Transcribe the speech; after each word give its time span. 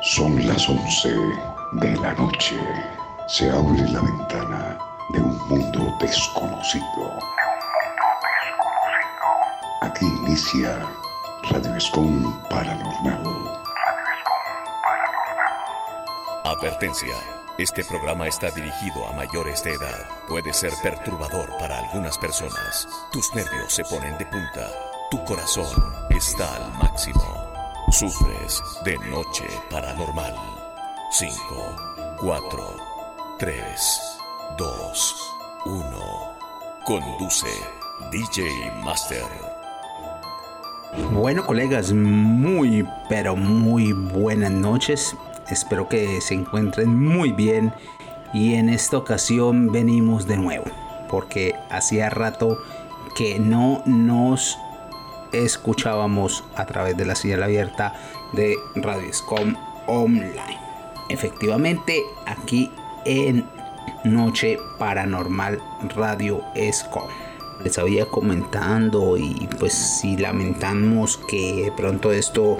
Son 0.00 0.46
las 0.46 0.68
once 0.68 1.12
de 1.72 1.96
la 1.96 2.12
noche. 2.14 2.56
Se 3.26 3.50
abre 3.50 3.80
la 3.90 4.00
ventana 4.00 4.78
de 5.10 5.18
un 5.18 5.36
mundo 5.48 5.92
desconocido. 6.00 7.18
Aquí 9.80 10.06
inicia 10.06 10.78
Radio 11.50 11.74
Escom 11.74 12.40
Paranormal. 12.48 13.24
Advertencia. 16.44 17.16
Este 17.58 17.84
programa 17.84 18.28
está 18.28 18.52
dirigido 18.52 19.04
a 19.08 19.12
mayores 19.14 19.64
de 19.64 19.72
edad. 19.72 20.06
Puede 20.28 20.52
ser 20.52 20.72
perturbador 20.80 21.50
para 21.58 21.76
algunas 21.76 22.16
personas. 22.18 22.86
Tus 23.10 23.34
nervios 23.34 23.72
se 23.72 23.82
ponen 23.82 24.16
de 24.16 24.26
punta. 24.26 24.70
Tu 25.10 25.24
corazón 25.24 25.66
está 26.10 26.54
al 26.54 26.72
máximo. 26.74 27.47
Sufres 27.90 28.62
de 28.84 28.98
noche 29.08 29.44
paranormal. 29.70 30.34
5, 31.10 31.32
4, 32.20 32.76
3, 33.38 33.54
2, 34.58 35.16
1. 35.64 35.84
Conduce 36.84 37.46
DJ 38.12 38.42
Master. 38.84 39.24
Bueno 41.12 41.46
colegas, 41.46 41.92
muy 41.94 42.86
pero 43.08 43.34
muy 43.34 43.92
buenas 43.92 44.50
noches. 44.50 45.16
Espero 45.48 45.88
que 45.88 46.20
se 46.20 46.34
encuentren 46.34 46.94
muy 46.94 47.32
bien 47.32 47.72
y 48.34 48.54
en 48.54 48.68
esta 48.68 48.98
ocasión 48.98 49.72
venimos 49.72 50.26
de 50.26 50.36
nuevo 50.36 50.66
porque 51.08 51.54
hacía 51.70 52.10
rato 52.10 52.58
que 53.16 53.38
no 53.38 53.82
nos 53.86 54.58
escuchábamos 55.32 56.44
a 56.56 56.66
través 56.66 56.96
de 56.96 57.04
la 57.04 57.14
señal 57.14 57.42
abierta 57.42 57.94
de 58.32 58.56
Radio 58.76 59.12
Scom 59.12 59.54
Online. 59.86 60.58
Efectivamente, 61.08 62.02
aquí 62.26 62.70
en 63.04 63.46
Noche 64.04 64.58
Paranormal 64.78 65.60
Radio 65.96 66.42
Escom. 66.54 67.08
Les 67.64 67.78
había 67.78 68.06
comentando 68.06 69.16
y 69.16 69.48
pues 69.58 69.72
si 69.72 70.16
lamentamos 70.16 71.18
que 71.28 71.64
de 71.64 71.72
pronto 71.72 72.12
esto 72.12 72.58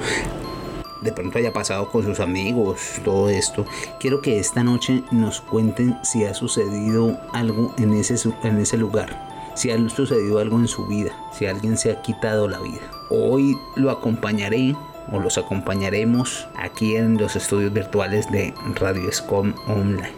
de 1.00 1.12
pronto 1.12 1.38
haya 1.38 1.52
pasado 1.52 1.88
con 1.90 2.02
sus 2.04 2.20
amigos, 2.20 3.00
todo 3.04 3.28
esto. 3.28 3.64
Quiero 4.00 4.20
que 4.20 4.38
esta 4.38 4.64
noche 4.64 5.04
nos 5.10 5.40
cuenten 5.40 5.96
si 6.02 6.24
ha 6.24 6.34
sucedido 6.34 7.18
algo 7.32 7.74
en 7.78 7.92
ese, 7.94 8.16
en 8.42 8.58
ese 8.58 8.76
lugar, 8.76 9.27
si 9.58 9.72
ha 9.72 9.88
sucedido 9.88 10.38
algo 10.38 10.56
en 10.58 10.68
su 10.68 10.86
vida, 10.86 11.10
si 11.32 11.46
alguien 11.46 11.76
se 11.76 11.90
ha 11.90 12.00
quitado 12.00 12.48
la 12.48 12.60
vida. 12.60 12.90
Hoy 13.10 13.56
lo 13.74 13.90
acompañaré 13.90 14.76
o 15.10 15.18
los 15.18 15.36
acompañaremos 15.36 16.46
aquí 16.56 16.94
en 16.94 17.18
los 17.18 17.34
estudios 17.34 17.72
virtuales 17.72 18.30
de 18.30 18.54
Radio 18.76 19.10
Scom 19.10 19.54
Online. 19.66 20.12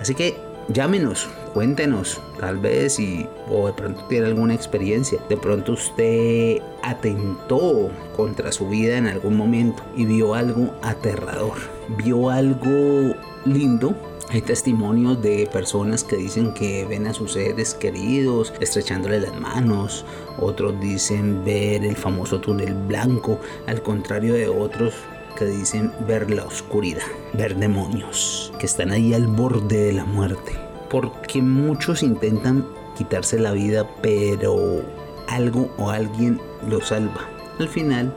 Así 0.00 0.14
que 0.14 0.36
llámenos, 0.68 1.28
cuéntenos, 1.54 2.20
tal 2.38 2.58
vez, 2.58 3.00
y, 3.00 3.26
o 3.50 3.66
de 3.66 3.72
pronto 3.72 4.04
tiene 4.04 4.26
alguna 4.26 4.54
experiencia. 4.54 5.18
De 5.28 5.36
pronto 5.36 5.72
usted 5.72 6.62
atentó 6.82 7.90
contra 8.16 8.52
su 8.52 8.68
vida 8.68 8.96
en 8.96 9.08
algún 9.08 9.36
momento 9.36 9.82
y 9.96 10.04
vio 10.04 10.34
algo 10.34 10.72
aterrador, 10.82 11.56
vio 11.96 12.30
algo 12.30 13.16
lindo. 13.44 13.94
Hay 14.34 14.42
testimonios 14.42 15.22
de 15.22 15.46
personas 15.46 16.02
que 16.02 16.16
dicen 16.16 16.54
que 16.54 16.84
ven 16.86 17.06
a 17.06 17.14
sus 17.14 17.34
seres 17.34 17.72
queridos 17.72 18.52
estrechándole 18.58 19.20
las 19.20 19.40
manos. 19.40 20.04
Otros 20.40 20.80
dicen 20.80 21.44
ver 21.44 21.84
el 21.84 21.94
famoso 21.94 22.40
túnel 22.40 22.74
blanco. 22.74 23.38
Al 23.68 23.80
contrario 23.80 24.34
de 24.34 24.48
otros 24.48 24.92
que 25.38 25.44
dicen 25.44 25.92
ver 26.08 26.32
la 26.32 26.44
oscuridad, 26.46 27.04
ver 27.32 27.54
demonios 27.54 28.52
que 28.58 28.66
están 28.66 28.90
ahí 28.90 29.14
al 29.14 29.28
borde 29.28 29.84
de 29.84 29.92
la 29.92 30.04
muerte. 30.04 30.50
Porque 30.90 31.40
muchos 31.40 32.02
intentan 32.02 32.66
quitarse 32.98 33.38
la 33.38 33.52
vida, 33.52 33.88
pero 34.02 34.82
algo 35.28 35.70
o 35.78 35.90
alguien 35.90 36.40
lo 36.68 36.80
salva. 36.80 37.28
Al 37.60 37.68
final, 37.68 38.12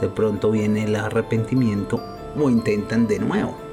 de 0.00 0.08
pronto 0.08 0.50
viene 0.50 0.82
el 0.82 0.96
arrepentimiento 0.96 2.02
o 2.36 2.50
intentan 2.50 3.06
de 3.06 3.20
nuevo. 3.20 3.69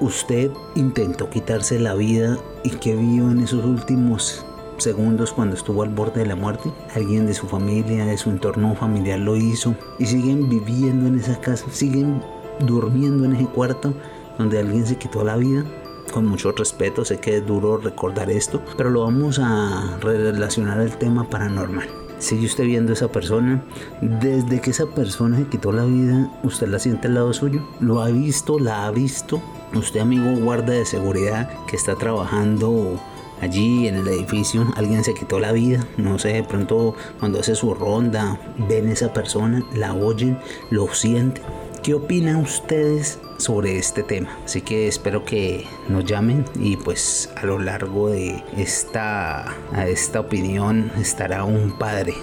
Usted 0.00 0.50
intentó 0.74 1.30
quitarse 1.30 1.78
la 1.78 1.94
vida 1.94 2.38
y 2.64 2.70
que 2.70 2.94
vio 2.94 3.30
en 3.30 3.40
esos 3.40 3.64
últimos 3.64 4.44
segundos 4.78 5.32
cuando 5.32 5.56
estuvo 5.56 5.82
al 5.82 5.88
borde 5.90 6.20
de 6.20 6.26
la 6.26 6.36
muerte. 6.36 6.70
Alguien 6.94 7.26
de 7.26 7.34
su 7.34 7.46
familia, 7.46 8.04
de 8.04 8.18
su 8.18 8.30
entorno 8.30 8.74
familiar 8.74 9.18
lo 9.18 9.36
hizo 9.36 9.74
y 9.98 10.06
siguen 10.06 10.48
viviendo 10.48 11.06
en 11.06 11.18
esa 11.18 11.40
casa, 11.40 11.66
siguen 11.70 12.22
durmiendo 12.60 13.24
en 13.24 13.36
ese 13.36 13.46
cuarto 13.46 13.94
donde 14.38 14.58
alguien 14.58 14.86
se 14.86 14.96
quitó 14.96 15.24
la 15.24 15.36
vida. 15.36 15.64
Con 16.12 16.26
mucho 16.26 16.52
respeto, 16.52 17.04
sé 17.04 17.18
que 17.18 17.38
es 17.38 17.46
duro 17.46 17.78
recordar 17.78 18.30
esto, 18.30 18.62
pero 18.76 18.90
lo 18.90 19.02
vamos 19.02 19.40
a 19.42 19.98
relacionar 20.00 20.80
al 20.80 20.96
tema 20.98 21.28
paranormal. 21.28 21.88
Sigue 22.18 22.46
usted 22.46 22.64
viendo 22.64 22.92
a 22.92 22.94
esa 22.94 23.08
persona. 23.08 23.62
Desde 24.00 24.60
que 24.60 24.70
esa 24.70 24.86
persona 24.86 25.36
se 25.36 25.48
quitó 25.48 25.72
la 25.72 25.84
vida, 25.84 26.30
usted 26.44 26.68
la 26.68 26.78
siente 26.78 27.08
al 27.08 27.14
lado 27.14 27.32
suyo. 27.32 27.60
Lo 27.80 28.00
ha 28.00 28.08
visto, 28.08 28.58
la 28.58 28.86
ha 28.86 28.90
visto. 28.90 29.42
Usted, 29.74 30.00
amigo 30.00 30.30
guarda 30.36 30.72
de 30.72 30.86
seguridad 30.86 31.50
que 31.66 31.76
está 31.76 31.96
trabajando 31.96 33.00
allí 33.40 33.86
en 33.88 33.96
el 33.96 34.08
edificio 34.08 34.66
alguien 34.76 35.04
se 35.04 35.14
quitó 35.14 35.38
la 35.40 35.52
vida, 35.52 35.86
no 35.96 36.18
sé, 36.18 36.32
de 36.32 36.44
pronto 36.44 36.94
cuando 37.18 37.40
hace 37.40 37.54
su 37.54 37.74
ronda 37.74 38.38
ven 38.68 38.88
a 38.88 38.92
esa 38.92 39.12
persona, 39.12 39.64
la 39.74 39.94
oyen, 39.94 40.38
lo 40.70 40.92
sienten. 40.94 41.42
¿Qué 41.82 41.94
opinan 41.94 42.36
ustedes 42.36 43.20
sobre 43.38 43.78
este 43.78 44.02
tema? 44.02 44.36
Así 44.44 44.60
que 44.60 44.88
espero 44.88 45.24
que 45.24 45.66
nos 45.88 46.04
llamen 46.04 46.44
y 46.58 46.76
pues 46.76 47.30
a 47.36 47.46
lo 47.46 47.58
largo 47.58 48.08
de 48.08 48.42
esta, 48.56 49.54
esta 49.86 50.20
opinión 50.20 50.90
estará 50.98 51.44
un 51.44 51.72
padre, 51.78 52.14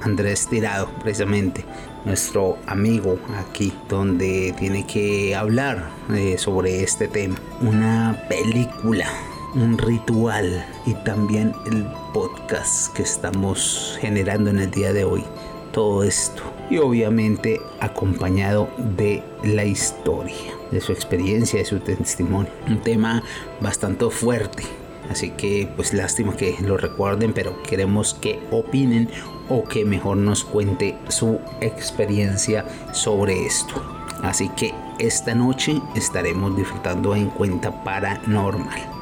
Andrés 0.00 0.48
Tirado, 0.48 0.88
precisamente, 1.02 1.64
nuestro 2.04 2.58
amigo 2.66 3.18
aquí, 3.38 3.72
donde 3.88 4.54
tiene 4.58 4.86
que 4.86 5.34
hablar 5.34 5.90
eh, 6.10 6.36
sobre 6.38 6.82
este 6.82 7.08
tema. 7.08 7.36
Una 7.60 8.24
película 8.28 9.06
un 9.54 9.76
ritual 9.76 10.64
y 10.86 10.94
también 10.94 11.54
el 11.66 11.84
podcast 12.14 12.92
que 12.94 13.02
estamos 13.02 13.98
generando 14.00 14.50
en 14.50 14.58
el 14.58 14.70
día 14.70 14.92
de 14.92 15.04
hoy. 15.04 15.24
Todo 15.72 16.04
esto 16.04 16.42
y 16.70 16.78
obviamente 16.78 17.60
acompañado 17.80 18.68
de 18.78 19.22
la 19.42 19.64
historia, 19.64 20.54
de 20.70 20.80
su 20.80 20.92
experiencia, 20.92 21.58
de 21.58 21.64
su 21.64 21.80
testimonio. 21.80 22.50
Un 22.66 22.80
tema 22.80 23.22
bastante 23.60 24.08
fuerte. 24.10 24.64
Así 25.10 25.30
que 25.30 25.68
pues 25.76 25.92
lástima 25.92 26.36
que 26.36 26.56
lo 26.60 26.76
recuerden, 26.76 27.32
pero 27.32 27.62
queremos 27.62 28.14
que 28.14 28.38
opinen 28.50 29.08
o 29.48 29.64
que 29.64 29.84
mejor 29.84 30.16
nos 30.16 30.44
cuente 30.44 30.96
su 31.08 31.40
experiencia 31.60 32.64
sobre 32.92 33.46
esto. 33.46 33.74
Así 34.22 34.48
que 34.50 34.72
esta 34.98 35.34
noche 35.34 35.80
estaremos 35.94 36.56
disfrutando 36.56 37.14
en 37.16 37.28
cuenta 37.28 37.82
paranormal. 37.82 39.01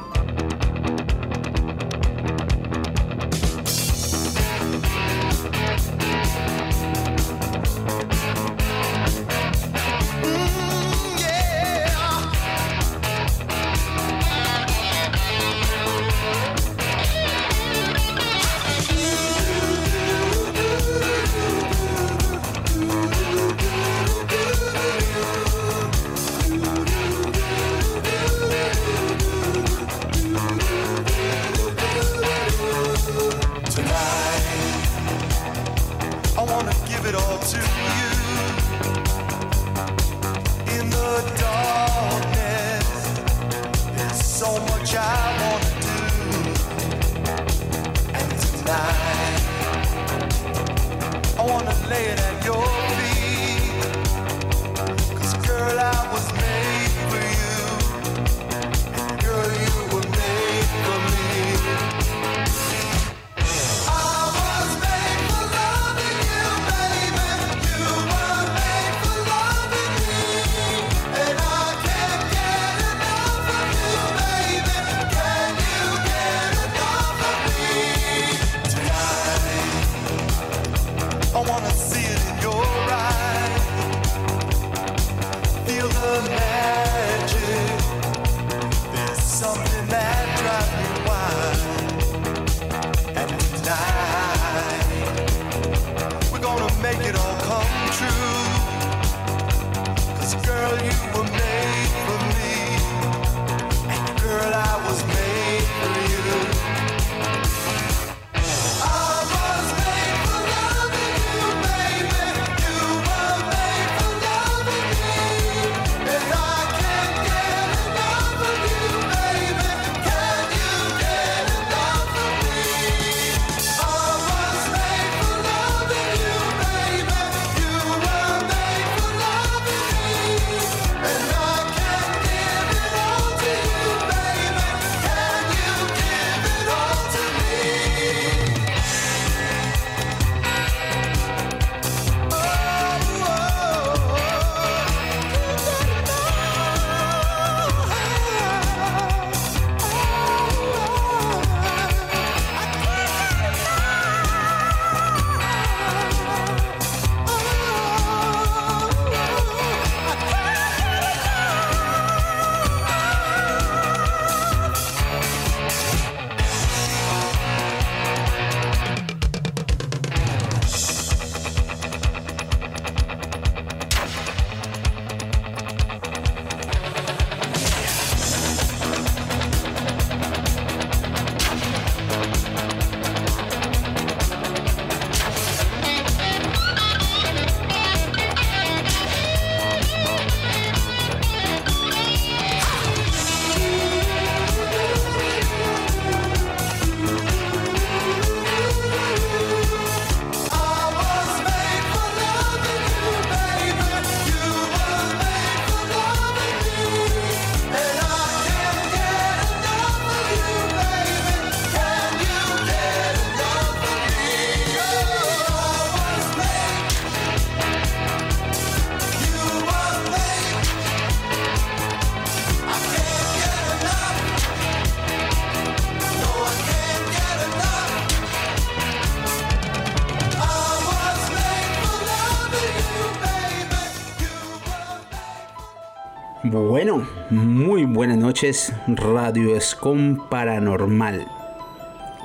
Muy 237.81 237.95
buenas 237.95 238.17
noches, 238.17 238.73
Radio 238.85 239.55
Escom 239.55 240.29
Paranormal. 240.29 241.25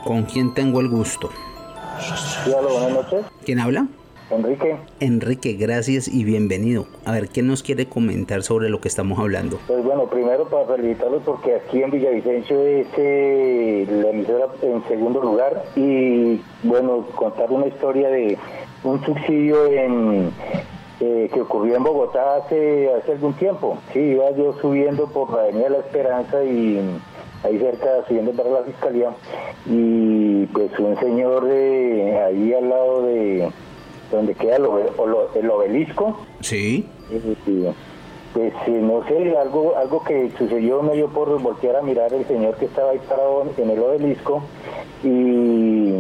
¿Con 0.05 0.25
quién 0.25 0.53
tengo 0.53 0.81
el 0.81 0.89
gusto? 0.89 1.31
Sí, 2.45 2.51
hola, 2.51 2.69
buenas 2.69 2.93
noches. 2.93 3.25
¿Quién 3.43 3.61
habla? 3.61 3.87
Enrique. 4.31 4.77
Enrique, 5.01 5.55
gracias 5.55 6.09
y 6.09 6.25
bienvenido. 6.25 6.87
A 7.07 7.13
ver, 7.13 7.29
¿qué 7.29 7.43
nos 7.43 7.63
quiere 7.63 7.87
comentar 7.87 8.43
sobre 8.43 8.69
lo 8.69 8.83
que 8.83 8.89
estamos 8.89 9.19
hablando? 9.19 9.59
Pues 9.67 9.83
bueno, 9.83 10.11
primero 10.11 10.47
para 10.47 10.67
felicitarlos 10.67 11.23
porque 11.25 11.55
aquí 11.55 11.83
en 11.83 11.91
Villavicencio 11.91 12.61
es 12.61 12.87
eh, 12.99 13.87
la 13.89 14.11
emisora 14.11 14.49
en 14.61 14.87
segundo 14.89 15.23
lugar 15.23 15.65
y 15.75 16.39
bueno, 16.65 17.07
contar 17.15 17.51
una 17.51 17.69
historia 17.69 18.11
de 18.11 18.37
un 18.85 19.03
subsidio 19.07 19.67
en 19.69 20.33
eh, 21.01 21.29
que 21.33 21.43
ocurrió 21.43 21.77
en 21.77 21.83
Bogotá 21.83 22.37
hace, 22.37 22.91
hace 22.95 23.13
algún 23.13 23.35
tiempo. 23.35 23.79
Sí, 23.93 24.01
iba 24.01 24.31
yo 24.31 24.55
subiendo 24.61 25.07
por 25.07 25.31
la 25.33 25.43
Avenida 25.43 25.69
La 25.69 25.79
Esperanza 25.79 26.43
y 26.43 26.81
ahí 27.45 27.59
cerca, 27.59 28.05
subiendo 28.09 28.33
para 28.33 28.51
la 28.51 28.63
Fiscalía, 28.63 29.11
y 29.67 30.47
pues 30.47 30.71
un 30.79 30.99
señor 30.99 31.45
de 31.47 32.19
ahí 32.19 32.55
al 32.55 32.71
lado 32.71 33.03
de 33.03 33.49
donde 34.11 34.35
queda 34.35 34.57
el, 34.57 35.51
obelisco. 35.51 36.17
Sí. 36.41 36.89
pues 38.33 38.53
no 38.69 39.07
sé, 39.07 39.37
algo 39.37 39.77
algo 39.77 40.03
que 40.05 40.31
sucedió 40.39 40.83
me 40.83 40.95
dio 40.95 41.09
por 41.09 41.41
voltear 41.41 41.77
a 41.77 41.83
mirar 41.83 42.13
el 42.15 42.25
señor 42.27 42.57
que 42.57 42.67
estaba 42.67 42.91
ahí 42.91 43.01
parado 43.09 43.45
en 43.57 43.71
el 43.71 43.79
obelisco 43.79 44.43
y 45.03 45.93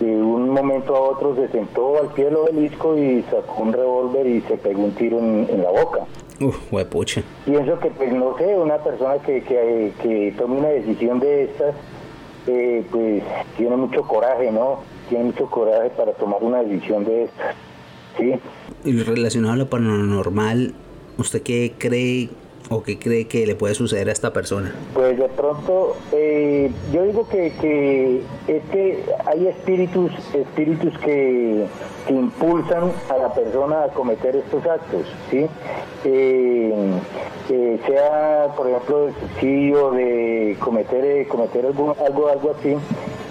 de 0.00 0.06
un 0.06 0.50
momento 0.50 0.96
a 0.96 1.00
otro 1.00 1.36
se 1.36 1.48
sentó 1.48 2.00
al 2.00 2.12
pie 2.12 2.26
del 2.26 2.36
obelisco 2.36 2.98
y 2.98 3.22
sacó 3.30 3.62
un 3.62 3.72
revólver 3.72 4.26
y 4.26 4.40
se 4.42 4.56
pegó 4.56 4.84
un 4.84 4.92
tiro 4.92 5.18
en, 5.18 5.62
la 5.62 5.70
boca. 5.70 6.00
Uf, 6.40 6.72
huepucha. 6.72 7.22
Pienso 7.44 7.78
que, 7.78 7.90
pues 7.90 8.12
no 8.12 8.36
sé, 8.36 8.56
una 8.56 8.78
persona 8.78 9.18
que, 9.18 9.42
que, 9.42 9.92
que 10.02 10.34
tome 10.36 10.58
una 10.58 10.68
decisión 10.68 11.20
de 11.20 11.44
estas, 11.44 11.74
eh, 12.46 12.84
pues 12.90 13.22
tiene 13.56 13.76
mucho 13.76 14.02
coraje, 14.02 14.50
¿no? 14.50 14.80
Tiene 15.08 15.24
mucho 15.24 15.46
coraje 15.46 15.90
para 15.90 16.12
tomar 16.12 16.42
una 16.42 16.62
decisión 16.62 17.04
de 17.04 17.24
estas. 17.24 17.54
¿Sí? 18.18 18.34
Y 18.84 19.02
relacionado 19.02 19.54
a 19.54 19.56
lo 19.56 19.70
paranormal, 19.70 20.74
¿usted 21.18 21.42
qué 21.42 21.72
cree 21.78 22.30
o 22.70 22.82
qué 22.82 22.98
cree 22.98 23.26
que 23.26 23.46
le 23.46 23.54
puede 23.54 23.74
suceder 23.74 24.08
a 24.08 24.12
esta 24.12 24.32
persona? 24.32 24.74
Pues 24.94 25.18
de 25.18 25.28
pronto, 25.28 25.96
eh, 26.12 26.70
yo 26.92 27.04
digo 27.04 27.28
que, 27.28 27.52
que 27.60 28.22
es 28.48 28.62
que 28.70 29.04
hay 29.26 29.46
espíritus, 29.46 30.12
espíritus 30.34 30.96
que, 30.98 31.66
impulsan 32.06 32.92
a 33.08 33.16
la 33.16 33.32
persona 33.32 33.84
a 33.84 33.88
cometer 33.88 34.36
estos 34.36 34.62
actos, 34.66 35.06
¿sí? 35.30 35.46
Eh, 36.04 37.00
eh, 37.48 37.80
sea, 37.86 38.52
por 38.54 38.68
ejemplo, 38.68 39.08
el 39.08 39.14
suicidio, 39.14 39.90
de 39.92 40.56
cometer, 40.60 41.26
cometer 41.28 41.64
algo, 41.64 41.96
algo, 41.98 42.28
algo 42.28 42.54
así, 42.58 42.76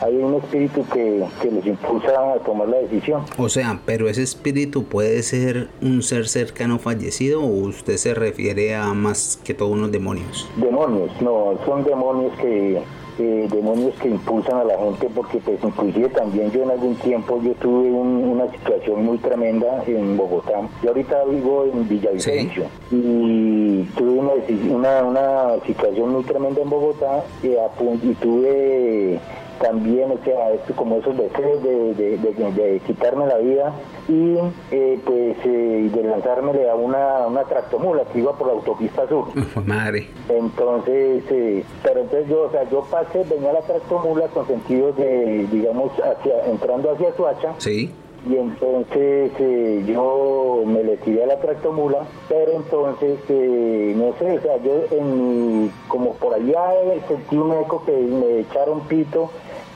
hay 0.01 0.15
un 0.15 0.35
espíritu 0.35 0.85
que, 0.91 1.23
que 1.41 1.51
les 1.51 1.65
impulsa 1.65 2.33
a 2.33 2.39
tomar 2.39 2.67
la 2.67 2.77
decisión. 2.77 3.23
O 3.37 3.47
sea, 3.47 3.79
pero 3.85 4.09
ese 4.09 4.23
espíritu 4.23 4.85
puede 4.85 5.23
ser 5.23 5.69
un 5.81 6.01
ser 6.01 6.27
cercano 6.27 6.79
fallecido 6.79 7.41
o 7.41 7.47
usted 7.47 7.97
se 7.97 8.13
refiere 8.13 8.75
a 8.75 8.93
más 8.93 9.22
que 9.43 9.53
todos 9.53 9.71
unos 9.71 9.91
demonios. 9.91 10.49
Demonios, 10.57 11.09
no, 11.21 11.57
son 11.65 11.83
demonios 11.83 12.33
que 12.39 12.81
demonios 13.17 13.93
que 14.01 14.09
impulsan 14.09 14.57
a 14.57 14.63
la 14.63 14.77
gente 14.77 15.07
porque 15.13 15.37
pues 15.39 15.59
inclusive 15.63 16.09
también 16.09 16.51
yo 16.51 16.63
en 16.63 16.71
algún 16.71 16.95
tiempo 16.95 17.39
yo 17.43 17.53
tuve 17.55 17.91
una 17.91 18.51
situación 18.51 19.05
muy 19.05 19.17
tremenda 19.19 19.83
en 19.85 20.17
Bogotá. 20.17 20.61
Yo 20.81 20.89
ahorita 20.89 21.23
vivo 21.25 21.65
en 21.71 21.87
Villavicencio. 21.87 22.65
Y 22.91 23.83
tuve 23.95 24.19
una, 24.73 25.03
una, 25.03 25.65
situación 25.65 26.09
muy 26.09 26.23
tremenda 26.23 26.61
en 26.61 26.69
Bogotá 26.69 27.23
y, 27.43 27.49
y 27.49 28.13
tuve 28.15 29.19
también, 29.59 30.11
o 30.11 30.17
sea, 30.23 30.51
esto, 30.51 30.75
como 30.75 30.97
esos 30.97 31.17
deseos 31.17 31.63
de, 31.63 31.93
de, 31.93 32.81
quitarme 32.85 33.27
la 33.27 33.37
vida 33.37 33.73
y 34.07 34.37
eh, 34.71 34.99
pues 35.05 35.37
eh, 35.45 35.89
de 35.93 36.03
lanzármele 36.03 36.69
a 36.69 36.75
una, 36.75 37.27
una 37.27 37.43
tractomula 37.43 38.03
que 38.05 38.19
iba 38.19 38.33
por 38.37 38.47
la 38.47 38.53
autopista 38.53 39.07
sur. 39.07 39.27
Madre. 39.65 40.07
Entonces, 40.29 41.23
eh, 41.29 41.63
pero 41.81 42.01
entonces 42.01 42.29
yo, 42.29 42.43
o 42.43 42.51
sea, 42.51 42.69
yo 42.69 42.81
pasé, 42.89 43.23
venía 43.29 43.53
la 43.53 43.61
tractomula 43.61 44.27
con 44.27 44.47
sentido 44.47 44.91
de, 44.93 45.47
digamos, 45.51 45.91
hacia, 45.93 46.45
entrando 46.45 46.91
hacia 46.91 47.15
Suacha. 47.15 47.53
Sí 47.57 47.91
y 48.29 48.35
entonces 48.35 49.31
eh, 49.39 49.83
yo 49.85 50.63
me 50.65 50.83
le 50.83 50.97
tiré 50.97 51.23
a 51.23 51.27
la 51.27 51.39
tractomula, 51.39 52.07
pero 52.29 52.53
entonces, 52.53 53.19
eh, 53.29 53.93
no 53.97 54.13
sé, 54.17 54.37
o 54.37 54.41
sea, 54.41 54.57
yo 54.63 54.83
en, 54.91 55.71
como 55.87 56.13
por 56.13 56.33
allá 56.33 56.71
sentí 57.07 57.35
un 57.35 57.51
eco 57.53 57.83
que 57.85 57.91
me 57.91 58.39
echaron 58.39 58.81
pito 58.87 59.29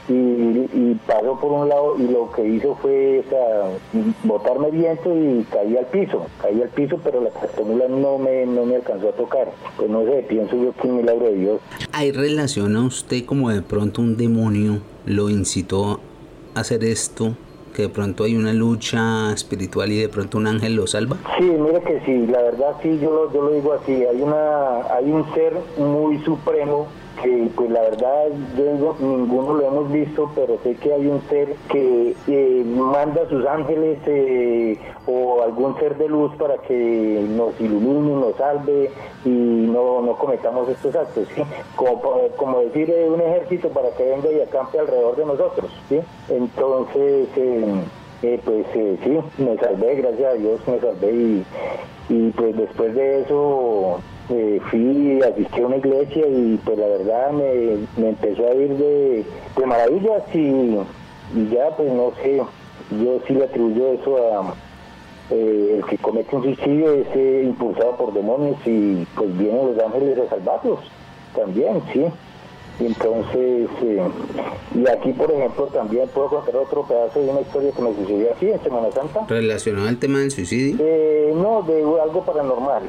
y, 0.09 0.93
pasó 1.05 1.37
por 1.39 1.51
un 1.51 1.69
lado 1.69 1.95
y 1.97 2.07
lo 2.07 2.31
que 2.31 2.47
hizo 2.47 2.75
fue 2.81 3.23
o 3.25 3.29
sea, 3.29 4.03
botarme 4.23 4.71
viento 4.71 5.13
y 5.13 5.45
caí 5.51 5.75
al 5.75 5.85
piso, 5.87 6.25
caí 6.41 6.61
al 6.61 6.69
piso, 6.69 6.99
pero 7.03 7.21
la 7.21 7.29
tractomula 7.29 7.87
no 7.89 8.17
me, 8.17 8.45
no 8.45 8.65
me 8.65 8.77
alcanzó 8.77 9.09
a 9.09 9.11
tocar. 9.11 9.51
Pues 9.75 9.89
no 9.89 10.05
sé, 10.05 10.25
pienso 10.27 10.55
yo 10.55 10.71
que 10.73 10.87
un 10.87 10.97
milagro 10.97 11.25
de 11.25 11.35
Dios. 11.35 11.61
¿Hay 11.91 12.11
relación 12.11 12.75
a 12.77 12.85
usted 12.85 13.25
como 13.25 13.49
de 13.49 13.61
pronto 13.61 14.01
un 14.01 14.15
demonio 14.15 14.79
lo 15.05 15.29
incitó 15.29 15.99
a 16.55 16.61
hacer 16.61 16.83
esto? 16.83 17.35
Que 17.77 17.83
de 17.83 17.89
pronto 17.89 18.23
hay 18.23 18.35
una 18.35 18.53
lucha 18.53 19.31
espiritual 19.31 19.91
y 19.91 19.99
de 19.99 20.09
pronto 20.09 20.39
un 20.39 20.47
ángel 20.47 20.75
lo 20.75 20.87
salva? 20.87 21.15
Sí, 21.37 21.43
mire 21.43 21.79
que 21.83 22.01
sí, 22.07 22.25
la 22.25 22.41
verdad 22.41 22.75
sí, 22.81 22.97
yo 22.99 23.11
lo, 23.11 23.31
yo 23.31 23.43
lo 23.43 23.51
digo 23.51 23.73
así, 23.73 23.91
hay, 24.03 24.19
una, 24.19 24.81
hay 24.95 25.11
un 25.11 25.31
ser 25.35 25.53
muy 25.77 26.17
supremo 26.23 26.87
que 27.21 27.49
pues 27.55 27.69
la 27.71 27.81
verdad 27.81 28.27
yo 28.57 28.95
ninguno 28.99 29.53
lo 29.53 29.67
hemos 29.67 29.91
visto, 29.91 30.31
pero 30.35 30.59
sé 30.63 30.75
que 30.75 30.93
hay 30.93 31.07
un 31.07 31.21
ser 31.29 31.55
que 31.69 32.15
eh, 32.27 32.63
manda 32.65 33.23
a 33.23 33.29
sus 33.29 33.45
ángeles 33.45 33.97
eh, 34.05 34.77
o 35.05 35.41
algún 35.41 35.77
ser 35.79 35.97
de 35.97 36.07
luz 36.07 36.33
para 36.35 36.57
que 36.59 37.25
nos 37.29 37.59
ilumine, 37.59 38.13
nos 38.13 38.35
salve 38.35 38.91
y 39.25 39.29
no, 39.29 40.01
no 40.01 40.15
cometamos 40.17 40.69
estos 40.69 40.95
actos, 40.95 41.27
como, 41.75 42.01
como 42.35 42.59
decir 42.59 42.89
eh, 42.89 43.09
un 43.09 43.21
ejército 43.21 43.69
para 43.69 43.89
que 43.91 44.03
venga 44.03 44.31
y 44.31 44.41
acampe 44.41 44.79
alrededor 44.79 45.15
de 45.15 45.25
nosotros. 45.25 45.71
¿sí? 45.89 45.99
Entonces, 46.29 47.27
pues 48.43 48.65
sí, 48.73 49.19
me 49.37 49.57
salvé, 49.57 49.95
gracias 49.95 50.33
a 50.33 50.37
Dios 50.37 50.59
me 50.67 50.79
salvé 50.79 51.11
y, 51.11 51.45
y 52.09 52.29
pues 52.31 52.57
después 52.57 52.95
de 52.95 53.21
eso 53.21 54.01
eh, 54.29 54.59
fui, 54.69 55.21
asistí 55.21 55.61
a 55.61 55.67
una 55.67 55.77
iglesia 55.77 56.27
y 56.27 56.59
pues 56.65 56.77
la 56.77 56.87
verdad 56.87 57.31
me, 57.31 58.09
empezó 58.09 58.45
a 58.45 58.53
ir 58.55 58.75
de, 58.75 59.25
maravillas 59.65 60.23
y, 60.33 60.75
ya 61.49 61.69
pues 61.77 61.91
no 61.93 62.11
sé, 62.21 62.41
yo 63.01 63.19
sí 63.25 63.33
le 63.33 63.45
atribuyo 63.45 63.93
eso 63.93 64.17
a 64.17 64.53
eh, 65.29 65.75
el 65.77 65.85
que 65.85 65.97
comete 65.97 66.35
un 66.35 66.43
suicidio 66.43 66.91
es 66.91 67.07
eh, 67.15 67.43
impulsado 67.45 67.95
por 67.95 68.13
demonios 68.13 68.57
y 68.65 69.05
pues 69.15 69.37
vienen 69.37 69.73
los 69.73 69.85
ángeles 69.85 70.17
a 70.19 70.29
salvarlos 70.29 70.79
también, 71.33 71.81
sí. 71.93 72.05
Entonces, 72.79 73.69
y 74.75 74.87
aquí, 74.87 75.11
por 75.13 75.31
ejemplo, 75.31 75.65
también 75.67 76.07
puedo 76.09 76.29
contar 76.29 76.57
otro 76.57 76.83
pedazo 76.83 77.19
de 77.19 77.29
una 77.31 77.41
historia 77.41 77.71
que 77.71 77.81
me 77.81 77.95
sucedió 77.95 78.31
aquí 78.33 78.49
en 78.51 78.61
Semana 78.61 78.91
Santa. 78.91 79.25
¿Relacionado 79.27 79.87
al 79.87 79.97
tema 79.97 80.19
del 80.19 80.29
suicidio? 80.29 80.77
no, 81.33 81.63
de 81.63 81.81
algo 81.81 82.23
paranormal. 82.23 82.83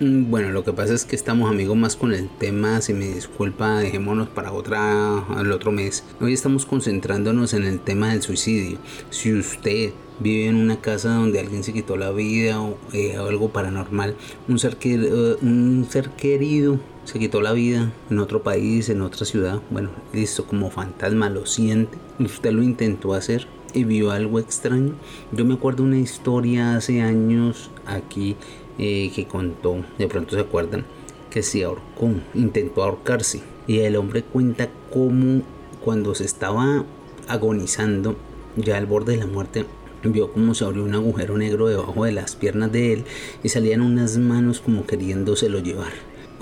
Mm, 0.00 0.28
bueno, 0.28 0.50
lo 0.50 0.64
que 0.64 0.72
pasa 0.72 0.92
es 0.92 1.04
que 1.04 1.14
estamos 1.14 1.48
amigos 1.48 1.76
más 1.76 1.94
con 1.94 2.12
el 2.12 2.28
tema, 2.28 2.80
si 2.80 2.92
me 2.92 3.06
disculpa, 3.06 3.78
dejémonos 3.78 4.28
para 4.28 4.52
otra, 4.52 5.24
otro 5.52 5.70
mes. 5.70 6.02
Hoy 6.20 6.32
estamos 6.32 6.66
concentrándonos 6.66 7.54
en 7.54 7.62
el 7.62 7.78
tema 7.78 8.10
del 8.10 8.20
suicidio. 8.20 8.78
Si 9.10 9.32
usted 9.32 9.92
vive 10.18 10.46
en 10.48 10.56
una 10.56 10.80
casa 10.80 11.14
donde 11.14 11.38
alguien 11.38 11.62
se 11.62 11.72
quitó 11.72 11.96
la 11.96 12.10
vida 12.10 12.60
o 12.60 12.76
eh, 12.92 13.14
algo 13.16 13.50
paranormal, 13.50 14.16
un 14.48 14.58
ser, 14.58 14.76
eh, 14.82 15.36
un 15.42 15.86
ser 15.88 16.10
querido 16.10 16.80
se 17.04 17.20
quitó 17.20 17.40
la 17.40 17.52
vida 17.52 17.92
en 18.10 18.18
otro 18.18 18.42
país, 18.42 18.88
en 18.88 19.00
otra 19.00 19.24
ciudad, 19.24 19.60
bueno, 19.70 19.90
listo, 20.12 20.44
como 20.44 20.70
fantasma 20.70 21.30
lo 21.30 21.46
siente, 21.46 21.98
usted 22.18 22.50
lo 22.50 22.64
intentó 22.64 23.14
hacer 23.14 23.46
y 23.74 23.84
vio 23.84 24.10
algo 24.10 24.38
extraño. 24.38 24.94
Yo 25.32 25.44
me 25.44 25.54
acuerdo 25.54 25.82
una 25.82 25.98
historia 25.98 26.76
hace 26.76 27.02
años 27.02 27.70
aquí 27.86 28.36
eh, 28.78 29.10
que 29.14 29.26
contó, 29.26 29.84
de 29.98 30.08
pronto 30.08 30.34
se 30.34 30.40
acuerdan, 30.40 30.84
que 31.30 31.42
se 31.42 31.64
ahorcó, 31.64 32.10
intentó 32.34 32.82
ahorcarse. 32.82 33.40
Y 33.66 33.80
el 33.80 33.96
hombre 33.96 34.22
cuenta 34.22 34.68
cómo 34.92 35.42
cuando 35.82 36.14
se 36.14 36.24
estaba 36.24 36.84
agonizando, 37.28 38.16
ya 38.56 38.76
al 38.76 38.86
borde 38.86 39.12
de 39.12 39.18
la 39.18 39.26
muerte, 39.26 39.64
vio 40.04 40.32
como 40.32 40.54
se 40.54 40.64
abrió 40.64 40.84
un 40.84 40.94
agujero 40.94 41.38
negro 41.38 41.66
debajo 41.68 42.04
de 42.04 42.12
las 42.12 42.36
piernas 42.36 42.70
de 42.72 42.92
él 42.92 43.04
y 43.42 43.48
salían 43.48 43.80
unas 43.80 44.18
manos 44.18 44.60
como 44.60 44.86
queriéndoselo 44.86 45.60
llevar. 45.60 45.92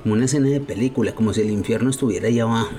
Como 0.03 0.15
una 0.15 0.25
escena 0.25 0.49
de 0.49 0.61
película, 0.61 1.15
como 1.15 1.33
si 1.33 1.43
el 1.43 1.51
infierno 1.51 1.91
estuviera 1.91 2.29
ahí 2.29 2.41
abajo. 2.41 2.73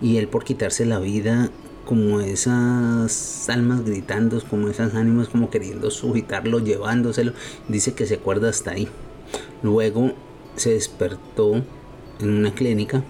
Y 0.00 0.16
él 0.16 0.28
por 0.28 0.44
quitarse 0.44 0.86
la 0.86 0.98
vida 0.98 1.50
como 1.84 2.20
esas 2.20 3.48
almas 3.48 3.84
gritando, 3.84 4.42
como 4.48 4.68
esas 4.68 4.94
ánimas 4.94 5.28
como 5.28 5.50
queriendo 5.50 5.90
sujetarlo, 5.90 6.58
llevándoselo. 6.58 7.32
Dice 7.68 7.94
que 7.94 8.06
se 8.06 8.14
acuerda 8.14 8.48
hasta 8.48 8.72
ahí. 8.72 8.88
Luego 9.62 10.12
se 10.56 10.74
despertó 10.74 11.62
en 12.20 12.30
una 12.30 12.54
clínica 12.54 13.02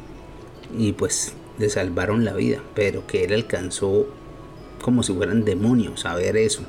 y 0.77 0.93
pues 0.93 1.35
le 1.59 1.69
salvaron 1.71 2.25
la 2.25 2.35
vida, 2.35 2.63
pero 2.75 3.07
que 3.07 3.25
él 3.25 3.33
alcanzó 3.33 4.07
como 4.83 5.03
si 5.03 5.13
fueran 5.13 5.45
demonios 5.45 6.07
a 6.07 6.15
ver 6.15 6.37
eso. 6.37 6.63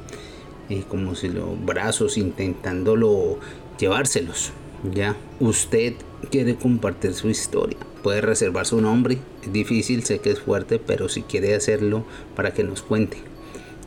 Y 0.69 0.81
como 0.81 1.15
si 1.15 1.29
los 1.29 1.63
brazos 1.65 2.17
intentándolo 2.17 3.37
llevárselos. 3.79 4.51
Ya, 4.93 5.15
usted 5.39 5.93
quiere 6.29 6.55
compartir 6.55 7.13
su 7.13 7.29
historia 7.29 7.77
puede 8.05 8.21
reservar 8.21 8.67
su 8.67 8.79
nombre. 8.81 9.17
Difícil, 9.51 10.03
sé 10.03 10.19
que 10.19 10.31
es 10.31 10.39
fuerte, 10.39 10.79
pero 10.79 11.09
si 11.09 11.21
quiere 11.21 11.55
hacerlo 11.55 12.05
para 12.35 12.51
que 12.51 12.63
nos 12.63 12.81
cuente. 12.81 13.17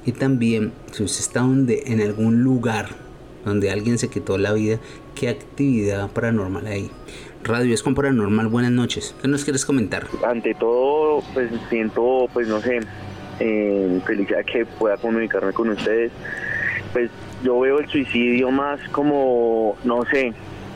Y 0.07 0.13
también, 0.13 0.73
si 0.93 1.03
usted 1.03 1.21
está 1.21 1.41
donde, 1.41 1.83
en 1.87 2.01
algún 2.01 2.43
lugar 2.43 2.89
donde 3.45 3.71
alguien 3.71 3.99
se 3.99 4.09
quitó 4.09 4.39
la 4.39 4.53
vida, 4.53 4.79
¿qué 5.15 5.29
actividad 5.29 6.11
paranormal 6.11 6.67
hay? 6.67 6.91
Radio 7.43 7.73
es 7.73 7.83
con 7.83 7.95
Paranormal, 7.95 8.49
buenas 8.49 8.73
noches. 8.73 9.15
¿Qué 9.23 9.29
nos 9.29 9.45
quieres 9.45 9.65
comentar? 9.65 10.07
Ante 10.27 10.55
todo, 10.55 11.23
pues 11.35 11.51
siento, 11.71 12.29
pues 12.33 12.49
no 12.49 12.61
sé, 12.61 12.81
eh, 13.41 14.01
felicidad 14.07 14.45
que 14.45 14.67
pueda 14.67 14.97
comunicarme 14.97 15.53
con 15.53 15.71
ustedes. 15.71 16.11
Pues 16.93 17.11
yo 17.45 17.61
veo 17.61 17.79
el 17.79 17.89
suicidio 17.89 18.51
más 18.51 18.81
como, 18.91 19.77
no 19.85 20.05
sé, 20.07 20.33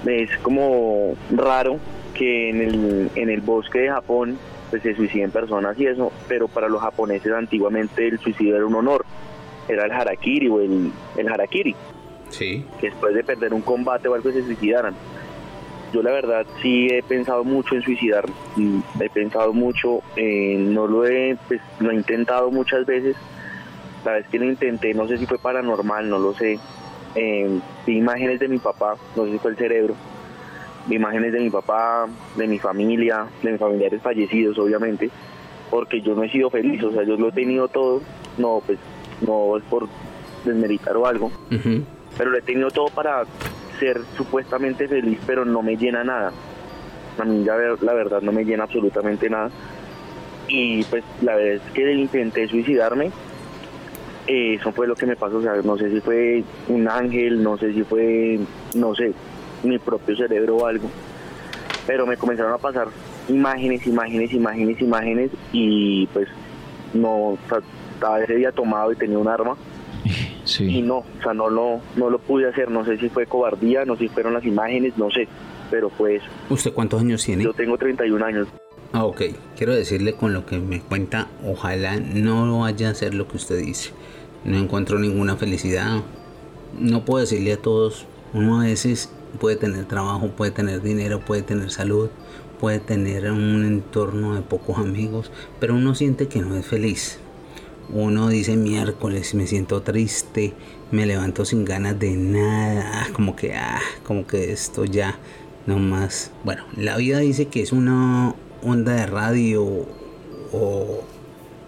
es 0.07 0.31
como 0.39 1.15
raro 1.31 1.79
que 2.15 2.51
en 2.51 2.61
el, 2.61 3.11
en 3.17 3.31
el 3.31 3.41
bosque 3.41 3.81
de 3.81 3.89
Japón 3.89 4.39
pues 4.73 4.83
se 4.83 4.95
suiciden 4.97 5.31
personas 5.31 5.79
y 5.79 5.87
eso, 5.87 6.11
pero 6.27 6.49
para 6.49 6.67
los 6.67 6.81
japoneses 6.81 7.31
antiguamente 7.31 8.09
el 8.09 8.19
suicidio 8.19 8.57
era 8.57 8.65
un 8.65 8.75
honor, 8.75 9.05
era 9.69 9.85
el 9.85 9.93
harakiri 9.93 10.49
o 10.49 10.63
el, 10.63 10.91
el 11.15 11.29
harakiri, 11.29 11.77
sí. 12.31 12.65
que 12.81 12.87
después 12.89 13.15
de 13.15 13.23
perder 13.23 13.53
un 13.53 13.61
combate 13.61 14.09
o 14.09 14.15
algo 14.15 14.33
se 14.33 14.43
suicidaran. 14.43 14.95
Yo 15.93 16.03
la 16.03 16.13
verdad 16.13 16.47
sí 16.63 16.89
he 16.91 17.03
pensado 17.03 17.45
mucho 17.45 17.75
en 17.75 17.83
suicidar, 17.83 18.25
he 18.99 19.11
pensado 19.11 19.53
mucho, 19.53 20.01
eh, 20.17 20.57
no 20.59 20.87
lo 20.87 21.07
he, 21.07 21.37
pues, 21.49 21.61
lo 21.79 21.91
he 21.91 21.95
intentado 21.95 22.51
muchas 22.51 22.87
veces, 22.87 23.15
la 24.07 24.13
vez 24.13 24.27
que 24.29 24.39
lo 24.39 24.47
intenté 24.47 24.95
no 24.95 25.07
sé 25.07 25.19
si 25.19 25.27
fue 25.27 25.37
paranormal, 25.37 26.09
no 26.09 26.19
lo 26.19 26.33
sé, 26.33 26.59
eh, 27.15 27.61
vi 27.87 27.99
imágenes 27.99 28.41
de 28.41 28.49
mi 28.49 28.57
papá, 28.57 28.97
no 29.17 29.27
sé 29.27 29.33
si 29.33 29.39
fue 29.39 29.51
el 29.51 29.59
cerebro, 29.59 29.95
imágenes 30.91 31.33
de 31.33 31.41
mi 31.41 31.51
papá, 31.51 32.07
de 32.37 32.47
mi 32.47 32.59
familia, 32.59 33.27
de 33.43 33.53
mis 33.53 33.61
familiares 33.61 34.03
fallecidos, 34.03 34.59
obviamente, 34.59 35.11
porque 35.71 36.01
yo 36.01 36.15
no 36.15 36.25
he 36.25 36.31
sido 36.31 36.51
feliz, 36.51 36.83
o 36.83 36.93
sea, 36.93 37.03
yo 37.05 37.17
lo 37.17 37.29
he 37.29 37.33
tenido 37.33 37.69
todo, 37.69 38.03
no, 38.39 38.63
pues, 38.67 38.79
no 39.27 39.57
es 39.57 39.63
por 39.65 39.89
desmeritar 40.45 40.97
o 40.97 41.07
algo, 41.07 41.31
pero 42.19 42.31
lo 42.31 42.39
he 42.39 42.43
tenido 42.43 42.71
todo 42.71 42.87
para 42.89 43.25
ser 43.79 44.01
supuestamente 44.17 44.89
feliz, 44.89 45.19
pero 45.27 45.45
no 45.45 45.63
me 45.63 45.77
llena 45.77 46.05
nada. 46.05 46.33
A 47.19 47.25
mí 47.25 47.45
ya 47.45 47.55
la 47.81 47.93
verdad 47.93 48.23
no 48.23 48.33
me 48.33 48.45
llena 48.45 48.65
absolutamente 48.65 49.29
nada. 49.29 49.51
Y 50.49 50.83
pues 50.85 51.05
la 51.21 51.37
vez 51.37 51.61
que 51.75 51.93
intenté 51.93 52.49
suicidarme, 52.49 53.11
eh, 54.27 54.55
eso 54.55 54.73
fue 54.73 54.87
lo 54.87 54.95
que 54.95 55.07
me 55.07 55.17
pasó, 55.17 55.39
o 55.39 55.43
sea, 55.43 55.55
no 55.65 55.77
sé 55.77 55.91
si 55.91 56.01
fue 56.01 56.45
un 56.69 56.89
ángel, 56.89 57.43
no 57.43 57.57
sé 57.59 57.73
si 57.73 57.83
fue, 57.83 58.39
no 58.75 58.95
sé, 58.95 59.13
mi 59.63 59.79
propio 59.79 60.17
cerebro 60.17 60.57
o 60.57 60.67
algo. 60.67 60.89
Pero 61.87 62.07
me 62.07 62.17
comenzaron 62.17 62.53
a 62.53 62.59
pasar 62.59 62.89
imágenes, 63.29 63.87
imágenes, 63.87 64.33
imágenes, 64.33 64.81
imágenes 64.81 65.31
y 65.53 66.07
pues 66.09 66.29
no, 66.95 67.39
estaba 67.95 68.23
ese 68.23 68.37
día 68.37 68.53
tomado 68.53 68.93
y 68.93 68.97
tenía 68.97 69.19
un 69.19 69.29
arma. 69.29 69.57
Sí. 70.45 70.65
Y 70.65 70.83
no, 70.83 70.97
o 70.99 71.23
sea, 71.23 71.33
no 71.33 71.49
lo, 71.49 71.81
no 71.95 72.11
lo 72.11 72.19
pude 72.19 72.49
hacer, 72.49 72.69
no 72.69 72.85
sé 72.85 72.99
si 72.99 73.09
fue 73.09 73.27
cobardía, 73.27 73.85
no 73.85 73.95
sé 73.95 74.01
si 74.01 74.09
fueron 74.09 74.35
las 74.35 74.45
imágenes, 74.45 74.99
no 74.99 75.09
sé, 75.09 75.29
pero 75.71 75.89
fue 75.89 76.17
eso. 76.17 76.27
¿Usted 76.51 76.73
cuántos 76.73 77.01
años 77.01 77.25
tiene? 77.25 77.45
Yo 77.45 77.53
tengo 77.53 77.79
31 77.79 78.25
años. 78.25 78.49
Ah, 78.93 79.05
ok. 79.05 79.23
Quiero 79.57 79.75
decirle 79.75 80.15
con 80.15 80.35
lo 80.35 80.45
que 80.45 80.59
me 80.59 80.81
cuenta, 80.81 81.29
ojalá 81.47 81.97
no 81.97 82.61
vaya 82.61 82.89
a 82.89 82.91
hacer 82.91 83.15
lo 83.15 83.29
que 83.29 83.37
usted 83.37 83.59
dice. 83.59 83.93
No 84.45 84.59
encuentro 84.59 84.99
ninguna 84.99 85.37
felicidad. 85.37 86.03
No 86.79 87.05
puedo 87.05 87.21
decirle 87.21 87.53
a 87.53 87.57
todos, 87.57 88.07
uno 88.35 88.61
a 88.61 88.65
veces 88.65 89.11
puede 89.39 89.57
tener 89.57 89.87
trabajo, 89.87 90.29
puede 90.29 90.51
tener 90.51 90.83
dinero, 90.83 91.21
puede 91.21 91.43
tener 91.43 91.71
salud, 91.71 92.11
puede 92.61 92.79
tener 92.79 93.31
un 93.31 93.65
entorno 93.65 94.35
de 94.35 94.43
pocos 94.43 94.79
amigos, 94.79 95.31
pero 95.59 95.75
uno 95.75 95.95
siente 95.95 96.29
que 96.29 96.41
no 96.41 96.57
es 96.57 96.67
feliz. 96.67 97.19
Uno 97.93 98.29
dice 98.29 98.57
miércoles 98.57 99.35
me 99.35 99.47
siento 99.47 99.83
triste, 99.83 100.55
me 100.91 101.05
levanto 101.05 101.45
sin 101.45 101.65
ganas 101.65 101.99
de 101.99 102.13
nada, 102.13 103.09
como 103.13 103.37
que, 103.37 103.55
ah, 103.55 103.81
como 104.05 104.27
que 104.27 104.53
esto 104.53 104.85
ya 104.85 105.19
no 105.67 105.79
más. 105.79 106.31
Bueno, 106.45 106.65
la 106.77 106.97
vida 106.97 107.19
dice 107.19 107.47
que 107.47 107.63
es 107.63 107.73
una 107.73 108.35
onda 108.63 108.95
de 108.95 109.07
radio 109.07 109.65
o 110.53 111.05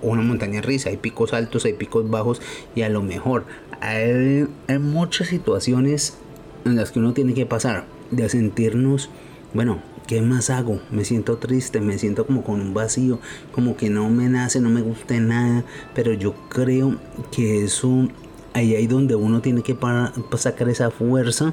una 0.02 0.22
montaña 0.22 0.60
risa, 0.60 0.90
hay 0.90 0.96
picos 0.96 1.32
altos, 1.32 1.64
hay 1.64 1.72
picos 1.72 2.08
bajos 2.08 2.40
y 2.74 2.82
a 2.82 2.88
lo 2.88 3.02
mejor 3.02 3.44
hay 3.80 4.46
muchas 4.78 5.28
situaciones 5.28 6.16
en 6.64 6.76
las 6.76 6.90
que 6.90 6.98
uno 6.98 7.12
tiene 7.12 7.34
que 7.34 7.46
pasar 7.46 7.86
de 8.10 8.28
sentirnos, 8.28 9.10
bueno, 9.52 9.80
¿qué 10.06 10.20
más 10.20 10.50
hago? 10.50 10.80
Me 10.90 11.04
siento 11.04 11.36
triste, 11.36 11.80
me 11.80 11.98
siento 11.98 12.26
como 12.26 12.42
con 12.42 12.60
un 12.60 12.74
vacío, 12.74 13.18
como 13.52 13.76
que 13.76 13.90
no 13.90 14.08
me 14.08 14.28
nace, 14.28 14.60
no 14.60 14.70
me 14.70 14.82
gusta 14.82 15.18
nada, 15.20 15.64
pero 15.94 16.12
yo 16.12 16.34
creo 16.48 16.96
que 17.30 17.64
eso, 17.64 18.08
ahí 18.52 18.74
hay 18.74 18.86
donde 18.86 19.14
uno 19.14 19.40
tiene 19.40 19.62
que 19.62 19.74
para, 19.74 20.12
sacar 20.36 20.68
esa 20.68 20.90
fuerza, 20.90 21.52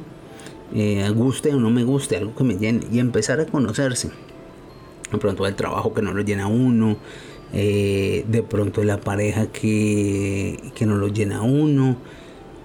eh, 0.74 1.10
guste 1.16 1.54
o 1.54 1.60
no 1.60 1.70
me 1.70 1.84
guste, 1.84 2.18
algo 2.18 2.36
que 2.36 2.44
me 2.44 2.58
llene, 2.58 2.86
y 2.92 3.00
empezar 3.00 3.40
a 3.40 3.46
conocerse. 3.46 4.10
De 5.12 5.18
pronto 5.18 5.46
el 5.46 5.56
trabajo 5.56 5.94
que 5.94 6.02
no 6.02 6.14
lo 6.14 6.22
llena 6.22 6.48
uno, 6.48 6.98
eh, 7.54 8.24
de 8.30 8.44
pronto 8.44 8.82
la 8.84 9.02
pareja 9.02 9.48
que, 9.48 10.72
que 10.74 10.86
no 10.86 10.96
lo 10.96 11.10
llena 11.10 11.42
uno, 11.42 11.98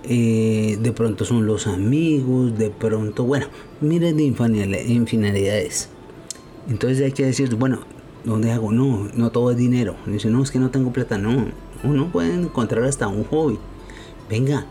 eh, 0.08 0.78
de 0.80 0.92
pronto 0.92 1.24
son 1.24 1.46
los 1.46 1.66
amigos, 1.66 2.56
de 2.56 2.70
pronto, 2.70 3.24
bueno, 3.24 3.46
miren 3.80 4.16
de 4.16 4.24
infinidades. 4.24 5.88
Entonces 6.68 7.04
hay 7.04 7.12
que 7.12 7.24
decir, 7.24 7.54
bueno, 7.56 7.80
¿dónde 8.24 8.52
hago? 8.52 8.72
No, 8.72 9.08
no 9.14 9.30
todo 9.30 9.50
es 9.50 9.56
dinero. 9.56 9.96
Dice, 10.06 10.30
no, 10.30 10.42
es 10.42 10.50
que 10.50 10.58
no 10.58 10.70
tengo 10.70 10.92
plata. 10.92 11.18
No, 11.18 11.46
uno 11.82 12.12
puede 12.12 12.34
encontrar 12.34 12.84
hasta 12.84 13.08
un 13.08 13.24
hobby. 13.24 13.58
Venga, 14.28 14.66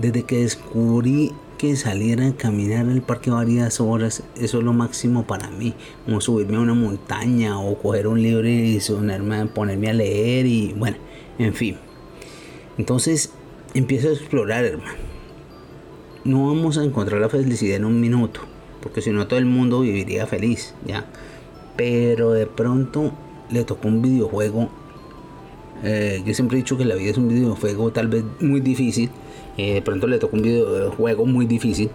desde 0.00 0.24
que 0.24 0.42
descubrí 0.42 1.32
que 1.58 1.74
salir 1.74 2.20
a 2.20 2.32
caminar 2.36 2.86
al 2.86 3.02
parque 3.02 3.30
varias 3.30 3.80
horas, 3.80 4.22
eso 4.36 4.58
es 4.58 4.64
lo 4.64 4.72
máximo 4.72 5.26
para 5.26 5.50
mí. 5.50 5.74
Como 6.04 6.20
subirme 6.20 6.56
a 6.56 6.60
una 6.60 6.74
montaña 6.74 7.58
o 7.58 7.78
coger 7.78 8.06
un 8.06 8.22
libro 8.22 8.48
y 8.48 8.80
ponerme 9.54 9.90
a 9.90 9.94
leer 9.94 10.46
y 10.46 10.74
bueno, 10.76 10.96
en 11.38 11.54
fin. 11.54 11.76
Entonces 12.78 13.32
empiezo 13.78 14.08
a 14.08 14.12
explorar, 14.12 14.64
hermano. 14.64 14.98
No 16.24 16.48
vamos 16.48 16.78
a 16.78 16.84
encontrar 16.84 17.20
la 17.20 17.28
felicidad 17.28 17.76
en 17.76 17.84
un 17.84 18.00
minuto, 18.00 18.40
porque 18.82 19.00
si 19.00 19.10
no 19.10 19.26
todo 19.26 19.38
el 19.38 19.46
mundo 19.46 19.80
viviría 19.80 20.26
feliz, 20.26 20.74
¿ya? 20.84 21.06
Pero 21.76 22.32
de 22.32 22.46
pronto 22.46 23.12
le 23.50 23.64
tocó 23.64 23.88
un 23.88 24.02
videojuego. 24.02 24.68
Eh, 25.84 26.22
yo 26.26 26.34
siempre 26.34 26.56
he 26.58 26.62
dicho 26.62 26.76
que 26.76 26.84
la 26.84 26.94
vida 26.94 27.10
es 27.10 27.18
un 27.18 27.28
videojuego 27.28 27.92
tal 27.92 28.08
vez 28.08 28.24
muy 28.40 28.60
difícil 28.60 29.10
eh, 29.56 29.74
de 29.74 29.82
pronto 29.82 30.06
le 30.06 30.18
toca 30.18 30.36
un 30.36 30.42
videojuego 30.42 31.26
muy 31.26 31.46
difícil. 31.46 31.90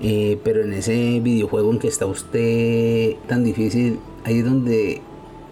Eh, 0.00 0.38
pero 0.44 0.62
en 0.62 0.72
ese 0.74 1.20
videojuego 1.20 1.72
en 1.72 1.78
que 1.78 1.88
está 1.88 2.06
usted 2.06 3.16
tan 3.28 3.44
difícil, 3.44 3.98
ahí 4.24 4.38
es 4.38 4.44
donde 4.44 5.00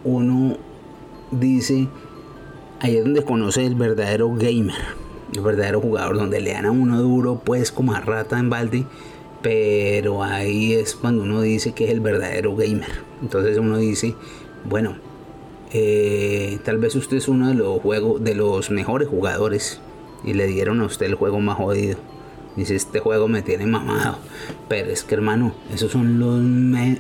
uno 0.05 0.59
dice, 1.31 1.89
ahí 2.81 2.97
es 2.97 3.05
donde 3.05 3.25
conoce 3.25 3.65
el 3.65 3.75
verdadero 3.75 4.35
gamer, 4.35 4.75
el 5.33 5.41
verdadero 5.41 5.81
jugador, 5.81 6.17
donde 6.17 6.41
le 6.41 6.53
dan 6.53 6.67
a 6.67 6.71
uno 6.71 7.01
duro, 7.01 7.41
pues 7.45 7.73
como 7.73 7.95
a 7.95 8.01
rata 8.01 8.39
en 8.39 8.51
balde, 8.51 8.85
pero 9.43 10.23
ahí 10.23 10.73
es 10.73 10.95
cuando 10.95 11.23
uno 11.23 11.43
dice 11.43 11.73
que 11.73 11.85
es 11.85 11.91
el 11.91 12.01
verdadero 12.01 12.57
gamer. 12.57 12.91
Entonces 13.23 13.59
uno 13.59 13.79
dice, 13.79 14.15
bueno, 14.65 14.97
eh, 15.73 16.59
tal 16.65 16.79
vez 16.79 16.95
usted 16.95 17.17
es 17.19 17.29
uno 17.29 17.49
de 17.49 17.55
los 17.55 17.81
juegos, 17.81 18.23
de 18.23 18.35
los 18.35 18.71
mejores 18.71 19.09
jugadores 19.09 19.81
y 20.25 20.35
le 20.35 20.47
dieron 20.47 20.81
a 20.81 20.87
usted 20.87 21.07
el 21.07 21.15
juego 21.15 21.41
más 21.41 21.57
jodido. 21.57 21.99
Dice, 22.57 22.77
este 22.77 23.01
juego 23.01 23.27
me 23.27 23.43
tiene 23.43 23.67
mamado. 23.67 24.17
Pero 24.69 24.91
es 24.91 25.03
que 25.03 25.17
hermano, 25.17 25.53
esos 25.73 25.91
son 25.91 26.21
los, 26.21 26.41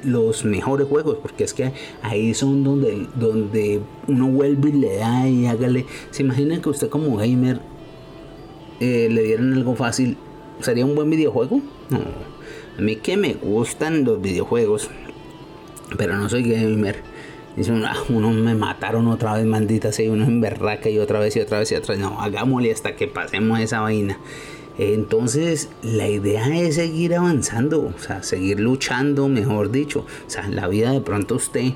los 0.04 0.44
mejores 0.44 0.88
juegos. 0.88 1.18
Porque 1.22 1.44
es 1.44 1.54
que 1.54 1.72
ahí 2.02 2.34
son 2.34 2.64
donde, 2.64 3.06
donde 3.14 3.80
uno 4.08 4.26
vuelve 4.28 4.70
y 4.70 4.72
le 4.72 4.96
da 4.96 5.28
y 5.28 5.46
hágale. 5.46 5.86
¿Se 6.10 6.24
imagina 6.24 6.60
que 6.60 6.68
usted 6.68 6.88
como 6.88 7.16
gamer 7.16 7.60
eh, 8.80 9.08
le 9.10 9.22
dieron 9.22 9.52
algo 9.52 9.74
fácil? 9.74 10.16
¿Sería 10.60 10.84
un 10.84 10.94
buen 10.94 11.10
videojuego? 11.10 11.60
No. 11.90 12.00
A 12.78 12.80
mí 12.80 12.96
que 12.96 13.16
me 13.16 13.34
gustan 13.34 14.04
los 14.04 14.20
videojuegos. 14.20 14.90
Pero 15.96 16.16
no 16.16 16.28
soy 16.28 16.42
gamer 16.42 17.14
Dice 17.56 17.72
ah, 17.86 17.96
uno, 18.08 18.30
me 18.32 18.54
mataron 18.54 19.06
otra 19.06 19.34
vez, 19.34 19.46
maldita 19.46 19.92
sea, 19.92 20.10
uno 20.10 20.24
en 20.24 20.40
berraca 20.40 20.88
y 20.88 20.98
otra 20.98 21.20
vez 21.20 21.36
y 21.36 21.40
otra 21.40 21.60
vez 21.60 21.70
y 21.70 21.76
otra 21.76 21.94
vez. 21.94 22.02
No, 22.02 22.20
hagámosle 22.20 22.72
hasta 22.72 22.96
que 22.96 23.06
pasemos 23.06 23.60
esa 23.60 23.80
vaina. 23.80 24.18
Entonces, 24.76 25.68
la 25.82 26.08
idea 26.08 26.48
es 26.48 26.74
seguir 26.74 27.14
avanzando, 27.14 27.92
o 27.96 27.98
sea, 28.00 28.24
seguir 28.24 28.58
luchando, 28.58 29.28
mejor 29.28 29.70
dicho. 29.70 30.00
O 30.26 30.30
sea, 30.30 30.48
la 30.48 30.66
vida 30.66 30.90
de 30.90 31.00
pronto 31.00 31.36
usted 31.36 31.74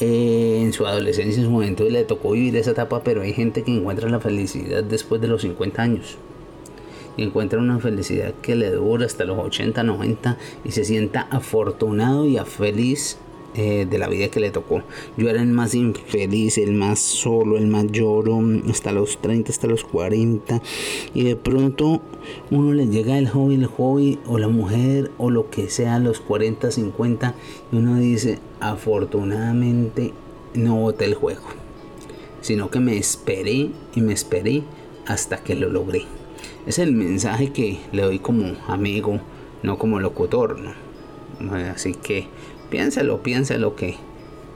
eh, 0.00 0.60
en 0.62 0.72
su 0.72 0.86
adolescencia, 0.86 1.40
en 1.40 1.46
su 1.46 1.50
momento, 1.50 1.84
le 1.84 2.04
tocó 2.04 2.32
vivir 2.32 2.56
esa 2.56 2.72
etapa, 2.72 3.02
pero 3.02 3.22
hay 3.22 3.32
gente 3.32 3.62
que 3.62 3.76
encuentra 3.76 4.08
la 4.08 4.20
felicidad 4.20 4.82
después 4.82 5.20
de 5.20 5.28
los 5.28 5.42
50 5.42 5.82
años. 5.82 6.16
Y 7.16 7.24
encuentra 7.24 7.58
una 7.58 7.78
felicidad 7.78 8.32
que 8.40 8.56
le 8.56 8.70
dura 8.70 9.04
hasta 9.04 9.24
los 9.24 9.38
80, 9.38 9.82
90 9.82 10.38
y 10.64 10.72
se 10.72 10.84
sienta 10.84 11.28
afortunado 11.30 12.26
y 12.26 12.38
feliz 12.38 13.18
eh, 13.54 13.86
de 13.88 13.98
la 13.98 14.08
vida 14.08 14.28
que 14.28 14.40
le 14.40 14.50
tocó. 14.50 14.82
Yo 15.16 15.28
era 15.28 15.42
el 15.42 15.48
más 15.48 15.74
infeliz, 15.74 16.56
el 16.56 16.72
más 16.72 17.00
solo, 17.00 17.58
el 17.58 17.66
más 17.66 17.86
lloro, 17.92 18.40
hasta 18.70 18.92
los 18.92 19.20
30, 19.20 19.52
hasta 19.52 19.66
los 19.66 19.84
40. 19.84 20.62
Y 21.12 21.24
de 21.24 21.36
pronto 21.36 22.00
uno 22.50 22.72
le 22.72 22.86
llega 22.86 23.18
el 23.18 23.28
hobby, 23.28 23.56
el 23.56 23.66
hobby 23.66 24.18
o 24.26 24.38
la 24.38 24.48
mujer 24.48 25.10
o 25.18 25.28
lo 25.30 25.50
que 25.50 25.68
sea 25.68 25.98
los 25.98 26.20
40, 26.20 26.70
50. 26.70 27.34
Y 27.72 27.76
uno 27.76 27.96
dice, 27.96 28.38
afortunadamente 28.60 30.12
no 30.54 30.76
boté 30.76 31.04
el 31.04 31.14
juego. 31.14 31.42
Sino 32.40 32.70
que 32.70 32.80
me 32.80 32.96
esperé 32.96 33.70
y 33.94 34.00
me 34.00 34.14
esperé 34.14 34.62
hasta 35.06 35.38
que 35.38 35.54
lo 35.54 35.68
logré. 35.68 36.06
Es 36.66 36.78
el 36.78 36.92
mensaje 36.92 37.52
que 37.52 37.80
le 37.92 38.02
doy 38.02 38.18
como 38.18 38.54
amigo, 38.66 39.20
no 39.62 39.78
como 39.78 40.00
locutor. 40.00 40.56
Así 41.74 41.92
que 41.94 42.28
piénselo, 42.72 43.22
piénselo 43.22 43.76
que 43.76 43.96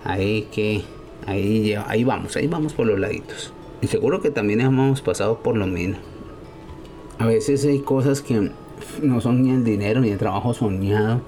ahí 0.03 0.49
que 0.51 0.83
ahí, 1.27 1.75
ahí 1.87 2.03
vamos, 2.03 2.35
ahí 2.37 2.47
vamos 2.47 2.73
por 2.73 2.87
los 2.87 2.99
laditos. 2.99 3.53
Y 3.83 3.89
seguro 3.89 4.23
que 4.23 4.31
también 4.31 4.63
hemos 4.63 5.03
pasado 5.03 5.41
por 5.41 5.55
lo 5.55 5.67
mismo. 5.67 5.99
A 7.19 7.27
veces 7.27 7.63
hay 7.67 7.81
cosas 7.81 8.23
que 8.23 8.51
no 9.03 9.21
son 9.21 9.43
ni 9.43 9.51
el 9.51 9.65
dinero 9.65 10.01
ni 10.01 10.09
el 10.09 10.17
trabajo 10.19 10.55
soñado, 10.55 11.21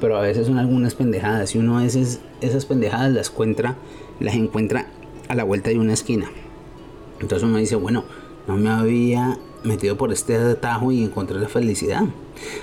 pero 0.00 0.16
a 0.16 0.22
veces 0.22 0.48
son 0.48 0.58
algunas 0.58 0.96
pendejadas 0.96 1.54
y 1.54 1.58
uno 1.58 1.78
a 1.78 1.82
veces 1.82 2.20
esas 2.40 2.66
pendejadas 2.66 3.12
las 3.12 3.30
encuentra, 3.30 3.76
las 4.18 4.34
encuentra 4.34 4.88
a 5.28 5.36
la 5.36 5.44
vuelta 5.44 5.70
de 5.70 5.78
una 5.78 5.92
esquina. 5.92 6.28
Entonces 7.20 7.46
uno 7.48 7.58
dice, 7.58 7.76
bueno, 7.76 8.04
no 8.48 8.56
me 8.56 8.70
había 8.70 9.38
metido 9.62 9.96
por 9.96 10.12
este 10.12 10.34
atajo 10.34 10.90
y 10.90 11.04
encontré 11.04 11.38
la 11.38 11.48
felicidad. 11.48 12.02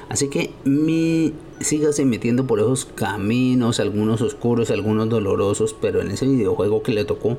Así 0.10 0.28
que 0.28 0.52
mi, 0.66 1.34
sígase 1.60 2.06
metiendo 2.06 2.46
por 2.46 2.60
esos 2.60 2.86
caminos, 2.86 3.80
algunos 3.80 4.22
oscuros, 4.22 4.72
algunos 4.72 5.10
dolorosos, 5.10 5.76
pero 5.80 6.02
en 6.02 6.12
ese 6.12 6.28
videojuego 6.28 6.84
que 6.84 6.92
le 6.92 7.06
tocó, 7.06 7.38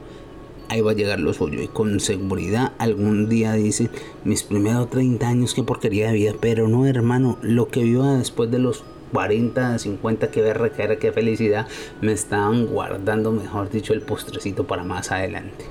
ahí 0.68 0.80
va 0.80 0.92
a 0.92 0.94
llegar 0.94 1.20
lo 1.20 1.33
suyo. 1.33 1.62
Y 1.62 1.68
con 1.68 2.00
seguridad 2.00 2.72
algún 2.78 3.28
día 3.28 3.52
dice, 3.54 3.90
mis 4.24 4.42
primeros 4.42 4.90
30 4.90 5.28
años, 5.28 5.54
qué 5.54 5.62
porquería 5.62 6.09
de 6.09 6.14
vida. 6.14 6.33
Pero 6.40 6.68
no, 6.68 6.87
hermano, 6.87 7.38
lo 7.42 7.68
que 7.68 7.83
viva 7.83 8.14
después 8.14 8.50
de 8.50 8.59
los 8.59 8.85
40, 9.12 9.78
50, 9.78 10.30
que 10.30 10.42
ver 10.42 10.72
qué, 10.76 10.98
qué 10.98 11.12
felicidad, 11.12 11.66
me 12.00 12.12
estaban 12.12 12.66
guardando, 12.66 13.33
mejor 13.33 13.70
dicho, 13.70 13.92
el 13.92 14.02
postrecito 14.02 14.66
para 14.66 14.85
más 14.85 15.11
adelante. 15.11 15.64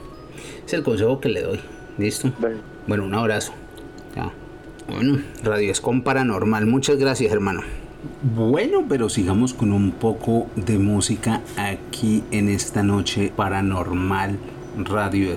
Es 0.66 0.74
el 0.74 0.84
consejo 0.84 1.20
que 1.20 1.30
le 1.30 1.42
doy. 1.42 1.60
¿Listo? 1.98 2.32
Bueno, 2.88 3.06
un 3.06 3.14
abrazo. 3.16 3.54
Bueno, 4.88 5.22
Radio 5.44 5.72
Escom 5.72 6.02
Paranormal. 6.02 6.66
Muchas 6.66 6.98
gracias, 6.98 7.32
hermano. 7.32 7.62
Bueno, 8.22 8.86
pero 8.88 9.10
sigamos 9.10 9.54
con 9.54 9.74
un 9.74 9.92
poco 9.92 10.48
de 10.56 10.78
música 10.78 11.42
aquí 11.58 12.24
en 12.32 12.48
esta 12.48 12.82
noche 12.82 13.32
paranormal 13.36 14.38
Radio 14.78 15.32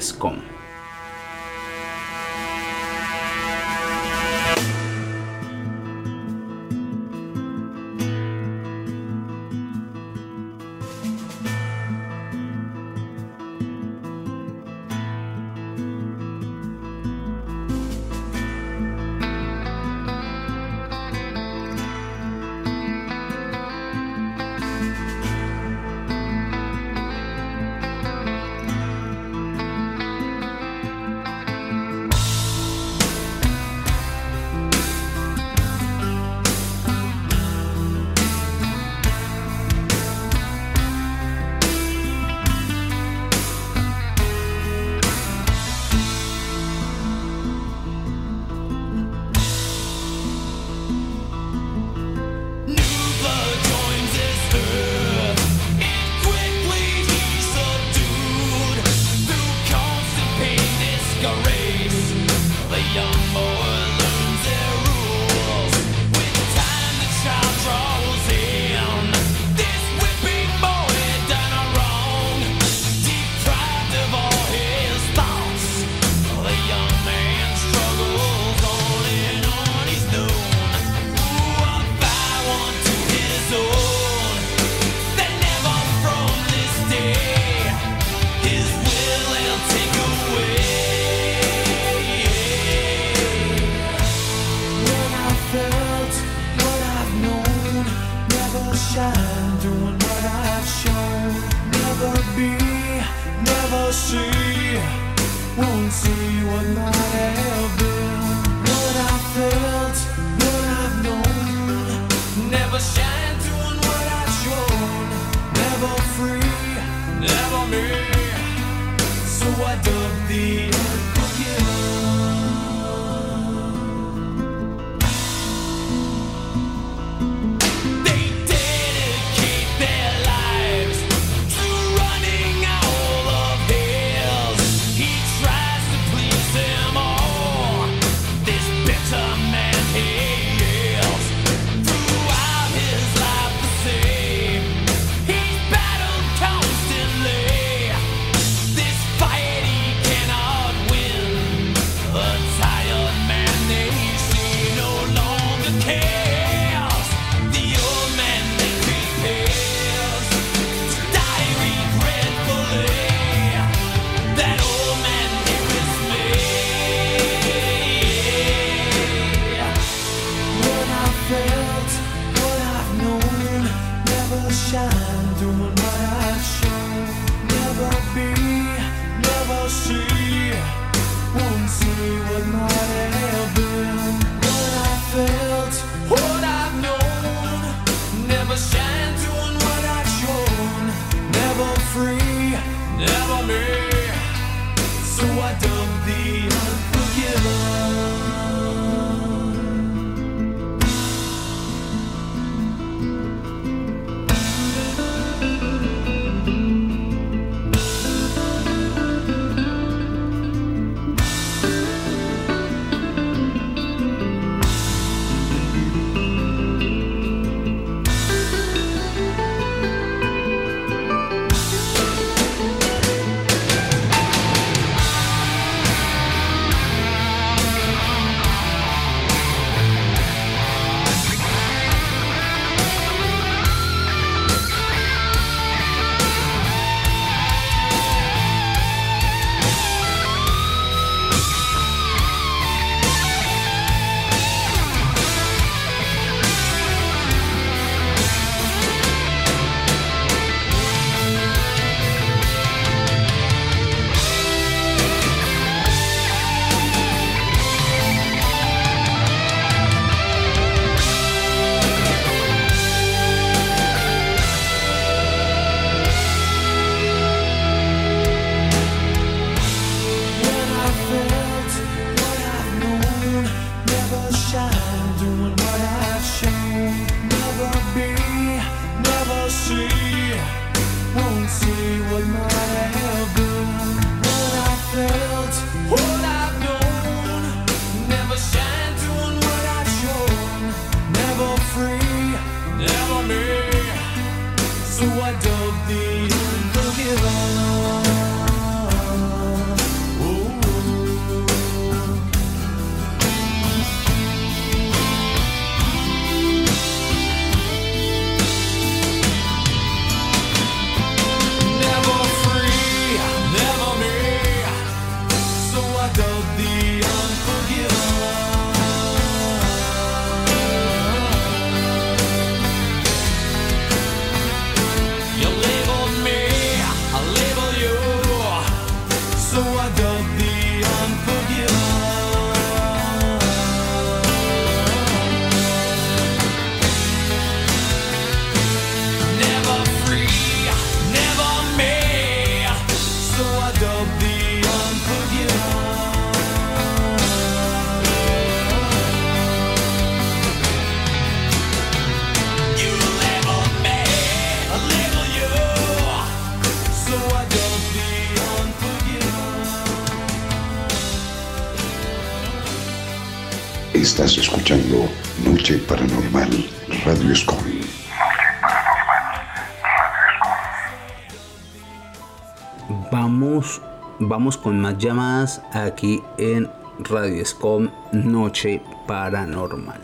Vamos, 373.12 373.82
vamos 374.20 374.56
con 374.56 374.80
más 374.80 374.96
llamadas 374.96 375.62
aquí 375.74 376.22
en 376.38 376.70
Radio 376.98 377.42
Escom 377.42 377.90
Noche 378.10 378.80
Paranormal. 379.06 380.00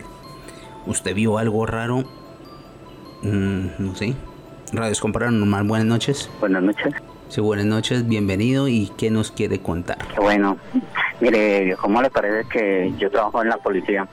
¿Usted 0.85 1.15
vio 1.15 1.39
algo 1.39 1.65
raro? 1.65 2.03
Mm, 3.23 3.69
no 3.79 3.95
sé. 3.95 4.13
Radio 4.73 4.91
Escom 4.91 5.11
Paranormal, 5.11 5.63
buenas 5.63 5.87
noches. 5.87 6.29
Buenas 6.39 6.61
noches. 6.61 6.93
Sí, 7.29 7.41
buenas 7.41 7.65
noches, 7.65 8.07
bienvenido 8.07 8.67
y 8.67 8.91
qué 8.95 9.09
nos 9.09 9.31
quiere 9.31 9.59
contar. 9.59 9.97
Bueno, 10.15 10.57
mire, 11.19 11.75
¿cómo 11.81 12.03
le 12.03 12.11
parece 12.11 12.47
que 12.47 12.93
yo 12.99 13.09
trabajo 13.09 13.41
en 13.41 13.49
la 13.49 13.57
policía? 13.57 14.07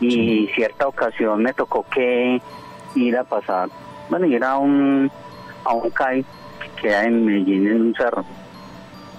Y 0.00 0.48
cierta 0.54 0.88
ocasión 0.88 1.42
me 1.42 1.52
tocó 1.52 1.84
que 1.94 2.40
ir 2.94 3.18
a 3.18 3.24
pasar, 3.24 3.68
bueno, 4.08 4.24
ir 4.24 4.42
a 4.42 4.56
un, 4.56 5.10
a 5.66 5.74
un 5.74 5.90
CAI 5.90 6.24
queda 6.84 7.04
en 7.04 7.24
Medellín, 7.24 7.66
en 7.66 7.80
un 7.80 7.94
cerro. 7.94 8.24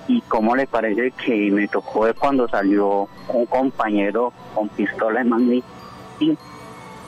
Y 0.08 0.22
cómo 0.22 0.56
le 0.56 0.68
parece 0.68 1.10
que 1.12 1.50
me 1.52 1.68
tocó 1.68 2.06
cuando 2.20 2.48
salió 2.48 3.10
un 3.30 3.46
compañero 3.48 4.32
con 4.54 4.70
pistola 4.70 5.22
en 5.22 5.30
mano 5.30 5.52
y 6.20 6.38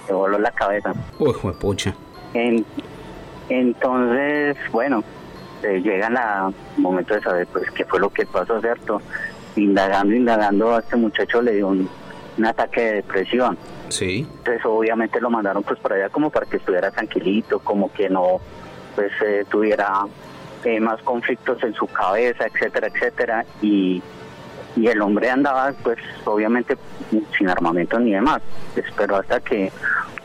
se 0.07 0.13
voló 0.13 0.39
la 0.39 0.49
cabeza. 0.51 0.93
Uy, 1.19 1.31
pucha. 1.59 1.93
En- 2.33 2.65
entonces, 3.49 4.57
bueno, 4.71 5.03
eh, 5.63 5.79
llega 5.83 6.07
el 6.07 6.81
momento 6.81 7.13
de 7.13 7.21
saber 7.21 7.47
pues 7.53 7.69
qué 7.71 7.85
fue 7.85 7.99
lo 7.99 8.09
que 8.09 8.25
pasó, 8.25 8.59
¿cierto? 8.61 8.99
Indagando, 9.55 10.15
indagando, 10.15 10.75
a 10.75 10.79
este 10.79 10.95
muchacho 10.95 11.39
le 11.41 11.53
dio 11.53 11.67
un, 11.67 11.87
un 12.37 12.45
ataque 12.45 12.81
de 12.81 12.93
depresión. 12.95 13.57
Sí. 13.89 14.27
Entonces 14.39 14.65
obviamente 14.65 15.21
lo 15.21 15.29
mandaron 15.29 15.61
pues 15.61 15.79
para 15.79 15.95
allá 15.95 16.09
como 16.09 16.31
para 16.31 16.47
que 16.47 16.57
estuviera 16.57 16.89
tranquilito, 16.89 17.59
como 17.59 17.91
que 17.93 18.09
no 18.09 18.39
pues 18.95 19.11
eh, 19.23 19.45
tuviera 19.49 20.01
eh, 20.63 20.79
más 20.79 21.01
conflictos 21.01 21.61
en 21.63 21.73
su 21.73 21.87
cabeza, 21.87 22.45
etcétera, 22.45 22.87
etcétera. 22.87 23.45
Y, 23.61 24.01
y 24.75 24.87
el 24.87 25.01
hombre 25.01 25.29
andaba 25.29 25.73
pues 25.83 25.97
obviamente 26.25 26.77
sin 27.37 27.49
armamento 27.49 27.99
ni 27.99 28.11
demás. 28.11 28.41
Esperó 28.75 29.17
hasta 29.17 29.39
que 29.39 29.71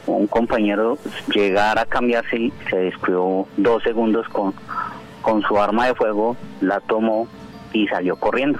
un 0.06 0.26
compañero 0.26 0.98
llegara 1.34 1.82
a 1.82 1.86
cambiarse 1.86 2.36
y 2.36 2.52
se 2.68 2.76
descuidó 2.76 3.46
dos 3.56 3.82
segundos 3.82 4.28
con, 4.28 4.54
con 5.22 5.42
su 5.42 5.58
arma 5.58 5.86
de 5.86 5.94
fuego, 5.94 6.36
la 6.60 6.80
tomó 6.80 7.28
y 7.72 7.86
salió 7.88 8.16
corriendo 8.16 8.58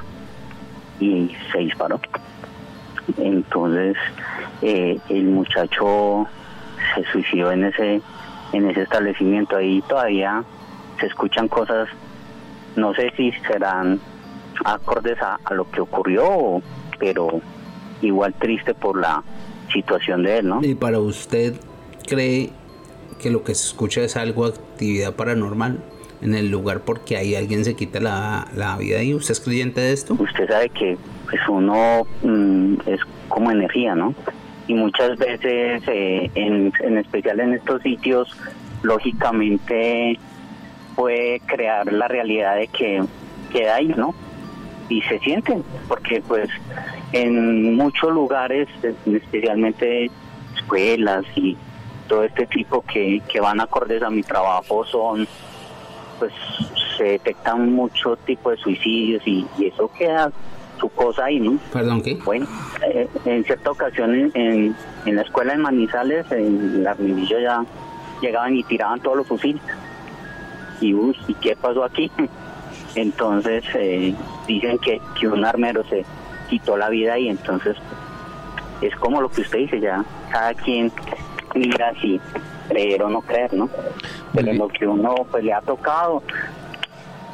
y 1.01 1.35
se 1.51 1.59
disparó. 1.59 2.01
Entonces 3.19 3.97
eh, 4.63 4.99
el 5.09 5.25
muchacho 5.25 6.27
se 6.95 7.05
suicidó 7.11 7.51
en 7.51 7.65
ese 7.65 8.01
en 8.53 8.71
ese 8.71 8.83
establecimiento. 8.83 9.57
Ahí 9.57 9.83
todavía 9.89 10.45
se 11.03 11.09
escuchan 11.09 11.49
cosas, 11.49 11.88
no 12.77 12.95
sé 12.95 13.12
si 13.17 13.33
serán 13.49 13.99
acordes 14.65 15.21
a, 15.21 15.41
a 15.45 15.53
lo 15.53 15.69
que 15.69 15.81
ocurrió, 15.81 16.62
pero 17.01 17.41
igual 18.01 18.33
triste 18.35 18.73
por 18.73 19.01
la 19.01 19.23
situación 19.73 20.23
de 20.23 20.38
él, 20.38 20.49
¿no? 20.49 20.61
¿Y 20.62 20.77
para 20.77 21.01
usted 21.01 21.55
cree 22.07 22.51
que 23.21 23.31
lo 23.31 23.43
que 23.43 23.55
se 23.55 23.67
escucha 23.67 24.03
es 24.03 24.17
algo 24.17 24.47
actividad 24.47 25.15
paranormal 25.17 25.81
en 26.21 26.35
el 26.37 26.51
lugar 26.51 26.83
porque 26.83 27.17
ahí 27.17 27.35
alguien 27.35 27.65
se 27.65 27.75
quita 27.75 27.99
la, 27.99 28.47
la 28.55 28.77
vida 28.77 29.03
y 29.03 29.12
usted 29.12 29.33
es 29.33 29.41
creyente 29.41 29.81
de 29.81 29.93
esto? 29.93 30.15
usted 30.17 30.49
sabe 30.49 30.69
que 30.69 30.97
pues 31.29 31.41
uno 31.49 32.07
mm, 32.23 32.75
es 32.87 33.01
como 33.29 33.51
energía, 33.51 33.97
¿no? 33.97 34.15
Y 34.69 34.75
muchas 34.75 35.19
veces, 35.19 35.83
eh, 35.88 36.31
en, 36.37 36.73
en 36.81 36.99
especial 36.99 37.41
en 37.41 37.55
estos 37.55 37.83
sitios, 37.83 38.29
lógicamente 38.83 40.19
puede 40.96 41.40
crear 41.40 41.92
la 41.92 42.09
realidad 42.09 42.57
de 42.57 42.68
que 42.68 43.02
queda 43.52 43.76
ahí, 43.76 43.88
¿no? 43.88 44.14
Y 44.88 45.02
se 45.02 45.18
sienten, 45.20 45.64
porque 45.88 46.22
pues 46.26 46.48
en 47.12 47.76
muchos 47.76 48.12
lugares, 48.12 48.68
especialmente 49.07 50.11
escuelas 50.57 51.24
y 51.37 51.57
todo 52.09 52.24
este 52.24 52.46
tipo 52.46 52.83
que, 52.83 53.22
que 53.31 53.40
van 53.40 53.61
acordes 53.61 54.02
a 54.02 54.11
mi 54.11 54.22
trabajo 54.22 54.85
son 54.85 55.26
pues 56.18 56.33
se 56.96 57.05
detectan 57.05 57.72
mucho 57.72 58.16
tipo 58.16 58.50
de 58.50 58.57
suicidios 58.59 59.22
y, 59.26 59.46
y 59.59 59.66
eso 59.66 59.90
queda 59.98 60.31
su 60.78 60.88
cosa 60.90 61.24
ahí, 61.24 61.40
¿no? 61.40 61.59
Perdón, 61.72 62.02
¿qué? 62.02 62.18
Bueno, 62.24 62.46
eh, 62.87 63.09
en 63.24 63.44
cierta 63.44 63.70
ocasión 63.70 64.14
en, 64.14 64.31
en, 64.35 64.76
en 65.07 65.16
la 65.16 65.22
escuela 65.22 65.52
de 65.52 65.59
Manizales, 65.59 66.31
en 66.31 66.85
la 66.85 66.92
Armillo 66.92 67.40
ya 67.40 67.64
llegaban 68.20 68.57
y 68.57 68.64
tiraban 68.64 69.00
todos 69.00 69.16
los 69.16 69.26
fusiles. 69.26 69.62
Y, 70.83 70.95
uy, 70.95 71.16
¿y 71.29 71.35
qué 71.35 71.57
pasó 71.57 71.85
aquí? 71.85 72.11
Entonces 72.95 73.64
eh, 73.75 74.14
dicen 74.47 74.79
que, 74.79 75.01
que 75.18 75.29
un 75.29 75.45
armero 75.45 75.85
se 75.85 76.05
quitó 76.51 76.77
la 76.77 76.90
vida 76.90 77.18
y 77.18 77.29
entonces 77.29 77.77
es 78.83 78.95
como 78.97 79.23
lo 79.23 79.31
que 79.31 79.40
usted 79.40 79.61
dice, 79.61 79.81
ya 79.81 80.05
cada 80.31 80.53
quien 80.53 80.92
mira 81.55 81.95
si 82.01 82.21
creer 82.68 83.03
o 83.03 83.09
no 83.09 83.23
creer, 83.23 83.55
¿no? 83.55 83.71
Pero 84.35 84.53
lo 84.53 84.68
que 84.68 84.87
uno 84.87 85.14
pues 85.31 85.45
le 85.45 85.53
ha 85.53 85.61
tocado, 85.62 86.23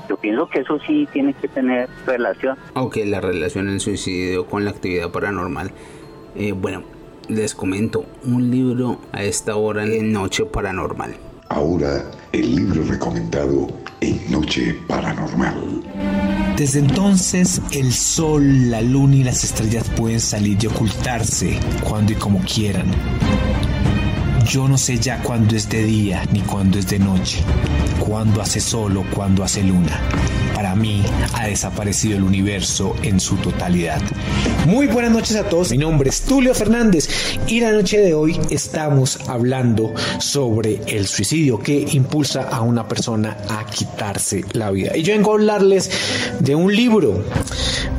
yo 0.08 0.16
pienso 0.16 0.48
que 0.48 0.60
eso 0.60 0.78
sí 0.86 1.08
tiene 1.12 1.34
que 1.34 1.48
tener 1.48 1.88
relación. 2.06 2.56
Ok, 2.74 2.98
la 3.06 3.20
relación 3.20 3.66
del 3.66 3.80
suicidio 3.80 4.46
con 4.46 4.64
la 4.64 4.70
actividad 4.70 5.10
paranormal. 5.10 5.72
Eh, 6.36 6.52
bueno, 6.52 6.84
les 7.28 7.54
comento, 7.54 8.04
un 8.24 8.50
libro 8.50 8.98
a 9.12 9.22
esta 9.22 9.56
hora 9.56 9.84
en 9.84 10.12
Noche 10.12 10.44
Paranormal. 10.44 11.27
Ahora, 11.50 12.04
el 12.32 12.56
libro 12.56 12.82
recomendado 12.84 13.68
en 14.00 14.30
Noche 14.30 14.74
Paranormal. 14.86 15.82
Desde 16.58 16.80
entonces, 16.80 17.62
el 17.72 17.92
sol, 17.92 18.70
la 18.70 18.82
luna 18.82 19.16
y 19.16 19.24
las 19.24 19.44
estrellas 19.44 19.88
pueden 19.96 20.20
salir 20.20 20.58
y 20.60 20.66
ocultarse 20.66 21.58
cuando 21.88 22.12
y 22.12 22.16
como 22.16 22.40
quieran. 22.40 22.90
Yo 24.48 24.66
no 24.66 24.78
sé 24.78 24.98
ya 24.98 25.22
cuándo 25.22 25.54
es 25.56 25.68
de 25.68 25.84
día 25.84 26.22
ni 26.32 26.40
cuándo 26.40 26.78
es 26.78 26.88
de 26.88 26.98
noche, 26.98 27.44
cuándo 27.98 28.40
hace 28.40 28.60
sol 28.60 28.96
o 28.96 29.04
cuándo 29.14 29.44
hace 29.44 29.62
luna. 29.62 30.00
Para 30.54 30.74
mí 30.74 31.02
ha 31.34 31.46
desaparecido 31.46 32.16
el 32.16 32.24
universo 32.24 32.96
en 33.02 33.20
su 33.20 33.36
totalidad. 33.36 34.00
Muy 34.66 34.86
buenas 34.86 35.12
noches 35.12 35.36
a 35.36 35.48
todos, 35.48 35.70
mi 35.70 35.78
nombre 35.78 36.08
es 36.08 36.22
Tulio 36.22 36.54
Fernández 36.54 37.08
y 37.46 37.60
la 37.60 37.72
noche 37.72 37.98
de 37.98 38.14
hoy 38.14 38.40
estamos 38.50 39.18
hablando 39.28 39.92
sobre 40.18 40.80
el 40.86 41.06
suicidio 41.06 41.60
que 41.60 41.86
impulsa 41.92 42.48
a 42.48 42.62
una 42.62 42.88
persona 42.88 43.36
a 43.48 43.66
quitarse 43.66 44.44
la 44.52 44.70
vida. 44.70 44.96
Y 44.96 45.02
yo 45.02 45.12
vengo 45.12 45.30
a 45.30 45.34
hablarles 45.34 45.90
de 46.40 46.54
un 46.54 46.74
libro, 46.74 47.22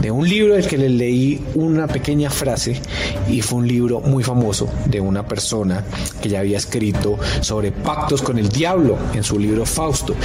de 0.01 0.11
un 0.11 0.27
libro 0.27 0.55
del 0.55 0.67
que 0.67 0.77
les 0.77 0.91
leí 0.91 1.41
una 1.55 1.87
pequeña 1.87 2.29
frase 2.29 2.81
y 3.29 3.41
fue 3.41 3.59
un 3.59 3.67
libro 3.67 4.01
muy 4.01 4.23
famoso 4.23 4.67
de 4.85 4.99
una 4.99 5.25
persona 5.25 5.85
que 6.21 6.29
ya 6.29 6.38
había 6.39 6.57
escrito 6.57 7.17
sobre 7.41 7.71
pactos 7.71 8.21
con 8.21 8.37
el 8.37 8.49
diablo 8.49 8.97
en 9.13 9.23
su 9.23 9.37
libro 9.39 9.65
Fausto. 9.65 10.15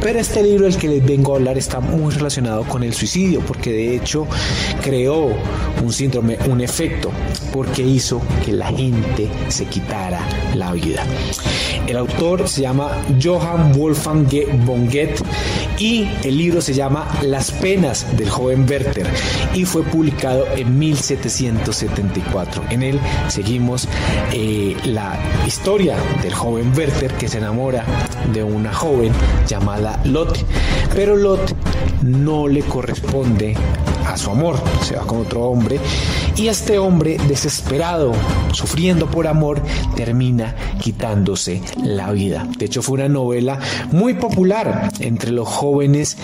Pero 0.00 0.18
este 0.18 0.42
libro 0.42 0.66
del 0.66 0.76
que 0.76 0.88
les 0.88 1.04
vengo 1.04 1.32
a 1.32 1.36
hablar 1.36 1.58
está 1.58 1.80
muy 1.80 2.12
relacionado 2.14 2.64
con 2.64 2.82
el 2.82 2.94
suicidio 2.94 3.40
porque 3.40 3.72
de 3.72 3.96
hecho 3.96 4.26
creó 4.82 5.32
un 5.82 5.92
síndrome, 5.92 6.38
un 6.48 6.60
efecto, 6.60 7.10
porque 7.52 7.82
hizo 7.82 8.20
que 8.44 8.52
la 8.52 8.66
gente 8.68 9.28
se 9.48 9.66
quitara 9.66 10.20
la 10.54 10.72
vida. 10.72 11.04
El 11.86 11.96
autor 11.96 12.48
se 12.48 12.62
llama 12.62 12.90
Johann 13.22 13.72
Wolfgang 13.72 14.26
von 14.64 14.86
Goethe 14.86 15.16
y 15.78 16.08
el 16.22 16.38
libro 16.38 16.60
se 16.60 16.72
llama 16.72 17.06
Las 17.22 17.50
penas 17.50 18.06
del 18.16 18.30
joven 18.30 18.66
Werther 18.68 19.06
y 19.54 19.64
fue 19.64 19.82
publicado 19.82 20.46
en 20.56 20.78
1774. 20.78 22.62
En 22.70 22.82
él 22.82 23.00
seguimos 23.28 23.88
eh, 24.32 24.76
la 24.84 25.18
historia 25.46 25.53
del 25.62 26.34
joven 26.34 26.72
Werther 26.76 27.12
que 27.12 27.28
se 27.28 27.38
enamora 27.38 27.84
de 28.32 28.42
una 28.42 28.74
joven 28.74 29.12
llamada 29.46 30.00
Lotte, 30.04 30.44
pero 30.94 31.16
Lotte 31.16 31.54
no 32.02 32.48
le 32.48 32.60
corresponde 32.62 33.56
a 34.04 34.16
su 34.16 34.30
amor, 34.30 34.56
se 34.82 34.96
va 34.96 35.06
con 35.06 35.20
otro 35.20 35.44
hombre 35.44 35.78
y 36.36 36.48
este 36.48 36.78
hombre 36.78 37.16
desesperado, 37.28 38.12
sufriendo 38.52 39.10
por 39.10 39.26
amor, 39.26 39.62
termina 39.94 40.54
quitándose 40.80 41.62
la 41.82 42.10
vida. 42.12 42.46
De 42.58 42.66
hecho 42.66 42.82
fue 42.82 42.94
una 42.94 43.08
novela 43.08 43.58
muy 43.92 44.14
popular 44.14 44.90
entre 44.98 45.30
los 45.30 45.48
jóvenes 45.48 46.16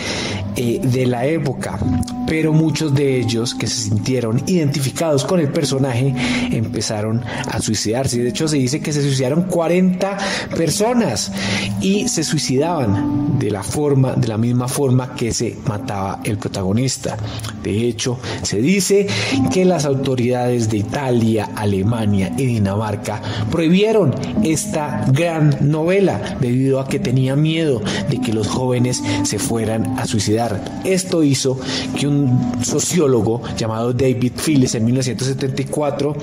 eh, 0.57 0.81
de 0.83 1.07
la 1.07 1.27
época, 1.27 1.79
pero 2.27 2.53
muchos 2.53 2.95
de 2.95 3.19
ellos 3.19 3.55
que 3.55 3.67
se 3.67 3.89
sintieron 3.89 4.43
identificados 4.47 5.25
con 5.25 5.41
el 5.41 5.51
personaje 5.53 6.15
empezaron 6.51 7.23
a 7.49 7.61
suicidarse. 7.61 8.21
De 8.21 8.31
hecho 8.31 8.49
se 8.49 8.57
dice 8.57 8.81
que 8.81 8.93
se 8.93 9.03
suicidaron 9.03 9.45
40 9.45 10.19
personas 10.57 11.33
y 11.81 12.09
se 12.09 12.25
suicidaban 12.25 13.39
de 13.39 13.51
la 13.51 13.63
forma, 13.63 14.13
de 14.13 14.29
la 14.29 14.39
misma 14.39 14.69
forma 14.69 15.15
que 15.15 15.33
se 15.33 15.57
mataba 15.67 16.21
el 16.25 16.37
protagonista. 16.37 17.17
De 17.63 17.87
hecho, 17.87 18.19
se 18.43 18.61
dice 18.61 19.07
que 19.53 19.65
las 19.65 19.85
autoridades 19.85 20.00
de 20.03 20.77
Italia, 20.77 21.51
Alemania 21.55 22.33
y 22.37 22.47
Dinamarca 22.47 23.21
prohibieron 23.51 24.15
esta 24.43 25.05
gran 25.13 25.57
novela 25.61 26.37
debido 26.41 26.81
a 26.81 26.89
que 26.89 26.99
tenían 26.99 27.41
miedo 27.41 27.81
de 28.09 28.21
que 28.21 28.33
los 28.33 28.49
jóvenes 28.49 29.03
se 29.25 29.39
fueran 29.39 29.99
a 29.99 30.07
suicidar. 30.07 30.81
Esto 30.85 31.23
hizo 31.23 31.59
que 31.99 32.07
un 32.09 32.65
sociólogo 32.65 33.43
llamado 33.57 33.93
David 33.93 34.33
Phillips 34.45 34.75
en 34.75 34.87
1974 34.87 36.17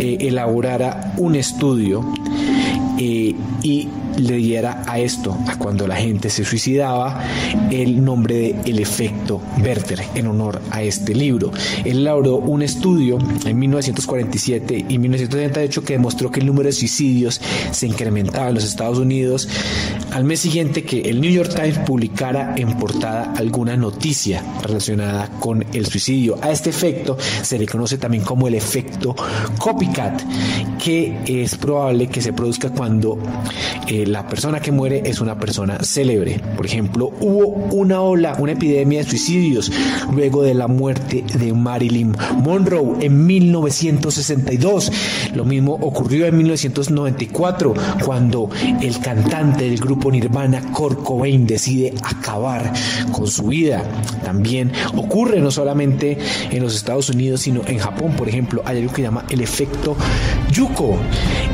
eh, 0.00 0.16
elaborara 0.20 1.14
un 1.18 1.36
estudio 1.36 2.04
eh, 2.98 3.34
y 3.62 3.88
le 4.16 4.36
diera 4.36 4.82
a 4.86 4.98
esto, 4.98 5.36
a 5.46 5.56
cuando 5.56 5.86
la 5.86 5.96
gente 5.96 6.30
se 6.30 6.44
suicidaba, 6.44 7.22
el 7.70 8.04
nombre 8.04 8.34
de 8.34 8.56
El 8.64 8.78
efecto 8.78 9.40
Werther, 9.62 10.02
en 10.14 10.26
honor 10.26 10.60
a 10.70 10.82
este 10.82 11.14
libro. 11.14 11.52
Él 11.84 11.98
elaboró 11.98 12.36
un 12.36 12.62
estudio 12.62 13.18
en 13.44 13.58
1947 13.58 14.86
y 14.88 14.98
1978 14.98 15.84
que 15.84 15.92
demostró 15.94 16.30
que 16.30 16.40
el 16.40 16.46
número 16.46 16.66
de 16.66 16.72
suicidios 16.72 17.40
se 17.70 17.86
incrementaba 17.86 18.48
en 18.48 18.54
los 18.54 18.64
Estados 18.64 18.98
Unidos 18.98 19.48
al 20.12 20.24
mes 20.24 20.40
siguiente 20.40 20.84
que 20.84 21.02
el 21.02 21.20
New 21.20 21.30
York 21.30 21.52
Times 21.54 21.78
publicara 21.80 22.54
en 22.56 22.78
portada 22.78 23.34
alguna 23.36 23.76
noticia 23.76 24.42
relacionada 24.62 25.28
con 25.40 25.64
el 25.72 25.86
suicidio. 25.86 26.38
A 26.42 26.50
este 26.50 26.70
efecto 26.70 27.18
se 27.42 27.58
le 27.58 27.66
conoce 27.66 27.98
también 27.98 28.24
como 28.24 28.48
el 28.48 28.54
efecto 28.54 29.14
copycat, 29.58 30.22
que 30.82 31.18
es 31.26 31.56
probable 31.56 32.08
que 32.08 32.22
se 32.22 32.32
produzca 32.32 32.70
cuando 32.70 33.18
eh, 33.88 34.05
la 34.06 34.26
persona 34.26 34.60
que 34.60 34.72
muere 34.72 35.02
es 35.04 35.20
una 35.20 35.38
persona 35.38 35.78
célebre. 35.82 36.40
Por 36.56 36.66
ejemplo, 36.66 37.12
hubo 37.20 37.46
una 37.74 38.00
ola, 38.00 38.36
una 38.38 38.52
epidemia 38.52 39.00
de 39.02 39.10
suicidios 39.10 39.70
luego 40.12 40.42
de 40.42 40.54
la 40.54 40.68
muerte 40.68 41.24
de 41.34 41.52
Marilyn 41.52 42.16
Monroe 42.42 43.04
en 43.04 43.26
1962. 43.26 44.92
Lo 45.34 45.44
mismo 45.44 45.74
ocurrió 45.74 46.26
en 46.26 46.36
1994 46.36 47.74
cuando 48.04 48.48
el 48.80 48.98
cantante 49.00 49.68
del 49.68 49.78
grupo 49.78 50.10
Nirvana, 50.10 50.60
Kurt 50.72 51.02
Cobain, 51.02 51.46
decide 51.46 51.94
acabar 52.02 52.72
con 53.12 53.26
su 53.26 53.44
vida. 53.44 53.82
También 54.24 54.72
ocurre 54.94 55.40
no 55.40 55.50
solamente 55.50 56.18
en 56.50 56.62
los 56.62 56.74
Estados 56.74 57.10
Unidos, 57.10 57.40
sino 57.42 57.62
en 57.66 57.78
Japón, 57.78 58.12
por 58.16 58.28
ejemplo, 58.28 58.62
hay 58.64 58.78
algo 58.78 58.92
que 58.92 59.02
llama 59.02 59.24
el 59.30 59.40
efecto 59.40 59.96
Yuko, 60.52 60.96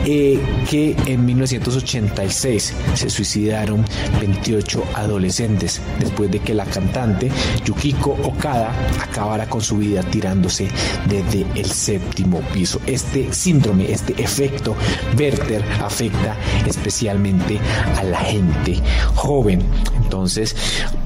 eh, 0.04 0.38
que 0.68 0.96
en 1.06 1.24
1986 1.24 2.41
se 2.42 3.08
suicidaron 3.08 3.84
28 4.20 4.82
adolescentes 4.94 5.80
después 6.00 6.28
de 6.28 6.40
que 6.40 6.54
la 6.54 6.64
cantante 6.64 7.30
Yukiko 7.64 8.16
Okada 8.24 8.72
acabara 9.00 9.48
con 9.48 9.60
su 9.60 9.78
vida 9.78 10.02
tirándose 10.02 10.68
desde 11.08 11.46
el 11.54 11.66
séptimo 11.66 12.40
piso. 12.52 12.80
Este 12.86 13.32
síndrome, 13.32 13.92
este 13.92 14.20
efecto 14.20 14.74
Werther 15.16 15.62
afecta 15.80 16.36
especialmente 16.66 17.60
a 17.96 18.02
la 18.02 18.18
gente 18.18 18.80
joven. 19.14 19.62
Entonces 20.02 20.56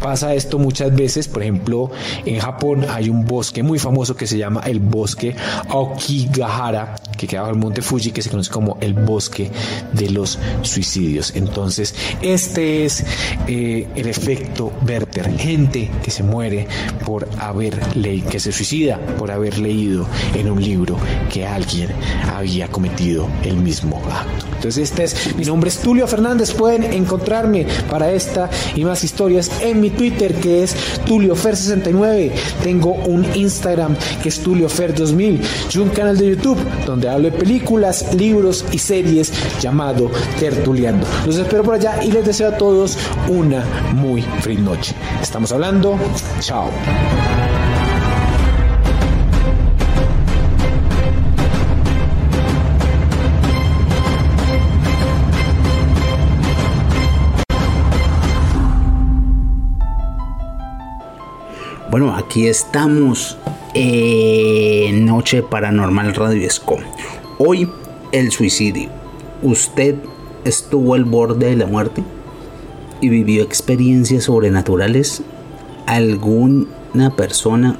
pasa 0.00 0.34
esto 0.34 0.58
muchas 0.58 0.94
veces, 0.94 1.28
por 1.28 1.42
ejemplo, 1.42 1.90
en 2.24 2.38
Japón 2.40 2.86
hay 2.88 3.10
un 3.10 3.26
bosque 3.26 3.62
muy 3.62 3.78
famoso 3.78 4.16
que 4.16 4.26
se 4.26 4.38
llama 4.38 4.62
el 4.64 4.80
bosque 4.80 5.36
Aokigahara, 5.68 6.96
que 7.16 7.26
queda 7.26 7.42
bajo 7.42 7.52
el 7.52 7.58
monte 7.58 7.82
Fuji, 7.82 8.10
que 8.10 8.22
se 8.22 8.30
conoce 8.30 8.50
como 8.50 8.78
el 8.80 8.94
bosque 8.94 9.50
de 9.92 10.10
los 10.10 10.38
suicidios. 10.62 11.32
Entonces, 11.34 11.94
este 12.22 12.84
es 12.84 13.04
eh, 13.46 13.86
el 13.94 14.06
efecto 14.06 14.72
Werther, 14.86 15.36
gente 15.38 15.90
que 16.02 16.10
se 16.10 16.22
muere 16.22 16.66
por 17.04 17.28
haber 17.38 17.96
leído, 17.96 18.30
que 18.30 18.40
se 18.40 18.52
suicida 18.52 18.98
por 19.18 19.30
haber 19.30 19.58
leído 19.58 20.06
en 20.34 20.50
un 20.50 20.62
libro 20.62 20.96
que 21.32 21.46
alguien 21.46 21.90
había 22.34 22.68
cometido 22.68 23.28
el 23.44 23.56
mismo 23.56 24.02
acto. 24.10 24.46
Entonces, 24.54 24.90
este 24.90 25.04
es, 25.04 25.36
mi 25.36 25.44
nombre 25.44 25.70
es 25.70 25.78
Tulio 25.78 26.06
Fernández, 26.06 26.52
pueden 26.52 26.84
encontrarme 26.84 27.66
para 27.88 28.10
esta 28.10 28.50
y 28.74 28.84
más 28.84 29.04
historias 29.04 29.50
en 29.60 29.80
mi 29.80 29.90
Twitter 29.90 30.34
que 30.34 30.62
es 30.62 30.76
TulioFer69, 31.06 32.32
tengo 32.62 32.92
un 32.92 33.26
Instagram 33.34 33.96
que 34.22 34.28
es 34.28 34.44
TulioFer2000 34.44 35.40
y 35.74 35.78
un 35.78 35.88
canal 35.90 36.16
de 36.16 36.30
YouTube 36.30 36.58
donde 36.86 37.05
hablo 37.08 37.30
de 37.30 37.36
películas, 37.36 38.14
libros 38.14 38.64
y 38.72 38.78
series 38.78 39.32
llamado 39.60 40.10
Tertuliando. 40.38 41.06
Los 41.24 41.36
espero 41.36 41.62
por 41.62 41.74
allá 41.74 42.02
y 42.02 42.10
les 42.10 42.24
deseo 42.24 42.48
a 42.48 42.56
todos 42.56 42.98
una 43.28 43.64
muy 43.94 44.22
feliz 44.40 44.60
noche. 44.60 44.94
Estamos 45.20 45.52
hablando, 45.52 45.98
chao. 46.40 46.70
Bueno, 61.98 62.14
aquí 62.14 62.46
estamos 62.46 63.38
en 63.72 65.06
Noche 65.06 65.42
Paranormal 65.42 66.14
Radio 66.14 66.46
Esco. 66.46 66.78
Hoy 67.38 67.68
el 68.12 68.32
suicidio. 68.32 68.88
¿Usted 69.42 69.96
estuvo 70.46 70.94
al 70.94 71.04
borde 71.04 71.48
de 71.48 71.56
la 71.56 71.66
muerte 71.66 72.02
y 73.02 73.10
vivió 73.10 73.42
experiencias 73.42 74.24
sobrenaturales? 74.24 75.20
¿Alguna 75.84 77.14
persona 77.14 77.76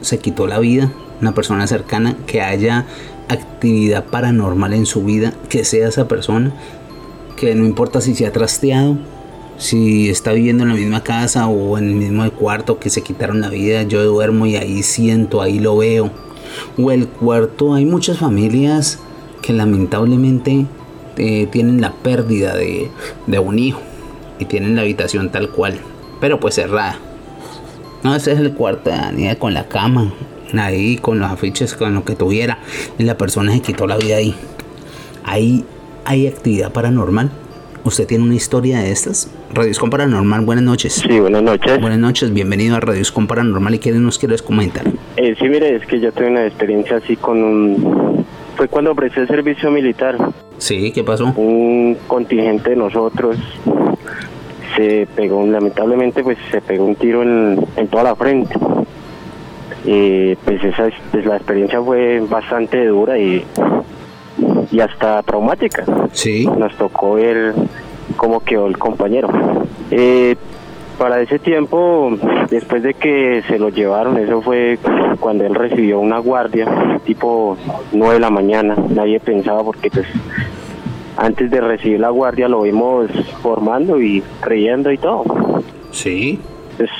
se 0.00 0.18
quitó 0.18 0.48
la 0.48 0.58
vida? 0.58 0.90
¿Una 1.20 1.32
persona 1.34 1.68
cercana 1.68 2.16
que 2.26 2.40
haya 2.40 2.84
actividad 3.28 4.06
paranormal 4.06 4.72
en 4.72 4.86
su 4.86 5.04
vida? 5.04 5.34
Que 5.48 5.64
sea 5.64 5.86
esa 5.86 6.08
persona. 6.08 6.52
Que 7.36 7.54
no 7.54 7.64
importa 7.66 8.00
si 8.00 8.16
se 8.16 8.26
ha 8.26 8.32
trasteado, 8.32 8.98
si 9.56 10.10
está 10.10 10.32
viviendo 10.32 10.64
en 10.64 10.70
la 10.70 10.74
misma 10.74 11.04
casa 11.04 11.46
o 11.46 11.78
en 11.78 11.90
el 11.90 11.94
mismo 11.94 12.28
cuarto 12.32 12.80
que 12.80 12.90
se 12.90 13.02
quitaron 13.02 13.40
la 13.40 13.50
vida, 13.50 13.84
yo 13.84 14.02
duermo 14.02 14.46
y 14.46 14.56
ahí 14.56 14.82
siento, 14.82 15.42
ahí 15.42 15.60
lo 15.60 15.76
veo. 15.76 16.10
O 16.78 16.90
el 16.90 17.08
cuarto, 17.08 17.74
hay 17.74 17.84
muchas 17.84 18.18
familias 18.18 18.98
que 19.42 19.52
lamentablemente 19.52 20.66
eh, 21.16 21.46
tienen 21.50 21.80
la 21.80 21.92
pérdida 21.92 22.54
de, 22.54 22.90
de 23.26 23.38
un 23.38 23.58
hijo 23.58 23.80
y 24.38 24.44
tienen 24.46 24.76
la 24.76 24.82
habitación 24.82 25.30
tal 25.30 25.50
cual, 25.50 25.78
pero 26.20 26.40
pues 26.40 26.54
cerrada. 26.54 26.98
No, 28.02 28.14
ese 28.14 28.32
es 28.32 28.38
el 28.38 28.54
cuarto 28.54 28.90
de 28.90 28.96
Daniel 28.96 29.36
con 29.36 29.52
la 29.52 29.68
cama, 29.68 30.12
ahí 30.58 30.96
con 30.96 31.18
los 31.18 31.30
afiches, 31.30 31.74
con 31.74 31.94
lo 31.94 32.04
que 32.04 32.16
tuviera. 32.16 32.58
Y 32.98 33.04
la 33.04 33.16
persona 33.16 33.52
se 33.52 33.60
quitó 33.60 33.86
la 33.86 33.98
vida 33.98 34.16
ahí. 34.16 34.34
Ahí 35.24 35.64
hay 36.04 36.26
actividad 36.26 36.72
paranormal. 36.72 37.30
¿Usted 37.84 38.06
tiene 38.06 38.24
una 38.24 38.34
historia 38.34 38.80
de 38.80 38.90
estas? 38.92 39.30
Radio 39.54 39.70
Escom 39.70 39.88
Paranormal, 39.88 40.42
buenas 40.44 40.64
noches. 40.64 40.94
Sí, 41.08 41.18
buenas 41.18 41.42
noches. 41.42 41.80
Buenas 41.80 41.98
noches, 41.98 42.32
bienvenido 42.32 42.76
a 42.76 42.80
Radio 42.80 43.00
Escom 43.00 43.26
Paranormal. 43.26 43.74
¿Y 43.74 43.78
qué 43.78 43.90
nos 43.92 44.18
quieres 44.18 44.42
comentar? 44.42 44.84
Eh, 45.16 45.34
sí, 45.38 45.48
mire, 45.48 45.76
es 45.76 45.86
que 45.86 45.98
yo 45.98 46.12
tuve 46.12 46.28
una 46.28 46.46
experiencia 46.46 46.98
así 46.98 47.16
con 47.16 47.42
un... 47.42 48.26
Fue 48.56 48.68
cuando 48.68 48.94
presté 48.94 49.20
el 49.22 49.28
servicio 49.28 49.70
militar. 49.70 50.16
Sí, 50.58 50.92
¿qué 50.92 51.02
pasó? 51.02 51.32
Un 51.36 51.96
contingente 52.06 52.70
de 52.70 52.76
nosotros 52.76 53.38
se 54.76 55.08
pegó, 55.16 55.46
lamentablemente, 55.46 56.22
pues 56.22 56.36
se 56.50 56.60
pegó 56.60 56.84
un 56.84 56.96
tiro 56.96 57.22
en, 57.22 57.64
en 57.76 57.88
toda 57.88 58.02
la 58.04 58.14
frente. 58.14 58.54
Y 59.86 60.34
pues 60.36 60.62
esa 60.62 60.88
es- 60.88 60.94
pues, 61.10 61.24
la 61.24 61.36
experiencia 61.36 61.80
fue 61.80 62.20
bastante 62.28 62.84
dura 62.86 63.18
y, 63.18 63.42
y 64.70 64.80
hasta 64.80 65.22
traumática. 65.22 65.84
Sí. 66.12 66.46
Nos 66.46 66.74
tocó 66.76 67.14
ver 67.14 67.54
cómo 68.16 68.40
quedó 68.40 68.66
el 68.66 68.78
compañero. 68.78 69.28
Eh, 69.90 70.36
para 70.98 71.20
ese 71.22 71.38
tiempo, 71.38 72.12
después 72.50 72.82
de 72.82 72.92
que 72.92 73.42
se 73.48 73.58
lo 73.58 73.70
llevaron, 73.70 74.18
eso 74.18 74.42
fue 74.42 74.78
cuando 75.18 75.46
él 75.46 75.54
recibió 75.54 75.98
una 75.98 76.18
guardia, 76.18 77.00
tipo 77.06 77.56
9 77.92 78.14
de 78.14 78.20
la 78.20 78.28
mañana. 78.30 78.76
Nadie 78.90 79.18
pensaba 79.18 79.64
porque 79.64 79.90
pues 79.90 80.06
antes 81.16 81.50
de 81.50 81.60
recibir 81.60 82.00
la 82.00 82.10
guardia 82.10 82.48
lo 82.48 82.62
vimos 82.62 83.10
formando 83.42 84.00
y 84.00 84.22
creyendo 84.40 84.92
y 84.92 84.98
todo. 84.98 85.62
Sí. 85.90 86.38
Pues, 86.76 86.90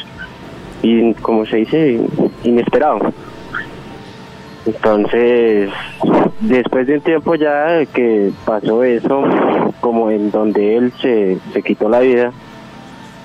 y 0.82 1.12
como 1.14 1.44
se 1.44 1.58
dice, 1.58 2.00
inesperado. 2.44 3.12
Entonces, 4.74 5.68
después 6.40 6.86
de 6.86 6.94
un 6.94 7.00
tiempo 7.00 7.34
ya 7.34 7.84
que 7.86 8.30
pasó 8.44 8.84
eso, 8.84 9.22
como 9.80 10.10
en 10.10 10.30
donde 10.30 10.76
él 10.76 10.92
se, 11.00 11.38
se 11.52 11.62
quitó 11.62 11.88
la 11.88 12.00
vida, 12.00 12.32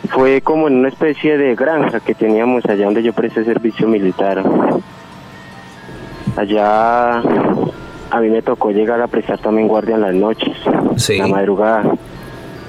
fue 0.09 0.41
como 0.41 0.67
en 0.67 0.77
una 0.77 0.87
especie 0.89 1.37
de 1.37 1.55
granja 1.55 1.99
que 1.99 2.15
teníamos 2.15 2.65
allá 2.65 2.85
donde 2.85 3.03
yo 3.03 3.13
presté 3.13 3.43
servicio 3.45 3.87
militar. 3.87 4.43
Allá 6.35 7.19
a 7.19 8.19
mí 8.21 8.29
me 8.29 8.41
tocó 8.41 8.71
llegar 8.71 9.01
a 9.01 9.07
prestar 9.07 9.37
también 9.39 9.67
guardia 9.67 9.95
en 9.95 10.01
las 10.01 10.13
noches, 10.15 10.57
Sí. 10.95 11.17
la 11.17 11.27
madrugada, 11.27 11.95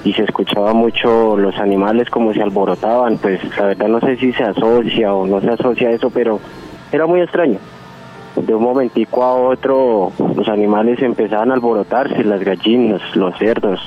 y 0.03 0.13
se 0.13 0.23
escuchaba 0.23 0.73
mucho 0.73 1.35
los 1.35 1.57
animales 1.57 2.09
como 2.11 2.31
se 2.33 2.41
alborotaban, 2.41 3.17
pues 3.17 3.39
la 3.57 3.65
verdad 3.67 3.87
no 3.87 3.99
sé 4.01 4.17
si 4.17 4.33
se 4.33 4.43
asocia 4.43 5.13
o 5.13 5.25
no 5.25 5.41
se 5.41 5.49
asocia 5.49 5.89
a 5.89 5.91
eso, 5.93 6.09
pero 6.11 6.39
era 6.91 7.07
muy 7.07 7.21
extraño. 7.21 7.57
De 8.37 8.53
un 8.53 8.63
momentico 8.63 9.23
a 9.23 9.33
otro 9.33 10.11
los 10.35 10.47
animales 10.47 11.01
empezaban 11.01 11.51
a 11.51 11.55
alborotarse, 11.55 12.23
las 12.23 12.41
gallinas, 12.41 13.01
los 13.15 13.37
cerdos, 13.37 13.79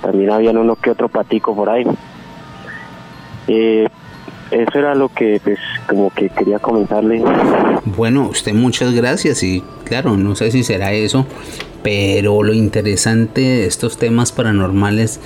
también 0.00 0.30
habían 0.30 0.56
uno 0.56 0.76
que 0.76 0.90
otro 0.90 1.08
patico 1.08 1.54
por 1.54 1.68
ahí. 1.68 1.84
Eh, 3.48 3.88
eso 4.50 4.78
era 4.78 4.94
lo 4.94 5.08
que 5.08 5.40
pues 5.42 5.58
como 5.88 6.10
que 6.10 6.28
quería 6.28 6.58
comentarle. 6.58 7.22
Bueno, 7.84 8.28
usted 8.28 8.52
muchas 8.52 8.92
gracias 8.92 9.42
y 9.42 9.62
claro, 9.84 10.16
no 10.16 10.34
sé 10.34 10.50
si 10.50 10.64
será 10.64 10.92
eso, 10.92 11.26
pero 11.82 12.42
lo 12.42 12.52
interesante 12.52 13.40
de 13.40 13.66
estos 13.66 13.98
temas 13.98 14.32
paranormales 14.32 15.20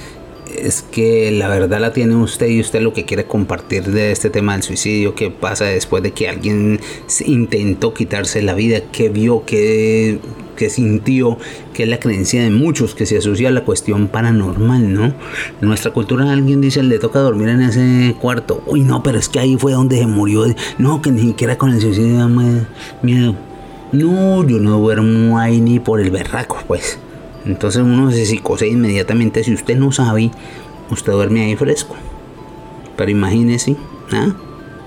es 0.58 0.82
que 0.82 1.30
la 1.30 1.48
verdad 1.48 1.80
la 1.80 1.92
tiene 1.92 2.14
usted 2.16 2.48
y 2.48 2.60
usted 2.60 2.80
lo 2.80 2.92
que 2.92 3.04
quiere 3.04 3.24
compartir 3.24 3.84
de 3.84 4.12
este 4.12 4.30
tema 4.30 4.52
del 4.52 4.62
suicidio, 4.62 5.14
qué 5.14 5.30
pasa 5.30 5.64
después 5.66 6.02
de 6.02 6.12
que 6.12 6.28
alguien 6.28 6.80
intentó 7.24 7.94
quitarse 7.94 8.42
la 8.42 8.54
vida, 8.54 8.80
qué 8.92 9.08
vio, 9.08 9.44
qué, 9.44 10.18
sintió, 10.68 11.36
que 11.74 11.82
es 11.82 11.88
la 11.88 11.98
creencia 11.98 12.42
de 12.42 12.50
muchos 12.50 12.94
que 12.94 13.06
se 13.06 13.18
asocia 13.18 13.48
a 13.48 13.52
la 13.52 13.64
cuestión 13.64 14.08
paranormal, 14.08 14.94
¿no? 14.94 15.04
En 15.06 15.14
nuestra 15.60 15.92
cultura 15.92 16.32
alguien 16.32 16.60
dice 16.60 16.82
le 16.82 16.98
toca 16.98 17.18
dormir 17.18 17.48
en 17.48 17.60
ese 17.60 18.14
cuarto, 18.20 18.62
uy 18.66 18.80
no, 18.80 19.02
pero 19.02 19.18
es 19.18 19.28
que 19.28 19.40
ahí 19.40 19.56
fue 19.58 19.72
donde 19.72 19.98
se 19.98 20.06
murió, 20.06 20.46
no, 20.78 21.02
que 21.02 21.10
ni 21.10 21.20
siquiera 21.20 21.58
con 21.58 21.70
el 21.70 21.80
suicidio 21.80 22.28
miedo. 23.02 23.36
No, 23.92 24.44
yo 24.44 24.58
no 24.58 24.78
duermo 24.78 25.38
ahí 25.38 25.60
ni 25.60 25.78
por 25.78 26.00
el 26.00 26.10
berraco, 26.10 26.58
pues. 26.66 26.98
Entonces 27.46 27.82
uno 27.82 28.10
se 28.10 28.26
psicose 28.26 28.68
inmediatamente. 28.68 29.44
Si 29.44 29.52
usted 29.52 29.76
no 29.76 29.92
sabe, 29.92 30.30
usted 30.90 31.12
duerme 31.12 31.44
ahí 31.44 31.56
fresco. 31.56 31.96
Pero 32.96 33.10
imagínese, 33.10 33.76
¿ah? 34.12 34.34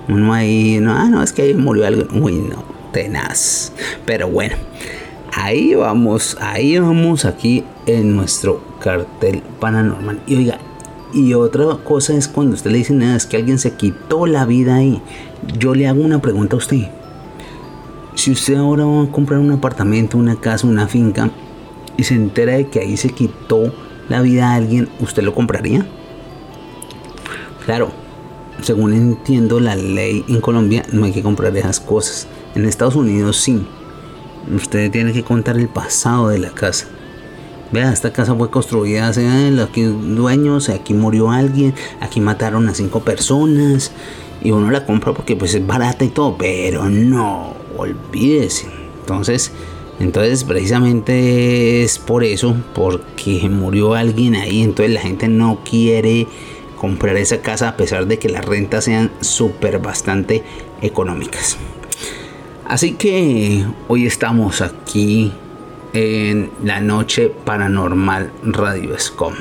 Uno 0.08 0.34
ahí, 0.34 0.80
no, 0.80 0.94
ah, 0.94 1.10
no, 1.10 1.22
es 1.22 1.34
que 1.34 1.42
ahí 1.44 1.54
murió 1.54 1.86
alguien. 1.86 2.08
Uy, 2.22 2.36
no, 2.36 2.64
tenaz. 2.94 3.74
Pero 4.06 4.30
bueno, 4.30 4.56
ahí 5.34 5.76
vamos, 5.76 6.38
ahí 6.40 6.80
vamos 6.80 7.26
aquí 7.26 7.64
en 7.86 8.16
nuestro 8.16 8.62
cartel 8.80 9.44
paranormal. 9.60 10.22
Y 10.26 10.36
oiga, 10.38 10.60
y 11.14 11.34
otra 11.34 11.66
cosa 11.84 12.14
es 12.14 12.28
cuando 12.28 12.56
usted 12.56 12.72
le 12.72 12.80
dice, 12.80 12.94
nada, 12.94 13.16
es 13.16 13.26
que 13.26 13.38
alguien 13.38 13.60
se 13.60 13.74
quitó 13.74 14.26
la 14.26 14.46
vida 14.46 14.76
ahí. 14.76 15.02
Yo 15.58 15.76
le 15.76 15.88
hago 15.88 16.02
una 16.02 16.22
pregunta 16.22 16.56
a 16.56 16.60
usted. 16.60 16.88
Si 18.16 18.32
usted 18.32 18.56
ahora 18.56 18.86
va 18.86 19.04
a 19.04 19.12
comprar 19.12 19.40
un 19.40 19.52
apartamento, 19.52 20.18
una 20.18 20.36
casa, 20.38 20.68
una 20.68 20.88
finca, 20.88 21.30
y 21.98 22.04
se 22.04 22.16
entera 22.16 22.54
de 22.54 22.68
que 22.68 22.80
ahí 22.80 22.96
se 22.96 23.10
quitó 23.10 23.74
la 24.10 24.22
vida 24.22 24.52
a 24.52 24.56
alguien, 24.56 24.88
¿usted 25.00 25.24
lo 25.24 25.34
compraría? 25.34 25.86
Claro, 27.66 27.92
según 28.62 28.94
entiendo 28.94 29.60
la 29.60 29.76
ley 29.76 30.24
en 30.28 30.42
Colombia 30.42 30.84
no 30.92 31.06
hay 31.06 31.12
que 31.12 31.22
comprar 31.22 31.56
esas 31.58 31.80
cosas. 31.80 32.28
En 32.56 32.66
Estados 32.66 32.96
Unidos 32.96 33.38
sí. 33.38 33.66
Usted 34.56 34.90
tiene 34.92 35.12
que 35.12 35.24
contar 35.24 35.58
el 35.58 35.68
pasado 35.68 36.30
de 36.30 36.40
la 36.40 36.52
casa. 36.52 36.88
Vea, 37.72 37.92
esta 37.92 38.14
casa 38.14 38.34
fue 38.34 38.50
construida 38.50 39.10
hace 39.10 39.28
aquí 39.62 39.84
dueños, 39.84 40.70
aquí 40.70 40.94
murió 40.94 41.32
alguien, 41.32 41.74
aquí 42.00 42.22
mataron 42.22 42.70
a 42.70 42.74
cinco 42.74 43.02
personas 43.02 43.92
y 44.42 44.52
uno 44.52 44.72
la 44.72 44.86
compra 44.86 45.14
porque 45.14 45.36
pues 45.36 45.54
es 45.54 45.68
barata 45.68 46.06
y 46.06 46.10
todo, 46.10 46.38
pero 46.38 46.90
no, 46.90 47.54
olvídese. 47.78 48.68
Entonces, 49.02 49.52
entonces 50.00 50.44
precisamente 50.44 51.84
es 51.84 52.00
por 52.00 52.24
eso, 52.24 52.56
porque 52.74 53.50
murió 53.50 53.96
alguien 53.96 54.36
ahí, 54.36 54.62
entonces 54.62 54.94
la 54.94 55.02
gente 55.02 55.28
no 55.28 55.60
quiere 55.64 56.28
comprar 56.78 57.18
esa 57.18 57.42
casa 57.42 57.70
a 57.70 57.78
pesar 57.78 58.08
de 58.08 58.20
que 58.20 58.30
las 58.30 58.46
rentas 58.46 58.86
sean 58.86 59.12
súper 59.22 59.80
bastante 59.80 60.44
económicas. 60.82 61.58
Así 62.66 62.94
que 62.94 63.66
hoy 63.88 64.06
estamos 64.06 64.62
aquí 64.62 65.32
en 65.94 66.52
la 66.64 66.82
noche 66.82 67.32
paranormal 67.46 68.32
Radio 68.44 69.00
Scom. 69.00 69.34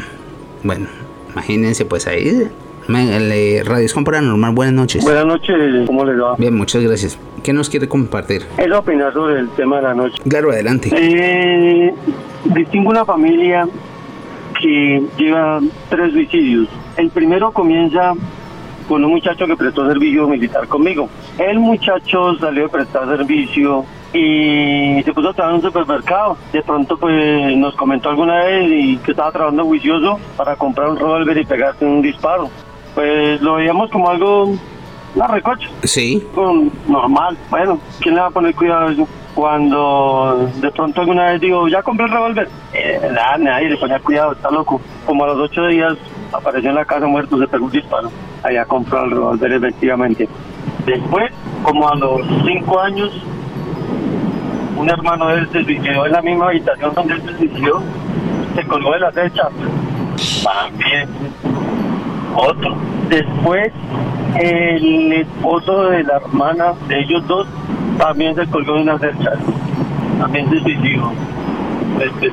Bueno, 0.63 0.87
imagínense 1.33 1.85
pues 1.85 2.07
ahí 2.07 2.49
Radio 2.89 3.89
Scom 3.89 4.05
Paranormal, 4.05 4.55
buenas 4.55 4.75
noches. 4.75 5.03
Buenas 5.03 5.27
noches, 5.27 5.87
¿cómo 5.87 6.05
les 6.05 6.21
va? 6.21 6.37
Bien, 6.37 6.55
muchas 6.55 6.83
gracias. 6.83 7.19
¿Qué 7.43 7.53
nos 7.53 7.69
quiere 7.69 7.89
compartir? 7.89 8.43
Es 8.57 8.73
opinar 8.73 9.13
sobre 9.13 9.41
el 9.41 9.49
tema 9.51 9.77
de 9.77 9.83
la 9.83 9.95
noche. 9.95 10.23
Claro, 10.29 10.51
adelante. 10.51 10.91
Eh, 10.93 11.93
distingo 12.45 12.91
una 12.91 13.05
familia 13.05 13.67
que 14.61 15.03
lleva 15.19 15.61
tres 15.89 16.13
suicidios. 16.13 16.69
El 16.97 17.11
primero 17.11 17.51
comienza 17.51 18.13
con 18.89 19.05
un 19.05 19.11
muchacho 19.11 19.47
que 19.47 19.57
prestó 19.57 19.87
servicio 19.87 20.29
militar 20.29 20.69
conmigo. 20.69 21.09
El 21.39 21.59
muchacho 21.59 22.37
salió 22.39 22.65
de 22.65 22.69
prestar 22.69 23.09
servicio 23.17 23.85
y 24.13 25.03
se 25.05 25.13
puso 25.13 25.31
a 25.31 25.35
trabajar 25.35 25.59
en 25.59 25.65
un 25.65 25.73
supermercado. 25.73 26.37
De 26.53 26.63
pronto 26.63 26.97
pues 26.97 27.57
nos 27.57 27.75
comentó 27.75 28.11
alguna 28.11 28.45
vez 28.45 28.71
y 28.71 28.97
que 28.99 29.11
estaba 29.11 29.33
trabajando 29.33 29.65
juicioso 29.65 30.19
para 30.37 30.57
comprar 30.57 30.91
un 30.91 30.97
revólver 30.97 31.37
y 31.39 31.45
pegarse 31.45 31.85
un 31.85 32.01
disparo. 32.01 32.49
Pues 32.97 33.43
lo 33.43 33.57
veíamos 33.57 33.91
como 33.91 34.09
algo, 34.09 34.55
una 35.15 35.27
recocha. 35.27 35.69
Sí. 35.85 36.27
normal. 36.89 37.37
Bueno, 37.51 37.79
¿quién 38.01 38.15
le 38.15 38.23
va 38.23 38.29
a 38.29 38.31
poner 38.31 38.55
cuidado 38.55 38.89
a 38.89 38.93
eso? 38.93 39.07
Cuando 39.35 40.49
de 40.63 40.71
pronto 40.71 41.03
alguna 41.03 41.27
vez 41.27 41.43
digo, 41.43 41.69
ya 41.69 41.83
compré 41.83 42.07
el 42.07 42.13
revólver. 42.13 42.49
Eh, 42.73 42.99
nada, 43.13 43.37
nadie 43.37 43.69
le 43.69 43.77
ponía 43.77 43.99
cuidado, 44.01 44.33
está 44.33 44.51
loco. 44.51 44.81
Como 45.05 45.25
a 45.25 45.27
los 45.27 45.37
ocho 45.41 45.67
días 45.67 45.93
apareció 46.33 46.71
en 46.71 46.77
la 46.77 46.87
casa 46.87 47.07
muerto, 47.07 47.39
se 47.39 47.47
pegó 47.47 47.67
un 47.67 47.71
disparo. 47.71 48.11
Allá 48.43 48.65
compró 48.65 49.05
el 49.05 49.11
revólver 49.11 49.53
efectivamente. 49.53 50.27
Después, 50.87 51.31
como 51.63 51.87
a 51.91 51.97
los 51.97 52.23
cinco 52.47 52.81
años, 52.81 53.11
un 54.75 54.89
hermano 54.89 55.29
de 55.29 55.41
él 55.41 55.49
se 55.53 55.65
suicidó 55.65 56.07
en 56.07 56.13
la 56.13 56.23
misma 56.23 56.47
habitación 56.47 56.95
donde 56.95 57.13
él 57.13 57.23
se 57.27 57.37
suicidó, 57.37 57.83
se 58.55 58.67
colgó 58.67 58.93
de 58.93 59.01
la 59.01 59.13
fecha. 59.13 59.49
También 60.43 61.09
otro. 62.37 62.77
Después, 63.09 63.73
el 64.39 65.13
esposo 65.13 65.91
de 65.91 66.05
la 66.05 66.17
hermana 66.17 66.75
de 66.89 67.01
ellos 67.01 67.27
dos 67.27 67.47
también 67.99 68.35
se 68.35 68.47
colgó 68.47 68.75
de 68.75 68.83
una 68.83 68.99
cercha. 68.99 69.33
También 70.19 70.49
se 70.51 70.61
suicidó. 70.61 71.13
Este, 72.01 72.31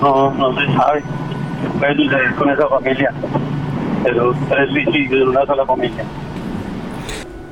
no, 0.00 0.34
no 0.34 0.54
se 0.58 0.66
sabe 0.74 1.02
qué 1.02 1.78
puede 1.78 1.94
suceder 1.96 2.34
con 2.34 2.50
esa 2.50 2.68
familia. 2.68 3.12
Pero 4.02 4.34
tres 4.48 4.70
suicidios 4.70 5.22
en 5.22 5.28
una 5.28 5.46
sola 5.46 5.64
familia. 5.64 6.04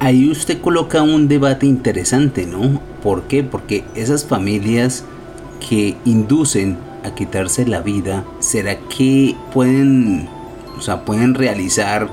Ahí 0.01 0.29
usted 0.31 0.61
coloca 0.61 1.01
un 1.03 1.29
debate 1.29 1.66
interesante, 1.66 2.45
¿no? 2.45 2.81
¿Por 3.03 3.23
qué? 3.23 3.45
Porque 3.45 3.85
esas 3.95 4.27
familias 4.27 5.07
que 5.68 5.97
inducen 6.05 6.77
a 7.05 7.14
quitarse 7.14 7.66
la 7.66 7.81
vida, 7.81 8.25
¿será 8.41 8.77
que 8.77 9.37
pueden, 9.53 10.29
o 10.83 10.85
sea, 10.85 11.05
pueden 11.05 11.35
realizar 11.35 12.09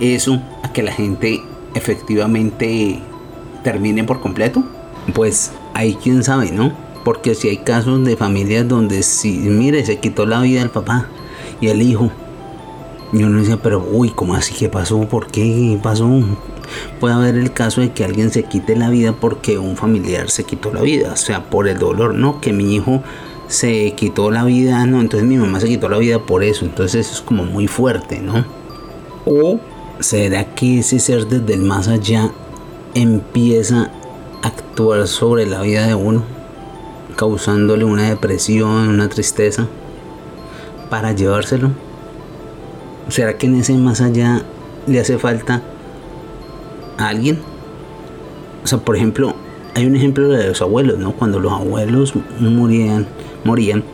eso 0.00 0.40
a 0.62 0.72
que 0.72 0.82
la 0.82 0.92
gente 0.92 1.42
efectivamente 1.74 3.02
termine 3.62 4.02
por 4.04 4.20
completo? 4.20 4.64
Pues 5.12 5.52
ahí 5.74 5.98
quién 6.02 6.24
sabe, 6.24 6.50
¿no? 6.50 6.72
Porque 7.04 7.34
si 7.34 7.50
hay 7.50 7.58
casos 7.58 8.02
de 8.02 8.16
familias 8.16 8.66
donde 8.66 9.02
si, 9.02 9.32
mire, 9.32 9.84
se 9.84 9.98
quitó 9.98 10.24
la 10.24 10.40
vida 10.40 10.62
el 10.62 10.70
papá 10.70 11.06
y 11.60 11.68
el 11.68 11.82
hijo. 11.82 12.10
Y 13.12 13.24
uno 13.24 13.40
dice, 13.40 13.58
pero 13.58 13.86
uy, 13.92 14.08
¿cómo 14.08 14.34
así? 14.34 14.54
¿Qué 14.54 14.70
pasó? 14.70 15.02
¿Por 15.02 15.26
qué 15.26 15.78
pasó? 15.82 16.08
Puede 17.00 17.14
haber 17.14 17.34
el 17.34 17.52
caso 17.52 17.82
de 17.82 17.92
que 17.92 18.06
alguien 18.06 18.30
se 18.30 18.44
quite 18.44 18.74
la 18.74 18.88
vida 18.88 19.12
porque 19.12 19.58
un 19.58 19.76
familiar 19.76 20.30
se 20.30 20.44
quitó 20.44 20.72
la 20.72 20.80
vida, 20.80 21.12
o 21.12 21.16
sea, 21.16 21.50
por 21.50 21.68
el 21.68 21.78
dolor, 21.78 22.14
no, 22.14 22.40
que 22.40 22.54
mi 22.54 22.74
hijo 22.74 23.02
se 23.48 23.92
quitó 23.92 24.30
la 24.30 24.44
vida, 24.44 24.84
no, 24.86 25.00
entonces 25.00 25.28
mi 25.28 25.36
mamá 25.36 25.60
se 25.60 25.68
quitó 25.68 25.88
la 25.88 25.98
vida 25.98 26.18
por 26.18 26.42
eso, 26.42 26.64
entonces 26.64 27.06
eso 27.06 27.14
es 27.14 27.20
como 27.20 27.44
muy 27.44 27.66
fuerte, 27.66 28.20
¿no? 28.20 28.44
O 29.26 29.60
será 30.00 30.54
que 30.54 30.80
ese 30.80 30.98
ser 30.98 31.26
desde 31.26 31.54
el 31.54 31.62
más 31.62 31.88
allá 31.88 32.30
empieza 32.94 33.90
a 34.42 34.48
actuar 34.48 35.06
sobre 35.06 35.46
la 35.46 35.60
vida 35.62 35.86
de 35.86 35.94
uno, 35.94 36.24
causándole 37.16 37.84
una 37.84 38.08
depresión, 38.08 38.88
una 38.88 39.08
tristeza, 39.08 39.66
para 40.90 41.12
llevárselo? 41.12 41.70
¿Será 43.08 43.36
que 43.36 43.46
en 43.46 43.56
ese 43.56 43.74
más 43.74 44.00
allá 44.00 44.42
le 44.86 45.00
hace 45.00 45.18
falta 45.18 45.62
a 46.98 47.08
alguien? 47.08 47.38
O 48.62 48.66
sea, 48.66 48.78
por 48.78 48.96
ejemplo, 48.96 49.34
hay 49.74 49.86
un 49.86 49.96
ejemplo 49.96 50.28
de 50.28 50.48
los 50.48 50.62
abuelos, 50.62 50.98
¿no? 50.98 51.12
Cuando 51.12 51.38
los 51.40 51.52
abuelos 51.52 52.14
morían, 52.38 53.06
morían, 53.44 53.84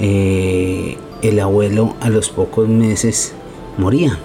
eh, 0.00 0.96
el 1.22 1.40
abuelo 1.40 1.96
a 2.00 2.10
los 2.10 2.28
pocos 2.30 2.68
meses 2.68 3.34
moría. 3.76 4.18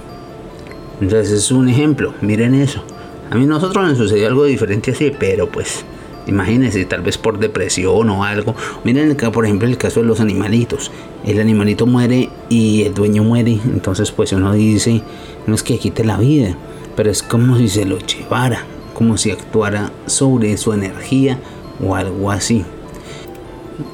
Entonces 1.01 1.32
es 1.32 1.51
un 1.51 1.70
ejemplo, 1.70 2.14
miren 2.22 2.53
eso. 2.53 2.84
A 3.30 3.36
mí 3.36 3.45
nosotros 3.45 3.84
nos 3.84 3.97
sucedió 3.97 4.28
algo 4.28 4.45
diferente 4.45 4.91
así, 4.91 5.11
pero 5.18 5.49
pues 5.49 5.84
imagínense, 6.28 6.86
tal 6.86 7.01
vez 7.01 7.18
por 7.18 7.39
depresión 7.39 8.09
o 8.09 8.24
algo. 8.24 8.55
Miren, 8.84 9.16
por 9.16 9.45
ejemplo, 9.45 9.68
el 9.68 9.78
caso 9.78 10.01
de 10.01 10.05
los 10.05 10.20
animalitos. 10.20 10.91
El 11.26 11.39
animalito 11.39 11.86
muere 11.86 12.30
y 12.49 12.84
el 12.84 12.93
dueño 12.93 13.24
muere. 13.24 13.59
Entonces, 13.66 14.11
pues 14.11 14.34
uno 14.34 14.53
dice, 14.53 15.01
no 15.47 15.55
es 15.55 15.64
que 15.64 15.80
quite 15.80 16.03
la 16.03 16.18
vida, 16.18 16.55
pero 16.95 17.09
es 17.09 17.24
como 17.24 17.57
si 17.57 17.70
se 17.70 17.86
lo 17.86 17.97
llevara, 17.99 18.66
como 18.93 19.18
si 19.18 19.32
actuara 19.32 19.91
sobre 20.05 20.55
su 20.57 20.74
energía 20.74 21.39
o 21.84 21.95
algo 21.95 22.30
así. 22.30 22.64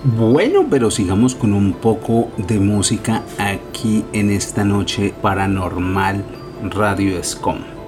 Bueno, 0.04 0.66
pero 0.70 0.92
sigamos 0.92 1.36
con 1.36 1.54
un 1.54 1.74
poco 1.74 2.30
de 2.38 2.60
música 2.60 3.24
aquí 3.38 4.04
en 4.14 4.30
esta 4.30 4.64
noche 4.64 5.14
paranormal 5.22 6.24
Radio 6.64 7.24
Scom. 7.24 7.79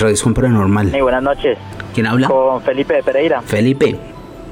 Radioscom 0.00 0.34
Paranormal. 0.34 0.88
Muy 0.88 1.00
buenas 1.00 1.22
noches. 1.22 1.58
¿Quién 1.94 2.06
habla? 2.06 2.28
Con 2.28 2.62
Felipe 2.62 2.94
de 2.94 3.02
Pereira. 3.02 3.42
Felipe, 3.42 3.96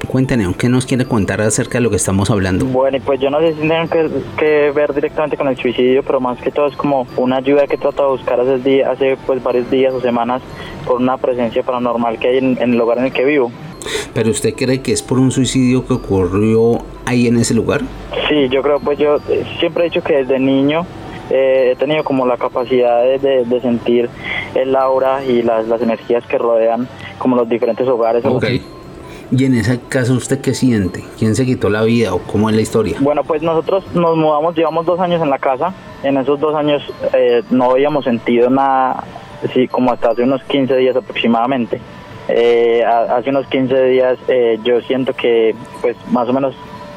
cuéntenos, 0.07 0.55
¿qué 0.57 0.69
nos 0.69 0.85
quiere 0.85 1.05
contar 1.05 1.41
acerca 1.41 1.77
de 1.77 1.83
lo 1.83 1.89
que 1.89 1.95
estamos 1.95 2.29
hablando? 2.29 2.65
Bueno, 2.65 2.97
pues 3.05 3.19
yo 3.19 3.29
no 3.29 3.39
sé 3.39 3.53
si 3.53 3.59
tienen 3.61 3.87
que, 3.87 4.09
que 4.37 4.71
ver 4.71 4.93
directamente 4.93 5.37
con 5.37 5.47
el 5.47 5.57
suicidio, 5.57 6.03
pero 6.03 6.19
más 6.19 6.37
que 6.39 6.51
todo 6.51 6.67
es 6.67 6.75
como 6.75 7.07
una 7.17 7.37
ayuda 7.37 7.65
que 7.67 7.77
trato 7.77 8.03
de 8.03 8.09
buscar 8.09 8.39
hace, 8.39 8.57
día, 8.59 8.91
hace 8.91 9.17
pues 9.25 9.41
varios 9.43 9.69
días 9.71 9.93
o 9.93 10.01
semanas 10.01 10.41
por 10.85 10.97
una 10.97 11.17
presencia 11.17 11.63
paranormal 11.63 12.19
que 12.19 12.27
hay 12.27 12.37
en, 12.39 12.57
en 12.61 12.71
el 12.73 12.77
lugar 12.77 12.97
en 12.99 13.05
el 13.05 13.11
que 13.13 13.23
vivo. 13.25 13.51
¿Pero 14.13 14.29
usted 14.31 14.53
cree 14.55 14.81
que 14.81 14.91
es 14.91 15.01
por 15.01 15.19
un 15.19 15.31
suicidio 15.31 15.85
que 15.87 15.93
ocurrió 15.93 16.79
ahí 17.05 17.27
en 17.27 17.37
ese 17.37 17.53
lugar? 17.53 17.81
Sí, 18.27 18.49
yo 18.49 18.61
creo, 18.61 18.79
pues 18.79 18.99
yo 18.99 19.17
siempre 19.59 19.85
he 19.85 19.89
dicho 19.89 20.01
que 20.03 20.17
desde 20.17 20.37
niño 20.39 20.85
eh, 21.29 21.69
he 21.71 21.75
tenido 21.77 22.03
como 22.03 22.25
la 22.25 22.37
capacidad 22.37 23.03
de, 23.03 23.19
de- 23.19 23.45
de 23.45 23.61
sentir 23.61 24.09
el 24.61 24.75
aura 24.75 25.23
y 25.23 25.41
las, 25.41 25.67
las 25.67 25.81
energías 25.81 26.25
que 26.25 26.37
rodean 26.37 26.87
como 27.17 27.35
los 27.35 27.47
diferentes 27.47 27.87
hogares. 27.87 28.23
Ok. 28.25 28.45
¿Y 29.31 29.45
en 29.45 29.53
ese 29.53 29.79
caso 29.79 30.13
usted 30.13 30.41
qué 30.41 30.55
siente? 30.55 31.03
¿Quién 31.17 31.35
se 31.35 31.45
quitó 31.45 31.69
la 31.69 31.83
vida 31.83 32.13
o 32.13 32.19
cómo 32.19 32.49
es 32.49 32.55
la 32.55 32.61
historia? 32.61 32.97
Bueno, 32.99 33.23
pues 33.23 33.43
nosotros 33.43 33.83
nos 33.93 34.17
mudamos, 34.17 34.55
llevamos 34.55 34.87
dos 34.87 34.99
años 34.99 35.21
en 35.21 35.29
la 35.29 35.37
casa. 35.37 35.73
En 36.01 36.17
esos 36.17 36.39
dos 36.39 36.55
años 36.55 36.81
eh, 37.13 37.43
no 37.51 37.71
habíamos 37.71 38.05
sentido 38.05 38.49
nada, 38.49 39.03
sí, 39.53 39.67
como 39.67 39.91
hasta 39.91 40.09
hace 40.09 40.23
unos 40.23 40.43
15 40.45 40.75
días 40.77 40.95
aproximadamente. 40.95 41.79
Eh, 42.27 42.83
hace 42.83 43.29
unos 43.29 43.45
15 43.47 43.83
días 43.85 44.17
eh, 44.27 44.59
yo 44.63 44.81
siento 44.81 45.13
que, 45.13 45.55
pues 45.81 45.95
más 46.11 46.27
o 46.27 46.33
menos 46.33 46.55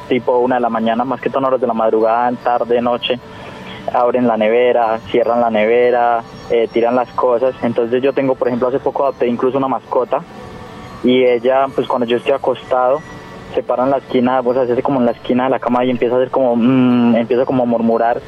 tipo 0.09 0.37
una 0.39 0.55
de 0.55 0.61
la 0.61 0.69
mañana, 0.69 1.03
más 1.05 1.21
que 1.21 1.29
todo 1.29 1.45
horas 1.45 1.61
de 1.61 1.67
la 1.67 1.73
madrugada, 1.73 2.31
tarde, 2.43 2.81
noche, 2.81 3.19
abren 3.91 4.27
la 4.27 4.37
nevera, 4.37 4.99
cierran 5.11 5.41
la 5.41 5.49
nevera, 5.49 6.23
eh, 6.49 6.67
tiran 6.71 6.95
las 6.95 7.09
cosas. 7.09 7.53
Entonces 7.63 8.01
yo 8.01 8.13
tengo, 8.13 8.35
por 8.35 8.47
ejemplo, 8.47 8.67
hace 8.67 8.79
poco 8.79 9.03
adopté 9.03 9.27
incluso 9.27 9.57
una 9.57 9.67
mascota 9.67 10.21
y 11.03 11.23
ella, 11.23 11.65
pues 11.73 11.87
cuando 11.87 12.05
yo 12.05 12.17
estoy 12.17 12.33
acostado, 12.33 13.01
se 13.53 13.61
para 13.61 13.83
en 13.83 13.91
la 13.91 13.97
esquina, 13.97 14.41
se 14.41 14.71
hace 14.73 14.81
como 14.81 14.99
en 14.99 15.05
la 15.05 15.11
esquina 15.11 15.43
de 15.45 15.49
la 15.51 15.59
cama 15.59 15.83
y 15.85 15.89
empieza 15.89 16.15
a 16.15 16.17
hacer 16.17 16.31
como, 16.31 16.55
mm, 16.55 17.15
empieza 17.15 17.45
como 17.45 17.63
a 17.63 17.65
murmurar, 17.65 18.21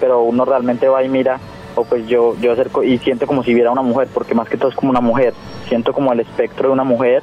pero 0.00 0.22
uno 0.22 0.44
realmente 0.44 0.88
va 0.88 1.04
y 1.04 1.08
mira, 1.08 1.38
o 1.76 1.84
pues 1.84 2.06
yo, 2.06 2.34
yo 2.40 2.52
acerco 2.52 2.82
y 2.82 2.98
siento 2.98 3.26
como 3.26 3.42
si 3.44 3.54
viera 3.54 3.70
una 3.70 3.82
mujer, 3.82 4.08
porque 4.12 4.34
más 4.34 4.48
que 4.48 4.56
todo 4.56 4.70
es 4.70 4.74
como 4.74 4.90
una 4.90 5.00
mujer, 5.00 5.34
siento 5.68 5.92
como 5.92 6.12
el 6.12 6.20
espectro 6.20 6.68
de 6.68 6.72
una 6.72 6.84
mujer 6.84 7.22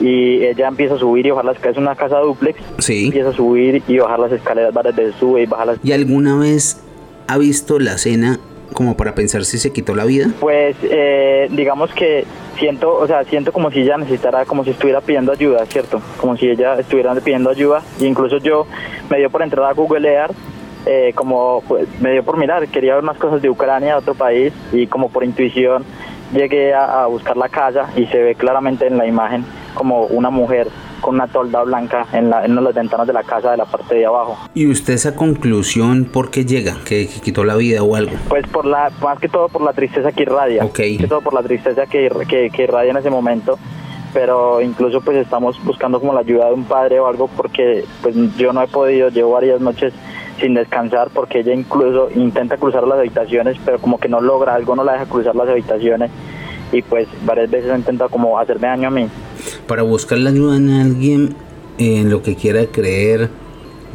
y 0.00 0.44
ella 0.44 0.68
empieza 0.68 0.94
a 0.94 0.98
subir 0.98 1.26
y 1.26 1.30
bajar 1.30 1.46
las 1.46 1.56
escaleras, 1.56 1.76
es 1.78 1.82
una 1.82 1.96
casa 1.96 2.18
duplex, 2.20 2.60
Sí. 2.78 3.06
empieza 3.06 3.30
a 3.30 3.32
subir 3.32 3.82
y 3.88 3.98
bajar 3.98 4.20
las 4.20 4.32
escaleras 4.32 4.72
varias 4.72 4.94
veces, 4.94 5.14
sube 5.16 5.42
y 5.42 5.46
baja 5.46 5.64
las 5.64 5.78
¿Y 5.82 5.92
alguna 5.92 6.36
vez 6.36 6.84
ha 7.28 7.38
visto 7.38 7.78
la 7.78 7.98
cena 7.98 8.40
como 8.72 8.96
para 8.96 9.14
pensar 9.14 9.44
si 9.44 9.58
se 9.58 9.72
quitó 9.72 9.94
la 9.94 10.04
vida? 10.04 10.28
Pues 10.40 10.76
eh, 10.82 11.48
digamos 11.50 11.92
que 11.92 12.24
siento, 12.58 12.94
o 12.94 13.06
sea, 13.06 13.24
siento 13.24 13.52
como 13.52 13.70
si 13.70 13.80
ella 13.80 13.96
necesitara, 13.96 14.44
como 14.44 14.64
si 14.64 14.70
estuviera 14.70 15.00
pidiendo 15.00 15.32
ayuda, 15.32 15.64
¿cierto? 15.66 16.00
Como 16.16 16.36
si 16.36 16.48
ella 16.48 16.78
estuviera 16.78 17.14
pidiendo 17.14 17.50
ayuda. 17.50 17.82
Incluso 18.00 18.38
yo 18.38 18.66
me 19.10 19.18
dio 19.18 19.30
por 19.30 19.42
entrar 19.42 19.66
a 19.66 19.72
googlear, 19.72 20.30
eh, 20.86 21.12
como 21.14 21.62
pues, 21.68 21.86
me 22.00 22.12
dio 22.12 22.24
por 22.24 22.36
mirar, 22.36 22.66
quería 22.68 22.94
ver 22.94 23.04
más 23.04 23.18
cosas 23.18 23.42
de 23.42 23.50
Ucrania, 23.50 23.96
otro 23.96 24.14
país, 24.14 24.52
y 24.72 24.86
como 24.86 25.10
por 25.10 25.24
intuición 25.24 25.84
llegué 26.32 26.74
a, 26.74 27.04
a 27.04 27.06
buscar 27.06 27.36
la 27.36 27.48
casa 27.48 27.88
y 27.96 28.06
se 28.06 28.18
ve 28.18 28.34
claramente 28.34 28.86
en 28.86 28.98
la 28.98 29.06
imagen 29.06 29.44
como 29.74 30.04
una 30.04 30.30
mujer 30.30 30.68
con 31.00 31.14
una 31.14 31.26
tolda 31.26 31.62
blanca 31.62 32.06
en, 32.12 32.30
la, 32.30 32.44
en 32.44 32.52
una 32.52 32.60
de 32.60 32.64
las 32.66 32.74
ventanas 32.74 33.06
de 33.06 33.12
la 33.12 33.22
casa 33.22 33.50
de 33.50 33.56
la 33.56 33.64
parte 33.64 33.94
de 33.94 34.06
abajo. 34.06 34.38
¿Y 34.54 34.70
usted 34.70 34.94
esa 34.94 35.14
conclusión 35.14 36.04
por 36.06 36.30
qué 36.30 36.44
llega? 36.44 36.76
¿Que, 36.84 37.08
que 37.08 37.20
quitó 37.20 37.44
la 37.44 37.56
vida 37.56 37.82
o 37.82 37.94
algo? 37.96 38.12
Pues 38.28 38.46
por 38.48 38.66
la, 38.66 38.90
más 39.02 39.18
que 39.18 39.28
todo 39.28 39.48
por 39.48 39.62
la 39.62 39.72
tristeza 39.72 40.12
que 40.12 40.22
irradia. 40.22 40.64
Ok. 40.64 40.78
Más 40.78 40.98
que 40.98 41.06
todo 41.08 41.20
por 41.20 41.34
la 41.34 41.42
tristeza 41.42 41.86
que, 41.86 42.10
que, 42.28 42.50
que 42.50 42.62
irradia 42.62 42.90
en 42.90 42.96
ese 42.96 43.10
momento. 43.10 43.58
Pero 44.14 44.62
incluso 44.62 45.00
pues 45.02 45.18
estamos 45.18 45.62
buscando 45.64 46.00
como 46.00 46.14
la 46.14 46.20
ayuda 46.20 46.46
de 46.46 46.54
un 46.54 46.64
padre 46.64 46.98
o 46.98 47.06
algo 47.06 47.28
porque 47.28 47.84
pues 48.02 48.14
yo 48.36 48.52
no 48.52 48.62
he 48.62 48.68
podido, 48.68 49.10
llevo 49.10 49.32
varias 49.32 49.60
noches 49.60 49.92
sin 50.40 50.54
descansar 50.54 51.10
porque 51.12 51.40
ella 51.40 51.52
incluso 51.52 52.08
intenta 52.14 52.56
cruzar 52.56 52.86
las 52.86 52.98
habitaciones 52.98 53.58
pero 53.64 53.78
como 53.78 53.98
que 53.98 54.08
no 54.08 54.20
logra, 54.20 54.54
algo 54.54 54.76
no 54.76 54.84
la 54.84 54.92
deja 54.92 55.06
cruzar 55.06 55.34
las 55.34 55.48
habitaciones 55.48 56.10
y 56.72 56.82
pues 56.82 57.08
varias 57.24 57.50
veces 57.50 57.76
intenta 57.76 58.08
como 58.08 58.38
hacerme 58.38 58.68
daño 58.68 58.88
a 58.88 58.90
mí. 58.90 59.08
Para 59.66 59.82
buscar 59.82 60.18
la 60.18 60.30
ayuda 60.30 60.56
en 60.56 60.70
alguien 60.70 61.36
en 61.78 62.10
lo 62.10 62.22
que 62.22 62.34
quiera 62.34 62.66
creer 62.66 63.30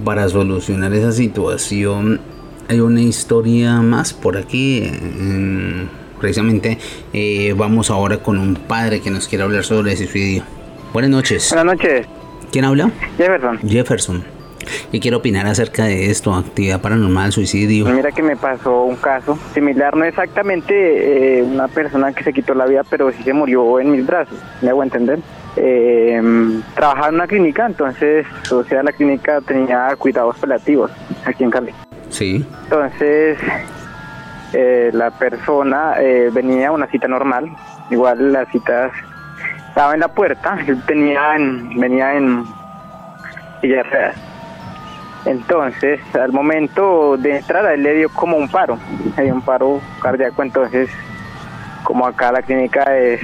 para 0.04 0.28
solucionar 0.30 0.94
esa 0.94 1.12
situación, 1.12 2.22
hay 2.70 2.80
una 2.80 3.02
historia 3.02 3.82
más 3.82 4.14
por 4.14 4.38
aquí. 4.38 4.90
precisamente 6.20 6.78
eh, 7.12 7.54
vamos 7.58 7.90
ahora 7.90 8.18
con 8.18 8.38
un 8.38 8.56
padre 8.56 9.02
que 9.02 9.12
nos 9.12 9.28
quiere 9.28 9.44
hablar 9.44 9.64
sobre 9.64 9.94
ese 9.94 10.08
suicidio. 10.08 10.44
Buenas 10.94 11.12
noches. 11.12 11.50
Buenas 11.54 11.76
noches, 11.76 12.08
¿Quién 12.52 12.66
habla? 12.66 12.92
Jefferson. 13.18 13.60
Jefferson. 13.68 14.43
¿Qué 14.92 15.00
quiere 15.00 15.18
opinar 15.18 15.46
acerca 15.48 15.86
de 15.86 16.10
esto? 16.10 16.34
Actividad 16.34 16.82
paranormal, 16.82 17.32
suicidio. 17.32 17.86
Mira 17.86 18.12
que 18.12 18.24
me 18.24 18.36
pasó 18.36 18.84
un 18.84 18.96
caso 18.96 19.38
similar, 19.54 19.96
no 19.96 20.06
exactamente 20.06 21.40
eh, 21.40 21.44
una 21.44 21.68
persona 21.68 22.12
que 22.14 22.24
se 22.24 22.34
quitó 22.34 22.54
la 22.54 22.66
vida, 22.66 22.84
pero 22.90 23.12
sí 23.12 23.24
se 23.24 23.34
murió 23.34 23.80
en 23.80 23.92
mis 23.92 24.06
brazos, 24.06 24.38
me 24.62 24.70
hago 24.70 24.84
entender. 24.84 25.20
Eh, 25.56 26.20
trabajaba 26.76 27.10
en 27.10 27.16
una 27.16 27.28
clínica, 27.28 27.66
entonces, 27.68 28.26
o 28.52 28.64
sea, 28.64 28.82
la 28.84 28.92
clínica 28.92 29.40
tenía 29.42 29.96
cuidados 29.98 30.38
paliativos 30.38 30.90
aquí 31.26 31.44
en 31.44 31.52
Cali. 31.52 31.72
Sí. 32.10 32.46
Entonces, 32.64 33.38
eh, 34.54 34.90
la 34.94 35.12
persona 35.12 35.96
eh, 36.00 36.30
venía 36.34 36.70
a 36.70 36.72
una 36.72 36.88
cita 36.88 37.08
normal, 37.08 37.50
igual 37.92 38.32
las 38.34 38.48
citas 38.50 38.92
estaba 39.70 39.94
en 39.94 40.00
la 40.00 40.08
puerta, 40.08 40.58
él 40.68 40.82
tenía 40.86 41.36
en- 41.36 41.80
venía 41.80 42.16
en 42.16 42.44
silla 43.62 43.78
de 43.78 43.84
ruedas. 43.84 44.16
Entonces, 45.26 46.02
al 46.16 46.34
momento 46.34 47.16
de 47.18 47.38
entrar, 47.38 47.66
él 47.74 47.84
le 47.84 47.96
dio 47.96 48.10
como 48.10 48.38
un 48.38 48.50
paro, 48.50 48.78
le 49.18 49.32
un 49.32 49.42
paro 49.42 49.80
cardíaco, 50.02 50.44
entonces, 50.44 50.90
como 51.84 52.06
acá 52.06 52.32
la 52.32 52.42
clínica 52.42 52.84
es, 52.98 53.22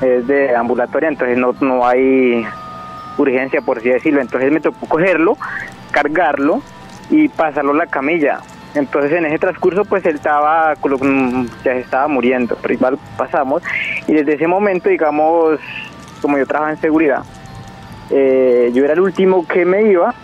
de 0.00 0.56
ambulatoria, 0.56 1.08
entonces 1.08 1.38
no, 1.38 1.54
no 1.60 1.86
hay 1.86 2.44
urgencia, 3.18 3.60
por 3.60 3.78
así 3.78 3.90
decirlo, 3.90 4.20
entonces 4.20 4.50
me 4.50 4.60
tocó 4.60 4.86
cogerlo, 4.86 5.36
cargarlo 5.92 6.60
y 7.10 7.28
pasarlo 7.28 7.72
a 7.72 7.76
la 7.76 7.86
camilla. 7.86 8.40
Entonces 8.74 9.12
en 9.12 9.26
ese 9.26 9.38
transcurso 9.38 9.84
pues 9.84 10.04
él 10.06 10.16
estaba, 10.16 10.74
mm, 10.74 11.44
ya 11.64 11.72
se 11.72 11.80
estaba 11.80 12.08
muriendo, 12.08 12.56
pero 12.60 12.74
igual 12.74 12.98
pasamos. 13.16 13.62
Y 14.08 14.14
desde 14.14 14.34
ese 14.34 14.46
momento 14.46 14.88
digamos, 14.88 15.60
como 16.20 16.38
yo 16.38 16.46
trabajaba 16.46 16.72
en 16.72 16.80
seguridad, 16.80 17.22
eh, 18.10 18.70
yo 18.74 18.84
era 18.84 18.94
el 18.94 19.00
último 19.00 19.46
que 19.46 19.64
me 19.64 19.82
iba 19.82 20.14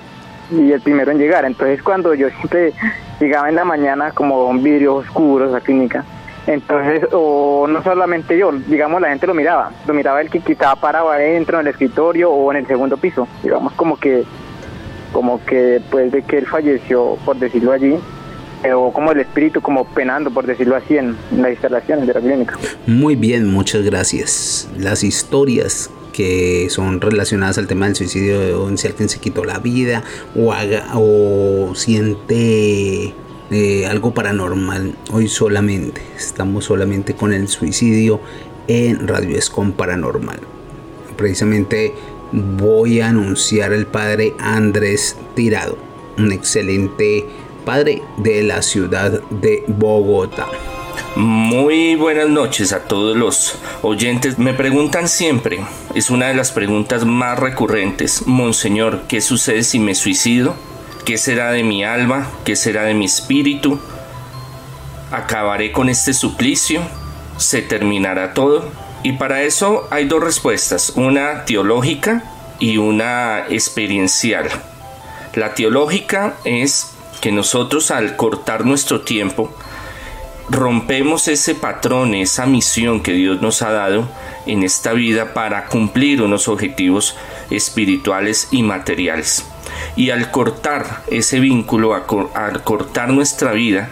y 0.51 0.73
el 0.73 0.81
primero 0.81 1.11
en 1.11 1.19
llegar. 1.19 1.45
Entonces 1.45 1.83
cuando 1.83 2.15
yo 2.15 2.29
siempre 2.31 2.73
llegaba 3.21 3.49
en 3.49 3.55
la 3.55 3.65
mañana 3.65 4.13
como 4.13 4.53
vidrios 4.55 5.07
oscuros 5.07 5.55
a 5.55 5.61
clínica, 5.61 6.05
entonces, 6.47 7.07
o 7.13 7.67
no 7.69 7.83
solamente 7.83 8.39
yo, 8.39 8.53
digamos 8.53 9.03
la 9.03 9.11
gente 9.11 9.27
lo 9.27 9.35
miraba, 9.35 9.71
lo 9.87 9.93
miraba 9.93 10.23
el 10.23 10.31
que 10.31 10.41
quitaba 10.41 10.77
parado 10.77 11.11
adentro 11.11 11.61
en 11.61 11.67
el 11.67 11.73
escritorio 11.73 12.31
o 12.31 12.51
en 12.51 12.59
el 12.59 12.67
segundo 12.67 12.97
piso, 12.97 13.29
digamos 13.43 13.75
como 13.75 13.99
que, 13.99 14.25
como 15.13 15.45
que 15.45 15.57
después 15.57 16.11
de 16.11 16.23
que 16.23 16.39
él 16.39 16.47
falleció, 16.47 17.19
por 17.27 17.37
decirlo 17.37 17.73
allí, 17.73 17.99
o 18.75 18.93
como 18.93 19.13
el 19.13 19.21
espíritu 19.21 19.61
como 19.61 19.85
penando, 19.85 20.31
por 20.31 20.47
decirlo 20.47 20.77
así, 20.77 20.97
en, 20.97 21.17
las 21.37 21.51
instalaciones 21.53 22.07
de 22.07 22.15
la 22.15 22.21
clínica. 22.21 22.59
Muy 22.87 23.17
bien, 23.17 23.47
muchas 23.47 23.83
gracias. 23.83 24.69
Las 24.79 25.05
historias 25.05 25.91
que 26.13 26.69
son 26.71 27.01
relacionadas 27.01 27.59
al 27.59 27.69
tema 27.69 27.87
del 27.87 27.95
suicidio, 27.95 28.77
si 28.77 28.87
alguien 28.89 29.09
se 29.09 29.21
quitó 29.21 29.45
la 29.45 29.59
vida 29.59 30.03
o, 30.35 30.53
haga, 30.53 30.85
o 30.95 31.75
siente 31.77 33.15
eh, 33.51 33.87
algo 33.87 34.13
paranormal, 34.13 34.97
hoy 35.13 35.29
solamente 35.29 36.03
estamos 36.17 36.65
solamente 36.65 37.15
con 37.15 37.33
el 37.33 37.47
suicidio 37.47 38.21
en 38.67 39.07
Radio 39.07 39.37
Escom 39.39 39.73
Paranormal. 39.73 40.41
Precisamente 41.17 41.95
voy 42.33 43.01
a 43.01 43.09
anunciar 43.09 43.73
al 43.73 43.87
padre 43.87 44.35
Andrés 44.39 45.17
Tirado, 45.35 45.79
un 46.19 46.33
excelente 46.33 47.27
padre 47.69 48.03
de 48.17 48.43
la 48.43 48.63
ciudad 48.63 49.21
de 49.29 49.63
Bogotá. 49.67 50.47
Muy 51.17 51.97
buenas 51.97 52.27
noches 52.27 52.73
a 52.73 52.85
todos 52.85 53.15
los 53.15 53.57
oyentes. 53.83 54.39
Me 54.39 54.55
preguntan 54.55 55.07
siempre, 55.07 55.61
es 55.95 56.09
una 56.09 56.29
de 56.29 56.35
las 56.35 56.51
preguntas 56.51 57.05
más 57.05 57.39
recurrentes, 57.39 58.27
Monseñor, 58.27 59.03
¿qué 59.07 59.21
sucede 59.21 59.65
si 59.65 59.81
me 59.81 59.95
suicido? 59.95 60.55
¿Qué 61.05 61.19
será 61.19 61.51
de 61.51 61.63
mi 61.63 61.85
alma? 61.85 62.31
¿Qué 62.47 62.57
será 62.57 62.85
de 62.85 62.95
mi 62.95 63.05
espíritu? 63.05 63.79
¿Acabaré 65.11 65.71
con 65.71 65.91
este 65.91 66.15
suplicio? 66.15 66.81
¿Se 67.37 67.61
terminará 67.61 68.33
todo? 68.33 68.65
Y 69.03 69.13
para 69.13 69.43
eso 69.43 69.87
hay 69.91 70.07
dos 70.07 70.25
respuestas, 70.25 70.95
una 70.97 71.45
teológica 71.45 72.25
y 72.61 72.79
una 72.79 73.45
experiencial. 73.51 74.49
La 75.35 75.53
teológica 75.55 76.33
es 76.45 76.95
que 77.19 77.33
nosotros 77.33 77.91
al 77.91 78.17
cortar 78.17 78.65
nuestro 78.65 79.01
tiempo, 79.03 79.53
rompemos 80.51 81.29
ese 81.29 81.55
patrón, 81.55 82.15
esa 82.15 82.47
misión 82.47 83.03
que 83.03 83.13
Dios 83.13 83.43
nos 83.43 83.63
ha 83.63 83.71
dado 83.71 84.09
en 84.47 84.63
esta 84.63 84.93
vida 84.93 85.35
para 85.35 85.67
cumplir 85.67 86.23
unos 86.23 86.49
objetivos 86.49 87.17
espirituales 87.51 88.49
y 88.51 88.63
materiales. 88.63 89.45
Y 89.97 90.11
al 90.11 90.31
cortar 90.31 91.03
ese 91.09 91.41
vínculo, 91.41 91.95
al 91.95 92.63
cortar 92.63 93.11
nuestra 93.11 93.53
vida, 93.53 93.91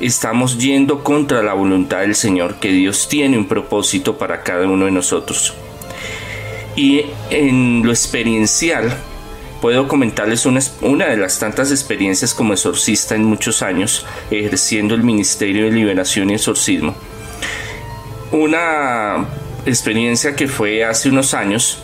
estamos 0.00 0.58
yendo 0.58 1.02
contra 1.02 1.42
la 1.42 1.54
voluntad 1.54 2.00
del 2.00 2.14
Señor, 2.14 2.56
que 2.56 2.68
Dios 2.68 3.08
tiene 3.08 3.38
un 3.38 3.48
propósito 3.48 4.18
para 4.18 4.42
cada 4.42 4.66
uno 4.66 4.84
de 4.84 4.90
nosotros. 4.90 5.54
Y 6.76 7.06
en 7.30 7.82
lo 7.84 7.92
experiencial, 7.92 8.94
puedo 9.62 9.86
comentarles 9.86 10.44
una, 10.44 11.06
de 11.06 11.16
las 11.16 11.38
tantas 11.38 11.70
experiencias 11.70 12.34
como 12.34 12.52
exorcista 12.52 13.14
en 13.14 13.22
muchos 13.22 13.62
años, 13.62 14.04
ejerciendo 14.28 14.96
el 14.96 15.04
Ministerio 15.04 15.66
de 15.66 15.70
Liberación 15.70 16.30
y 16.30 16.34
Exorcismo. 16.34 16.96
Una 18.32 19.24
experiencia 19.64 20.34
que 20.34 20.48
fue 20.48 20.84
hace 20.84 21.10
unos 21.10 21.32
años, 21.32 21.78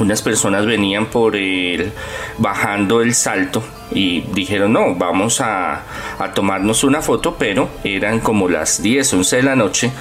unas 0.00 0.22
personas 0.22 0.66
venían 0.66 1.06
por 1.06 1.36
el 1.36 1.92
bajando 2.38 3.00
el 3.00 3.14
salto 3.14 3.62
y 3.92 4.22
dijeron 4.32 4.72
no 4.72 4.94
vamos 4.96 5.40
a, 5.40 5.82
a 6.18 6.32
tomarnos 6.32 6.82
una 6.82 7.02
foto 7.02 7.36
pero 7.38 7.68
eran 7.84 8.20
como 8.20 8.48
las 8.48 8.82
10 8.82 9.12
11 9.12 9.36
de 9.36 9.42
la 9.42 9.54
noche 9.54 9.92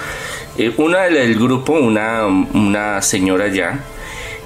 eh, 0.58 0.74
una 0.78 1.02
del 1.02 1.36
grupo 1.36 1.74
una, 1.74 2.26
una 2.26 3.02
señora 3.02 3.50
ya 3.50 3.84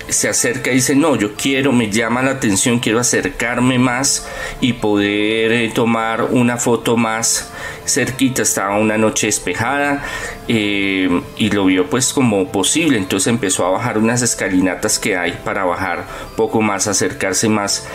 se 0.08 0.30
acerca 0.30 0.72
y 0.72 0.76
dice, 0.76 0.96
no, 0.96 1.16
yo 1.16 1.34
quiero, 1.36 1.72
me 1.72 1.90
llama 1.90 2.22
la 2.22 2.32
atención, 2.32 2.80
quiero 2.80 3.00
acercarme 3.00 3.80
más 3.80 4.28
y 4.62 4.74
poder 4.74 5.52
eh, 5.52 5.72
tomar 5.74 6.24
una 6.24 6.58
foto 6.58 6.98
más 6.98 7.52
cerquita. 7.86 8.42
Estaba 8.42 8.78
una 8.78 8.98
noche 8.98 9.28
despejada 9.28 10.04
eh, 10.48 11.22
y 11.38 11.50
lo 11.50 11.66
vio 11.66 11.90
pues 11.90 12.14
como 12.14 12.52
posible. 12.52 12.98
Entonces 12.98 13.28
empezó 13.28 13.66
a 13.66 13.72
bajar 13.72 13.98
unas 13.98 14.22
escalinatas 14.22 15.00
que 15.00 15.18
hay 15.18 15.34
para 15.44 15.66
bajar 15.66 16.06
poco 16.36 16.62
más, 16.62 16.88
acercarse 16.88 17.50
más 17.50 17.88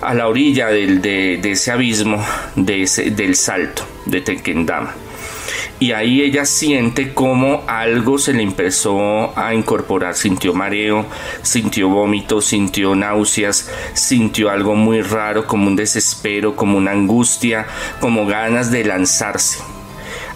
a 0.00 0.14
la 0.14 0.28
orilla 0.28 0.66
de, 0.66 1.40
ese 1.44 1.70
abismo 1.70 2.24
de 2.56 2.82
ese, 2.82 3.10
del 3.10 3.36
salto 3.36 3.84
de 4.04 4.20
Tequendama 4.20 4.94
y 5.82 5.90
ahí 5.90 6.22
ella 6.22 6.44
siente 6.44 7.12
como 7.12 7.64
algo 7.66 8.16
se 8.16 8.32
le 8.32 8.44
empezó 8.44 9.36
a 9.36 9.52
incorporar, 9.52 10.14
sintió 10.14 10.54
mareo, 10.54 11.04
sintió 11.42 11.88
vómito, 11.88 12.40
sintió 12.40 12.94
náuseas, 12.94 13.68
sintió 13.92 14.50
algo 14.50 14.76
muy 14.76 15.02
raro, 15.02 15.44
como 15.44 15.66
un 15.66 15.74
desespero, 15.74 16.54
como 16.54 16.78
una 16.78 16.92
angustia, 16.92 17.66
como 17.98 18.26
ganas 18.26 18.70
de 18.70 18.84
lanzarse. 18.84 19.58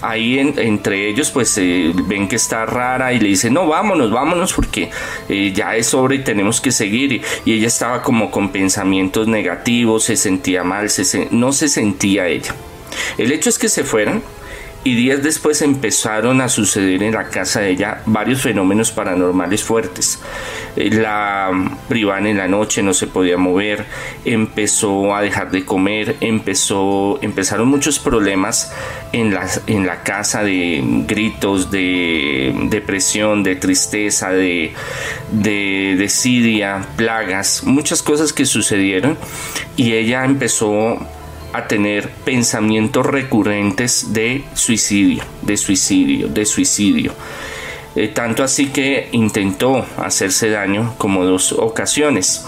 Ahí 0.02 0.40
entre 0.40 1.08
ellos 1.08 1.30
pues 1.30 1.56
eh, 1.58 1.92
ven 1.94 2.26
que 2.26 2.34
está 2.34 2.66
rara 2.66 3.12
y 3.12 3.20
le 3.20 3.28
dicen 3.28 3.54
no 3.54 3.68
vámonos 3.68 4.10
vámonos 4.10 4.52
porque 4.52 4.90
eh, 5.28 5.52
ya 5.54 5.76
es 5.76 5.94
hora 5.94 6.16
y 6.16 6.24
tenemos 6.24 6.60
que 6.60 6.72
seguir 6.72 7.22
y, 7.44 7.52
ella 7.52 7.68
estaba 7.68 8.02
como 8.02 8.32
con 8.32 8.50
pensamientos 8.50 9.28
negativos 9.28 10.04
se 10.04 10.16
sentía 10.16 10.64
mal 10.64 10.88
no 11.30 11.52
se 11.52 11.68
sentía 11.68 12.26
ella. 12.26 12.52
El 13.16 13.30
hecho 13.30 13.48
es 13.48 13.60
que 13.60 13.68
se 13.68 13.84
fueron 13.84 14.22
y 14.86 14.94
días 14.94 15.20
después 15.20 15.62
empezaron 15.62 16.40
a 16.40 16.48
suceder 16.48 17.02
en 17.02 17.14
la 17.14 17.28
casa 17.28 17.58
de 17.58 17.70
ella 17.70 18.02
varios 18.06 18.42
fenómenos 18.42 18.92
paranormales 18.92 19.64
fuertes. 19.64 20.22
Eh, 20.76 20.90
la 20.90 21.50
privaban 21.88 22.28
en 22.28 22.36
la 22.36 22.46
noche, 22.46 22.84
no 22.84 22.94
se 22.94 23.08
podía 23.08 23.36
mover, 23.36 23.84
empezó 24.24 25.12
a 25.12 25.22
dejar 25.22 25.50
de 25.50 25.64
comer, 25.64 26.14
empezó, 26.20 27.18
empezaron 27.20 27.66
muchos 27.66 27.98
problemas 27.98 28.72
en 29.12 29.34
la, 29.34 29.48
en 29.66 29.86
la 29.86 30.04
casa 30.04 30.44
de 30.44 30.80
gritos, 31.08 31.72
de 31.72 32.54
depresión, 32.70 33.42
de 33.42 33.56
tristeza, 33.56 34.30
de, 34.30 34.72
de 35.32 35.96
desidia, 35.98 36.86
plagas, 36.94 37.64
muchas 37.64 38.04
cosas 38.04 38.32
que 38.32 38.46
sucedieron 38.46 39.18
y 39.76 39.94
ella 39.94 40.24
empezó 40.24 41.00
a 41.52 41.68
tener 41.68 42.10
pensamientos 42.24 43.06
recurrentes 43.06 44.12
de 44.12 44.44
suicidio, 44.54 45.22
de 45.42 45.56
suicidio, 45.56 46.28
de 46.28 46.44
suicidio. 46.44 47.12
Eh, 47.94 48.08
tanto 48.08 48.44
así 48.44 48.66
que 48.66 49.08
intentó 49.12 49.86
hacerse 49.96 50.50
daño 50.50 50.94
como 50.98 51.24
dos 51.24 51.52
ocasiones. 51.52 52.44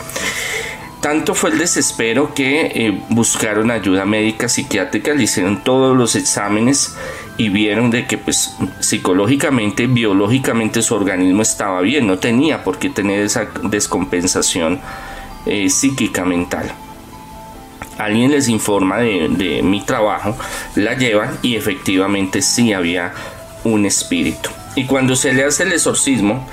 Tanto 1.00 1.34
fue 1.34 1.50
el 1.50 1.58
desespero 1.58 2.34
que 2.34 2.66
eh, 2.74 3.00
buscaron 3.08 3.70
ayuda 3.70 4.04
médica 4.04 4.48
psiquiátrica, 4.48 5.14
le 5.14 5.22
hicieron 5.22 5.62
todos 5.64 5.96
los 5.96 6.16
exámenes 6.16 6.96
y 7.38 7.48
vieron 7.48 7.90
de 7.90 8.06
que 8.06 8.18
pues 8.18 8.56
psicológicamente, 8.80 9.86
biológicamente 9.86 10.82
su 10.82 10.94
organismo 10.94 11.42
estaba 11.42 11.80
bien, 11.80 12.06
no 12.06 12.18
tenía 12.18 12.64
por 12.64 12.78
qué 12.78 12.90
tener 12.90 13.20
esa 13.20 13.46
descompensación 13.62 14.80
eh, 15.46 15.70
psíquica 15.70 16.24
mental 16.24 16.74
alguien 17.98 18.30
les 18.30 18.48
informa 18.48 18.98
de, 18.98 19.60
mi 19.62 19.82
trabajo, 19.82 20.36
la 20.74 20.94
llevan 20.94 21.38
y 21.42 21.56
efectivamente 21.56 22.42
sí 22.42 22.72
había 22.72 23.12
un 23.64 23.84
espíritu. 23.84 24.50
Y 24.76 24.84
cuando 24.84 25.16
se 25.16 25.32
le 25.32 25.44
hace 25.44 25.64
el 25.64 25.72
exorcismo, 25.72 26.46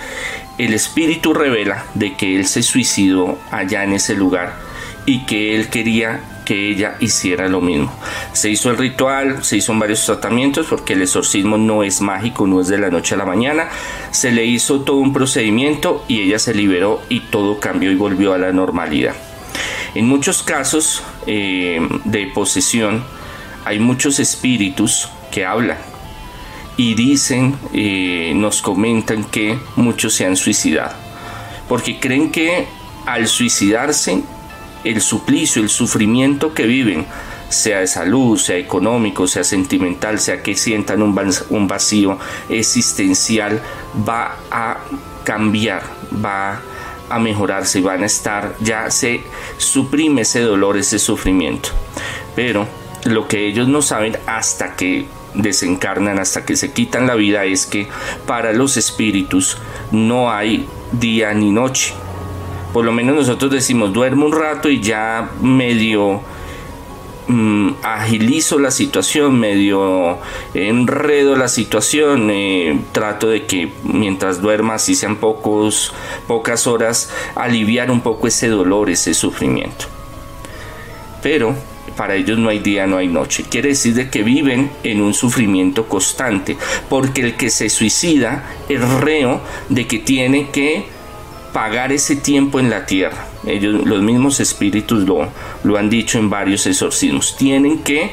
el 0.57 0.73
espíritu 0.73 1.33
revela 1.33 1.85
de 1.93 2.15
que 2.15 2.35
él 2.35 2.47
se 2.47 2.63
suicidó 2.63 3.37
allá 3.51 3.83
en 3.83 3.93
ese 3.93 4.15
lugar 4.15 4.55
y 5.05 5.25
que 5.25 5.55
él 5.55 5.69
quería 5.69 6.21
que 6.45 6.69
ella 6.69 6.95
hiciera 6.99 7.47
lo 7.47 7.59
mismo. 7.59 7.91
Se 8.33 8.49
hizo 8.49 8.69
el 8.69 8.77
ritual, 8.77 9.43
se 9.43 9.57
hizo 9.57 9.77
varios 9.77 10.05
tratamientos 10.05 10.67
porque 10.67 10.93
el 10.93 11.01
exorcismo 11.01 11.57
no 11.57 11.83
es 11.83 12.01
mágico, 12.01 12.47
no 12.47 12.61
es 12.61 12.67
de 12.67 12.77
la 12.77 12.89
noche 12.89 13.15
a 13.15 13.17
la 13.17 13.25
mañana. 13.25 13.67
Se 14.11 14.31
le 14.31 14.45
hizo 14.45 14.81
todo 14.81 14.97
un 14.97 15.11
procedimiento 15.11 16.05
y 16.07 16.21
ella 16.21 16.39
se 16.39 16.53
liberó 16.53 17.01
y 17.09 17.19
todo 17.19 17.59
cambió 17.59 17.91
y 17.91 17.95
volvió 17.95 18.33
a 18.33 18.37
la 18.37 18.51
normalidad. 18.51 19.15
En 19.95 20.07
muchos 20.07 20.43
casos 20.43 21.01
eh, 21.27 21.79
de 22.03 22.27
posesión 22.27 23.03
hay 23.65 23.79
muchos 23.79 24.19
espíritus 24.19 25.09
que 25.31 25.45
hablan 25.45 25.77
y 26.77 26.93
dicen, 26.93 27.55
eh, 27.73 28.33
nos 28.35 28.61
comentan 28.61 29.23
que 29.23 29.57
muchos 29.75 30.13
se 30.13 30.25
han 30.25 30.35
suicidado, 30.35 30.93
porque 31.67 31.99
creen 31.99 32.31
que 32.31 32.67
al 33.05 33.27
suicidarse 33.27 34.21
el 34.83 35.01
suplicio, 35.01 35.61
el 35.61 35.69
sufrimiento 35.69 36.53
que 36.53 36.67
viven, 36.67 37.05
sea 37.49 37.79
de 37.79 37.87
salud, 37.87 38.37
sea 38.37 38.57
económico, 38.57 39.27
sea 39.27 39.43
sentimental, 39.43 40.19
sea 40.19 40.43
que 40.43 40.55
sientan 40.55 41.01
un 41.01 41.67
vacío 41.67 42.19
existencial, 42.49 43.61
va 44.07 44.37
a 44.51 44.77
cambiar, 45.23 45.81
va 46.23 46.53
a 46.53 46.61
a 47.09 47.19
mejorarse, 47.19 47.81
van 47.81 48.03
a 48.03 48.05
estar, 48.05 48.55
ya 48.59 48.89
se 48.91 49.21
suprime 49.57 50.21
ese 50.21 50.41
dolor, 50.41 50.77
ese 50.77 50.99
sufrimiento. 50.99 51.69
Pero 52.35 52.67
lo 53.05 53.27
que 53.27 53.47
ellos 53.47 53.67
no 53.67 53.81
saben 53.81 54.17
hasta 54.25 54.75
que 54.75 55.05
desencarnan, 55.33 56.19
hasta 56.19 56.45
que 56.45 56.55
se 56.55 56.71
quitan 56.71 57.07
la 57.07 57.15
vida, 57.15 57.45
es 57.45 57.65
que 57.65 57.87
para 58.25 58.53
los 58.53 58.77
espíritus 58.77 59.57
no 59.91 60.31
hay 60.31 60.67
día 60.91 61.33
ni 61.33 61.51
noche. 61.51 61.93
Por 62.73 62.85
lo 62.85 62.91
menos 62.91 63.15
nosotros 63.15 63.51
decimos, 63.51 63.93
duermo 63.93 64.25
un 64.25 64.33
rato 64.33 64.69
y 64.69 64.81
ya 64.81 65.29
medio 65.41 66.21
Mm, 67.27 67.71
agilizo 67.81 68.59
la 68.59 68.69
situación, 68.69 69.39
medio 69.39 70.19
enredo 70.53 71.35
la 71.35 71.47
situación, 71.47 72.29
eh, 72.29 72.79
trato 72.91 73.27
de 73.27 73.45
que 73.45 73.71
mientras 73.83 74.41
duerma, 74.41 74.77
si 74.77 74.93
sean 74.93 75.15
pocos, 75.15 75.91
pocas 76.27 76.67
horas, 76.67 77.11
aliviar 77.33 77.89
un 77.89 78.01
poco 78.01 78.27
ese 78.27 78.49
dolor, 78.49 78.91
ese 78.91 79.15
sufrimiento. 79.15 79.85
Pero 81.23 81.55
para 81.97 82.15
ellos 82.15 82.37
no 82.37 82.49
hay 82.49 82.59
día, 82.59 82.85
no 82.85 82.97
hay 82.97 83.07
noche. 83.07 83.43
Quiere 83.49 83.69
decir 83.69 83.95
de 83.95 84.09
que 84.11 84.21
viven 84.21 84.69
en 84.83 85.01
un 85.01 85.15
sufrimiento 85.15 85.87
constante, 85.87 86.57
porque 86.89 87.21
el 87.21 87.35
que 87.37 87.49
se 87.49 87.69
suicida 87.69 88.43
es 88.69 88.81
reo 88.81 89.41
de 89.69 89.87
que 89.87 89.97
tiene 89.97 90.49
que 90.51 90.94
pagar 91.55 91.93
ese 91.93 92.17
tiempo 92.17 92.59
en 92.59 92.69
la 92.69 92.85
tierra. 92.85 93.29
Ellos, 93.47 93.87
los 93.87 94.01
mismos 94.01 94.41
espíritus 94.41 95.07
lo, 95.07 95.29
lo 95.63 95.77
han 95.77 95.89
dicho 95.89 96.19
en 96.19 96.29
varios 96.29 96.67
exorcismos. 96.67 97.37
Tienen 97.37 97.79
que 97.81 98.11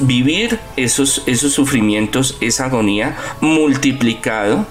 vivir 0.00 0.58
esos, 0.74 1.24
esos 1.26 1.52
sufrimientos, 1.52 2.38
esa 2.40 2.64
agonía 2.64 3.18
multiplicado 3.42 4.66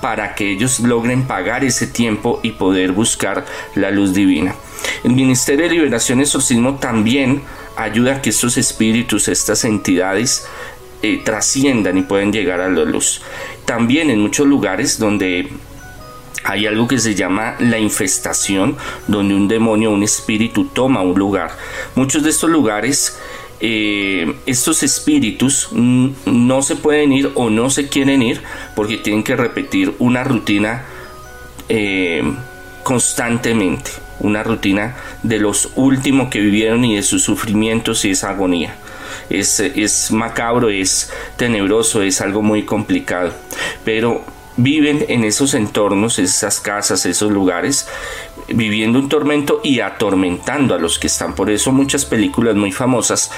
para 0.00 0.34
que 0.34 0.50
ellos 0.50 0.80
logren 0.80 1.22
pagar 1.22 1.62
ese 1.62 1.86
tiempo 1.86 2.40
y 2.42 2.50
poder 2.50 2.90
buscar 2.90 3.46
la 3.76 3.92
luz 3.92 4.12
divina. 4.12 4.56
El 5.04 5.12
Ministerio 5.12 5.68
de 5.68 5.74
Liberación 5.74 6.20
Exorcismo 6.20 6.80
también 6.80 7.42
ayuda 7.76 8.16
a 8.16 8.22
que 8.22 8.30
estos 8.30 8.56
espíritus, 8.56 9.28
estas 9.28 9.64
entidades, 9.64 10.48
eh, 11.02 11.22
trasciendan 11.24 11.96
y 11.96 12.02
pueden 12.02 12.32
llegar 12.32 12.60
a 12.60 12.68
la 12.68 12.84
luz. 12.84 13.22
También 13.66 14.10
en 14.10 14.18
muchos 14.18 14.48
lugares 14.48 14.98
donde 14.98 15.48
hay 16.44 16.66
algo 16.66 16.88
que 16.88 16.98
se 16.98 17.14
llama 17.14 17.56
la 17.58 17.78
infestación, 17.78 18.76
donde 19.06 19.34
un 19.34 19.48
demonio, 19.48 19.90
un 19.90 20.02
espíritu 20.02 20.66
toma 20.66 21.02
un 21.02 21.18
lugar. 21.18 21.50
Muchos 21.94 22.22
de 22.22 22.30
estos 22.30 22.50
lugares 22.50 23.18
eh, 23.62 24.36
estos 24.46 24.82
espíritus 24.82 25.68
no 25.72 26.62
se 26.62 26.76
pueden 26.76 27.12
ir 27.12 27.30
o 27.34 27.50
no 27.50 27.68
se 27.68 27.88
quieren 27.88 28.22
ir 28.22 28.40
porque 28.74 28.96
tienen 28.96 29.22
que 29.22 29.36
repetir 29.36 29.94
una 29.98 30.24
rutina 30.24 30.86
eh, 31.68 32.22
constantemente, 32.82 33.90
una 34.20 34.42
rutina 34.42 34.96
de 35.22 35.38
los 35.38 35.72
últimos 35.74 36.30
que 36.30 36.40
vivieron 36.40 36.86
y 36.86 36.96
de 36.96 37.02
sus 37.02 37.22
sufrimientos 37.22 38.04
y 38.06 38.12
esa 38.12 38.30
agonía. 38.30 38.76
Es, 39.28 39.60
es 39.60 40.10
macabro, 40.10 40.70
es 40.70 41.12
tenebroso, 41.36 42.02
es 42.02 42.22
algo 42.22 42.40
muy 42.40 42.62
complicado, 42.62 43.34
pero 43.84 44.24
viven 44.62 45.04
en 45.08 45.24
esos 45.24 45.54
entornos, 45.54 46.18
esas 46.18 46.60
casas, 46.60 47.06
esos 47.06 47.30
lugares, 47.30 47.88
viviendo 48.54 48.98
un 48.98 49.08
tormento 49.08 49.60
y 49.62 49.80
atormentando 49.80 50.74
a 50.74 50.78
los 50.78 50.98
que 50.98 51.06
están. 51.06 51.34
Por 51.34 51.50
eso 51.50 51.72
muchas 51.72 52.04
películas 52.04 52.56
muy 52.56 52.72
famosas 52.72 53.30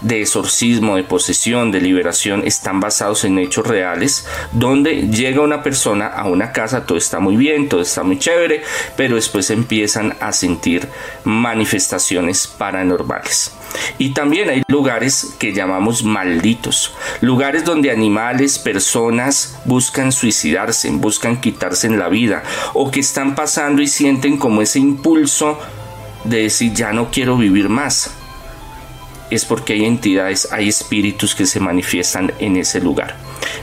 de 0.00 0.22
exorcismo, 0.22 0.96
de 0.96 1.04
posesión, 1.04 1.70
de 1.70 1.80
liberación 1.80 2.42
están 2.44 2.80
basados 2.80 3.24
en 3.24 3.38
hechos 3.38 3.66
reales, 3.66 4.26
donde 4.52 5.08
llega 5.08 5.40
una 5.40 5.62
persona 5.62 6.06
a 6.06 6.26
una 6.26 6.52
casa, 6.52 6.86
todo 6.86 6.98
está 6.98 7.20
muy 7.20 7.36
bien, 7.36 7.68
todo 7.68 7.80
está 7.80 8.02
muy 8.02 8.18
chévere, 8.18 8.62
pero 8.96 9.16
después 9.16 9.50
empiezan 9.50 10.16
a 10.20 10.32
sentir 10.32 10.88
manifestaciones 11.24 12.46
paranormales. 12.46 13.52
Y 13.98 14.10
también 14.10 14.50
hay 14.50 14.62
lugares 14.66 15.34
que 15.38 15.52
llamamos 15.52 16.02
malditos, 16.02 16.94
lugares 17.20 17.64
donde 17.64 17.90
animales, 17.90 18.58
personas 18.58 19.58
buscan 19.64 20.12
suicidarse, 20.12 20.90
buscan 20.90 21.40
quitarse 21.40 21.86
en 21.86 21.98
la 21.98 22.08
vida 22.08 22.42
o 22.74 22.90
que 22.90 23.00
están 23.00 23.34
pasando 23.34 23.82
y 23.82 23.86
sienten 23.86 24.38
como 24.38 24.59
ese 24.60 24.78
impulso 24.78 25.58
de 26.24 26.42
decir 26.42 26.72
ya 26.72 26.92
no 26.92 27.10
quiero 27.10 27.36
vivir 27.36 27.68
más. 27.68 28.12
Es 29.30 29.44
porque 29.44 29.74
hay 29.74 29.84
entidades, 29.84 30.48
hay 30.50 30.68
espíritus 30.68 31.34
que 31.34 31.46
se 31.46 31.60
manifiestan 31.60 32.32
en 32.40 32.56
ese 32.56 32.80
lugar. 32.80 33.16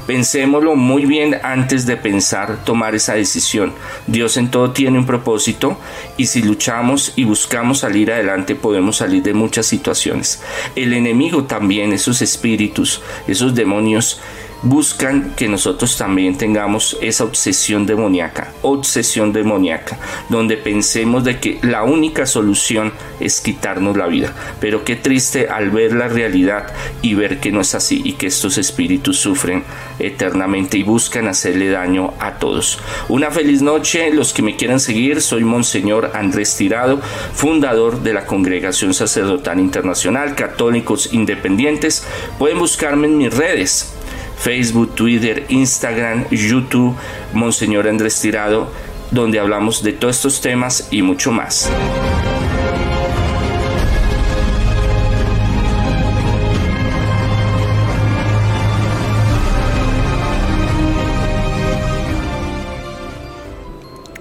Pensémoslo 0.06 0.76
muy 0.76 1.06
bien 1.06 1.38
antes 1.44 1.86
de 1.86 1.98
pensar 1.98 2.64
tomar 2.64 2.96
esa 2.96 3.16
decisión. 3.16 3.74
Dios 4.08 4.38
en 4.38 4.50
todo 4.50 4.72
tiene 4.72 4.98
un 4.98 5.06
propósito 5.06 5.78
y 6.16 6.28
si 6.28 6.42
luchamos 6.42 7.12
y 7.18 7.26
buscamos 7.26 7.80
salir 7.80 8.12
adelante 8.12 8.56
podemos 8.56 8.98
salir 8.98 9.22
de 9.24 9.34
muchas 9.34 9.66
situaciones. 9.66 10.42
El 10.76 10.94
enemigo 10.94 11.44
también, 11.44 11.92
esos 11.92 12.22
espíritus, 12.22 13.02
esos 13.28 13.54
demonios, 13.54 14.22
buscan 14.64 15.34
que 15.36 15.48
nosotros 15.48 15.98
también 15.98 16.38
tengamos 16.38 16.98
esa 17.02 17.24
obsesión 17.24 17.86
demoníaca, 17.86 18.52
obsesión 18.62 19.34
demoníaca, 19.34 19.98
donde 20.30 20.58
pensemos 20.58 21.24
de 21.24 21.40
que 21.40 21.60
la 21.62 21.84
única 21.84 22.26
solución 22.26 22.94
es 23.20 23.42
quitarnos 23.42 23.98
la 23.98 24.08
vida. 24.08 24.34
Pero 24.60 24.84
qué 24.84 24.96
triste 24.96 25.48
al 25.48 25.70
ver 25.70 25.94
la 25.94 26.08
realidad 26.08 26.74
y 27.02 27.14
ver 27.14 27.40
que 27.40 27.52
no 27.52 27.62
es 27.62 27.76
así 27.76 28.02
y 28.04 28.14
que 28.14 28.28
estos 28.28 28.58
espíritus 28.58 29.18
sufren 29.18 29.64
eternamente 30.00 30.78
y 30.78 30.84
buscan 30.84 31.28
hacerle 31.28 31.70
daño 31.70 32.14
a 32.20 32.34
todos. 32.34 32.80
Una 33.10 33.32
feliz 33.32 33.62
noche, 33.62 34.12
los 34.12 34.34
que 34.34 34.42
me 34.42 34.56
quieran 34.56 34.80
seguir, 34.80 35.22
soy 35.22 35.44
Monseñor 35.44 36.12
Andrés 36.14 36.56
Tirado, 36.56 37.00
fundador 37.34 38.02
de 38.02 38.14
la 38.14 38.26
Congregación 38.26 38.94
Sacerdotal 38.94 39.60
Internacional, 39.60 40.36
Católicos 40.36 41.10
Independientes. 41.14 42.06
Pueden 42.38 42.60
buscarme 42.60 43.08
en 43.08 43.18
mis 43.18 43.34
redes 43.34 43.97
Facebook, 44.38 44.96
Twitter, 44.96 45.46
Instagram, 45.50 46.26
YouTube, 46.30 46.96
Monseñor 47.34 47.88
Andrés 47.88 48.20
Tirado, 48.22 48.72
donde 49.12 49.40
hablamos 49.40 49.84
de 49.84 49.94
todos 49.94 50.16
estos 50.18 50.42
temas 50.42 50.88
y 50.92 51.02
mucho 51.02 51.32
más. 51.32 51.70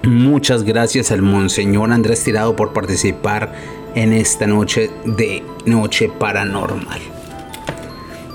Muchas 0.03 0.63
gracias 0.63 1.11
al 1.11 1.21
Monseñor 1.21 1.91
Andrés 1.91 2.23
Tirado 2.23 2.55
por 2.55 2.71
participar 2.71 3.53
en 3.93 4.13
esta 4.13 4.47
noche 4.47 4.89
de 5.03 5.43
Noche 5.65 6.09
Paranormal. 6.09 7.01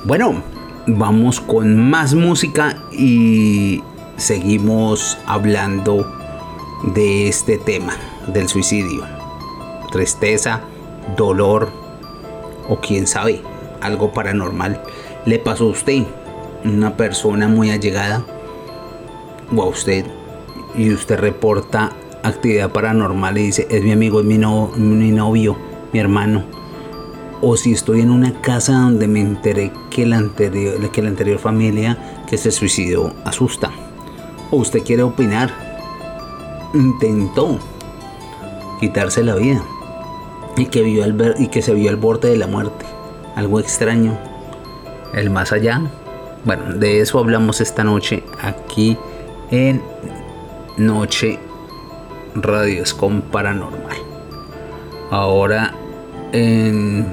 Bueno, 0.05 0.43
vamos 0.87 1.41
con 1.41 1.91
más 1.91 2.14
música 2.14 2.76
y 2.93 3.83
seguimos 4.16 5.18
hablando 5.26 6.11
de 6.95 7.28
este 7.28 7.59
tema, 7.59 7.95
del 8.26 8.49
suicidio. 8.49 9.05
Tristeza, 9.91 10.61
dolor 11.16 11.70
o 12.68 12.80
quién 12.80 13.07
sabe, 13.07 13.43
algo 13.80 14.12
paranormal 14.12 14.80
le 15.24 15.39
pasó 15.39 15.64
a 15.64 15.68
usted, 15.68 16.05
una 16.64 16.97
persona 16.97 17.49
muy 17.49 17.70
allegada 17.70 18.24
o 19.55 19.62
a 19.62 19.66
usted 19.66 20.05
y 20.76 20.93
usted 20.93 21.18
reporta 21.18 21.93
actividad 22.22 22.70
paranormal 22.70 23.39
y 23.39 23.43
dice, 23.45 23.66
es 23.70 23.83
mi 23.83 23.93
amigo, 23.93 24.20
es 24.20 24.26
mi, 24.26 24.39
mi 24.39 25.11
novio, 25.11 25.57
mi 25.93 26.01
hermano. 26.01 26.45
O 27.41 27.57
si 27.57 27.72
estoy 27.72 28.01
en 28.01 28.11
una 28.11 28.41
casa 28.41 28.72
donde 28.72 29.09
me 29.09 29.20
enteré 29.20 29.72
que 29.93 30.07
la 30.07 30.16
anterior, 30.16 30.90
que 30.90 31.03
la 31.03 31.09
anterior 31.09 31.38
familia 31.38 32.24
que 32.28 32.38
se 32.38 32.51
suicidó 32.51 33.12
asusta. 33.24 33.70
Usted 34.51 34.82
quiere 34.82 35.03
opinar. 35.03 35.51
Intentó 36.74 37.59
quitarse 38.80 39.22
la 39.22 39.34
vida 39.34 39.62
y 40.57 40.66
que, 40.66 40.82
vio 40.82 41.05
el, 41.05 41.34
y 41.38 41.49
que 41.49 41.61
se 41.61 41.74
vio 41.74 41.90
al 41.90 41.97
borde 41.97 42.30
de 42.30 42.36
la 42.36 42.47
muerte. 42.47 42.86
Algo 43.36 43.61
extraño. 43.61 44.18
El 45.14 45.30
más 45.30 45.53
allá. 45.53 45.82
Bueno, 46.45 46.72
de 46.74 47.01
eso 47.01 47.18
hablamos 47.18 47.61
esta 47.61 47.84
noche 47.84 48.24
aquí 48.40 48.97
en 49.51 49.82
Noche 50.78 51.38
Radio 52.34 52.82
con 52.99 53.20
Paranormal. 53.20 53.97
Ahora 55.11 55.74
en 56.32 57.07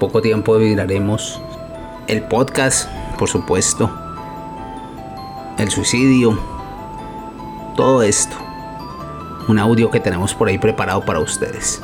poco 0.00 0.22
tiempo 0.22 0.56
viraremos 0.56 1.40
el 2.12 2.22
podcast, 2.24 2.90
por 3.18 3.26
supuesto, 3.26 3.90
el 5.56 5.70
suicidio, 5.70 6.38
todo 7.74 8.02
esto. 8.02 8.36
Un 9.48 9.58
audio 9.58 9.90
que 9.90 9.98
tenemos 9.98 10.34
por 10.34 10.48
ahí 10.48 10.58
preparado 10.58 11.02
para 11.06 11.20
ustedes. 11.20 11.82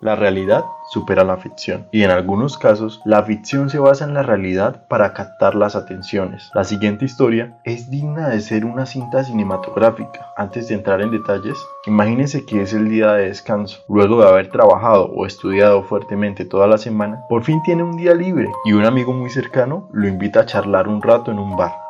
La 0.00 0.14
realidad 0.14 0.66
supera 0.90 1.24
la 1.24 1.36
ficción 1.36 1.86
y 1.92 2.02
en 2.02 2.10
algunos 2.10 2.58
casos 2.58 3.00
la 3.04 3.22
ficción 3.22 3.70
se 3.70 3.78
basa 3.78 4.04
en 4.04 4.14
la 4.14 4.22
realidad 4.22 4.86
para 4.88 5.12
captar 5.12 5.54
las 5.54 5.76
atenciones. 5.76 6.50
La 6.52 6.64
siguiente 6.64 7.04
historia 7.04 7.58
es 7.64 7.90
digna 7.90 8.28
de 8.28 8.40
ser 8.40 8.64
una 8.64 8.86
cinta 8.86 9.22
cinematográfica. 9.24 10.32
Antes 10.36 10.68
de 10.68 10.74
entrar 10.74 11.00
en 11.00 11.10
detalles, 11.10 11.56
imagínense 11.86 12.44
que 12.44 12.62
es 12.62 12.72
el 12.72 12.88
día 12.88 13.12
de 13.12 13.28
descanso. 13.28 13.78
Luego 13.88 14.20
de 14.20 14.28
haber 14.28 14.48
trabajado 14.48 15.06
o 15.06 15.26
estudiado 15.26 15.84
fuertemente 15.84 16.44
toda 16.44 16.66
la 16.66 16.78
semana, 16.78 17.22
por 17.28 17.44
fin 17.44 17.62
tiene 17.62 17.82
un 17.82 17.96
día 17.96 18.14
libre 18.14 18.48
y 18.64 18.72
un 18.72 18.84
amigo 18.84 19.12
muy 19.12 19.30
cercano 19.30 19.88
lo 19.92 20.08
invita 20.08 20.40
a 20.40 20.46
charlar 20.46 20.88
un 20.88 21.02
rato 21.02 21.30
en 21.30 21.38
un 21.38 21.56
bar. 21.56 21.89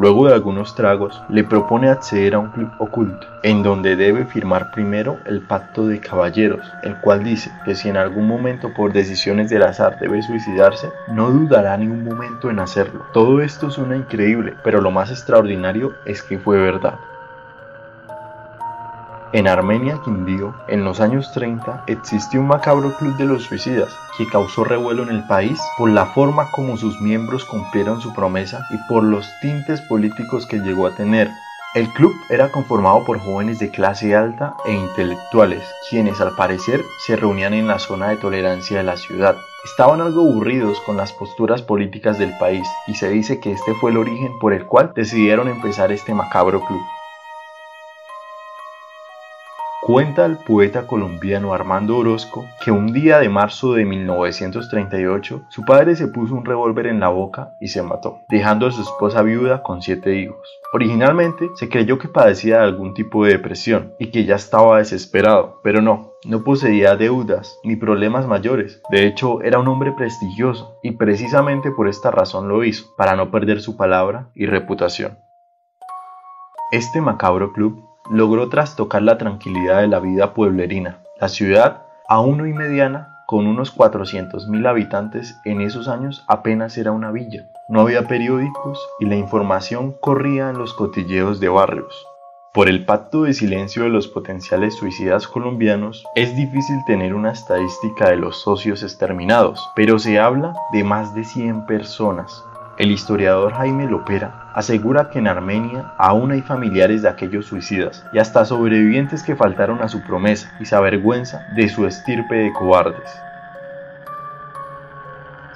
Luego 0.00 0.28
de 0.28 0.34
algunos 0.34 0.76
tragos, 0.76 1.20
le 1.28 1.42
propone 1.42 1.88
acceder 1.88 2.36
a 2.36 2.38
un 2.38 2.50
club 2.50 2.70
oculto, 2.78 3.26
en 3.42 3.64
donde 3.64 3.96
debe 3.96 4.24
firmar 4.26 4.70
primero 4.70 5.18
el 5.26 5.40
pacto 5.40 5.88
de 5.88 5.98
caballeros, 5.98 6.72
el 6.84 6.94
cual 6.98 7.24
dice 7.24 7.50
que 7.64 7.74
si 7.74 7.88
en 7.88 7.96
algún 7.96 8.28
momento 8.28 8.72
por 8.72 8.92
decisiones 8.92 9.50
del 9.50 9.64
azar 9.64 9.98
debe 9.98 10.22
suicidarse, 10.22 10.88
no 11.08 11.32
dudará 11.32 11.76
ni 11.76 11.88
un 11.88 12.04
momento 12.04 12.48
en 12.48 12.60
hacerlo. 12.60 13.06
Todo 13.12 13.40
esto 13.40 13.72
suena 13.72 13.96
increíble, 13.96 14.54
pero 14.62 14.80
lo 14.80 14.92
más 14.92 15.10
extraordinario 15.10 15.94
es 16.04 16.22
que 16.22 16.38
fue 16.38 16.58
verdad. 16.58 16.94
En 19.30 19.46
Armenia, 19.46 20.00
Quindío, 20.02 20.54
en 20.68 20.84
los 20.84 21.00
años 21.00 21.30
30, 21.34 21.84
existió 21.86 22.40
un 22.40 22.46
macabro 22.46 22.94
club 22.96 23.14
de 23.18 23.26
los 23.26 23.42
suicidas 23.42 23.94
que 24.16 24.26
causó 24.26 24.64
revuelo 24.64 25.02
en 25.02 25.10
el 25.10 25.26
país 25.26 25.60
por 25.76 25.90
la 25.90 26.06
forma 26.06 26.50
como 26.50 26.78
sus 26.78 26.98
miembros 27.02 27.44
cumplieron 27.44 28.00
su 28.00 28.14
promesa 28.14 28.66
y 28.70 28.76
por 28.88 29.04
los 29.04 29.28
tintes 29.42 29.82
políticos 29.82 30.46
que 30.46 30.60
llegó 30.60 30.86
a 30.86 30.94
tener. 30.94 31.28
El 31.74 31.92
club 31.92 32.14
era 32.30 32.50
conformado 32.50 33.04
por 33.04 33.18
jóvenes 33.18 33.58
de 33.58 33.70
clase 33.70 34.16
alta 34.16 34.54
e 34.64 34.72
intelectuales, 34.72 35.62
quienes 35.90 36.22
al 36.22 36.34
parecer 36.34 36.82
se 37.06 37.14
reunían 37.14 37.52
en 37.52 37.68
la 37.68 37.78
zona 37.78 38.08
de 38.08 38.16
tolerancia 38.16 38.78
de 38.78 38.84
la 38.84 38.96
ciudad. 38.96 39.36
Estaban 39.62 40.00
algo 40.00 40.22
aburridos 40.22 40.80
con 40.80 40.96
las 40.96 41.12
posturas 41.12 41.60
políticas 41.60 42.18
del 42.18 42.32
país 42.38 42.66
y 42.86 42.94
se 42.94 43.10
dice 43.10 43.40
que 43.40 43.52
este 43.52 43.74
fue 43.74 43.90
el 43.90 43.98
origen 43.98 44.38
por 44.40 44.54
el 44.54 44.64
cual 44.64 44.92
decidieron 44.96 45.48
empezar 45.48 45.92
este 45.92 46.14
macabro 46.14 46.62
club. 46.64 46.80
Cuenta 49.88 50.26
el 50.26 50.36
poeta 50.36 50.86
colombiano 50.86 51.54
Armando 51.54 51.96
Orozco 51.96 52.44
que 52.62 52.70
un 52.70 52.92
día 52.92 53.20
de 53.20 53.30
marzo 53.30 53.72
de 53.72 53.86
1938 53.86 55.46
su 55.48 55.64
padre 55.64 55.96
se 55.96 56.08
puso 56.08 56.34
un 56.34 56.44
revólver 56.44 56.88
en 56.88 57.00
la 57.00 57.08
boca 57.08 57.54
y 57.58 57.68
se 57.68 57.82
mató, 57.82 58.18
dejando 58.28 58.66
a 58.66 58.70
su 58.70 58.82
esposa 58.82 59.22
viuda 59.22 59.62
con 59.62 59.80
siete 59.80 60.20
hijos. 60.20 60.46
Originalmente 60.74 61.48
se 61.54 61.70
creyó 61.70 61.98
que 61.98 62.08
padecía 62.08 62.58
de 62.58 62.64
algún 62.64 62.92
tipo 62.92 63.24
de 63.24 63.32
depresión 63.32 63.94
y 63.98 64.10
que 64.10 64.26
ya 64.26 64.34
estaba 64.34 64.76
desesperado, 64.76 65.58
pero 65.64 65.80
no, 65.80 66.10
no 66.26 66.44
poseía 66.44 66.94
deudas 66.94 67.58
ni 67.64 67.76
problemas 67.76 68.26
mayores. 68.26 68.82
De 68.90 69.06
hecho, 69.06 69.40
era 69.40 69.58
un 69.58 69.68
hombre 69.68 69.92
prestigioso 69.92 70.76
y 70.82 70.90
precisamente 70.90 71.70
por 71.70 71.88
esta 71.88 72.10
razón 72.10 72.46
lo 72.46 72.62
hizo, 72.62 72.94
para 72.98 73.16
no 73.16 73.30
perder 73.30 73.62
su 73.62 73.78
palabra 73.78 74.28
y 74.34 74.44
reputación. 74.44 75.16
Este 76.72 77.00
macabro 77.00 77.54
club 77.54 77.87
logró 78.10 78.48
trastocar 78.48 79.02
la 79.02 79.18
tranquilidad 79.18 79.80
de 79.80 79.88
la 79.88 80.00
vida 80.00 80.34
pueblerina. 80.34 80.98
La 81.20 81.28
ciudad, 81.28 81.82
aún 82.08 82.40
hoy 82.40 82.52
mediana, 82.52 83.18
con 83.26 83.46
unos 83.46 83.76
400.000 83.76 84.66
habitantes 84.66 85.38
en 85.44 85.60
esos 85.60 85.86
años 85.88 86.24
apenas 86.28 86.78
era 86.78 86.92
una 86.92 87.10
villa. 87.10 87.44
No 87.68 87.82
había 87.82 88.08
periódicos 88.08 88.80
y 89.00 89.04
la 89.04 89.16
información 89.16 89.94
corría 90.00 90.48
en 90.48 90.56
los 90.56 90.72
cotilleos 90.72 91.38
de 91.38 91.50
barrios. 91.50 92.06
Por 92.54 92.70
el 92.70 92.86
pacto 92.86 93.24
de 93.24 93.34
silencio 93.34 93.82
de 93.82 93.90
los 93.90 94.08
potenciales 94.08 94.74
suicidas 94.76 95.28
colombianos, 95.28 96.06
es 96.14 96.34
difícil 96.34 96.78
tener 96.86 97.12
una 97.12 97.32
estadística 97.32 98.08
de 98.08 98.16
los 98.16 98.40
socios 98.40 98.82
exterminados, 98.82 99.68
pero 99.76 99.98
se 99.98 100.18
habla 100.18 100.54
de 100.72 100.82
más 100.82 101.14
de 101.14 101.24
100 101.24 101.66
personas. 101.66 102.42
El 102.78 102.90
historiador 102.90 103.52
Jaime 103.52 103.86
Lopera 103.86 104.47
asegura 104.58 105.08
que 105.08 105.20
en 105.20 105.28
Armenia 105.28 105.92
aún 105.98 106.32
hay 106.32 106.42
familiares 106.42 107.02
de 107.02 107.08
aquellos 107.08 107.46
suicidas 107.46 108.04
y 108.12 108.18
hasta 108.18 108.44
sobrevivientes 108.44 109.22
que 109.22 109.36
faltaron 109.36 109.80
a 109.82 109.88
su 109.88 110.02
promesa 110.02 110.52
y 110.58 110.64
se 110.64 110.74
avergüenza 110.74 111.46
de 111.54 111.68
su 111.68 111.86
estirpe 111.86 112.34
de 112.34 112.52
cobardes. 112.52 113.08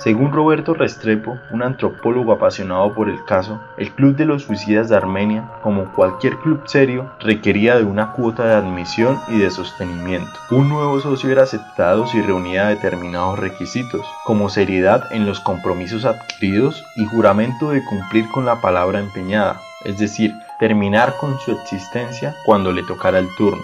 Según 0.03 0.33
Roberto 0.33 0.75
Restrepo, 0.75 1.39
un 1.53 1.63
antropólogo 1.63 2.33
apasionado 2.33 2.93
por 2.93 3.09
el 3.09 3.25
caso, 3.25 3.61
el 3.77 3.93
Club 3.93 4.17
de 4.17 4.25
los 4.25 4.43
Suicidas 4.43 4.89
de 4.89 4.97
Armenia, 4.97 5.49
como 5.63 5.93
cualquier 5.93 6.39
club 6.39 6.63
serio, 6.65 7.13
requería 7.21 7.77
de 7.77 7.85
una 7.85 8.11
cuota 8.11 8.45
de 8.45 8.55
admisión 8.55 9.21
y 9.29 9.39
de 9.39 9.49
sostenimiento. 9.53 10.33
Un 10.51 10.69
nuevo 10.69 10.99
socio 10.99 11.31
era 11.31 11.45
aceptado 11.45 12.09
si 12.09 12.21
reunía 12.21 12.67
determinados 12.67 13.39
requisitos, 13.39 14.05
como 14.25 14.49
seriedad 14.49 15.05
en 15.13 15.25
los 15.25 15.39
compromisos 15.39 16.05
adquiridos 16.05 16.85
y 16.97 17.07
juramento 17.07 17.71
de 17.71 17.85
cumplir 17.85 18.29
con 18.31 18.45
la 18.45 18.61
palabra 18.61 18.99
empeñada, 18.99 19.61
es 19.85 19.99
decir, 19.99 20.35
terminar 20.59 21.15
con 21.21 21.39
su 21.39 21.53
existencia 21.53 22.35
cuando 22.45 22.73
le 22.73 22.83
tocara 22.83 23.21
el 23.21 23.29
turno. 23.37 23.63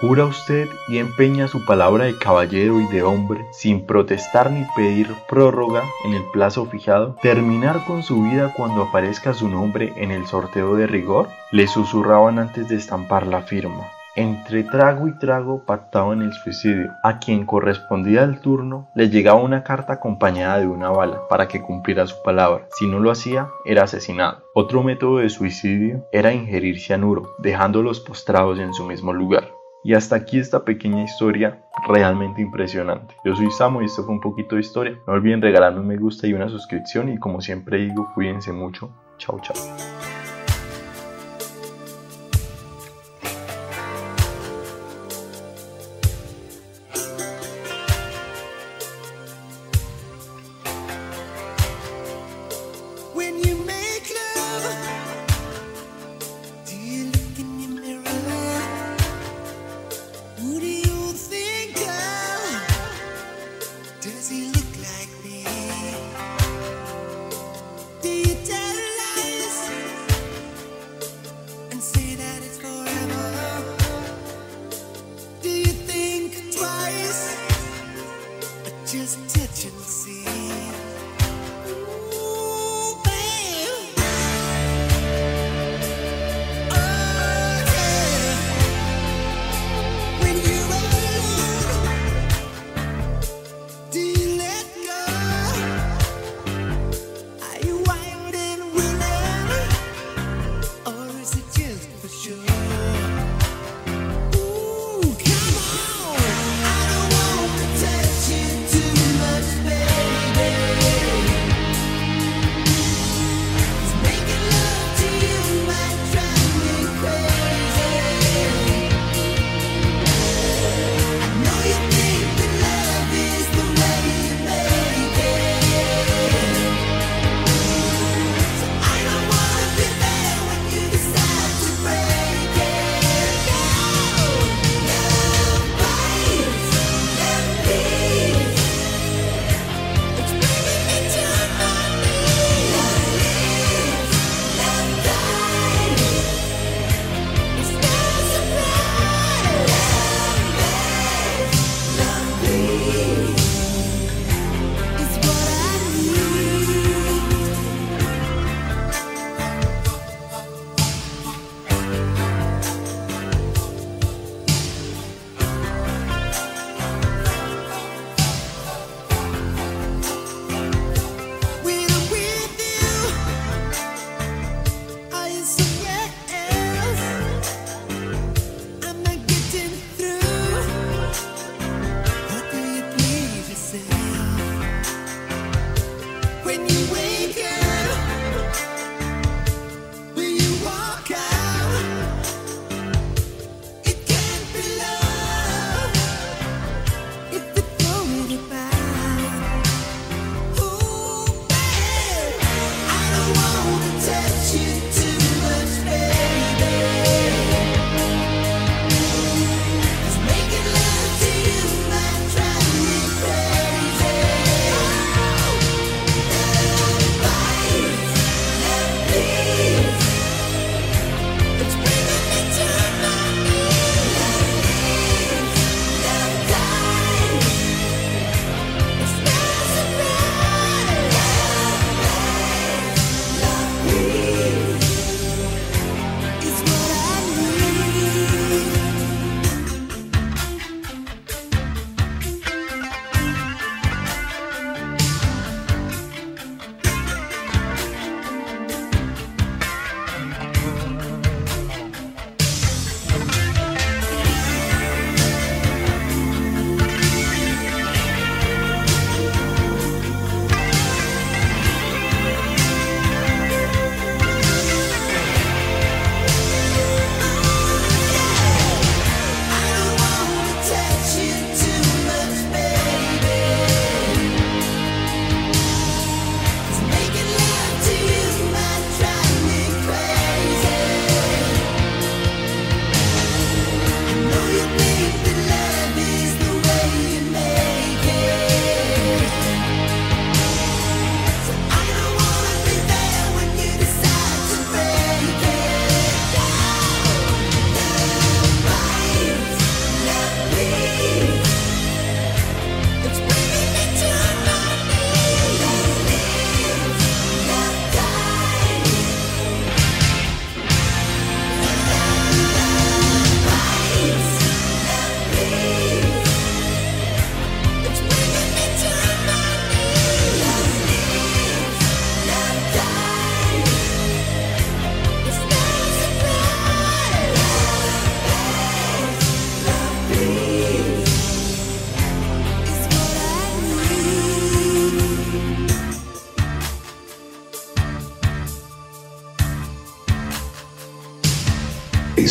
Jura 0.00 0.24
usted 0.24 0.66
y 0.88 0.96
empeña 0.96 1.46
su 1.46 1.66
palabra 1.66 2.06
de 2.06 2.16
caballero 2.16 2.80
y 2.80 2.86
de 2.86 3.02
hombre, 3.02 3.44
sin 3.52 3.84
protestar 3.84 4.50
ni 4.50 4.64
pedir 4.74 5.14
prórroga 5.28 5.82
en 6.06 6.14
el 6.14 6.22
plazo 6.32 6.64
fijado, 6.64 7.16
terminar 7.20 7.84
con 7.84 8.02
su 8.02 8.22
vida 8.22 8.54
cuando 8.56 8.84
aparezca 8.84 9.34
su 9.34 9.46
nombre 9.50 9.92
en 9.96 10.10
el 10.10 10.26
sorteo 10.26 10.74
de 10.74 10.86
rigor? 10.86 11.28
Le 11.52 11.66
susurraban 11.66 12.38
antes 12.38 12.66
de 12.70 12.76
estampar 12.76 13.26
la 13.26 13.42
firma. 13.42 13.88
Entre 14.16 14.64
trago 14.64 15.06
y 15.06 15.18
trago 15.18 15.66
pactaban 15.66 16.22
el 16.22 16.32
suicidio. 16.32 16.92
A 17.02 17.18
quien 17.18 17.44
correspondía 17.44 18.22
el 18.22 18.40
turno 18.40 18.88
le 18.94 19.10
llegaba 19.10 19.42
una 19.42 19.64
carta 19.64 19.92
acompañada 19.92 20.60
de 20.60 20.66
una 20.66 20.88
bala 20.88 21.28
para 21.28 21.46
que 21.46 21.60
cumpliera 21.60 22.06
su 22.06 22.22
palabra. 22.22 22.66
Si 22.70 22.86
no 22.86 23.00
lo 23.00 23.10
hacía, 23.10 23.50
era 23.66 23.82
asesinado. 23.82 24.44
Otro 24.54 24.82
método 24.82 25.18
de 25.18 25.28
suicidio 25.28 26.06
era 26.10 26.32
ingerir 26.32 26.80
cianuro, 26.80 27.34
dejándolos 27.38 28.00
postrados 28.00 28.58
en 28.58 28.72
su 28.72 28.86
mismo 28.86 29.12
lugar. 29.12 29.59
Y 29.82 29.94
hasta 29.94 30.16
aquí 30.16 30.38
esta 30.38 30.64
pequeña 30.64 31.04
historia 31.04 31.64
realmente 31.88 32.42
impresionante. 32.42 33.14
Yo 33.24 33.34
soy 33.34 33.50
Samo 33.50 33.80
y 33.80 33.86
esto 33.86 34.04
fue 34.04 34.12
un 34.12 34.20
poquito 34.20 34.56
de 34.56 34.60
historia. 34.60 34.98
No 35.06 35.14
olviden 35.14 35.40
regalarme 35.40 35.80
un 35.80 35.86
me 35.86 35.96
gusta 35.96 36.26
y 36.26 36.34
una 36.34 36.48
suscripción 36.48 37.08
y 37.08 37.18
como 37.18 37.40
siempre 37.40 37.78
digo, 37.78 38.10
cuídense 38.14 38.52
mucho. 38.52 38.90
Chao, 39.16 39.40
chao. 39.40 39.56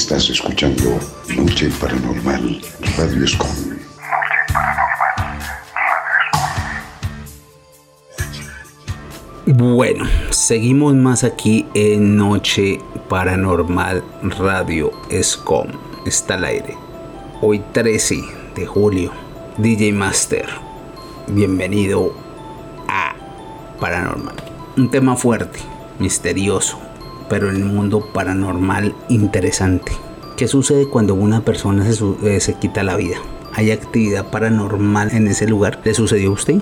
Estás 0.10 0.28
escuchando 0.32 1.00
Noche 1.38 1.70
Paranormal 1.80 2.60
Radio 2.98 3.24
Escom. 3.24 3.48
Bueno, 9.46 10.06
seguimos 10.32 10.96
más 10.96 11.24
aquí 11.24 11.68
en 11.76 12.18
Noche 12.18 12.80
Paranormal 13.08 14.04
Radio 14.40 14.92
Escom. 15.12 15.68
Está 16.08 16.34
al 16.34 16.46
aire. 16.46 16.76
Hoy 17.42 17.62
13 17.72 18.16
de 18.56 18.66
julio. 18.66 19.12
DJ 19.60 19.94
Master. 19.94 20.48
Bienvenido 21.28 22.16
a 22.88 23.14
Paranormal. 23.80 24.38
Un 24.76 24.90
tema 24.90 25.16
fuerte, 25.16 25.60
misterioso, 26.00 26.80
pero 27.30 27.50
en 27.50 27.58
el 27.58 27.66
mundo 27.66 28.02
paranormal 28.14 28.96
interesante. 29.08 29.92
¿Qué 30.36 30.48
sucede 30.48 30.88
cuando 30.88 31.16
una 31.16 31.42
persona 31.42 31.90
se, 31.92 32.04
eh, 32.24 32.40
se 32.40 32.54
quita 32.56 32.84
la 32.84 32.96
vida? 32.96 33.18
¿Hay 33.54 33.72
actividad 33.72 34.30
paranormal 34.30 35.12
en 35.12 35.28
ese 35.28 35.48
lugar? 35.48 35.82
¿Le 35.84 35.94
sucedió 35.94 36.30
a 36.30 36.34
usted? 36.34 36.62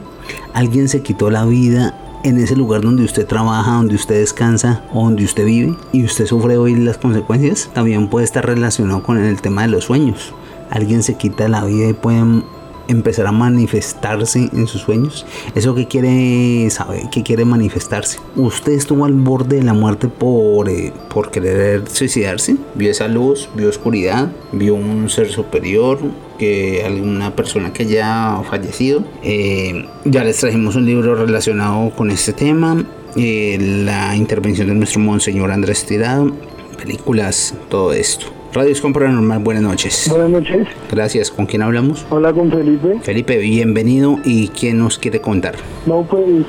¿Alguien 0.54 0.90
se 0.90 1.02
quitó 1.02 1.30
la 1.30 1.46
vida 1.46 2.20
en 2.24 2.40
ese 2.40 2.56
lugar 2.56 2.82
donde 2.82 3.04
usted 3.04 3.28
trabaja, 3.28 3.74
donde 3.74 3.96
usted 3.96 4.20
descansa 4.20 4.84
o 4.94 5.04
donde 5.04 5.24
usted 5.24 5.46
vive 5.46 5.76
y 5.94 6.04
usted 6.04 6.26
sufre 6.26 6.58
hoy 6.58 6.76
las 6.76 6.98
consecuencias? 6.98 7.70
También 7.74 8.10
puede 8.10 8.26
estar 8.26 8.46
relacionado 8.46 9.04
con 9.04 9.18
el 9.18 9.42
tema 9.42 9.64
de 9.64 9.68
los 9.70 9.86
sueños. 9.86 10.34
Alguien 10.70 11.04
se 11.04 11.16
quita 11.16 11.48
la 11.48 11.64
vida 11.64 11.88
y 11.90 11.94
pueden 11.94 12.44
empezar 12.88 13.28
a 13.28 13.32
manifestarse 13.32 14.50
en 14.54 14.68
sus 14.68 14.82
sueños. 14.82 15.26
Eso 15.56 15.76
que 15.76 15.88
quiere 15.88 16.70
saber, 16.70 17.10
que 17.12 17.24
quiere 17.24 17.46
manifestarse. 17.46 18.20
Usted 18.36 18.74
estuvo 18.74 19.06
al 19.06 19.14
borde 19.14 19.58
de 19.58 19.64
la 19.64 19.74
muerte 19.74 20.08
por, 20.08 20.70
eh, 20.70 20.94
por 21.10 21.32
querer 21.32 21.88
suicidarse. 21.90 22.56
Vio 22.76 22.92
esa 22.92 23.08
luz, 23.08 23.50
vio 23.56 23.70
oscuridad, 23.70 24.32
vio 24.52 24.76
un 24.76 25.10
ser 25.10 25.30
superior, 25.30 26.00
que 26.38 26.84
alguna 26.86 27.36
persona 27.36 27.74
que 27.74 27.84
haya 27.84 28.42
fallecido. 28.50 29.04
Eh, 29.24 29.86
ya 30.06 30.24
les 30.24 30.38
trajimos 30.38 30.76
un 30.76 30.86
libro 30.86 31.16
relacionado 31.16 31.90
con 31.92 32.12
este 32.12 32.34
tema. 32.34 32.86
eh, 33.16 33.58
la 33.60 34.16
intervención 34.16 34.68
de 34.68 34.76
nuestro 34.76 35.00
monseñor 35.00 35.52
Andrés 35.52 35.86
Tirado, 35.86 36.32
películas, 36.78 37.56
todo 37.68 37.92
esto. 37.94 38.37
Radio 38.54 38.72
es 38.72 38.82
Paranormal, 38.82 39.40
buenas 39.40 39.62
noches. 39.64 40.08
Buenas 40.10 40.30
noches. 40.30 40.68
Gracias, 40.92 41.30
¿con 41.30 41.46
quién 41.46 41.62
hablamos? 41.62 42.06
Hola 42.10 42.34
con 42.34 42.50
Felipe. 42.52 43.00
Felipe, 43.02 43.38
bienvenido 43.38 44.18
y 44.24 44.48
¿quién 44.50 44.80
nos 44.80 44.98
quiere 44.98 45.22
contar? 45.22 45.56
No, 45.86 46.02
pues 46.04 46.46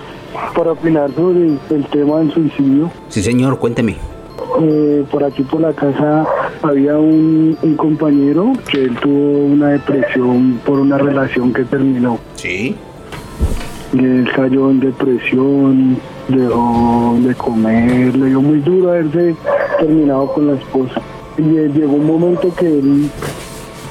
para 0.55 0.73
opinar 0.73 1.11
sobre 1.15 1.47
el 1.71 1.87
tema 1.91 2.19
del 2.21 2.33
suicidio. 2.33 2.91
Sí, 3.09 3.23
señor, 3.23 3.59
cuénteme. 3.59 3.97
eh, 4.63 5.05
por 5.11 5.25
aquí 5.25 5.43
por 5.43 5.61
la 5.61 5.73
casa 5.73 6.27
había 6.63 6.97
un, 6.97 7.59
un 7.63 7.77
compañero 7.77 8.53
que 8.71 8.85
él 8.85 8.97
tuvo 9.03 9.45
una 9.47 9.69
depresión 9.71 10.61
por 10.65 10.79
una 10.79 10.97
relación 10.99 11.53
que 11.53 11.65
terminó. 11.65 12.19
Sí. 12.37 12.75
Y 13.93 13.99
él 13.99 14.29
cayó 14.35 14.71
en 14.71 14.81
depresión, 14.81 15.99
dejó 16.29 17.19
de 17.21 17.35
comer, 17.35 18.17
le 18.17 18.27
dio 18.27 18.41
muy 18.41 18.61
duro 18.61 18.91
haberse 18.91 19.35
terminado 19.79 20.33
con 20.33 20.47
la 20.47 20.55
esposa. 20.55 21.01
Y 21.39 21.57
eh, 21.57 21.71
llegó 21.75 21.95
un 21.95 22.07
momento 22.07 22.53
que 22.55 22.67
él, 22.67 23.09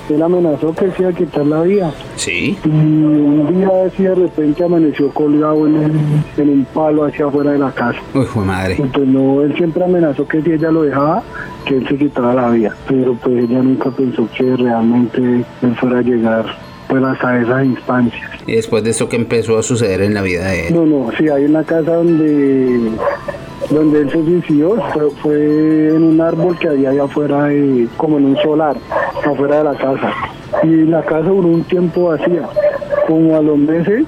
él 0.09 0.21
amenazó 0.21 0.73
que 0.73 0.91
se 0.91 1.01
iba 1.01 1.09
a 1.11 1.13
quitar 1.13 1.45
la 1.45 1.61
vida. 1.61 1.91
Sí. 2.17 2.57
Y 2.65 2.67
un 2.69 3.47
día 3.57 3.69
así 3.87 4.03
de 4.03 4.15
repente 4.15 4.63
amaneció 4.63 5.09
colgado 5.13 5.65
en, 5.67 5.75
el- 5.77 6.41
en 6.41 6.49
un 6.49 6.65
palo 6.73 7.05
hacia 7.05 7.25
afuera 7.25 7.51
de 7.51 7.59
la 7.59 7.71
casa. 7.71 7.99
Uy, 8.13 8.25
fue 8.25 8.43
madre. 8.43 8.75
Pues 8.93 9.07
no, 9.07 9.41
él 9.41 9.55
siempre 9.55 9.83
amenazó 9.83 10.27
que 10.27 10.41
si 10.41 10.51
ella 10.51 10.71
lo 10.71 10.83
dejaba, 10.83 11.23
que 11.65 11.77
él 11.77 11.87
se 11.87 11.95
quitara 11.97 12.33
la 12.33 12.49
vida. 12.49 12.75
Pero 12.87 13.15
pues 13.15 13.45
ella 13.45 13.61
nunca 13.61 13.89
pensó 13.91 14.27
que 14.37 14.55
realmente 14.57 15.19
él 15.61 15.75
fuera 15.79 15.99
a 15.99 16.01
llegar 16.01 16.45
pues 16.89 17.03
hasta 17.03 17.41
esas 17.41 17.65
instancias. 17.65 18.29
Y 18.45 18.53
después 18.53 18.81
de 18.83 18.91
eso, 18.91 19.09
¿qué 19.09 19.17
empezó 19.17 19.57
a 19.57 19.63
suceder 19.63 20.01
en 20.01 20.13
la 20.13 20.21
vida 20.21 20.45
de 20.47 20.67
él? 20.69 20.73
No, 20.73 20.85
no, 20.85 21.09
sí, 21.17 21.27
hay 21.27 21.43
una 21.45 21.63
casa 21.63 21.95
donde 21.95 22.91
donde 23.69 24.01
él 24.01 24.09
se 24.09 24.23
suicidó, 24.23 24.75
fue, 25.21 25.89
en 25.95 26.03
un 26.03 26.21
árbol 26.21 26.57
que 26.57 26.69
había 26.69 26.91
allá 26.91 27.03
afuera, 27.03 27.45
de- 27.45 27.87
como 27.97 28.17
en 28.17 28.25
un 28.25 28.37
solar, 28.37 28.75
afuera 29.25 29.57
de 29.59 29.63
la 29.65 29.75
casa. 29.75 30.11
Y 30.63 30.85
la 30.85 31.01
casa 31.03 31.27
duró 31.27 31.47
un 31.49 31.63
tiempo 31.63 32.05
vacía. 32.05 32.43
Como 33.07 33.35
a 33.35 33.41
los 33.41 33.57
meses, 33.57 34.05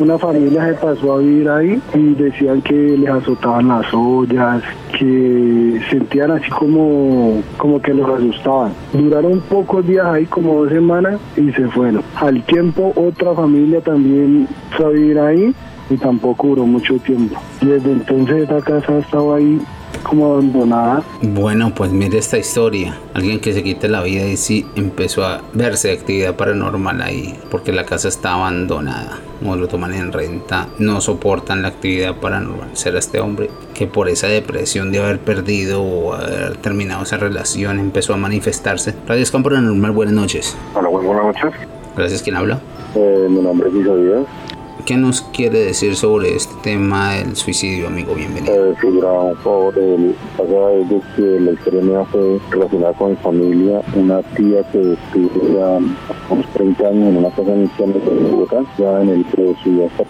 una 0.00 0.16
familia 0.18 0.64
se 0.66 0.74
pasó 0.74 1.14
a 1.14 1.18
vivir 1.18 1.48
ahí 1.48 1.80
y 1.94 2.14
decían 2.14 2.62
que 2.62 2.74
les 2.74 3.08
azotaban 3.10 3.68
las 3.68 3.86
ollas, 3.92 4.62
que 4.96 5.80
sentían 5.90 6.30
así 6.32 6.48
como, 6.50 7.40
como 7.56 7.80
que 7.82 7.92
los 7.94 8.08
asustaban. 8.08 8.72
Duraron 8.92 9.40
pocos 9.48 9.86
días 9.86 10.06
ahí, 10.06 10.24
como 10.26 10.62
dos 10.64 10.70
semanas, 10.72 11.18
y 11.36 11.50
se 11.52 11.66
fueron. 11.68 12.02
Al 12.16 12.42
tiempo, 12.44 12.92
otra 12.96 13.32
familia 13.34 13.80
también 13.80 14.46
fue 14.76 14.86
a 14.86 14.88
vivir 14.90 15.18
ahí 15.18 15.54
y 15.90 15.96
tampoco 15.96 16.48
duró 16.48 16.66
mucho 16.66 16.96
tiempo. 16.98 17.40
Y 17.60 17.66
desde 17.66 17.92
entonces 17.92 18.42
esta 18.42 18.60
casa 18.60 18.92
ha 18.92 18.98
estado 18.98 19.34
ahí 19.34 19.60
como 20.02 20.32
abandonada. 20.32 21.02
Bueno, 21.22 21.72
pues 21.74 21.92
mire 21.92 22.18
esta 22.18 22.38
historia. 22.38 22.98
Alguien 23.14 23.40
que 23.40 23.52
se 23.52 23.62
quita 23.62 23.88
la 23.88 24.02
vida 24.02 24.24
y 24.26 24.36
sí 24.36 24.66
empezó 24.76 25.24
a 25.24 25.42
verse 25.52 25.92
actividad 25.92 26.36
paranormal 26.36 27.02
ahí, 27.02 27.34
porque 27.50 27.72
la 27.72 27.84
casa 27.84 28.08
está 28.08 28.34
abandonada. 28.34 29.18
O 29.44 29.54
lo 29.54 29.68
toman 29.68 29.94
en 29.94 30.12
renta, 30.12 30.68
no 30.78 31.00
soportan 31.00 31.62
la 31.62 31.68
actividad 31.68 32.16
paranormal. 32.16 32.70
Será 32.72 32.98
este 32.98 33.20
hombre 33.20 33.50
que 33.74 33.86
por 33.86 34.08
esa 34.08 34.26
depresión 34.26 34.90
de 34.90 34.98
haber 34.98 35.20
perdido 35.20 35.82
o 35.82 36.14
haber 36.14 36.56
terminado 36.56 37.04
esa 37.04 37.18
relación 37.18 37.78
empezó 37.78 38.14
a 38.14 38.16
manifestarse. 38.16 38.94
Radio 39.06 39.22
Escom 39.22 39.42
Paranormal, 39.42 39.92
buenas 39.92 40.14
noches. 40.14 40.56
Hola, 40.74 40.88
buenas 40.88 41.24
noches. 41.24 41.52
Gracias, 41.96 42.22
¿quién 42.22 42.36
habla? 42.36 42.60
Eh, 42.94 43.26
mi 43.28 43.40
nombre 43.40 43.68
es 43.68 43.74
Díaz. 43.74 44.26
¿Qué 44.88 44.96
nos 44.96 45.20
quiere 45.20 45.58
decir 45.58 45.94
sobre 45.96 46.34
este 46.34 46.54
tema 46.62 47.12
del 47.12 47.36
suicidio, 47.36 47.88
amigo? 47.88 48.14
Bienvenido. 48.14 48.70
Eh, 48.70 48.74
sí, 48.80 48.86
era 48.96 49.12
un 49.12 49.36
favor. 49.36 49.78
El 49.78 50.16
es 50.72 50.88
de 50.88 51.02
que 51.14 51.40
la 51.40 51.52
historia 51.52 51.82
mía 51.82 52.04
fue 52.10 52.40
relacionada 52.50 52.94
con 52.94 53.10
mi 53.10 53.16
familia. 53.16 53.82
Una 53.94 54.22
tía 54.22 54.62
que 54.72 54.94
estuvo 54.94 55.54
ya 55.54 55.76
unos 56.30 56.52
30 56.54 56.88
años 56.88 57.08
en 57.08 57.16
una 57.18 57.28
casa 57.28 57.54
inicial 57.54 57.94
en 57.96 58.30
Bogotá, 58.30 58.64
ya 58.78 59.02
en 59.02 59.08
el 59.10 59.24
que 59.26 59.54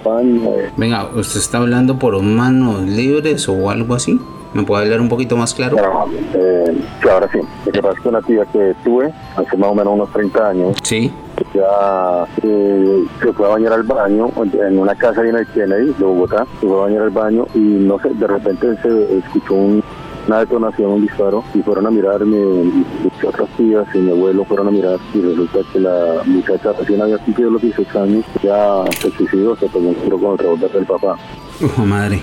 pan. 0.05 0.47
eh, 0.47 0.71
Venga, 0.77 1.11
¿usted 1.13 1.41
está 1.41 1.59
hablando 1.59 1.99
por 1.99 2.23
manos 2.23 2.83
libres 2.83 3.49
o 3.49 3.71
algo 3.71 3.97
así? 3.97 4.21
¿Me 4.55 4.63
puede 4.63 4.85
hablar 4.85 5.01
un 5.01 5.09
poquito 5.09 5.37
más 5.37 5.53
claro? 5.55 5.77
eh, 6.35 6.65
sí, 7.03 7.09
ahora 7.09 7.29
sí. 7.33 7.39
Lo 7.67 7.73
que 7.73 7.83
pasa 7.83 7.95
es 7.97 8.01
que 8.03 8.09
una 8.09 8.23
tía 8.23 8.45
que 8.47 8.75
tuve 8.85 9.13
hace 9.37 9.57
más 9.57 9.71
o 9.71 9.75
menos 9.75 9.93
unos 9.95 10.11
30 10.13 10.49
años. 10.49 10.77
Sí. 10.83 11.13
Ya 11.55 12.25
eh, 12.43 13.05
se 13.23 13.33
fue 13.33 13.47
a 13.47 13.51
bañar 13.51 13.73
al 13.73 13.83
baño 13.85 14.31
en 14.67 14.79
una 14.79 14.95
casa 14.95 15.21
ahí 15.21 15.29
en 15.31 15.37
el 15.37 15.47
Kennedy 15.49 15.95
de 15.99 16.05
Bogotá. 16.05 16.47
Se 16.61 16.67
fue 16.67 16.77
a 16.79 16.83
bañar 16.83 17.03
al 17.03 17.11
baño 17.11 17.47
y 17.55 17.59
no 17.59 17.99
sé, 18.01 18.09
de 18.11 18.27
repente 18.27 18.77
se 18.83 19.19
escuchó 19.19 19.55
un- 19.55 19.85
una 20.27 20.41
detonación, 20.41 20.91
un 20.93 21.01
disparo 21.03 21.43
y 21.55 21.63
fueron 21.63 21.87
a 21.87 21.91
mirar, 21.91 22.21
mi, 22.27 22.37
mis 22.37 23.25
otras 23.27 23.49
tías 23.57 23.87
y 23.95 23.99
mi 23.99 24.11
abuelo 24.11 24.45
fueron 24.45 24.69
a 24.69 24.71
mirar 24.71 24.99
y 25.15 25.23
resulta 25.23 25.61
que 25.73 25.81
la 25.81 26.21
muchacha 26.27 26.73
recién 26.79 27.01
había 27.01 27.17
cumplido 27.17 27.51
los 27.51 27.63
18 27.63 28.03
años, 28.03 28.25
ya 28.43 28.85
se 29.01 29.11
suicidó, 29.13 29.57
se 29.57 29.67
un 29.75 29.95
tiro 29.95 30.19
con 30.19 30.33
el 30.33 30.39
revólver 30.39 30.71
del 30.71 30.85
papá. 30.85 31.17
Uf, 31.63 31.79
madre. 31.79 32.21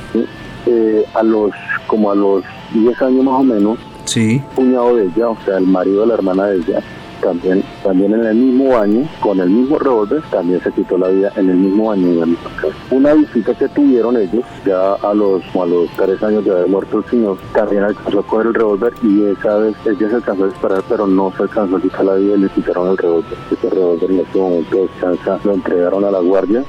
Eh, 0.67 1.05
a 1.13 1.23
los, 1.23 1.51
como 1.87 2.11
a 2.11 2.15
los 2.15 2.43
10 2.73 3.01
años 3.01 3.23
más 3.23 3.39
o 3.39 3.43
menos, 3.43 3.77
Sí. 4.05 4.41
cuñado 4.55 4.95
de 4.95 5.05
ella, 5.05 5.29
o 5.29 5.37
sea, 5.45 5.57
el 5.57 5.65
marido 5.67 6.01
de 6.01 6.07
la 6.07 6.13
hermana 6.15 6.45
de 6.47 6.57
ella, 6.57 6.79
también, 7.21 7.63
también 7.83 8.13
en 8.13 8.23
el 8.25 8.35
mismo 8.35 8.77
año, 8.77 9.07
con 9.19 9.39
el 9.39 9.49
mismo 9.49 9.79
revólver, 9.79 10.21
también 10.29 10.61
se 10.61 10.71
quitó 10.71 10.97
la 10.97 11.07
vida 11.07 11.31
en 11.37 11.49
el 11.49 11.55
mismo 11.55 11.91
año. 11.91 12.07
en 12.07 12.19
la 12.19 12.25
misma 12.27 12.49
casa. 12.61 12.75
Una 12.91 13.13
visita 13.13 13.53
que 13.55 13.67
tuvieron 13.69 14.15
ellos, 14.17 14.43
ya 14.65 14.93
a 14.93 15.13
los, 15.13 15.41
como 15.51 15.63
a 15.63 15.67
los 15.67 15.89
tres 15.97 16.21
años 16.21 16.45
de 16.45 16.51
haber 16.51 16.67
muerto 16.67 16.99
el 16.99 17.05
señor, 17.05 17.37
también 17.53 17.83
alcanzó 17.83 18.19
a 18.19 18.23
coger 18.27 18.47
el 18.47 18.53
revólver 18.53 18.93
y 19.01 19.23
esa 19.23 19.57
vez 19.57 19.75
ella 19.85 20.09
se 20.09 20.15
alcanzó 20.15 20.43
a 20.43 20.47
disparar, 20.47 20.83
pero 20.87 21.07
no 21.07 21.31
se 21.35 21.43
alcanzó 21.43 21.77
a 21.77 21.81
quitar 21.81 22.05
la 22.05 22.15
vida 22.15 22.35
y 22.35 22.39
le 22.41 22.49
quitaron 22.49 22.89
el 22.89 22.97
revólver. 22.97 23.37
Ese 23.51 23.69
revólver 23.69 24.11
en 24.11 24.19
ese 24.19 24.37
momento 24.37 24.75
de 24.75 24.81
descansa 24.83 25.39
lo 25.43 25.53
entregaron 25.53 26.03
a 26.05 26.11
la 26.11 26.19
guardia, 26.19 26.63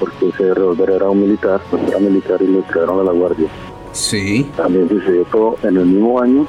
porque 0.00 0.30
ese 0.30 0.54
revólver 0.54 0.90
era 0.90 1.08
un 1.08 1.20
militar, 1.20 1.60
pues 1.70 1.82
era 1.86 1.98
militar 1.98 2.42
y 2.42 2.46
lo 2.46 2.58
entregaron 2.58 3.00
a 3.00 3.04
la 3.04 3.12
guardia. 3.12 3.48
Sí. 3.92 4.50
También 4.56 4.88
sucedió 4.88 5.24
todo 5.26 5.56
en 5.62 5.76
el 5.76 5.86
mismo 5.86 6.20
año, 6.20 6.46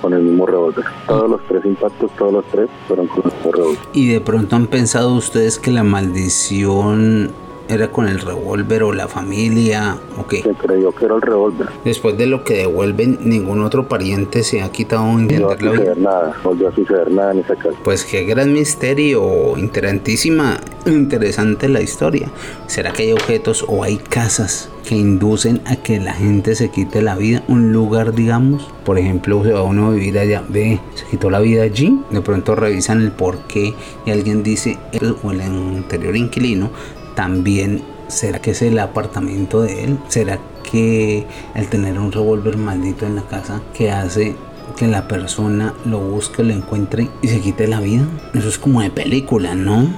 con 0.00 0.12
el 0.12 0.22
mismo 0.22 0.46
revólver. 0.46 0.84
Todos 1.06 1.30
los 1.30 1.40
tres 1.48 1.64
impactos, 1.64 2.10
todos 2.16 2.32
los 2.32 2.44
tres 2.46 2.68
fueron 2.86 3.06
con 3.08 3.22
el 3.24 3.32
mismo 3.32 3.52
revólver. 3.52 3.78
¿Y 3.94 4.08
de 4.08 4.20
pronto 4.20 4.56
han 4.56 4.66
pensado 4.66 5.14
ustedes 5.14 5.58
que 5.58 5.70
la 5.70 5.82
maldición 5.82 7.32
era 7.70 7.88
con 7.88 8.08
el 8.08 8.20
revólver 8.20 8.82
o 8.82 8.92
la 8.92 9.06
familia 9.06 9.96
o 10.18 10.26
qué? 10.26 10.42
Se 10.42 10.52
creyó 10.54 10.92
que 10.92 11.04
era 11.04 11.14
el 11.14 11.22
revólver. 11.22 11.68
Después 11.84 12.18
de 12.18 12.26
lo 12.26 12.42
que 12.42 12.54
devuelven, 12.54 13.18
ningún 13.22 13.62
otro 13.62 13.86
pariente 13.86 14.42
se 14.42 14.60
ha 14.60 14.72
quitado 14.72 15.04
un 15.04 15.28
No 15.28 15.48
volvió 15.48 15.70
a 15.70 15.76
suceder 15.76 15.98
nada, 15.98 16.36
volvió 16.42 16.68
a 16.68 16.74
suceder 16.74 17.10
nada 17.12 17.32
en 17.32 17.38
esa 17.38 17.54
casa. 17.54 17.76
Pues 17.84 18.04
qué 18.04 18.24
gran 18.24 18.52
misterio, 18.52 19.56
interesantísima, 19.56 20.58
interesante 20.84 21.68
la 21.68 21.80
historia. 21.80 22.28
¿Será 22.66 22.92
que 22.92 23.04
hay 23.04 23.12
objetos 23.12 23.64
o 23.68 23.84
hay 23.84 23.98
casas 23.98 24.68
que 24.84 24.96
inducen 24.96 25.60
a 25.66 25.76
que 25.76 26.00
la 26.00 26.14
gente 26.14 26.56
se 26.56 26.70
quite 26.70 27.02
la 27.02 27.14
vida? 27.14 27.44
Un 27.46 27.72
lugar, 27.72 28.14
digamos, 28.14 28.68
por 28.84 28.98
ejemplo, 28.98 29.44
se 29.44 29.52
va 29.52 29.62
uno 29.62 29.86
a 29.86 29.90
vivir 29.90 30.18
allá, 30.18 30.42
ve, 30.48 30.80
se 30.94 31.04
quitó 31.06 31.30
la 31.30 31.38
vida 31.38 31.62
allí, 31.62 32.00
de 32.10 32.20
pronto 32.20 32.56
revisan 32.56 33.00
el 33.00 33.12
por 33.12 33.38
qué 33.46 33.74
y 34.06 34.10
alguien 34.10 34.42
dice, 34.42 34.78
él 34.92 35.14
o 35.22 35.30
el 35.30 35.40
anterior 35.42 36.16
inquilino 36.16 36.70
también 37.14 37.82
¿Será 38.10 38.40
que 38.40 38.50
es 38.50 38.62
el 38.62 38.76
apartamento 38.80 39.62
de 39.62 39.84
él? 39.84 39.98
¿Será 40.08 40.40
que 40.68 41.24
el 41.54 41.68
tener 41.68 41.96
un 41.96 42.10
revólver 42.10 42.56
maldito 42.56 43.06
en 43.06 43.14
la 43.14 43.22
casa 43.22 43.62
que 43.72 43.92
hace 43.92 44.34
que 44.76 44.88
la 44.88 45.06
persona 45.06 45.74
lo 45.84 46.00
busque, 46.00 46.42
lo 46.42 46.52
encuentre 46.52 47.08
y 47.22 47.28
se 47.28 47.40
quite 47.40 47.68
la 47.68 47.78
vida? 47.78 48.04
Eso 48.34 48.48
es 48.48 48.58
como 48.58 48.80
de 48.80 48.90
película, 48.90 49.54
¿no? 49.54 49.88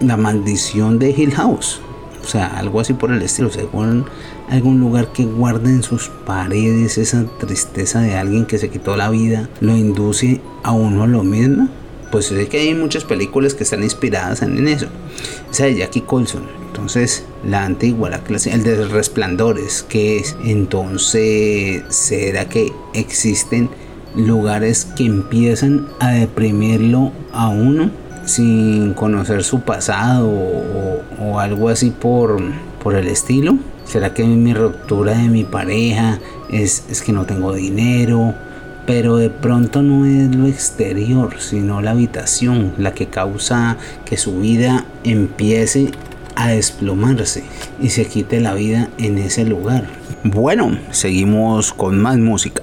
La 0.00 0.16
maldición 0.16 0.98
de 0.98 1.10
Hill 1.10 1.32
House. 1.32 1.80
O 2.24 2.26
sea, 2.26 2.48
algo 2.48 2.80
así 2.80 2.92
por 2.92 3.12
el 3.12 3.22
estilo. 3.22 3.50
Según 3.50 4.06
algún 4.48 4.80
lugar 4.80 5.12
que 5.12 5.24
guarde 5.24 5.70
en 5.70 5.84
sus 5.84 6.08
paredes 6.26 6.98
esa 6.98 7.24
tristeza 7.38 8.00
de 8.00 8.16
alguien 8.16 8.46
que 8.46 8.58
se 8.58 8.68
quitó 8.68 8.96
la 8.96 9.10
vida, 9.10 9.48
lo 9.60 9.76
induce 9.76 10.40
a 10.64 10.72
uno 10.72 11.04
a 11.04 11.06
lo 11.06 11.22
mismo. 11.22 11.68
Pues 12.10 12.26
sé 12.26 12.48
que 12.48 12.58
hay 12.58 12.74
muchas 12.74 13.04
películas 13.04 13.54
que 13.54 13.62
están 13.62 13.84
inspiradas 13.84 14.42
en 14.42 14.66
eso. 14.66 14.88
Esa 15.52 15.66
de 15.66 15.76
Jackie 15.76 16.00
Colson. 16.00 16.59
Entonces, 16.80 17.26
la 17.44 17.66
antigua, 17.66 18.08
la 18.08 18.20
clase, 18.20 18.54
el 18.54 18.62
de 18.62 18.86
resplandores, 18.88 19.84
que 19.86 20.16
es 20.16 20.34
entonces, 20.42 21.82
¿será 21.90 22.46
que 22.46 22.72
existen 22.94 23.68
lugares 24.16 24.86
que 24.96 25.04
empiezan 25.04 25.88
a 26.00 26.12
deprimirlo 26.12 27.12
a 27.34 27.50
uno 27.50 27.90
sin 28.24 28.94
conocer 28.94 29.44
su 29.44 29.60
pasado 29.60 30.30
o, 30.30 31.02
o 31.20 31.38
algo 31.38 31.68
así 31.68 31.90
por, 31.90 32.40
por 32.82 32.94
el 32.94 33.08
estilo? 33.08 33.58
¿Será 33.84 34.14
que 34.14 34.24
mi 34.24 34.54
ruptura 34.54 35.12
de 35.18 35.28
mi 35.28 35.44
pareja 35.44 36.18
es, 36.50 36.84
es 36.88 37.02
que 37.02 37.12
no 37.12 37.26
tengo 37.26 37.52
dinero? 37.52 38.34
pero 38.86 39.18
de 39.18 39.30
pronto 39.30 39.82
no 39.82 40.04
es 40.04 40.34
lo 40.34 40.48
exterior, 40.48 41.36
sino 41.38 41.80
la 41.80 41.92
habitación 41.92 42.72
la 42.76 42.92
que 42.92 43.06
causa 43.06 43.76
que 44.04 44.16
su 44.16 44.40
vida 44.40 44.84
empiece 45.04 45.92
a 46.40 46.48
desplomarse 46.48 47.44
y 47.80 47.90
se 47.90 48.06
quite 48.06 48.40
la 48.40 48.54
vida 48.54 48.88
en 48.96 49.18
ese 49.18 49.44
lugar. 49.44 49.84
Bueno, 50.24 50.78
seguimos 50.90 51.72
con 51.74 52.00
más 52.00 52.16
música. 52.16 52.62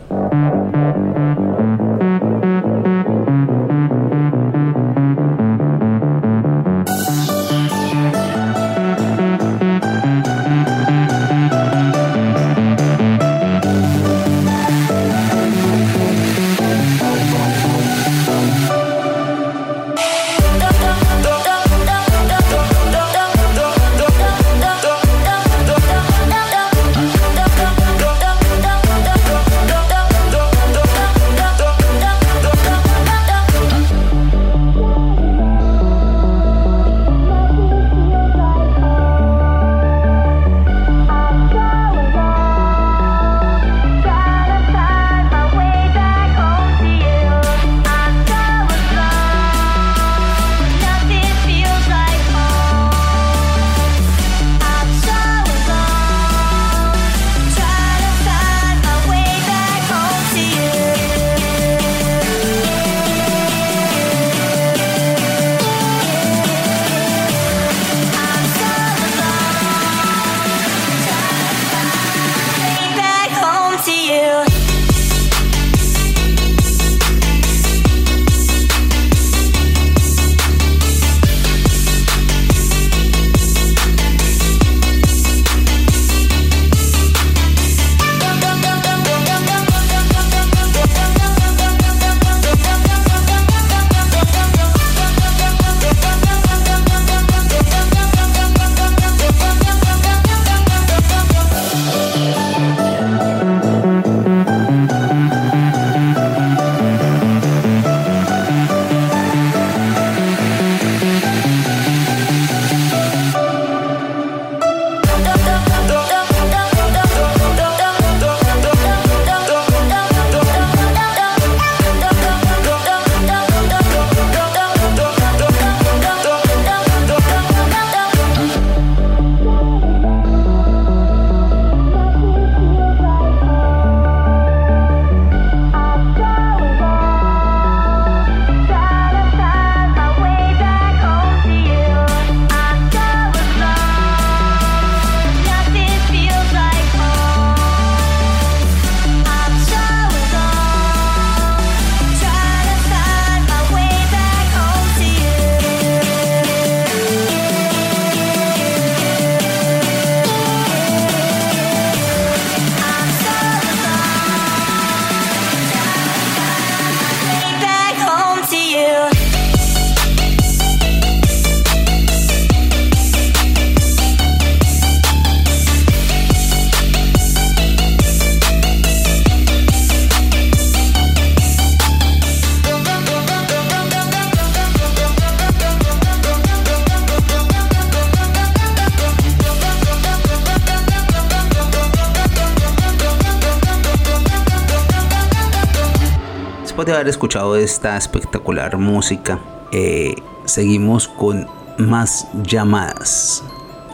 Haber 196.97 197.09
escuchado 197.09 197.55
esta 197.55 197.95
espectacular 197.95 198.75
música, 198.77 199.39
eh, 199.71 200.15
seguimos 200.45 201.07
con 201.07 201.47
más 201.77 202.27
llamadas 202.41 203.43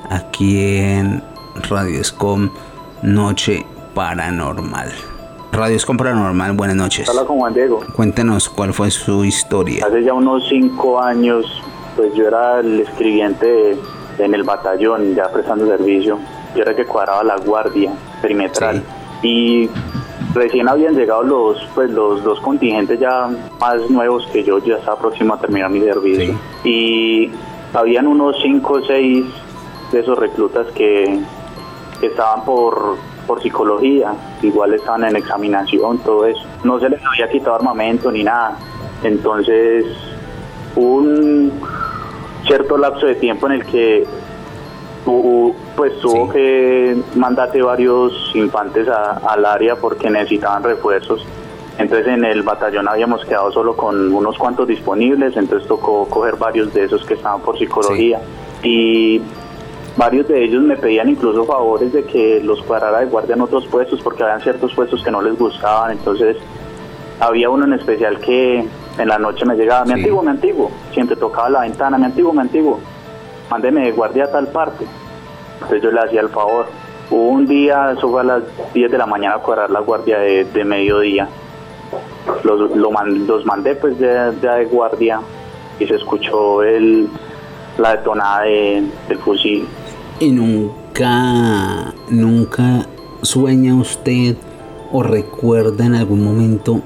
aquí 0.09 0.57
en 0.57 1.21
Radio 1.69 1.99
Escom 1.99 2.49
Noche 3.01 3.65
Paranormal. 3.93 4.89
Radio 5.51 5.75
Escom 5.75 5.97
Paranormal, 5.97 6.53
buenas 6.53 6.77
noches. 6.77 7.09
Habla 7.09 7.25
con 7.25 7.39
Juan 7.39 7.53
Diego. 7.53 7.81
Cuéntenos 7.93 8.47
cuál 8.47 8.73
fue 8.73 8.89
su 8.89 9.25
historia. 9.25 9.85
Hace 9.85 10.01
ya 10.05 10.13
unos 10.13 10.47
cinco 10.47 11.01
años, 11.01 11.45
pues 11.97 12.13
yo 12.13 12.25
era 12.25 12.61
el 12.61 12.79
escribiente 12.79 13.77
en 14.17 14.33
el 14.33 14.43
batallón, 14.43 15.13
ya 15.13 15.29
prestando 15.29 15.67
servicio. 15.67 16.19
Yo 16.55 16.61
era 16.61 16.71
el 16.71 16.77
que 16.77 16.85
cuadraba 16.85 17.21
la 17.25 17.35
guardia 17.35 17.91
perimetral. 18.21 18.81
Y 19.21 19.69
recién 20.33 20.67
habían 20.67 20.95
llegado 20.95 21.23
los 21.23 21.57
pues 21.75 21.89
los 21.91 22.23
dos 22.23 22.39
contingentes 22.41 22.99
ya 22.99 23.29
más 23.59 23.89
nuevos 23.89 24.27
que 24.33 24.43
yo, 24.43 24.57
ya 24.59 24.75
estaba 24.77 24.97
próximo 24.99 25.33
a 25.35 25.39
terminar 25.39 25.69
mi 25.69 25.81
servicio. 25.81 26.35
Y 26.63 27.31
habían 27.73 28.07
unos 28.07 28.35
cinco 28.41 28.73
o 28.73 28.81
seis 28.85 29.25
de 29.91 29.99
esos 29.99 30.17
reclutas 30.17 30.67
que, 30.75 31.19
que 31.99 32.07
estaban 32.07 32.43
por, 32.45 32.95
por 33.27 33.41
psicología, 33.41 34.13
igual 34.41 34.73
estaban 34.73 35.03
en 35.05 35.15
examinación, 35.17 35.99
todo 35.99 36.25
eso. 36.25 36.41
No 36.63 36.79
se 36.79 36.89
les 36.89 36.99
había 37.05 37.29
quitado 37.29 37.55
armamento 37.55 38.11
ni 38.11 38.23
nada. 38.23 38.57
Entonces, 39.03 39.85
un 40.75 41.51
cierto 42.47 42.77
lapso 42.77 43.05
de 43.05 43.15
tiempo 43.15 43.45
en 43.47 43.53
el 43.53 43.65
que 43.65 44.05
hubo- 45.05 45.55
pues 45.75 45.99
tuvo 45.99 46.29
que 46.29 46.95
mandarte 47.15 47.61
varios 47.61 48.31
infantes 48.35 48.87
a- 48.87 49.19
al 49.27 49.45
área 49.45 49.75
porque 49.75 50.09
necesitaban 50.09 50.63
refuerzos. 50.63 51.25
Entonces 51.79 52.07
en 52.07 52.23
el 52.25 52.43
batallón 52.43 52.87
habíamos 52.87 53.25
quedado 53.25 53.51
solo 53.51 53.75
con 53.75 54.13
unos 54.13 54.37
cuantos 54.37 54.67
disponibles, 54.67 55.35
entonces 55.35 55.67
tocó 55.67 56.05
coger 56.07 56.35
varios 56.35 56.71
de 56.73 56.83
esos 56.83 57.03
que 57.05 57.15
estaban 57.15 57.41
por 57.41 57.57
psicología. 57.57 58.19
Y 58.61 59.21
varios 59.97 60.27
de 60.27 60.43
ellos 60.43 60.61
me 60.63 60.77
pedían 60.77 61.09
incluso 61.09 61.43
favores 61.45 61.91
de 61.91 62.03
que 62.03 62.39
los 62.43 62.61
cuadrara 62.61 62.99
de 62.99 63.07
guardia 63.07 63.33
en 63.35 63.41
otros 63.41 63.65
puestos 63.65 63.99
porque 64.01 64.21
habían 64.23 64.41
ciertos 64.41 64.73
puestos 64.75 65.03
que 65.03 65.09
no 65.09 65.21
les 65.23 65.37
gustaban. 65.37 65.91
Entonces 65.91 66.37
había 67.19 67.49
uno 67.49 67.65
en 67.65 67.73
especial 67.73 68.19
que 68.19 68.59
en 68.99 69.07
la 69.07 69.17
noche 69.17 69.43
me 69.45 69.55
llegaba, 69.55 69.83
mi 69.85 69.93
antiguo, 69.93 70.21
mi 70.21 70.29
antiguo, 70.29 70.69
siempre 70.93 71.15
tocaba 71.15 71.49
la 71.49 71.61
ventana, 71.61 71.97
mi 71.97 72.05
antiguo, 72.05 72.31
mi 72.33 72.39
antiguo, 72.41 72.79
mándeme 73.49 73.81
de 73.85 73.91
guardia 73.91 74.25
a 74.25 74.31
tal 74.31 74.47
parte. 74.49 74.85
Entonces 75.55 75.81
yo 75.81 75.91
le 75.91 75.99
hacía 75.99 76.21
el 76.21 76.29
favor. 76.29 76.65
Hubo 77.09 77.29
un 77.29 77.45
día, 77.45 77.91
eso 77.95 78.09
fue 78.09 78.21
a 78.21 78.23
las 78.23 78.43
10 78.73 78.91
de 78.91 78.97
la 78.97 79.05
mañana, 79.05 79.35
a 79.35 79.39
cuadrar 79.39 79.69
la 79.69 79.79
guardia 79.81 80.19
de, 80.19 80.45
de 80.45 80.63
mediodía. 80.65 81.27
Los, 82.43 82.75
lo 82.75 82.91
man- 82.91 83.27
los 83.27 83.45
mandé 83.45 83.75
pues 83.75 83.99
de, 83.99 84.07
de, 84.07 84.47
de 84.49 84.65
guardia 84.65 85.19
y 85.79 85.85
se 85.85 85.95
escuchó 85.95 86.63
el, 86.63 87.07
la 87.77 87.97
detonada 87.97 88.41
de- 88.43 88.83
del 89.09 89.17
fusil. 89.19 89.67
¿Y 90.19 90.31
nunca, 90.31 91.93
nunca 92.09 92.85
sueña 93.21 93.75
usted 93.75 94.35
o 94.91 95.03
recuerda 95.03 95.85
en 95.85 95.95
algún 95.95 96.23
momento 96.23 96.79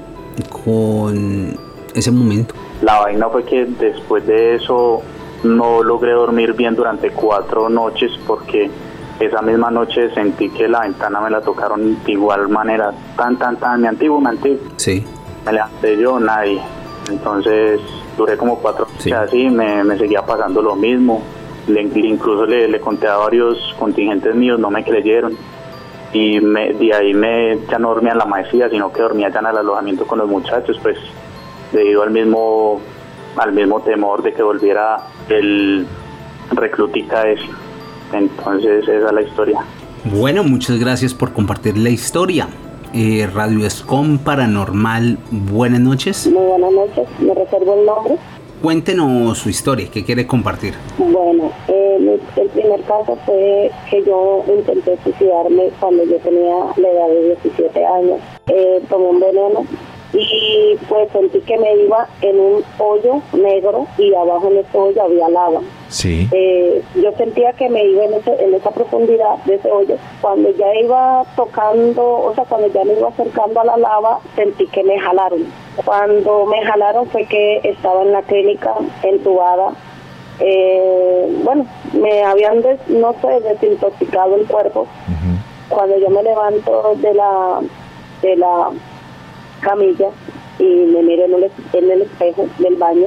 con 0.64 1.56
ese 1.94 2.10
momento? 2.10 2.54
La 2.82 3.00
vaina 3.00 3.28
fue 3.28 3.44
que 3.44 3.64
después 3.64 4.26
de 4.26 4.54
eso 4.56 5.02
no 5.44 5.82
logré 5.82 6.12
dormir 6.12 6.52
bien 6.54 6.74
durante 6.74 7.10
cuatro 7.10 7.68
noches 7.68 8.10
porque 8.26 8.70
esa 9.20 9.42
misma 9.42 9.70
noche 9.70 10.12
sentí 10.14 10.48
que 10.50 10.68
la 10.68 10.80
ventana 10.80 11.20
me 11.20 11.30
la 11.30 11.40
tocaron 11.40 12.02
de 12.04 12.12
igual 12.12 12.48
manera, 12.48 12.92
tan, 13.16 13.36
tan, 13.38 13.56
tan, 13.56 13.80
mi 13.80 13.88
antiguo, 13.88 14.20
mi 14.20 14.28
antiguo. 14.28 14.58
Sí. 14.76 15.04
Me 15.44 15.52
levanté 15.52 15.96
yo, 15.96 16.20
nadie. 16.20 16.60
Entonces 17.10 17.80
duré 18.16 18.36
como 18.36 18.58
cuatro 18.58 18.86
noches 18.86 19.12
así, 19.12 19.48
me, 19.48 19.82
me 19.84 19.96
seguía 19.98 20.22
pasando 20.22 20.60
lo 20.62 20.76
mismo. 20.76 21.22
Le- 21.66 21.82
incluso 21.82 22.46
le, 22.46 22.68
le 22.68 22.80
conté 22.80 23.06
a 23.08 23.16
varios 23.16 23.74
contingentes 23.78 24.34
míos, 24.34 24.58
no 24.60 24.70
me 24.70 24.84
creyeron. 24.84 25.36
Y 26.12 26.40
me, 26.40 26.72
de 26.72 26.94
ahí 26.94 27.12
me, 27.12 27.58
ya 27.70 27.78
no 27.78 27.88
dormía 27.90 28.12
en 28.12 28.18
la 28.18 28.24
maestría, 28.24 28.70
sino 28.70 28.90
que 28.92 29.02
dormía 29.02 29.28
ya 29.30 29.40
en 29.40 29.46
el 29.46 29.58
alojamiento 29.58 30.06
con 30.06 30.18
los 30.18 30.28
muchachos, 30.28 30.78
pues 30.82 30.96
debido 31.72 32.02
al 32.02 32.10
mismo, 32.10 32.80
al 33.36 33.52
mismo 33.52 33.80
temor 33.80 34.22
de 34.22 34.32
que 34.32 34.42
volviera 34.42 34.96
el 35.28 35.86
reclutica 36.52 37.28
ese. 37.28 37.44
Entonces 38.12 38.88
esa 38.88 39.08
es 39.08 39.12
la 39.12 39.22
historia. 39.22 39.60
Bueno, 40.04 40.44
muchas 40.44 40.78
gracias 40.78 41.12
por 41.12 41.32
compartir 41.32 41.76
la 41.76 41.90
historia. 41.90 42.48
Eh, 42.94 43.28
Radio 43.32 43.66
Escom 43.66 44.18
Paranormal, 44.18 45.18
buenas 45.30 45.80
noches. 45.80 46.26
Muy 46.26 46.42
buenas 46.42 46.72
noches, 46.72 47.06
me 47.20 47.34
reservo 47.34 47.74
el 47.78 47.84
nombre. 47.84 48.14
Cuéntenos 48.62 49.38
su 49.38 49.50
historia, 49.50 49.88
¿qué 49.92 50.04
quiere 50.04 50.26
compartir? 50.26 50.74
Bueno, 50.96 51.52
eh, 51.68 52.18
el 52.36 52.48
primer 52.48 52.80
caso 52.82 53.16
fue 53.24 53.70
que 53.90 54.02
yo 54.04 54.44
intenté 54.48 54.98
suicidarme 55.04 55.70
cuando 55.78 56.04
yo 56.04 56.16
tenía 56.16 56.56
la 56.76 56.88
edad 56.88 57.08
de 57.08 57.36
17 57.42 57.86
años. 57.86 58.20
Eh, 58.48 58.82
tomé 58.88 59.04
un 59.04 59.20
veneno 59.20 59.66
y 60.12 60.74
pues 60.88 61.10
sentí 61.12 61.40
que 61.40 61.58
me 61.58 61.74
iba 61.76 62.08
en 62.22 62.40
un 62.40 62.64
hoyo 62.78 63.20
negro 63.34 63.86
y 63.98 64.14
abajo 64.14 64.48
en 64.50 64.58
ese 64.58 64.78
hoyo 64.78 65.02
había 65.02 65.28
lava. 65.28 65.60
Sí. 65.88 66.26
Eh, 66.32 66.82
yo 66.96 67.12
sentía 67.12 67.52
que 67.52 67.68
me 67.68 67.84
iba 67.84 68.04
en, 68.04 68.14
ese- 68.14 68.42
en 68.42 68.54
esa 68.54 68.70
profundidad 68.70 69.36
de 69.44 69.56
ese 69.56 69.70
hoyo. 69.70 69.96
Cuando 70.22 70.50
ya 70.52 70.74
iba 70.76 71.24
tocando, 71.36 72.02
o 72.22 72.34
sea, 72.34 72.44
cuando 72.44 72.68
ya 72.68 72.84
me 72.84 72.94
iba 72.94 73.08
acercando 73.08 73.60
a 73.60 73.64
la 73.64 73.76
lava, 73.76 74.20
sentí 74.34 74.66
que 74.68 74.82
me 74.82 74.98
jalaron. 74.98 75.44
Cuando 75.84 76.46
me 76.46 76.62
jalaron 76.64 77.06
fue 77.08 77.24
que 77.26 77.60
estaba 77.64 78.02
en 78.02 78.12
la 78.12 78.22
clínica 78.22 78.74
entubada. 79.02 79.72
Eh, 80.40 81.40
bueno, 81.44 81.66
me 81.92 82.22
habían, 82.24 82.62
des- 82.62 82.88
no 82.88 83.14
sé, 83.20 83.40
desintoxicado 83.40 84.36
el 84.36 84.46
cuerpo. 84.46 84.86
Cuando 85.68 85.98
yo 85.98 86.08
me 86.10 86.22
levanto 86.22 86.94
de 86.96 87.12
la, 87.14 87.60
de 88.22 88.36
la 88.36 88.70
camilla 89.60 90.08
y 90.58 90.64
me 90.64 91.02
miro 91.02 91.24
en 91.24 91.90
el, 91.90 92.02
espejo 92.02 92.46
del 92.58 92.76
baño, 92.76 93.06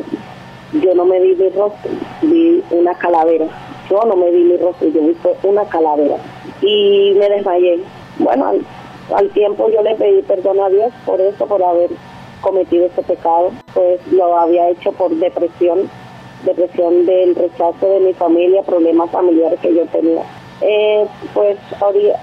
yo 0.74 0.96
no 0.96 1.06
me 1.06 1.20
vi 1.20 1.36
mi 1.36 1.50
rostro, 1.50 1.92
vi 2.22 2.64
una 2.72 2.94
calavera. 2.96 3.48
Yo 3.90 4.00
no 4.06 4.16
me 4.16 4.32
vi 4.32 4.44
mi 4.44 4.58
rostro, 4.58 4.88
yo 4.88 5.02
vi 5.02 5.18
una 5.44 5.66
calavera. 5.66 6.16
Y 6.62 7.14
me 7.18 7.30
desmayé. 7.30 7.80
Bueno, 8.20 8.48
al, 8.48 8.62
al 9.16 9.30
tiempo 9.32 9.70
yo 9.70 9.82
le 9.82 9.96
pedí 9.96 10.22
perdón 10.22 10.60
a 10.62 10.70
Dios 10.70 10.94
por 11.06 11.20
eso, 11.20 11.46
por 11.46 11.62
haber 11.62 11.90
cometido 12.42 12.86
ese 12.86 13.02
pecado. 13.04 13.52
Pues 13.74 14.00
lo 14.12 14.38
había 14.38 14.70
hecho 14.70 14.92
por 14.94 15.12
depresión, 15.12 15.90
depresión 16.46 17.06
del 17.06 17.36
rechazo 17.36 17.88
de 17.88 18.00
mi 18.00 18.14
familia, 18.14 18.62
problemas 18.64 19.12
familiares 19.12 19.60
que 19.60 19.76
yo 19.76 19.86
tenía. 19.88 20.24
Eh, 20.62 21.06
pues 21.34 21.58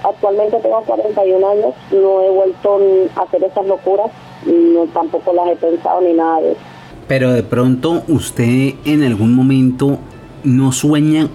actualmente 0.03 0.57
tengo 0.59 0.81
41 0.85 1.49
años, 1.49 1.73
no 1.91 2.21
he 2.23 2.29
vuelto 2.29 2.79
a 3.15 3.21
hacer 3.23 3.43
esas 3.43 3.65
locuras, 3.65 4.09
no, 4.45 4.85
tampoco 4.93 5.33
las 5.33 5.49
he 5.49 5.55
pensado 5.57 5.99
ni 6.01 6.13
nada 6.13 6.39
de 6.41 6.51
eso. 6.51 6.61
Pero 7.07 7.31
de 7.33 7.43
pronto 7.43 8.03
usted 8.07 8.73
en 8.85 9.03
algún 9.03 9.35
momento 9.35 9.97
no 10.43 10.71
sueña 10.71 11.27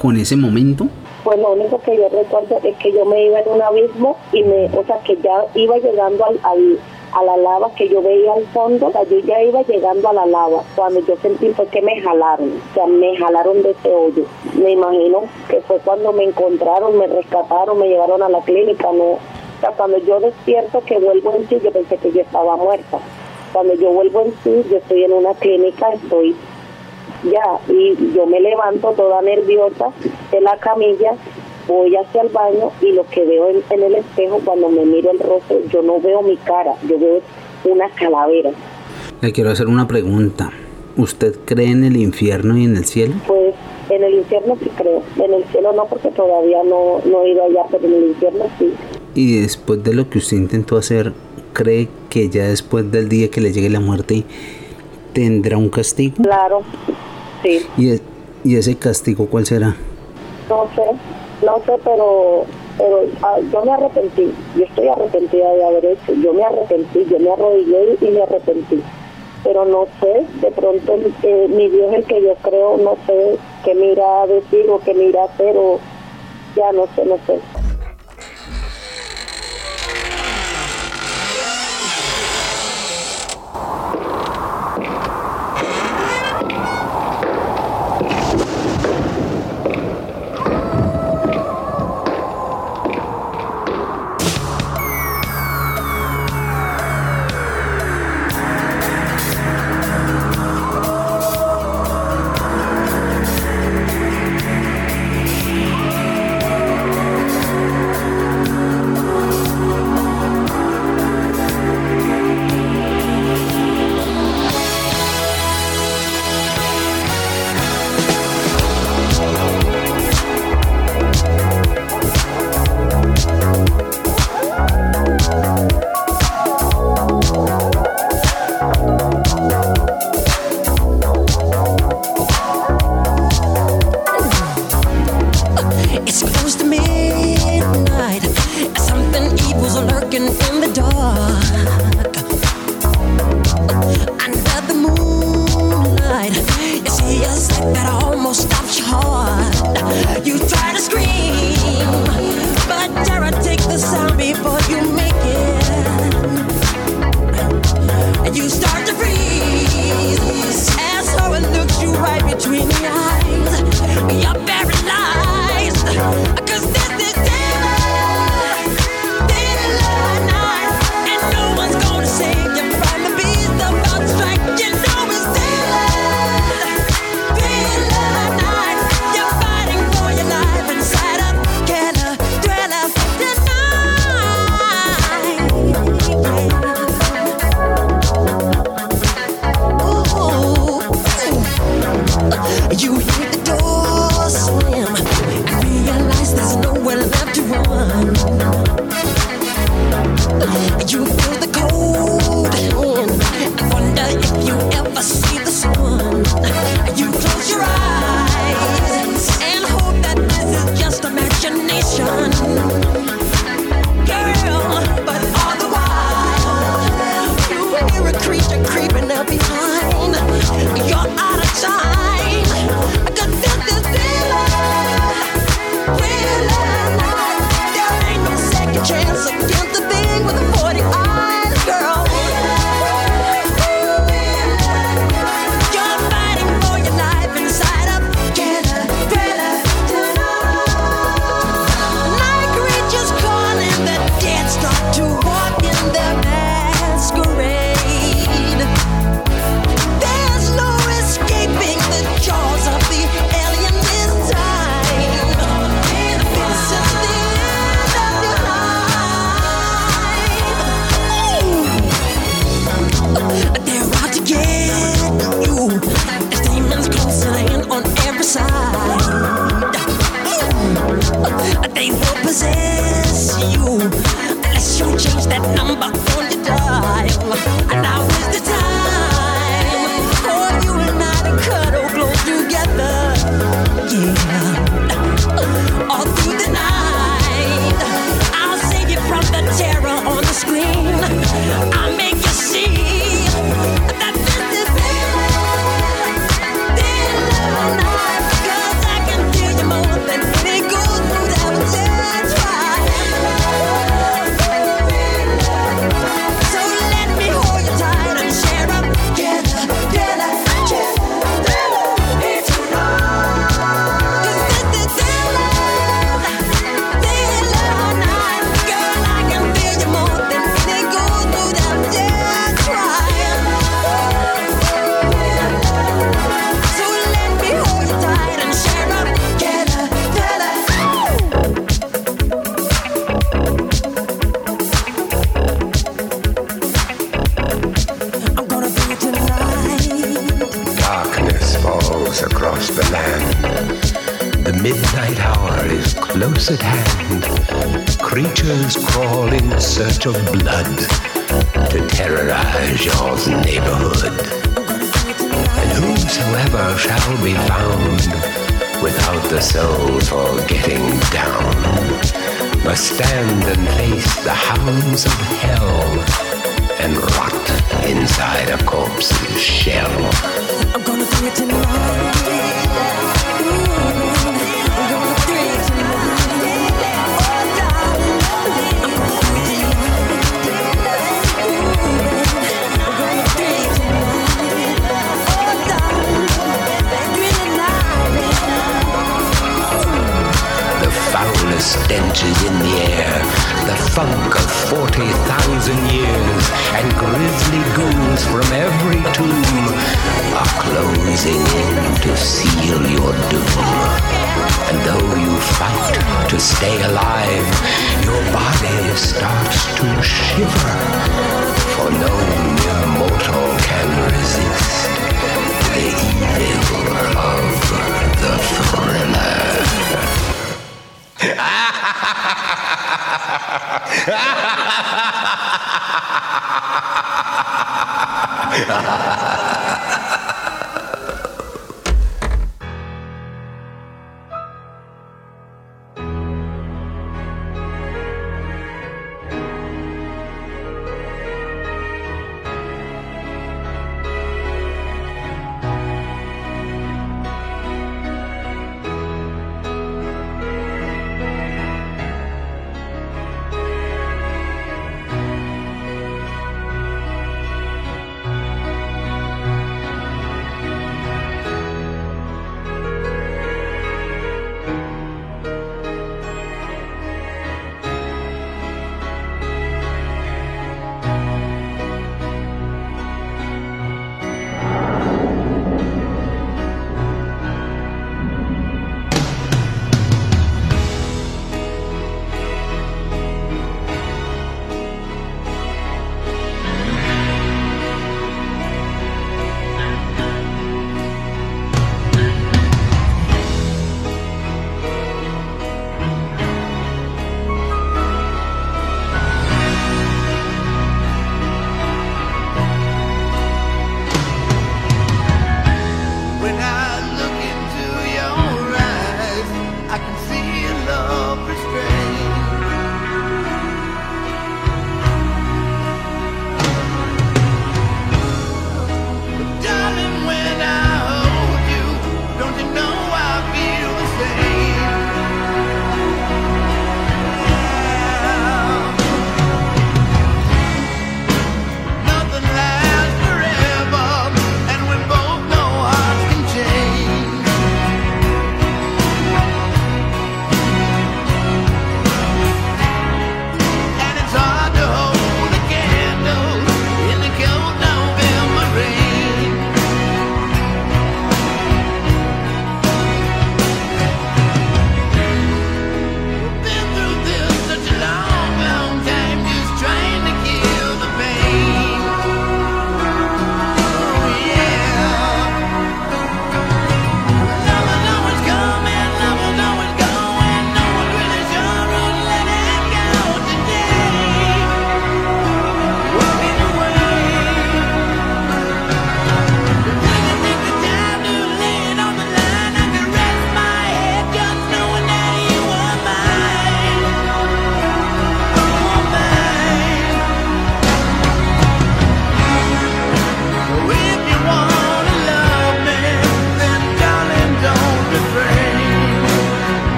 con 0.00 0.16
ese 0.16 0.36
momento. 0.36 0.86
Pues 1.24 1.38
lo 1.40 1.52
único 1.52 1.80
que 1.80 1.96
yo 1.96 2.08
recuerdo 2.08 2.58
es 2.62 2.76
que 2.76 2.92
yo 2.92 3.04
me 3.04 3.26
iba 3.26 3.40
en 3.40 3.48
un 3.50 3.60
abismo 3.60 4.16
y 4.32 4.42
me, 4.44 4.66
o 4.66 4.84
sea, 4.86 4.98
que 5.04 5.16
ya 5.22 5.44
iba 5.56 5.76
llegando 5.78 6.24
al, 6.24 6.38
al- 6.44 6.78
a 7.16 7.22
la 7.24 7.36
lava 7.38 7.70
que 7.74 7.88
yo 7.88 8.02
veía 8.02 8.34
al 8.34 8.44
fondo, 8.48 8.88
o 8.88 8.92
sea, 8.92 9.02
ya 9.04 9.42
iba 9.42 9.62
llegando 9.62 10.10
a 10.10 10.12
la 10.12 10.26
lava. 10.26 10.62
Cuando 10.74 11.00
yo 11.00 11.16
sentí 11.16 11.48
fue 11.48 11.66
que 11.68 11.80
me 11.80 11.98
jalaron, 12.02 12.52
o 12.70 12.74
sea, 12.74 12.86
me 12.86 13.16
jalaron 13.16 13.62
de 13.62 13.70
ese 13.70 13.88
hoyo. 13.88 14.24
Me 14.52 14.72
imagino 14.72 15.22
que 15.48 15.62
fue 15.62 15.78
cuando 15.78 16.12
me 16.12 16.24
encontraron, 16.24 16.98
me 16.98 17.06
rescataron, 17.06 17.78
me 17.78 17.88
llevaron 17.88 18.22
a 18.22 18.28
la 18.28 18.42
clínica, 18.42 18.92
no. 18.92 19.12
O 19.12 19.18
sea, 19.60 19.70
cuando 19.70 19.96
yo 19.96 20.20
despierto 20.20 20.82
que 20.84 20.98
vuelvo 20.98 21.32
en 21.32 21.48
sí, 21.48 21.58
yo 21.64 21.72
pensé 21.72 21.96
que 21.96 22.12
yo 22.12 22.20
estaba 22.20 22.54
muerta. 22.56 22.98
Cuando 23.54 23.72
yo 23.72 23.92
vuelvo 23.92 24.20
en 24.20 24.34
sí, 24.44 24.66
yo 24.70 24.76
estoy 24.76 25.04
en 25.04 25.14
una 25.14 25.32
clínica, 25.32 25.94
estoy 25.94 26.36
ya, 27.24 27.58
y 27.72 28.12
yo 28.14 28.26
me 28.26 28.40
levanto 28.40 28.92
toda 28.92 29.22
nerviosa 29.22 29.90
de 30.30 30.40
la 30.42 30.58
camilla, 30.58 31.14
voy 31.68 31.94
hacia 31.96 32.22
el 32.22 32.28
baño 32.28 32.70
y 32.80 32.92
lo 32.92 33.06
que 33.08 33.24
veo 33.24 33.48
en, 33.48 33.62
en 33.70 33.82
el 33.82 33.94
espejo 33.96 34.40
cuando 34.44 34.68
me 34.68 34.84
miro 34.84 35.10
el 35.10 35.18
rostro, 35.18 35.58
yo 35.72 35.82
no 35.82 36.00
veo 36.00 36.22
mi 36.22 36.36
cara, 36.36 36.74
yo 36.88 36.98
veo 36.98 37.20
una 37.64 37.88
calavera. 37.90 38.50
Le 39.20 39.32
quiero 39.32 39.50
hacer 39.50 39.66
una 39.66 39.86
pregunta. 39.88 40.50
¿Usted 40.96 41.36
cree 41.44 41.70
en 41.70 41.84
el 41.84 41.96
infierno 41.98 42.56
y 42.56 42.64
en 42.64 42.76
el 42.76 42.86
cielo? 42.86 43.14
Pues 43.26 43.54
en 43.90 44.02
el 44.02 44.14
infierno 44.14 44.56
sí 44.62 44.70
creo, 44.78 45.02
en 45.22 45.34
el 45.34 45.44
cielo 45.44 45.72
no 45.74 45.84
porque 45.86 46.08
todavía 46.08 46.62
no, 46.64 47.00
no 47.04 47.22
he 47.22 47.32
ido 47.32 47.44
allá, 47.44 47.64
pero 47.70 47.86
en 47.86 47.94
el 47.94 48.04
infierno 48.08 48.44
sí. 48.58 48.72
Y 49.14 49.40
después 49.42 49.82
de 49.84 49.92
lo 49.94 50.08
que 50.08 50.18
usted 50.18 50.38
intentó 50.38 50.78
hacer, 50.78 51.12
¿cree 51.52 51.88
que 52.08 52.30
ya 52.30 52.44
después 52.48 52.90
del 52.90 53.10
día 53.10 53.30
que 53.30 53.42
le 53.42 53.52
llegue 53.52 53.68
la 53.68 53.80
muerte 53.80 54.24
tendrá 55.12 55.58
un 55.58 55.68
castigo? 55.68 56.14
Claro, 56.22 56.62
sí. 57.42 57.60
¿Y, 57.76 57.90
e- 57.90 58.00
y 58.44 58.56
ese 58.56 58.76
castigo 58.76 59.26
cuál 59.26 59.44
será? 59.44 59.76
No 60.48 60.66
sé, 60.74 60.82
no 61.42 61.58
sé, 61.66 61.78
pero 61.84 62.44
pero 62.78 63.04
ah, 63.22 63.38
yo 63.52 63.64
me 63.64 63.72
arrepentí, 63.72 64.32
yo 64.56 64.64
estoy 64.64 64.88
arrepentida 64.88 65.50
de 65.52 65.64
haber 65.64 65.84
hecho, 65.86 66.12
yo 66.12 66.34
me 66.34 66.44
arrepentí, 66.44 67.06
yo 67.06 67.18
me 67.18 67.30
arrodillé 67.30 67.96
y 68.02 68.10
me 68.10 68.22
arrepentí, 68.22 68.82
pero 69.44 69.64
no 69.64 69.86
sé, 70.00 70.26
de 70.40 70.50
pronto 70.50 70.98
eh, 71.22 71.46
mi 71.48 71.68
Dios 71.68 71.92
el 71.94 72.04
que 72.04 72.20
yo 72.20 72.34
creo, 72.42 72.76
no 72.76 72.96
sé 73.06 73.38
qué 73.64 73.74
me 73.74 73.92
irá 73.92 74.22
a 74.22 74.26
decir 74.26 74.68
o 74.68 74.78
qué 74.80 74.92
me 74.92 75.04
irá 75.04 75.22
a 75.22 75.26
hacer 75.26 75.56
ya 76.54 76.72
no 76.72 76.86
sé, 76.94 77.04
no 77.04 77.16
sé. 77.26 77.38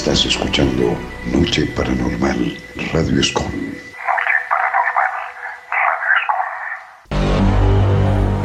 Estás 0.00 0.24
escuchando 0.24 0.96
Noche 1.30 1.66
Paranormal 1.76 2.56
Radio 2.90 3.20
Escom. 3.20 3.52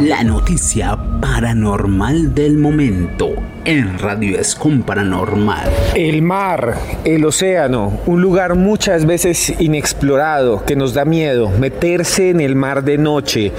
La 0.02 0.22
noticia 0.26 0.98
paranormal 1.22 2.36
del 2.36 2.58
momento 2.58 3.36
en 3.66 3.98
Radio 3.98 4.40
Escom 4.40 4.84
Paranormal. 4.84 5.68
El 5.96 6.22
mar, 6.22 6.76
el 7.04 7.26
océano, 7.26 8.00
un 8.06 8.22
lugar 8.22 8.56
muchas 8.56 9.08
veces 9.08 9.54
inexplorado 9.60 10.64
que 10.66 10.76
nos 10.76 10.94
da 10.94 11.04
miedo. 11.04 11.50
Meterse 11.50 12.30
en 12.30 12.42
el 12.42 12.56
mar 12.56 12.84
de 12.84 13.00
noche 13.00 13.52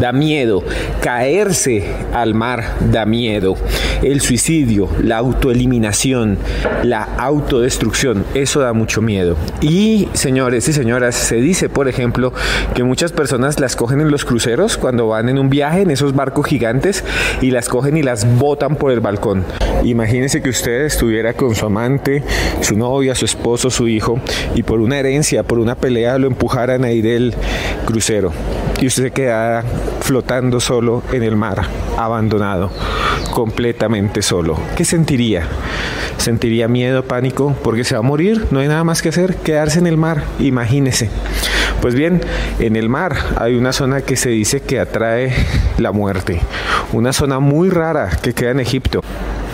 da 0.00 0.12
miedo. 0.12 0.64
Caerse 1.00 1.84
al 2.12 2.34
mar 2.34 2.76
da 2.90 3.06
miedo. 3.06 3.54
El 4.02 4.20
suicidio, 4.20 4.88
la 5.00 5.18
autoeliminación, 5.18 6.38
la 6.82 7.04
autodestrucción, 7.04 8.24
eso 8.34 8.60
da 8.60 8.72
mucho 8.72 9.00
miedo. 9.00 9.36
Y 9.60 10.08
señores 10.12 10.66
y 10.68 10.72
señoras, 10.72 11.14
se 11.14 11.36
dice, 11.36 11.68
por 11.68 11.86
ejemplo, 11.86 12.32
que 12.74 12.82
muchas 12.82 13.12
personas 13.12 13.60
las 13.60 13.76
cogen 13.76 14.00
en 14.00 14.10
los 14.10 14.24
cruceros 14.24 14.76
cuando 14.76 15.06
van 15.06 15.28
en 15.28 15.38
un 15.38 15.50
viaje 15.50 15.82
en 15.82 15.92
esos 15.92 16.16
barcos 16.16 16.46
gigantes 16.46 17.04
y 17.40 17.52
las 17.52 17.68
cogen 17.68 17.96
y 17.96 18.02
las 18.02 18.26
botan 18.38 18.74
por 18.74 18.90
el 18.90 18.98
balcón. 18.98 19.44
Imagínese 19.84 20.40
que 20.40 20.50
usted 20.50 20.82
estuviera 20.82 21.32
con 21.32 21.54
su 21.56 21.66
amante, 21.66 22.22
su 22.60 22.76
novia, 22.76 23.16
su 23.16 23.24
esposo, 23.24 23.68
su 23.68 23.88
hijo, 23.88 24.20
y 24.54 24.62
por 24.62 24.80
una 24.80 24.98
herencia, 24.98 25.42
por 25.42 25.58
una 25.58 25.74
pelea, 25.74 26.18
lo 26.18 26.28
empujaran 26.28 26.84
ahí 26.84 27.02
del 27.02 27.34
crucero. 27.84 28.32
Y 28.80 28.86
usted 28.86 29.04
se 29.04 29.10
quedara 29.10 29.64
flotando 30.00 30.60
solo 30.60 31.02
en 31.12 31.24
el 31.24 31.36
mar, 31.36 31.62
abandonado, 31.96 32.70
completamente 33.32 34.22
solo. 34.22 34.58
¿Qué 34.76 34.84
sentiría? 34.84 35.48
¿Sentiría 36.16 36.68
miedo, 36.68 37.02
pánico? 37.02 37.56
Porque 37.64 37.82
se 37.82 37.94
va 37.94 38.00
a 38.00 38.02
morir, 38.02 38.46
no 38.52 38.60
hay 38.60 38.68
nada 38.68 38.84
más 38.84 39.02
que 39.02 39.08
hacer, 39.08 39.34
quedarse 39.36 39.80
en 39.80 39.88
el 39.88 39.96
mar, 39.96 40.22
imagínese. 40.38 41.10
Pues 41.80 41.96
bien, 41.96 42.20
en 42.60 42.76
el 42.76 42.88
mar 42.88 43.16
hay 43.36 43.56
una 43.56 43.72
zona 43.72 44.02
que 44.02 44.14
se 44.14 44.30
dice 44.30 44.60
que 44.60 44.78
atrae 44.78 45.32
la 45.78 45.90
muerte, 45.90 46.38
una 46.92 47.12
zona 47.12 47.40
muy 47.40 47.70
rara 47.70 48.10
que 48.22 48.34
queda 48.34 48.52
en 48.52 48.60
Egipto 48.60 49.02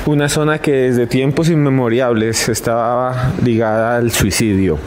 una 0.09 0.31
zona 0.31 0.59
que 0.59 0.73
desde 0.73 1.07
tiempos 1.07 1.51
inmemoriales 1.51 2.49
estaba 2.49 3.35
ligada 3.45 3.99
al 3.99 4.11
suicidio, 4.11 4.79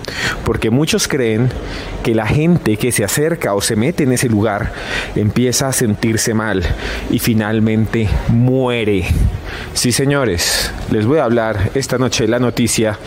porque 0.43 0.72
muchos 0.72 1.07
creen 1.07 1.48
que 2.02 2.15
la 2.15 2.26
gente 2.26 2.76
que 2.77 2.91
se 2.91 3.03
acerca 3.03 3.53
o 3.53 3.61
se 3.61 3.76
mete 3.76 4.03
en 4.03 4.14
ese 4.14 4.30
lugar 4.30 4.72
empieza 5.15 5.68
a 5.68 5.73
sentirse 5.73 6.34
mal 6.34 6.64
y 7.11 7.19
finalmente 7.19 8.10
muere. 8.30 9.06
Sí, 9.73 9.91
señores, 9.91 10.72
les 10.89 11.06
voy 11.06 11.19
a 11.19 11.26
hablar 11.26 11.69
esta 11.76 11.99
noche 11.99 12.27
la 12.27 12.39
noticia 12.39 12.98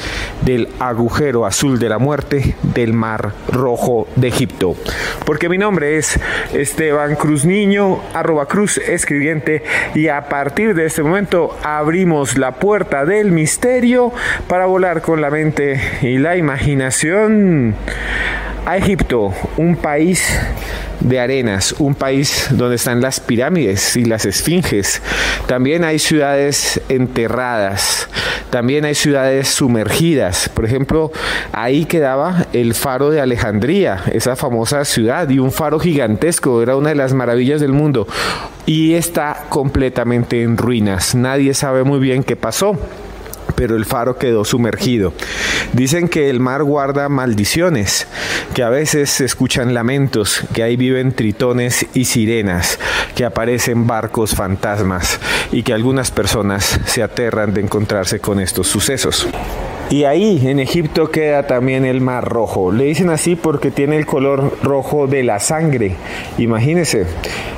del 0.43 0.69
agujero 0.79 1.47
azul 1.47 1.79
de 1.79 1.89
la 1.89 1.99
muerte 1.99 2.55
del 2.75 2.93
Mar 2.93 3.33
Rojo 3.51 4.07
de 4.15 4.29
Egipto. 4.29 4.77
Porque 5.25 5.49
mi 5.49 5.59
nombre 5.59 5.97
es 5.97 6.21
Esteban 6.53 7.17
Cruz 7.17 7.45
Niño, 7.45 8.01
arroba 8.13 8.47
Cruz 8.47 8.79
Escribiente, 8.79 9.65
y 9.95 10.09
a 10.09 10.29
partir 10.29 10.75
de 10.75 10.87
este 10.87 11.03
momento 11.03 11.57
la 12.05 12.53
puerta 12.53 13.07
del 13.07 13.33
misterio 13.33 14.13
para 14.47 14.67
volar 14.67 15.01
con 15.01 15.23
la 15.23 15.31
mente 15.31 15.81
y 16.03 16.19
la 16.19 16.37
imaginación 16.37 17.75
a 18.67 18.77
Egipto, 18.79 19.33
un 19.57 19.77
país 19.77 20.27
de 21.01 21.21
arenas, 21.21 21.75
un 21.79 21.95
país 21.95 22.49
donde 22.51 22.77
están 22.77 23.01
las 23.01 23.21
pirámides 23.21 23.97
y 23.97 24.05
las 24.05 24.25
esfinges. 24.25 25.03
También 25.47 25.85
hay 25.85 25.99
ciudades 25.99 26.81
enterradas, 26.89 28.09
también 28.51 28.85
hay 28.85 28.95
ciudades 28.95 29.49
sumergidas. 29.49 30.49
Por 30.49 30.65
ejemplo, 30.65 31.13
ahí 31.53 31.85
quedaba 31.85 32.47
el 32.53 32.75
faro 32.75 33.11
de 33.11 33.21
Alejandría, 33.21 34.03
esa 34.13 34.35
famosa 34.35 34.85
ciudad, 34.85 35.29
y 35.29 35.39
un 35.39 35.53
faro 35.53 35.79
gigantesco, 35.79 36.63
era 36.63 36.77
una 36.77 36.89
de 36.91 36.95
las 36.95 37.13
maravillas 37.13 37.61
del 37.61 37.73
mundo. 37.73 38.09
Y 38.65 38.95
está 38.95 39.45
completamente 39.51 40.43
en 40.43 40.57
ruinas. 40.57 41.15
Nadie 41.15 41.53
sabe 41.53 41.85
muy 41.85 41.99
bien 41.99 42.23
qué 42.23 42.37
pasó 42.37 42.79
pero 43.55 43.77
el 43.77 43.85
faro 43.85 44.19
quedó 44.19 44.45
sumergido. 44.45 45.13
Dicen 45.73 46.09
que 46.09 46.31
el 46.31 46.41
mar 46.41 46.63
guarda 46.63 47.09
maldiciones, 47.09 48.07
que 48.55 48.63
a 48.63 48.69
veces 48.69 49.11
se 49.11 49.25
escuchan 49.25 49.75
lamentos, 49.75 50.43
que 50.53 50.63
ahí 50.63 50.77
viven 50.77 51.13
tritones 51.13 51.87
y 51.95 52.05
sirenas, 52.05 52.79
que 53.15 53.25
aparecen 53.25 53.87
barcos 53.87 54.35
fantasmas 54.35 55.19
y 55.53 55.63
que 55.63 55.73
algunas 55.73 56.11
personas 56.11 56.81
se 56.87 57.03
aterran 57.03 57.55
de 57.55 57.61
encontrarse 57.61 58.21
con 58.21 58.41
estos 58.41 58.69
sucesos. 58.69 59.27
Y 59.91 60.05
ahí 60.05 60.41
en 60.49 60.59
Egipto 60.59 61.11
queda 61.11 61.47
también 61.47 61.85
el 61.85 62.01
mar 62.01 62.25
rojo. 62.25 62.73
Le 62.73 62.85
dicen 62.85 63.11
así 63.11 63.37
porque 63.37 63.71
tiene 63.71 63.97
el 63.97 64.07
color 64.07 64.57
rojo 64.63 65.07
de 65.07 65.23
la 65.23 65.39
sangre. 65.39 65.97
Imagínense. 66.39 67.07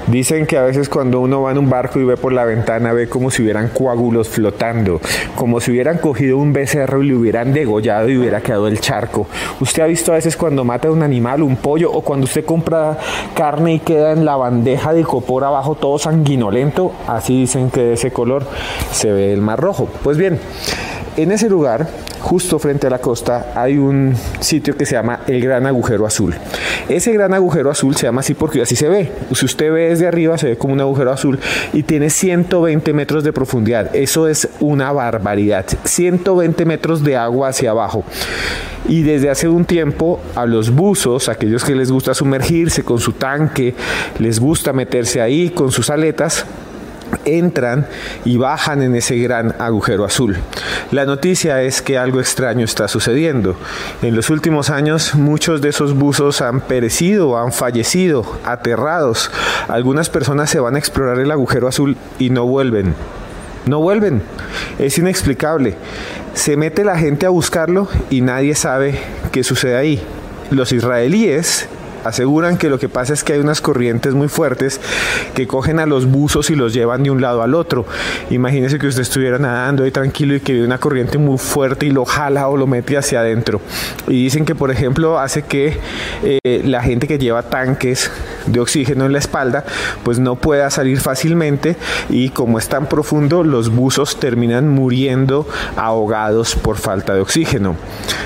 Dicen 0.07 0.47
que 0.47 0.57
a 0.57 0.63
veces 0.63 0.89
cuando 0.89 1.21
uno 1.21 1.43
va 1.43 1.51
en 1.51 1.59
un 1.59 1.69
barco 1.69 1.99
y 1.99 2.05
ve 2.05 2.17
por 2.17 2.33
la 2.33 2.45
ventana 2.45 2.93
ve 2.93 3.09
como 3.09 3.29
si 3.29 3.43
hubieran 3.43 3.69
coágulos 3.69 4.29
flotando, 4.29 5.01
como 5.35 5.59
si 5.59 5.73
hubieran 5.73 5.99
cogido 5.99 6.39
un 6.39 6.53
becerro 6.53 7.03
y 7.03 7.09
le 7.09 7.17
hubieran 7.17 7.53
degollado 7.53 8.09
y 8.09 8.17
hubiera 8.17 8.41
quedado 8.41 8.69
el 8.69 8.79
charco. 8.79 9.27
Usted 9.61 9.83
ha 9.83 9.87
visto 9.87 10.13
a 10.13 10.15
veces 10.15 10.37
cuando 10.37 10.63
mata 10.65 10.93
un 10.93 11.03
animal, 11.03 11.43
un 11.43 11.57
pollo, 11.57 11.91
o 11.91 12.03
cuando 12.03 12.25
usted 12.25 12.45
compra 12.45 12.99
carne 13.35 13.75
y 13.75 13.79
queda 13.81 14.13
en 14.13 14.25
la 14.25 14.37
bandeja 14.37 14.93
de 14.93 15.03
copor 15.03 15.43
abajo 15.43 15.75
todo 15.75 15.99
sanguinolento, 15.99 16.93
así 17.09 17.41
dicen 17.41 17.71
que 17.71 17.83
de 17.83 17.93
ese 17.95 18.13
color 18.13 18.45
se 18.93 19.11
ve 19.11 19.33
el 19.33 19.43
mar 19.43 19.59
rojo. 19.59 19.89
Pues 20.05 20.17
bien, 20.17 20.39
en 21.17 21.33
ese 21.33 21.49
lugar, 21.49 21.89
justo 22.21 22.59
frente 22.59 22.87
a 22.87 22.91
la 22.91 22.99
costa, 22.99 23.53
hay 23.55 23.79
un 23.79 24.15
sitio 24.41 24.77
que 24.77 24.87
se 24.87 24.95
llama 24.95 25.21
el 25.27 25.41
Gran 25.41 25.67
Agujero 25.67 26.07
Azul. 26.07 26.35
Ese 26.89 27.13
gran 27.13 27.35
agujero 27.35 27.71
azul 27.71 27.97
se 27.97 28.07
llama 28.07 28.21
así 28.21 28.35
porque 28.35 28.63
así 28.63 28.77
se 28.77 28.89
ve. 28.89 29.11
Si 29.33 29.45
usted 29.45 29.73
ve 29.73 29.89
desde 29.89 30.07
arriba, 30.07 30.39
se 30.39 30.51
ve 30.51 30.57
como 30.57 30.73
un 30.73 30.81
agujero 30.81 31.11
azul 31.11 31.39
y 31.73 31.83
tiene 31.83 32.11
120 32.11 32.93
metros 32.93 33.25
de 33.25 33.33
profundidad. 33.33 33.95
Eso 33.95 34.29
es 34.29 34.49
una 34.61 34.93
barbaridad. 34.93 35.67
120 35.83 36.65
metros 36.65 37.03
de 37.03 37.17
agua 37.17 37.49
hacia 37.49 37.71
abajo. 37.71 38.05
Y 38.89 39.03
desde 39.03 39.31
hace 39.31 39.49
un 39.49 39.65
tiempo 39.65 40.21
a 40.37 40.47
los 40.47 40.71
buzos, 40.71 41.29
aquellos 41.29 41.65
que 41.65 41.75
les 41.75 41.91
gusta 41.91 42.15
sumergirse 42.15 42.85
con 42.85 43.01
su 43.01 43.13
tanque, 43.13 43.75
les 44.21 44.39
gusta 44.39 44.73
meterse 44.73 45.21
ahí 45.21 45.51
con 45.51 45.73
sus 45.73 45.91
aletas, 45.91 46.47
entran 47.25 47.87
y 48.25 48.37
bajan 48.37 48.83
en 48.83 48.95
ese 48.95 49.17
gran 49.19 49.55
agujero 49.59 50.05
azul. 50.05 50.37
La 50.91 51.05
noticia 51.05 51.63
es 51.63 51.83
que 51.83 51.99
algo 51.99 52.21
extraño 52.21 52.65
está 52.65 52.89
sucediendo. 52.89 53.57
En 54.03 54.17
los 54.17 54.31
últimos 54.31 54.71
años 54.71 55.15
muchos 55.15 55.61
de 55.61 55.71
esos 55.71 55.95
buzos 55.95 56.41
han 56.41 56.61
perecido, 56.61 57.39
han 57.39 57.53
fallecido, 57.53 58.25
aterrados. 58.45 59.31
Algunas 59.69 60.11
personas 60.11 60.51
se 60.51 60.61
van 60.61 60.77
a 60.77 60.79
explorar 60.79 61.19
el 61.19 61.31
agujero 61.31 61.69
azul 61.69 61.97
y 62.19 62.31
no 62.31 62.47
vuelven. 62.47 62.95
No 63.67 63.81
vuelven. 63.81 64.23
Es 64.79 64.97
inexplicable. 64.99 65.75
Se 66.35 66.57
mete 66.57 66.85
la 66.85 66.99
gente 66.99 67.27
a 67.27 67.31
buscarlo 67.31 67.89
y 68.11 68.21
nadie 68.21 68.55
sabe 68.55 68.99
qué 69.33 69.43
sucede 69.43 69.77
ahí. 69.77 70.03
Los 70.51 70.71
israelíes 70.71 71.69
aseguran 72.09 72.57
que 72.57 72.69
lo 72.69 72.79
que 72.79 72.89
pasa 72.89 73.13
es 73.13 73.25
que 73.25 73.35
hay 73.35 73.41
unas 73.41 73.61
corrientes 73.61 74.15
muy 74.15 74.29
fuertes 74.29 74.81
que 75.35 75.47
cogen 75.47 75.79
a 75.79 75.87
los 75.87 76.07
buzos 76.07 76.51
y 76.51 76.55
los 76.55 76.73
llevan 76.73 77.03
de 77.03 77.11
un 77.11 77.21
lado 77.21 77.43
al 77.43 77.55
otro. 77.55 77.87
Imagínese 78.31 78.79
que 78.79 78.87
usted 78.87 79.03
estuviera 79.03 79.39
nadando 79.39 79.85
ahí 79.85 79.91
tranquilo 79.91 80.35
y 80.35 80.41
que 80.41 80.53
ve 80.53 80.65
una 80.65 80.79
corriente 80.79 81.19
muy 81.19 81.39
fuerte 81.39 81.87
y 81.87 81.91
lo 81.91 82.05
jala 82.05 82.49
o 82.49 82.57
lo 82.57 82.67
mete 82.67 82.97
hacia 82.97 83.21
adentro. 83.21 83.61
Y 84.07 84.25
dicen 84.25 84.45
que, 84.45 84.55
por 84.55 84.71
ejemplo, 84.71 85.19
hace 85.19 85.43
que 85.43 85.79
eh, 86.23 86.63
la 86.65 86.83
gente 86.83 87.07
que 87.07 87.19
lleva 87.19 87.43
tanques 87.43 88.11
de 88.47 88.61
oxígeno 88.61 89.07
en 89.07 89.13
la 89.13 89.19
espalda, 89.19 89.65
pues 90.05 90.19
no 90.19 90.37
pueda 90.37 90.71
salir 90.71 91.01
fácilmente 91.01 91.77
y 92.09 92.31
como 92.31 92.59
es 92.59 92.69
tan 92.69 92.87
profundo, 92.87 93.45
los 93.45 93.71
buzos 93.71 94.19
terminan 94.21 94.69
muriendo 94.69 95.49
ahogados 95.77 96.55
por 96.55 96.77
falta 96.77 97.15
de 97.15 97.21
oxígeno. 97.21 97.77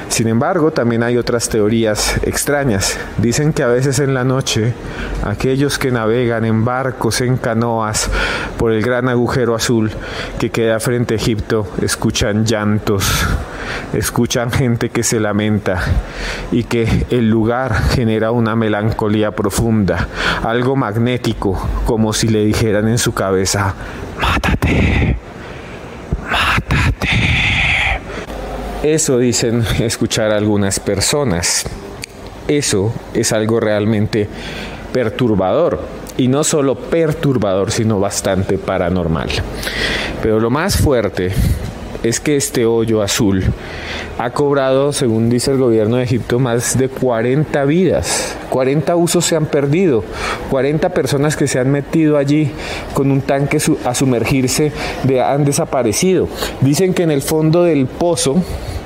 Sin 0.08 0.28
embargo, 0.28 0.72
también 0.72 1.02
hay 1.02 1.16
otras 1.16 1.48
teorías 1.48 2.16
extrañas. 2.22 2.98
Dicen 3.18 3.52
que 3.52 3.62
a 3.62 3.68
veces 3.70 3.98
en 3.98 4.14
la 4.14 4.24
noche, 4.24 4.74
aquellos 5.24 5.78
que 5.78 5.90
navegan 5.90 6.44
en 6.44 6.64
barcos, 6.64 7.20
en 7.20 7.36
canoas, 7.36 8.10
por 8.58 8.72
el 8.72 8.82
gran 8.82 9.08
agujero 9.08 9.54
azul 9.54 9.90
que 10.38 10.50
queda 10.50 10.80
frente 10.80 11.14
a 11.14 11.16
Egipto, 11.16 11.66
escuchan 11.80 12.44
llantos, 12.44 13.26
escuchan 13.92 14.50
gente 14.50 14.90
que 14.90 15.02
se 15.02 15.20
lamenta 15.20 15.80
y 16.52 16.64
que 16.64 17.06
el 17.10 17.30
lugar 17.30 17.74
genera 17.74 18.30
una 18.30 18.56
melancolía 18.56 19.30
profunda, 19.30 20.08
algo 20.42 20.76
magnético, 20.76 21.60
como 21.86 22.12
si 22.12 22.28
le 22.28 22.44
dijeran 22.44 22.88
en 22.88 22.98
su 22.98 23.12
cabeza, 23.12 23.74
mátate, 24.20 25.16
mátate. 26.30 27.08
Eso 28.82 29.18
dicen 29.18 29.64
escuchar 29.78 30.30
algunas 30.30 30.80
personas. 30.80 31.66
Eso 32.50 32.92
es 33.14 33.32
algo 33.32 33.60
realmente 33.60 34.26
perturbador. 34.92 35.78
Y 36.16 36.26
no 36.26 36.42
solo 36.42 36.74
perturbador, 36.74 37.70
sino 37.70 38.00
bastante 38.00 38.58
paranormal. 38.58 39.28
Pero 40.20 40.40
lo 40.40 40.50
más 40.50 40.76
fuerte 40.76 41.30
es 42.02 42.18
que 42.18 42.34
este 42.34 42.66
hoyo 42.66 43.02
azul 43.02 43.44
ha 44.18 44.30
cobrado, 44.30 44.92
según 44.92 45.30
dice 45.30 45.52
el 45.52 45.58
gobierno 45.58 45.96
de 45.96 46.02
Egipto, 46.02 46.40
más 46.40 46.76
de 46.76 46.88
40 46.88 47.64
vidas. 47.66 48.36
40 48.50 48.96
usos 48.96 49.24
se 49.24 49.36
han 49.36 49.46
perdido, 49.46 50.02
40 50.50 50.88
personas 50.88 51.36
que 51.36 51.46
se 51.46 51.60
han 51.60 51.70
metido 51.70 52.16
allí 52.16 52.50
con 52.94 53.12
un 53.12 53.20
tanque 53.20 53.58
a 53.84 53.94
sumergirse 53.94 54.72
de, 55.04 55.22
han 55.22 55.44
desaparecido. 55.44 56.28
Dicen 56.62 56.94
que 56.94 57.04
en 57.04 57.12
el 57.12 57.22
fondo 57.22 57.62
del 57.62 57.86
pozo, 57.86 58.42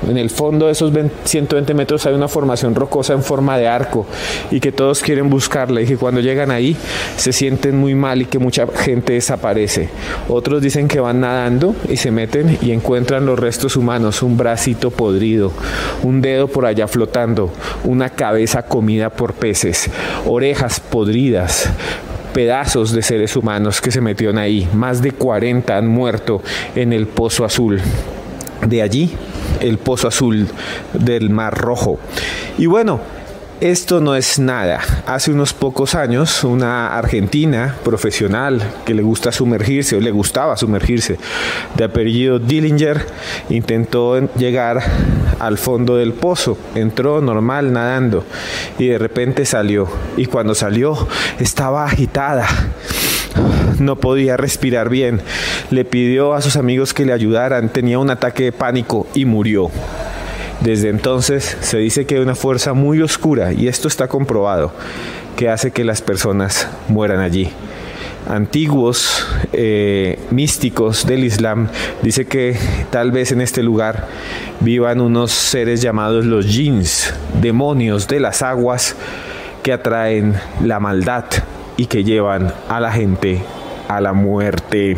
en 0.09 0.17
el 0.17 0.29
fondo 0.29 0.67
de 0.67 0.73
esos 0.73 0.91
120 1.23 1.73
metros 1.73 2.05
hay 2.05 2.13
una 2.13 2.27
formación 2.27 2.75
rocosa 2.75 3.13
en 3.13 3.23
forma 3.23 3.57
de 3.57 3.67
arco 3.67 4.05
y 4.51 4.59
que 4.59 4.71
todos 4.71 5.01
quieren 5.01 5.29
buscarla 5.29 5.81
y 5.81 5.85
que 5.85 5.97
cuando 5.97 6.21
llegan 6.21 6.51
ahí 6.51 6.75
se 7.17 7.33
sienten 7.33 7.77
muy 7.77 7.95
mal 7.95 8.21
y 8.21 8.25
que 8.25 8.39
mucha 8.39 8.67
gente 8.67 9.13
desaparece. 9.13 9.89
Otros 10.29 10.61
dicen 10.61 10.87
que 10.87 10.99
van 10.99 11.21
nadando 11.21 11.75
y 11.89 11.97
se 11.97 12.11
meten 12.11 12.57
y 12.61 12.71
encuentran 12.71 13.25
los 13.25 13.39
restos 13.39 13.75
humanos, 13.75 14.21
un 14.21 14.37
bracito 14.37 14.91
podrido, 14.91 15.51
un 16.03 16.21
dedo 16.21 16.47
por 16.47 16.65
allá 16.65 16.87
flotando, 16.87 17.51
una 17.83 18.09
cabeza 18.09 18.63
comida 18.63 19.09
por 19.09 19.33
peces, 19.33 19.89
orejas 20.25 20.79
podridas, 20.79 21.69
pedazos 22.33 22.91
de 22.91 23.01
seres 23.01 23.35
humanos 23.35 23.79
que 23.81 23.91
se 23.91 24.01
metieron 24.01 24.37
ahí. 24.37 24.67
Más 24.73 25.01
de 25.01 25.11
40 25.13 25.77
han 25.77 25.87
muerto 25.87 26.41
en 26.75 26.93
el 26.93 27.07
Pozo 27.07 27.45
Azul. 27.45 27.81
De 28.67 28.81
allí, 28.81 29.11
el 29.59 29.77
Pozo 29.77 30.07
Azul 30.07 30.47
del 30.93 31.29
Mar 31.29 31.57
Rojo. 31.57 31.99
Y 32.57 32.65
bueno, 32.65 32.99
esto 33.61 34.01
no 34.01 34.15
es 34.15 34.37
nada. 34.37 34.81
Hace 35.07 35.31
unos 35.31 35.53
pocos 35.53 35.95
años, 35.95 36.43
una 36.43 36.97
argentina 36.97 37.77
profesional 37.85 38.61
que 38.85 38.93
le 38.93 39.01
gusta 39.01 39.31
sumergirse 39.31 39.95
o 39.95 40.01
le 40.01 40.11
gustaba 40.11 40.57
sumergirse, 40.57 41.17
de 41.75 41.83
apellido 41.85 42.37
Dillinger, 42.37 43.05
intentó 43.49 44.19
llegar 44.35 44.83
al 45.39 45.57
fondo 45.57 45.95
del 45.95 46.11
pozo. 46.11 46.57
Entró 46.75 47.21
normal 47.21 47.71
nadando 47.71 48.25
y 48.77 48.87
de 48.87 48.97
repente 48.97 49.45
salió. 49.45 49.87
Y 50.17 50.25
cuando 50.25 50.53
salió 50.53 51.07
estaba 51.39 51.85
agitada. 51.85 52.47
No 53.79 53.97
podía 53.97 54.37
respirar 54.37 54.89
bien. 54.89 55.21
Le 55.69 55.85
pidió 55.85 56.33
a 56.33 56.41
sus 56.41 56.55
amigos 56.55 56.93
que 56.93 57.05
le 57.05 57.13
ayudaran. 57.13 57.69
Tenía 57.69 57.99
un 57.99 58.09
ataque 58.09 58.45
de 58.45 58.51
pánico 58.51 59.07
y 59.13 59.25
murió. 59.25 59.69
Desde 60.61 60.89
entonces 60.89 61.57
se 61.61 61.77
dice 61.77 62.05
que 62.05 62.15
hay 62.15 62.21
una 62.21 62.35
fuerza 62.35 62.73
muy 62.73 63.01
oscura, 63.01 63.53
y 63.53 63.67
esto 63.67 63.87
está 63.87 64.07
comprobado, 64.07 64.71
que 65.35 65.49
hace 65.49 65.71
que 65.71 65.83
las 65.83 66.01
personas 66.01 66.67
mueran 66.87 67.19
allí. 67.19 67.49
Antiguos 68.27 69.27
eh, 69.53 70.17
místicos 70.31 71.05
del 71.05 71.23
Islam 71.23 71.67
dice 72.01 72.25
que 72.25 72.57
tal 72.89 73.11
vez 73.11 73.31
en 73.31 73.41
este 73.41 73.61
lugar 73.61 74.07
vivan 74.61 75.01
unos 75.01 75.31
seres 75.31 75.81
llamados 75.81 76.25
los 76.25 76.47
jinns, 76.47 77.13
demonios 77.39 78.07
de 78.07 78.19
las 78.19 78.41
aguas 78.41 78.95
que 79.61 79.73
atraen 79.73 80.33
la 80.63 80.79
maldad 80.79 81.25
y 81.77 81.87
que 81.87 82.03
llevan 82.03 82.53
a 82.69 82.79
la 82.79 82.91
gente 82.91 83.41
a 83.87 84.01
la 84.01 84.13
muerte. 84.13 84.97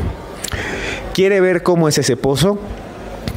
¿Quiere 1.13 1.41
ver 1.41 1.63
cómo 1.63 1.87
es 1.87 1.97
ese 1.97 2.17
pozo? 2.17 2.59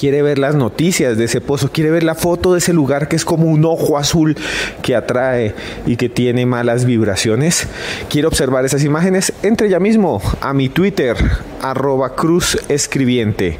quiere 0.00 0.22
ver 0.22 0.38
las 0.38 0.54
noticias 0.54 1.18
de 1.18 1.24
ese 1.24 1.42
pozo, 1.42 1.70
quiere 1.70 1.90
ver 1.90 2.04
la 2.04 2.14
foto 2.14 2.54
de 2.54 2.58
ese 2.60 2.72
lugar 2.72 3.06
que 3.06 3.16
es 3.16 3.26
como 3.26 3.48
un 3.48 3.66
ojo 3.66 3.98
azul 3.98 4.34
que 4.80 4.96
atrae 4.96 5.54
y 5.84 5.96
que 5.96 6.08
tiene 6.08 6.46
malas 6.46 6.86
vibraciones, 6.86 7.68
quiere 8.08 8.26
observar 8.26 8.64
esas 8.64 8.82
imágenes, 8.82 9.34
entre 9.42 9.68
ya 9.68 9.78
mismo 9.78 10.22
a 10.40 10.54
mi 10.54 10.70
Twitter, 10.70 11.18
arroba 11.60 12.14
cruz 12.14 12.56
escribiente, 12.70 13.58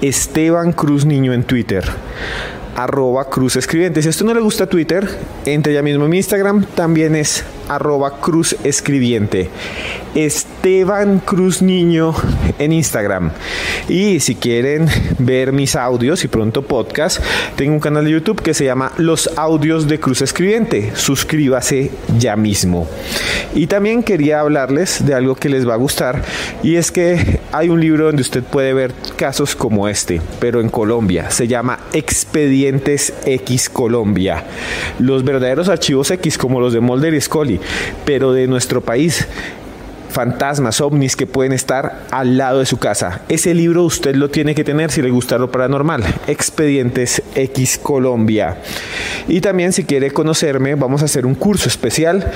Esteban 0.00 0.72
Cruz 0.72 1.04
Niño 1.04 1.32
en 1.32 1.42
Twitter 1.42 1.82
arroba 2.76 3.28
cruz 3.30 3.56
escribiente. 3.56 4.02
Si 4.02 4.08
esto 4.08 4.24
no 4.24 4.34
le 4.34 4.40
gusta 4.40 4.66
Twitter, 4.66 5.08
entre 5.46 5.72
ya 5.72 5.82
mismo 5.82 6.04
en 6.04 6.10
mi 6.10 6.18
Instagram, 6.18 6.66
también 6.74 7.16
es 7.16 7.42
arroba 7.68 8.20
cruz 8.20 8.56
escribiente. 8.64 9.48
Esteban 10.14 11.18
Cruz 11.18 11.60
Niño 11.60 12.14
en 12.58 12.72
Instagram. 12.72 13.32
Y 13.88 14.20
si 14.20 14.34
quieren 14.34 14.88
ver 15.18 15.52
mis 15.52 15.76
audios 15.76 16.24
y 16.24 16.28
pronto 16.28 16.62
podcast, 16.62 17.20
tengo 17.56 17.74
un 17.74 17.80
canal 17.80 18.04
de 18.04 18.12
YouTube 18.12 18.40
que 18.40 18.54
se 18.54 18.64
llama 18.64 18.92
Los 18.96 19.30
Audios 19.36 19.86
de 19.88 20.00
Cruz 20.00 20.22
Escribiente. 20.22 20.92
Suscríbase 20.94 21.90
ya 22.18 22.34
mismo. 22.36 22.88
Y 23.54 23.66
también 23.66 24.02
quería 24.02 24.40
hablarles 24.40 25.04
de 25.04 25.14
algo 25.14 25.34
que 25.34 25.48
les 25.48 25.68
va 25.68 25.74
a 25.74 25.78
gustar 25.78 26.22
y 26.62 26.76
es 26.76 26.90
que 26.90 27.40
hay 27.52 27.68
un 27.68 27.80
libro 27.80 28.06
donde 28.06 28.22
usted 28.22 28.42
puede 28.42 28.72
ver 28.72 28.92
casos 29.16 29.54
como 29.54 29.88
este, 29.88 30.20
pero 30.40 30.60
en 30.60 30.68
Colombia. 30.68 31.30
Se 31.30 31.46
llama 31.46 31.78
Expedientes 31.92 33.12
X 33.24 33.68
Colombia. 33.68 34.44
Los 34.98 35.24
verdaderos 35.24 35.68
archivos 35.68 36.10
X 36.10 36.38
como 36.38 36.60
los 36.60 36.72
de 36.72 36.80
Mulder 36.80 37.14
y 37.14 37.20
Scully, 37.20 37.55
pero 38.04 38.32
de 38.32 38.46
nuestro 38.46 38.80
país 38.80 39.26
fantasmas, 40.16 40.80
ovnis 40.80 41.14
que 41.14 41.26
pueden 41.26 41.52
estar 41.52 42.06
al 42.10 42.38
lado 42.38 42.60
de 42.60 42.64
su 42.66 42.78
casa. 42.78 43.20
Ese 43.28 43.52
libro 43.52 43.84
usted 43.84 44.14
lo 44.14 44.30
tiene 44.30 44.54
que 44.54 44.64
tener 44.64 44.90
si 44.90 45.02
le 45.02 45.10
gusta 45.10 45.36
lo 45.36 45.50
paranormal. 45.50 46.02
Expedientes 46.26 47.22
X 47.34 47.78
Colombia. 47.82 48.56
Y 49.28 49.42
también 49.42 49.74
si 49.74 49.84
quiere 49.84 50.10
conocerme, 50.10 50.74
vamos 50.74 51.02
a 51.02 51.04
hacer 51.04 51.26
un 51.26 51.34
curso 51.34 51.68
especial 51.68 52.32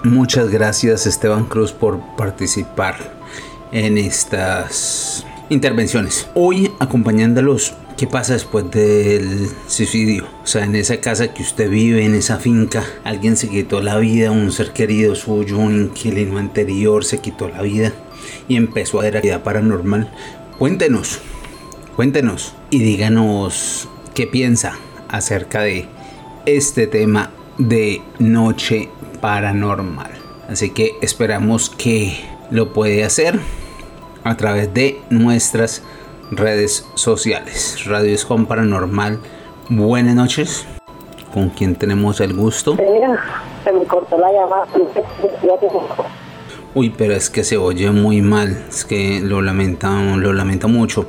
Muchas 0.03 0.49
gracias 0.49 1.05
Esteban 1.07 1.45
Cruz 1.45 1.71
por 1.71 1.99
participar 2.15 3.20
en 3.71 3.97
estas 3.97 5.25
intervenciones. 5.49 6.27
Hoy 6.33 6.71
acompañándolos, 6.79 7.73
¿qué 7.97 8.07
pasa 8.07 8.33
después 8.33 8.69
del 8.71 9.49
suicidio? 9.67 10.27
O 10.43 10.47
sea, 10.47 10.65
en 10.65 10.75
esa 10.75 10.97
casa 11.01 11.33
que 11.33 11.43
usted 11.43 11.69
vive, 11.69 12.05
en 12.05 12.15
esa 12.15 12.37
finca, 12.37 12.83
alguien 13.03 13.37
se 13.37 13.49
quitó 13.49 13.81
la 13.81 13.97
vida, 13.97 14.31
un 14.31 14.51
ser 14.51 14.71
querido 14.71 15.15
suyo, 15.15 15.57
un 15.57 15.83
inquilino 15.83 16.37
anterior 16.37 17.05
se 17.05 17.19
quitó 17.19 17.49
la 17.49 17.61
vida 17.61 17.93
y 18.47 18.55
empezó 18.55 18.99
a 18.99 19.03
ver 19.03 19.17
actividad 19.17 19.43
paranormal. 19.43 20.11
Cuéntenos, 20.57 21.19
cuéntenos 21.95 22.53
y 22.69 22.79
díganos 22.79 23.87
qué 24.13 24.27
piensa 24.27 24.77
acerca 25.09 25.61
de 25.61 25.87
este 26.45 26.87
tema 26.87 27.31
de 27.57 28.01
noche 28.19 28.89
paranormal. 29.21 30.11
Así 30.47 30.71
que 30.71 30.93
esperamos 31.01 31.69
que 31.69 32.17
lo 32.49 32.73
puede 32.73 33.03
hacer 33.03 33.39
a 34.23 34.37
través 34.37 34.73
de 34.73 34.99
nuestras 35.09 35.83
redes 36.31 36.87
sociales. 36.95 37.85
Radio 37.85 38.13
Escom 38.13 38.45
Paranormal. 38.45 39.19
Buenas 39.69 40.15
noches. 40.15 40.67
¿Con 41.33 41.49
quién 41.49 41.75
tenemos 41.75 42.19
el 42.19 42.33
gusto? 42.33 42.75
Se 42.75 43.71
me 43.71 43.83
cortó 43.85 44.17
la 44.17 44.31
llamada. 44.31 44.67
Uy, 46.73 46.93
pero 46.97 47.13
es 47.13 47.29
que 47.29 47.43
se 47.43 47.57
oye 47.57 47.91
muy 47.91 48.21
mal. 48.21 48.65
Es 48.69 48.85
que 48.85 49.21
lo 49.21 49.41
lamentamos, 49.41 50.19
lo 50.19 50.33
lamento 50.33 50.67
mucho. 50.67 51.07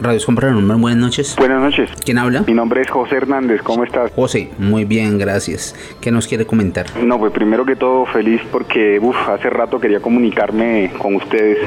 Radio 0.00 0.18
Escom 0.18 0.34
Paranormal, 0.34 0.76
buenas 0.78 0.98
noches. 0.98 1.36
Buenas 1.36 1.60
noches. 1.62 1.88
¿Quién 2.04 2.18
habla? 2.18 2.42
Mi 2.46 2.52
nombre 2.52 2.82
es 2.82 2.90
José 2.90 3.16
Hernández, 3.16 3.62
¿cómo 3.62 3.84
estás? 3.84 4.10
José, 4.14 4.50
muy 4.58 4.84
bien, 4.84 5.18
gracias. 5.18 5.74
¿Qué 6.00 6.10
nos 6.10 6.26
quiere 6.26 6.46
comentar? 6.46 6.86
No, 6.96 7.18
pues 7.18 7.32
primero 7.32 7.64
que 7.64 7.76
todo 7.76 8.04
feliz 8.06 8.40
porque 8.50 8.98
uf, 9.00 9.16
hace 9.28 9.48
rato 9.50 9.78
quería 9.80 10.00
comunicarme 10.00 10.92
con 10.98 11.14
ustedes. 11.14 11.58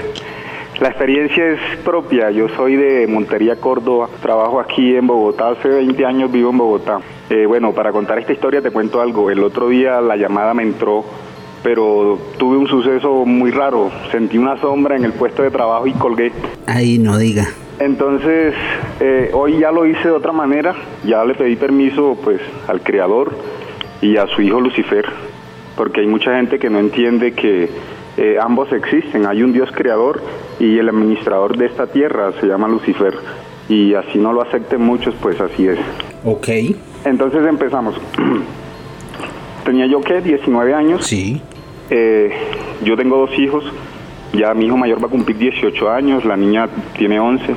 La 0.79 0.89
experiencia 0.89 1.43
es 1.53 1.59
propia, 1.83 2.29
yo 2.29 2.47
soy 2.49 2.75
de 2.75 3.07
Montería, 3.07 3.55
Córdoba, 3.55 4.09
trabajo 4.21 4.59
aquí 4.59 4.95
en 4.95 5.07
Bogotá, 5.07 5.49
hace 5.49 5.69
20 5.69 6.05
años 6.05 6.31
vivo 6.31 6.51
en 6.51 6.57
Bogotá. 6.59 6.99
Eh, 7.31 7.47
bueno, 7.47 7.73
para 7.73 7.91
contar 7.91 8.19
esta 8.19 8.33
historia 8.33 8.61
te 8.61 8.69
cuento 8.69 9.01
algo, 9.01 9.31
el 9.31 9.43
otro 9.43 9.69
día 9.69 9.99
la 10.01 10.15
llamada 10.15 10.53
me 10.53 10.61
entró, 10.61 11.03
pero 11.63 12.19
tuve 12.37 12.57
un 12.57 12.67
suceso 12.67 13.25
muy 13.25 13.49
raro, 13.49 13.89
sentí 14.11 14.37
una 14.37 14.55
sombra 14.61 14.95
en 14.95 15.03
el 15.03 15.13
puesto 15.13 15.41
de 15.41 15.49
trabajo 15.49 15.87
y 15.87 15.93
colgué. 15.93 16.31
Ahí 16.67 16.99
no 16.99 17.17
diga. 17.17 17.47
Entonces, 17.79 18.53
eh, 18.99 19.31
hoy 19.33 19.57
ya 19.59 19.71
lo 19.71 19.87
hice 19.87 20.09
de 20.09 20.11
otra 20.11 20.31
manera, 20.31 20.75
ya 21.03 21.25
le 21.25 21.33
pedí 21.33 21.55
permiso 21.55 22.15
pues 22.23 22.39
al 22.67 22.81
creador 22.81 23.31
y 23.99 24.17
a 24.17 24.27
su 24.27 24.43
hijo 24.43 24.61
Lucifer 24.61 25.05
porque 25.77 26.01
hay 26.01 26.07
mucha 26.07 26.35
gente 26.35 26.57
que 26.57 26.69
no 26.69 26.79
entiende 26.79 27.33
que 27.33 27.69
eh, 28.17 28.37
ambos 28.41 28.71
existen. 28.73 29.27
Hay 29.27 29.43
un 29.43 29.53
Dios 29.53 29.69
creador 29.71 30.21
y 30.59 30.79
el 30.79 30.89
administrador 30.89 31.55
de 31.55 31.67
esta 31.67 31.87
tierra 31.87 32.33
se 32.39 32.47
llama 32.47 32.67
Lucifer. 32.67 33.13
Y 33.69 33.93
así 33.93 34.17
no 34.17 34.33
lo 34.33 34.41
acepten 34.41 34.81
muchos, 34.81 35.13
pues 35.21 35.39
así 35.39 35.67
es. 35.67 35.77
Ok. 36.25 36.47
Entonces 37.05 37.45
empezamos. 37.47 37.95
Tenía 39.65 39.85
yo 39.85 40.01
que 40.01 40.21
19 40.21 40.73
años. 40.73 41.05
Sí. 41.05 41.41
Eh, 41.89 42.31
yo 42.83 42.95
tengo 42.97 43.17
dos 43.17 43.37
hijos. 43.37 43.63
Ya 44.33 44.53
mi 44.53 44.65
hijo 44.65 44.77
mayor 44.77 45.01
va 45.01 45.07
a 45.07 45.11
cumplir 45.11 45.37
18 45.37 45.89
años, 45.89 46.25
la 46.25 46.35
niña 46.35 46.67
tiene 46.97 47.19
11. 47.19 47.55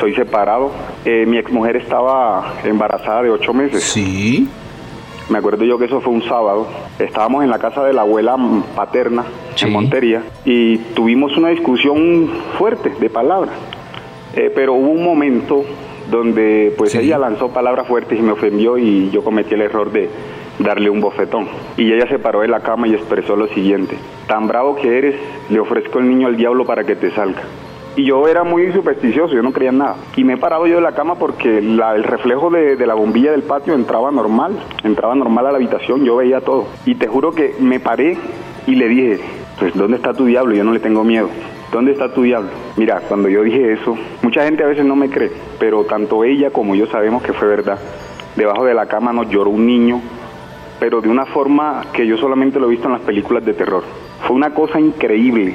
Soy 0.00 0.14
separado. 0.14 0.72
Eh, 1.04 1.24
mi 1.26 1.38
exmujer 1.38 1.76
estaba 1.76 2.54
embarazada 2.64 3.22
de 3.22 3.30
8 3.30 3.52
meses. 3.52 3.84
Sí. 3.84 4.48
Me 5.30 5.38
acuerdo 5.38 5.64
yo 5.64 5.78
que 5.78 5.86
eso 5.86 6.00
fue 6.00 6.12
un 6.12 6.22
sábado. 6.22 6.66
Estábamos 6.98 7.44
en 7.44 7.50
la 7.50 7.58
casa 7.58 7.82
de 7.82 7.92
la 7.92 8.02
abuela 8.02 8.36
paterna 8.76 9.24
en 9.60 9.72
Montería 9.72 10.22
y 10.44 10.78
tuvimos 10.94 11.36
una 11.36 11.48
discusión 11.48 12.28
fuerte 12.58 12.90
de 13.00 13.08
palabras. 13.08 13.54
Eh, 14.36 14.52
pero 14.54 14.74
hubo 14.74 14.90
un 14.90 15.04
momento 15.04 15.64
donde 16.10 16.74
pues 16.76 16.94
ella 16.94 17.18
lanzó 17.18 17.48
palabras 17.48 17.86
fuertes 17.86 18.18
y 18.18 18.22
me 18.22 18.32
ofendió 18.32 18.76
y 18.76 19.10
yo 19.10 19.24
cometí 19.24 19.54
el 19.54 19.62
error 19.62 19.90
de 19.90 20.10
darle 20.58 20.90
un 20.90 21.00
bofetón. 21.00 21.48
Y 21.76 21.92
ella 21.92 22.06
se 22.08 22.18
paró 22.18 22.40
de 22.40 22.48
la 22.48 22.60
cama 22.60 22.86
y 22.86 22.94
expresó 22.94 23.36
lo 23.36 23.48
siguiente, 23.48 23.96
tan 24.26 24.46
bravo 24.46 24.76
que 24.76 24.98
eres, 24.98 25.16
le 25.48 25.60
ofrezco 25.60 25.98
el 26.00 26.08
niño 26.08 26.26
al 26.26 26.36
diablo 26.36 26.64
para 26.64 26.84
que 26.84 26.96
te 26.96 27.10
salga. 27.12 27.42
Y 27.96 28.04
yo 28.06 28.26
era 28.26 28.42
muy 28.42 28.72
supersticioso, 28.72 29.34
yo 29.34 29.42
no 29.42 29.52
creía 29.52 29.70
en 29.70 29.78
nada. 29.78 29.96
Y 30.16 30.24
me 30.24 30.32
he 30.32 30.36
parado 30.36 30.66
yo 30.66 30.76
de 30.76 30.80
la 30.80 30.92
cama 30.92 31.14
porque 31.14 31.60
la- 31.62 31.94
el 31.94 32.02
reflejo 32.02 32.50
de, 32.50 32.76
la 32.86 32.94
bombilla 32.94 33.30
del 33.30 33.42
patio 33.44 33.74
entraba 33.74 34.10
normal, 34.10 34.58
entraba 34.82 35.14
normal 35.14 35.46
a 35.46 35.50
la 35.52 35.56
habitación, 35.58 36.04
yo 36.04 36.16
veía 36.16 36.40
todo. 36.40 36.66
Y 36.86 36.96
te 36.96 37.06
juro 37.06 37.30
que 37.32 37.54
me 37.60 37.78
paré 37.78 38.16
y 38.66 38.74
le 38.74 38.88
dije, 38.88 39.20
pues 39.60 39.74
¿dónde 39.76 39.96
está 39.98 40.12
tu 40.12 40.24
diablo? 40.24 40.54
Yo 40.56 40.64
no 40.64 40.72
le 40.72 40.80
tengo 40.80 41.04
miedo. 41.04 41.28
¿Dónde 41.70 41.92
está 41.92 42.12
tu 42.12 42.22
diablo? 42.22 42.50
Mira, 42.76 43.00
cuando 43.08 43.28
yo 43.28 43.42
dije 43.42 43.72
eso, 43.72 43.96
mucha 44.22 44.44
gente 44.44 44.64
a 44.64 44.66
veces 44.66 44.84
no 44.84 44.96
me 44.96 45.08
cree, 45.08 45.30
pero 45.60 45.84
tanto 45.84 46.24
ella 46.24 46.50
como 46.50 46.74
yo 46.74 46.86
sabemos 46.86 47.22
que 47.22 47.32
fue 47.32 47.46
verdad. 47.48 47.78
Debajo 48.36 48.64
de 48.64 48.74
la 48.74 48.86
cama 48.86 49.12
nos 49.12 49.28
lloró 49.28 49.50
un 49.50 49.66
niño, 49.66 50.00
pero 50.80 51.00
de 51.00 51.08
una 51.08 51.26
forma 51.26 51.82
que 51.92 52.06
yo 52.06 52.16
solamente 52.16 52.58
lo 52.58 52.66
he 52.66 52.70
visto 52.70 52.86
en 52.86 52.92
las 52.94 53.02
películas 53.02 53.44
de 53.44 53.54
terror. 53.54 53.82
Fue 54.26 54.34
una 54.36 54.50
cosa 54.50 54.78
increíble, 54.80 55.54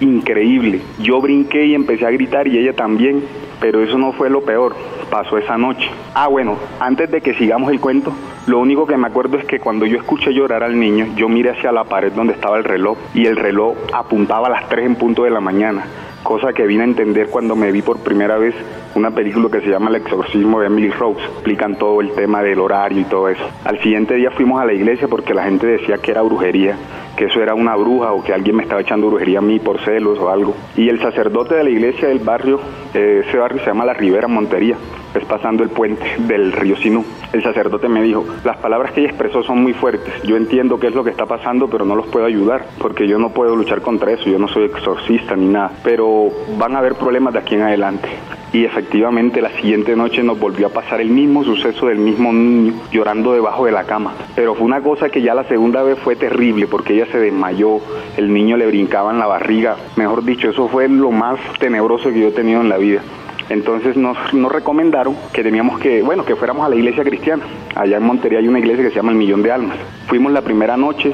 increíble. 0.00 0.80
Yo 0.98 1.20
brinqué 1.20 1.66
y 1.66 1.74
empecé 1.74 2.06
a 2.06 2.10
gritar 2.10 2.48
y 2.48 2.58
ella 2.58 2.74
también, 2.74 3.22
pero 3.60 3.82
eso 3.82 3.98
no 3.98 4.12
fue 4.12 4.30
lo 4.30 4.42
peor. 4.42 4.76
Pasó 5.10 5.38
esa 5.38 5.56
noche. 5.56 5.88
Ah, 6.14 6.28
bueno, 6.28 6.56
antes 6.80 7.10
de 7.10 7.20
que 7.20 7.34
sigamos 7.34 7.70
el 7.70 7.80
cuento, 7.80 8.12
lo 8.46 8.58
único 8.58 8.86
que 8.86 8.96
me 8.96 9.06
acuerdo 9.06 9.38
es 9.38 9.44
que 9.44 9.58
cuando 9.58 9.86
yo 9.86 9.98
escuché 9.98 10.32
llorar 10.32 10.62
al 10.62 10.78
niño, 10.78 11.06
yo 11.16 11.28
miré 11.28 11.50
hacia 11.50 11.72
la 11.72 11.84
pared 11.84 12.12
donde 12.12 12.34
estaba 12.34 12.58
el 12.58 12.64
reloj 12.64 12.98
y 13.14 13.26
el 13.26 13.36
reloj 13.36 13.76
apuntaba 13.92 14.48
a 14.48 14.50
las 14.50 14.68
3 14.68 14.86
en 14.86 14.94
punto 14.96 15.24
de 15.24 15.30
la 15.30 15.40
mañana, 15.40 15.84
cosa 16.28 16.52
que 16.52 16.66
vine 16.66 16.82
a 16.82 16.84
entender 16.84 17.28
cuando 17.30 17.56
me 17.56 17.72
vi 17.72 17.80
por 17.80 18.00
primera 18.00 18.36
vez 18.36 18.54
una 18.94 19.10
película 19.12 19.48
que 19.50 19.62
se 19.62 19.70
llama 19.70 19.88
El 19.88 19.96
exorcismo 19.96 20.60
de 20.60 20.66
Emily 20.66 20.90
Rose. 20.90 21.24
Explican 21.24 21.78
todo 21.78 22.02
el 22.02 22.12
tema 22.12 22.42
del 22.42 22.60
horario 22.60 23.00
y 23.00 23.04
todo 23.04 23.30
eso. 23.30 23.42
Al 23.64 23.80
siguiente 23.80 24.14
día 24.14 24.30
fuimos 24.32 24.60
a 24.60 24.66
la 24.66 24.74
iglesia 24.74 25.08
porque 25.08 25.32
la 25.32 25.44
gente 25.44 25.66
decía 25.66 25.96
que 25.96 26.10
era 26.10 26.20
brujería, 26.20 26.76
que 27.16 27.24
eso 27.24 27.40
era 27.40 27.54
una 27.54 27.74
bruja 27.76 28.12
o 28.12 28.22
que 28.22 28.34
alguien 28.34 28.56
me 28.56 28.64
estaba 28.64 28.82
echando 28.82 29.06
brujería 29.06 29.38
a 29.38 29.40
mí 29.40 29.58
por 29.58 29.80
celos 29.80 30.18
o 30.18 30.28
algo. 30.28 30.54
Y 30.76 30.90
el 30.90 31.00
sacerdote 31.00 31.54
de 31.54 31.64
la 31.64 31.70
iglesia 31.70 32.08
del 32.08 32.18
barrio, 32.18 32.60
eh, 32.92 33.24
ese 33.26 33.38
barrio 33.38 33.60
se 33.60 33.66
llama 33.68 33.86
La 33.86 33.94
Ribera 33.94 34.28
Montería, 34.28 34.76
es 35.14 35.24
pasando 35.24 35.62
el 35.62 35.70
puente 35.70 36.04
del 36.18 36.52
río 36.52 36.76
Sinú. 36.76 37.04
El 37.32 37.42
sacerdote 37.42 37.88
me 37.88 38.02
dijo, 38.02 38.24
las 38.44 38.56
palabras 38.58 38.92
que 38.92 39.00
ella 39.00 39.10
expresó 39.10 39.42
son 39.42 39.62
muy 39.62 39.74
fuertes. 39.74 40.22
Yo 40.22 40.36
entiendo 40.36 40.78
qué 40.78 40.88
es 40.88 40.94
lo 40.94 41.04
que 41.04 41.10
está 41.10 41.26
pasando, 41.26 41.68
pero 41.68 41.84
no 41.84 41.94
los 41.94 42.06
puedo 42.06 42.26
ayudar, 42.26 42.66
porque 42.78 43.06
yo 43.06 43.18
no 43.18 43.30
puedo 43.30 43.56
luchar 43.56 43.82
contra 43.82 44.12
eso, 44.12 44.28
yo 44.28 44.38
no 44.38 44.48
soy 44.48 44.64
exorcista 44.64 45.36
ni 45.36 45.46
nada. 45.46 45.72
Pero 45.82 46.30
van 46.58 46.74
a 46.74 46.78
haber 46.78 46.94
problemas 46.94 47.32
de 47.32 47.40
aquí 47.40 47.54
en 47.54 47.62
adelante. 47.62 48.08
Y 48.52 48.64
efectivamente 48.64 49.42
la 49.42 49.50
siguiente 49.50 49.94
noche 49.94 50.22
nos 50.22 50.40
volvió 50.40 50.68
a 50.68 50.70
pasar 50.70 51.02
el 51.02 51.10
mismo 51.10 51.44
suceso 51.44 51.86
del 51.86 51.98
mismo 51.98 52.32
niño 52.32 52.72
llorando 52.90 53.34
debajo 53.34 53.66
de 53.66 53.72
la 53.72 53.84
cama. 53.84 54.14
Pero 54.34 54.54
fue 54.54 54.64
una 54.64 54.80
cosa 54.80 55.10
que 55.10 55.20
ya 55.20 55.34
la 55.34 55.44
segunda 55.44 55.82
vez 55.82 55.98
fue 55.98 56.16
terrible 56.16 56.66
porque 56.66 56.94
ella 56.94 57.06
se 57.12 57.18
desmayó, 57.18 57.80
el 58.16 58.32
niño 58.32 58.56
le 58.56 58.66
brincaba 58.66 59.12
en 59.12 59.18
la 59.18 59.26
barriga. 59.26 59.76
Mejor 59.96 60.24
dicho, 60.24 60.48
eso 60.48 60.68
fue 60.68 60.88
lo 60.88 61.10
más 61.10 61.38
tenebroso 61.58 62.10
que 62.10 62.20
yo 62.20 62.28
he 62.28 62.32
tenido 62.32 62.62
en 62.62 62.70
la 62.70 62.78
vida. 62.78 63.02
Entonces 63.48 63.96
nos, 63.96 64.16
nos 64.34 64.52
recomendaron 64.52 65.16
que 65.32 65.42
teníamos 65.42 65.78
que, 65.78 66.02
bueno, 66.02 66.24
que 66.24 66.36
fuéramos 66.36 66.66
a 66.66 66.68
la 66.68 66.76
iglesia 66.76 67.02
cristiana. 67.04 67.44
Allá 67.74 67.96
en 67.96 68.02
Montería 68.02 68.38
hay 68.38 68.48
una 68.48 68.58
iglesia 68.58 68.84
que 68.84 68.90
se 68.90 68.96
llama 68.96 69.12
El 69.12 69.18
Millón 69.18 69.42
de 69.42 69.52
Almas. 69.52 69.78
Fuimos 70.06 70.32
la 70.32 70.42
primera 70.42 70.76
noche 70.76 71.12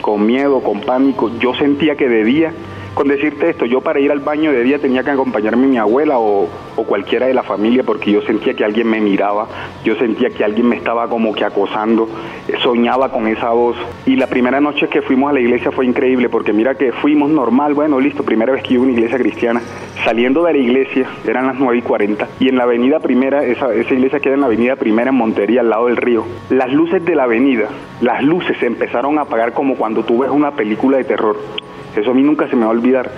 con 0.00 0.24
miedo, 0.26 0.60
con 0.60 0.80
pánico. 0.80 1.30
Yo 1.38 1.54
sentía 1.54 1.96
que 1.96 2.08
de 2.08 2.24
día, 2.24 2.52
con 2.94 3.08
decirte 3.08 3.50
esto, 3.50 3.66
yo 3.66 3.80
para 3.80 3.98
ir 3.98 4.12
al 4.12 4.20
baño 4.20 4.52
de 4.52 4.62
día 4.62 4.78
tenía 4.78 5.02
que 5.02 5.10
acompañarme 5.10 5.66
mi 5.66 5.78
abuela 5.78 6.18
o, 6.18 6.48
o 6.76 6.84
cualquiera 6.84 7.26
de 7.26 7.34
la 7.34 7.42
familia 7.42 7.82
porque 7.82 8.12
yo 8.12 8.22
sentía 8.22 8.54
que 8.54 8.64
alguien 8.64 8.88
me 8.88 9.00
miraba, 9.00 9.48
yo 9.84 9.96
sentía 9.96 10.30
que 10.30 10.44
alguien 10.44 10.68
me 10.68 10.76
estaba 10.76 11.08
como 11.08 11.34
que 11.34 11.44
acosando, 11.44 12.08
eh, 12.48 12.54
soñaba 12.62 13.10
con 13.10 13.26
esa 13.26 13.50
voz. 13.50 13.76
Y 14.06 14.16
la 14.16 14.26
primera 14.26 14.60
noche 14.60 14.88
que 14.88 15.02
fuimos 15.02 15.30
a 15.30 15.32
la 15.32 15.40
iglesia 15.40 15.70
fue 15.72 15.86
increíble 15.86 16.28
porque 16.28 16.52
mira 16.52 16.74
que 16.76 16.92
fuimos 16.92 17.30
normal, 17.30 17.74
bueno, 17.74 18.00
listo, 18.00 18.22
primera 18.22 18.52
vez 18.52 18.62
que 18.62 18.74
iba 18.74 18.82
a 18.82 18.86
una 18.86 18.94
iglesia 18.94 19.18
cristiana. 19.18 19.60
Saliendo 20.04 20.44
de 20.44 20.52
la 20.52 20.58
iglesia, 20.58 21.08
eran 21.26 21.46
las 21.46 21.56
9 21.56 21.78
y 21.78 21.82
40, 21.82 22.28
y 22.40 22.48
en 22.48 22.56
la 22.56 22.64
avenida 22.64 23.00
primera, 23.00 23.44
esa, 23.44 23.74
esa 23.74 23.94
iglesia 23.94 24.20
queda 24.20 24.34
en 24.34 24.40
la 24.40 24.46
avenida 24.46 24.76
primera 24.76 25.10
en 25.10 25.16
Montería, 25.16 25.62
al 25.62 25.70
lado 25.70 25.86
del 25.86 25.96
río. 25.96 26.24
Las 26.50 26.72
luces 26.72 27.04
de 27.04 27.14
la 27.14 27.24
avenida, 27.24 27.68
las 28.00 28.22
luces 28.22 28.56
se 28.58 28.66
empezaron 28.66 29.18
a 29.18 29.22
apagar 29.22 29.52
como 29.52 29.76
cuando 29.76 30.04
tú 30.04 30.18
ves 30.18 30.30
una 30.30 30.52
película 30.52 30.98
de 30.98 31.04
terror. 31.04 31.36
Eso 31.96 32.10
a 32.10 32.14
mí 32.14 32.22
nunca 32.22 32.48
se 32.48 32.56
me 32.56 32.62
va 32.62 32.68
a 32.68 32.74
olvidar. 32.74 33.10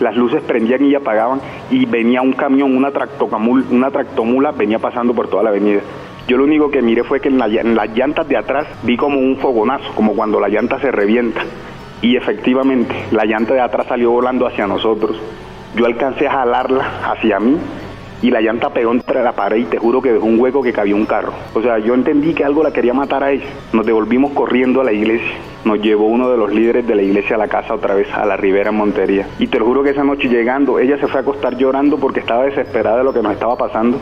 Las 0.00 0.16
luces 0.16 0.42
prendían 0.42 0.84
y 0.84 0.94
apagaban 0.94 1.40
y 1.70 1.84
venía 1.86 2.22
un 2.22 2.32
camión, 2.32 2.76
una, 2.76 2.90
tractocamul, 2.90 3.66
una 3.70 3.90
tractomula, 3.90 4.52
venía 4.52 4.78
pasando 4.78 5.14
por 5.14 5.28
toda 5.28 5.42
la 5.42 5.50
avenida. 5.50 5.80
Yo 6.26 6.36
lo 6.36 6.44
único 6.44 6.70
que 6.70 6.82
miré 6.82 7.02
fue 7.02 7.20
que 7.20 7.28
en, 7.28 7.38
la 7.38 7.46
en 7.46 7.74
las 7.74 7.90
llantas 7.96 8.28
de 8.28 8.36
atrás 8.36 8.66
vi 8.82 8.96
como 8.96 9.18
un 9.18 9.36
fogonazo, 9.36 9.92
como 9.94 10.14
cuando 10.14 10.38
la 10.38 10.48
llanta 10.48 10.78
se 10.80 10.90
revienta. 10.90 11.42
Y 12.02 12.16
efectivamente, 12.16 12.94
la 13.10 13.24
llanta 13.24 13.54
de 13.54 13.60
atrás 13.60 13.86
salió 13.88 14.10
volando 14.10 14.46
hacia 14.46 14.66
nosotros. 14.66 15.20
Yo 15.76 15.86
alcancé 15.86 16.26
a 16.26 16.32
jalarla 16.32 17.10
hacia 17.10 17.38
mí 17.40 17.58
y 18.22 18.30
la 18.30 18.40
llanta 18.40 18.70
pegó 18.70 18.92
entre 18.92 19.22
la 19.22 19.32
pared 19.32 19.58
y 19.58 19.64
te 19.64 19.78
juro 19.78 20.02
que 20.02 20.12
dejó 20.12 20.26
un 20.26 20.38
hueco 20.38 20.62
que 20.62 20.72
cabía 20.72 20.94
un 20.94 21.06
carro. 21.06 21.32
O 21.54 21.62
sea, 21.62 21.78
yo 21.78 21.94
entendí 21.94 22.34
que 22.34 22.44
algo 22.44 22.62
la 22.62 22.72
quería 22.72 22.92
matar 22.92 23.24
a 23.24 23.32
ella. 23.32 23.46
Nos 23.72 23.86
devolvimos 23.86 24.32
corriendo 24.32 24.80
a 24.80 24.84
la 24.84 24.92
iglesia. 24.92 25.36
Nos 25.64 25.80
llevó 25.80 26.06
uno 26.06 26.30
de 26.30 26.36
los 26.36 26.52
líderes 26.52 26.86
de 26.86 26.94
la 26.94 27.02
iglesia 27.02 27.36
a 27.36 27.38
la 27.38 27.48
casa 27.48 27.74
otra 27.74 27.94
vez, 27.94 28.08
a 28.12 28.26
la 28.26 28.36
Ribera 28.36 28.72
Montería. 28.72 29.26
Y 29.38 29.46
te 29.46 29.58
lo 29.58 29.66
juro 29.66 29.82
que 29.82 29.90
esa 29.90 30.04
noche 30.04 30.28
llegando, 30.28 30.78
ella 30.78 30.98
se 30.98 31.06
fue 31.06 31.20
a 31.20 31.22
acostar 31.22 31.56
llorando 31.56 31.98
porque 31.98 32.20
estaba 32.20 32.44
desesperada 32.44 32.98
de 32.98 33.04
lo 33.04 33.12
que 33.12 33.22
nos 33.22 33.32
estaba 33.32 33.56
pasando. 33.56 33.98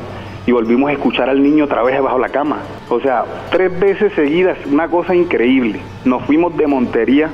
Y 0.47 0.53
volvimos 0.53 0.89
a 0.89 0.93
escuchar 0.95 1.29
al 1.29 1.43
niño 1.43 1.65
otra 1.65 1.83
vez 1.83 2.01
bajo 2.01 2.19
la 2.19 2.31
cama. 2.31 2.59
O 2.89 3.01
sea, 3.01 3.25
tres 3.51 3.79
veces 3.79 4.13
seguidas, 4.15 4.57
una 4.67 4.89
cosa 4.89 5.15
increíble. 5.15 5.81
Nos 6.05 6.23
fuimos 6.25 6.57
de 6.57 6.67
Montería 6.67 7.29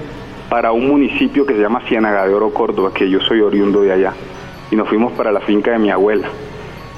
para 0.51 0.73
un 0.73 0.89
municipio 0.89 1.47
que 1.47 1.55
se 1.55 1.61
llama 1.61 1.83
Ciénaga 1.89 2.27
de 2.27 2.35
Oro, 2.35 2.51
Córdoba, 2.51 2.91
que 2.93 3.09
yo 3.09 3.21
soy 3.21 3.41
oriundo 3.41 3.83
de 3.83 3.93
allá. 3.93 4.13
Y 4.71 4.77
nos 4.77 4.89
fuimos 4.89 5.13
para 5.13 5.31
la 5.31 5.41
finca 5.41 5.71
de 5.71 5.79
mi 5.79 5.91
abuela. 5.91 6.29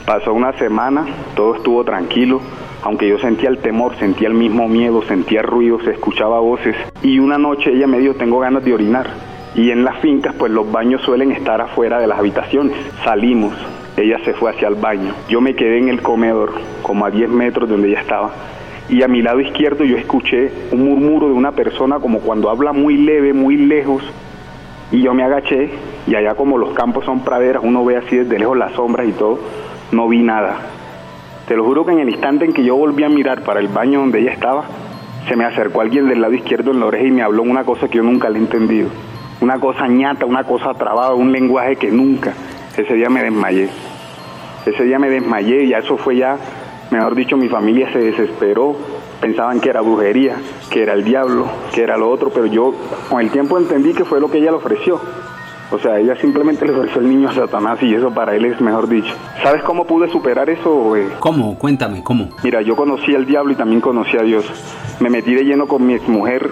Pasó 0.07 0.33
una 0.33 0.53
semana, 0.53 1.05
todo 1.35 1.57
estuvo 1.57 1.83
tranquilo, 1.83 2.41
aunque 2.83 3.09
yo 3.09 3.19
sentía 3.19 3.49
el 3.49 3.59
temor, 3.59 3.97
sentía 3.97 4.29
el 4.29 4.35
mismo 4.35 4.69
miedo, 4.69 5.03
sentía 5.03 5.43
ruidos, 5.43 5.85
escuchaba 5.89 6.39
voces. 6.39 6.77
Y 7.03 7.19
una 7.19 7.39
noche 7.39 7.73
ella 7.73 7.89
me 7.89 7.99
dijo, 7.99 8.15
tengo 8.15 8.39
ganas 8.39 8.65
de 8.65 8.73
orinar. 8.73 9.09
Y 9.57 9.73
en 9.73 9.83
las 9.83 9.99
fincas, 9.99 10.37
pues 10.39 10.53
los 10.53 10.71
baños 10.71 11.03
suelen 11.03 11.33
estar 11.33 11.61
afuera 11.61 11.99
de 11.99 12.07
las 12.07 12.21
habitaciones. 12.21 12.77
Salimos, 13.03 13.53
ella 13.97 14.21
se 14.25 14.33
fue 14.35 14.51
hacia 14.51 14.69
el 14.69 14.77
baño. 14.77 15.13
Yo 15.29 15.41
me 15.41 15.57
quedé 15.57 15.79
en 15.79 15.89
el 15.89 16.01
comedor, 16.03 16.53
como 16.83 17.05
a 17.05 17.11
10 17.11 17.29
metros 17.29 17.69
de 17.69 17.75
donde 17.75 17.89
ella 17.89 18.01
estaba. 18.01 18.31
Y 18.89 19.03
a 19.03 19.09
mi 19.09 19.23
lado 19.23 19.41
izquierdo 19.41 19.83
yo 19.83 19.97
escuché 19.97 20.53
un 20.71 20.85
murmuro 20.85 21.27
de 21.27 21.35
una 21.35 21.51
persona 21.51 21.99
como 21.99 22.21
cuando 22.21 22.49
habla 22.49 22.73
muy 22.73 22.97
leve, 22.97 23.33
muy 23.33 23.57
lejos. 23.57 24.05
Y 24.93 25.03
yo 25.03 25.15
me 25.15 25.25
agaché 25.25 25.71
y 26.07 26.15
allá 26.15 26.37
como 26.37 26.59
los 26.59 26.75
campos 26.75 27.05
son 27.05 27.25
praderas, 27.25 27.65
uno 27.65 27.85
ve 27.85 27.97
así 27.97 28.17
desde 28.17 28.39
lejos 28.39 28.57
las 28.57 28.71
sombras 28.75 29.09
y 29.09 29.13
todo, 29.13 29.41
no 29.93 30.09
vi 30.09 30.23
nada. 30.23 30.57
Te 31.47 31.57
lo 31.57 31.65
juro 31.65 31.85
que 31.85 31.93
en 31.93 32.01
el 32.01 32.09
instante 32.09 32.45
en 32.45 32.53
que 32.53 32.65
yo 32.65 32.77
volví 32.77 33.05
a 33.05 33.09
mirar 33.09 33.43
para 33.43 33.61
el 33.61 33.69
baño 33.69 34.01
donde 34.01 34.21
ella 34.21 34.33
estaba, 34.33 34.65
se 35.29 35.37
me 35.37 35.45
acercó 35.45 35.81
alguien 35.81 36.09
del 36.09 36.21
lado 36.21 36.35
izquierdo 36.35 36.71
en 36.71 36.81
la 36.81 36.87
oreja 36.87 37.07
y 37.07 37.11
me 37.11 37.23
habló 37.23 37.43
una 37.43 37.65
cosa 37.65 37.89
que 37.89 37.99
yo 37.99 38.03
nunca 38.03 38.29
le 38.29 38.39
he 38.39 38.43
entendido. 38.43 38.89
Una 39.41 39.59
cosa 39.61 39.87
ñata, 39.87 40.25
una 40.25 40.45
cosa 40.45 40.73
trabada, 40.75 41.15
un 41.15 41.31
lenguaje 41.31 41.77
que 41.77 41.91
nunca. 41.91 42.33
Ese 42.77 42.95
día 42.95 43.09
me 43.09 43.23
desmayé. 43.23 43.69
Ese 44.65 44.85
día 44.85 44.99
me 44.99 45.09
desmayé 45.09 45.65
y 45.65 45.69
ya 45.69 45.79
eso 45.79 45.97
fue 45.97 46.17
ya, 46.17 46.37
mejor 46.91 47.15
dicho, 47.15 47.37
mi 47.37 47.49
familia 47.49 47.93
se 47.93 47.99
desesperó. 47.99 48.77
Pensaban 49.21 49.61
que 49.61 49.71
era 49.71 49.81
brujería, 49.81 50.37
que 50.71 50.83
era 50.83 50.93
el 50.93 51.05
diablo, 51.05 51.47
que 51.75 51.83
era 51.83 51.97
lo 51.97 52.11
otro, 52.11 52.31
pero 52.31 52.47
yo 52.47 52.75
con 53.09 53.21
el 53.21 53.31
tiempo 53.31 53.59
entendí 53.59 53.95
que 53.95 54.05
fue 54.05 54.21
lo 54.21 54.31
que 54.31 54.39
ella 54.39 54.51
le 54.51 54.57
ofreció. 54.57 55.01
O 55.71 55.79
sea, 55.79 55.99
ella 55.99 56.15
simplemente 56.21 56.65
le 56.65 56.73
ofreció 56.73 57.01
el 57.01 57.09
niño 57.09 57.29
a 57.29 57.35
Satanás 57.35 57.83
y 57.83 57.93
eso 57.93 58.13
para 58.13 58.37
él 58.37 58.45
es 58.45 58.61
mejor 58.61 58.89
dicho. 58.89 59.13
¿Sabes 59.43 59.63
cómo 59.65 59.85
pude 59.85 60.09
superar 60.09 60.49
eso? 60.49 60.97
eh? 60.97 61.09
¿Cómo? 61.19 61.59
Cuéntame, 61.59 62.03
¿cómo? 62.05 62.29
Mira, 62.45 62.63
yo 62.63 62.77
conocí 62.77 63.15
al 63.15 63.27
diablo 63.27 63.53
y 63.53 63.57
también 63.57 63.81
conocí 63.81 64.17
a 64.17 64.23
Dios. 64.23 64.45
Me 65.01 65.11
metí 65.11 65.35
de 65.35 65.43
lleno 65.45 65.67
con 65.67 65.85
mi 65.85 65.95
exmujer 65.95 66.49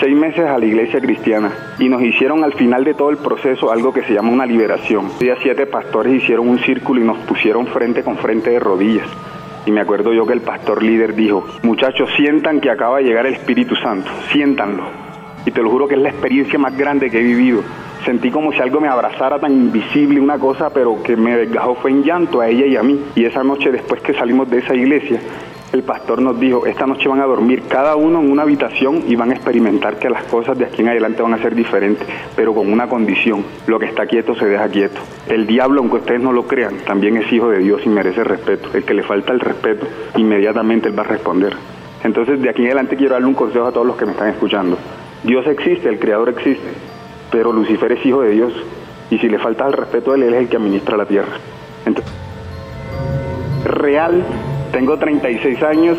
seis 0.00 0.14
meses 0.14 0.46
a 0.46 0.58
la 0.58 0.66
iglesia 0.66 1.00
cristiana 1.00 1.50
y 1.78 1.88
nos 1.88 2.02
hicieron 2.02 2.44
al 2.44 2.52
final 2.52 2.84
de 2.84 2.94
todo 2.94 3.10
el 3.10 3.16
proceso 3.16 3.72
algo 3.72 3.92
que 3.92 4.02
se 4.02 4.12
llama 4.12 4.30
una 4.30 4.44
liberación. 4.46 5.08
Día 5.18 5.34
siete 5.42 5.66
pastores 5.66 6.12
hicieron 6.22 6.48
un 6.48 6.58
círculo 6.58 7.00
y 7.00 7.04
nos 7.04 7.16
pusieron 7.20 7.66
frente 7.68 8.02
con 8.04 8.16
frente 8.18 8.50
de 8.50 8.60
rodillas. 8.60 9.08
Y 9.66 9.70
me 9.72 9.80
acuerdo 9.80 10.12
yo 10.12 10.26
que 10.26 10.34
el 10.34 10.42
pastor 10.42 10.82
líder 10.82 11.14
dijo, 11.14 11.44
muchachos, 11.62 12.08
sientan 12.16 12.60
que 12.60 12.70
acaba 12.70 12.98
de 12.98 13.04
llegar 13.04 13.26
el 13.26 13.34
Espíritu 13.34 13.74
Santo, 13.76 14.10
siéntanlo. 14.30 14.84
Y 15.46 15.50
te 15.50 15.62
lo 15.62 15.70
juro 15.70 15.88
que 15.88 15.94
es 15.94 16.00
la 16.00 16.10
experiencia 16.10 16.58
más 16.58 16.76
grande 16.76 17.10
que 17.10 17.18
he 17.18 17.22
vivido. 17.22 17.62
Sentí 18.08 18.30
como 18.30 18.52
si 18.52 18.60
algo 18.60 18.80
me 18.80 18.88
abrazara 18.88 19.38
tan 19.38 19.52
invisible, 19.52 20.18
una 20.18 20.38
cosa, 20.38 20.70
pero 20.70 21.02
que 21.02 21.14
me 21.14 21.36
desgajó 21.36 21.74
fue 21.74 21.90
en 21.90 22.02
llanto 22.02 22.40
a 22.40 22.48
ella 22.48 22.64
y 22.64 22.74
a 22.74 22.82
mí. 22.82 22.98
Y 23.14 23.26
esa 23.26 23.44
noche, 23.44 23.70
después 23.70 24.00
que 24.00 24.14
salimos 24.14 24.48
de 24.48 24.60
esa 24.60 24.74
iglesia, 24.74 25.20
el 25.74 25.82
pastor 25.82 26.22
nos 26.22 26.40
dijo, 26.40 26.64
esta 26.64 26.86
noche 26.86 27.06
van 27.06 27.20
a 27.20 27.26
dormir 27.26 27.64
cada 27.68 27.96
uno 27.96 28.20
en 28.20 28.32
una 28.32 28.44
habitación 28.44 29.02
y 29.06 29.14
van 29.14 29.30
a 29.30 29.34
experimentar 29.34 29.98
que 29.98 30.08
las 30.08 30.24
cosas 30.24 30.56
de 30.56 30.64
aquí 30.64 30.80
en 30.80 30.88
adelante 30.88 31.20
van 31.20 31.34
a 31.34 31.42
ser 31.42 31.54
diferentes, 31.54 32.08
pero 32.34 32.54
con 32.54 32.72
una 32.72 32.88
condición, 32.88 33.44
lo 33.66 33.78
que 33.78 33.84
está 33.84 34.06
quieto 34.06 34.34
se 34.36 34.46
deja 34.46 34.66
quieto. 34.70 35.02
El 35.26 35.46
diablo, 35.46 35.82
aunque 35.82 35.96
ustedes 35.96 36.22
no 36.22 36.32
lo 36.32 36.46
crean, 36.46 36.78
también 36.86 37.18
es 37.18 37.30
hijo 37.30 37.50
de 37.50 37.58
Dios 37.58 37.82
y 37.84 37.90
merece 37.90 38.24
respeto. 38.24 38.70
El 38.72 38.84
que 38.84 38.94
le 38.94 39.02
falta 39.02 39.34
el 39.34 39.40
respeto, 39.40 39.86
inmediatamente 40.16 40.88
él 40.88 40.98
va 40.98 41.02
a 41.02 41.08
responder. 41.08 41.52
Entonces, 42.02 42.40
de 42.40 42.48
aquí 42.48 42.62
en 42.62 42.68
adelante 42.68 42.96
quiero 42.96 43.12
darle 43.12 43.28
un 43.28 43.34
consejo 43.34 43.66
a 43.66 43.72
todos 43.72 43.86
los 43.86 43.96
que 43.96 44.06
me 44.06 44.12
están 44.12 44.28
escuchando. 44.30 44.78
Dios 45.24 45.46
existe, 45.46 45.90
el 45.90 45.98
Creador 45.98 46.30
existe, 46.30 46.87
pero 47.30 47.52
Lucifer 47.52 47.92
es 47.92 48.04
hijo 48.04 48.22
de 48.22 48.30
Dios. 48.30 48.52
Y 49.10 49.18
si 49.18 49.28
le 49.28 49.38
falta 49.38 49.66
el 49.66 49.72
respeto 49.72 50.12
a 50.12 50.16
él, 50.16 50.24
él 50.24 50.34
es 50.34 50.40
el 50.42 50.48
que 50.48 50.56
administra 50.56 50.96
la 50.96 51.06
tierra. 51.06 51.32
Entonces, 51.86 52.12
real, 53.64 54.22
tengo 54.72 54.98
36 54.98 55.62
años 55.62 55.98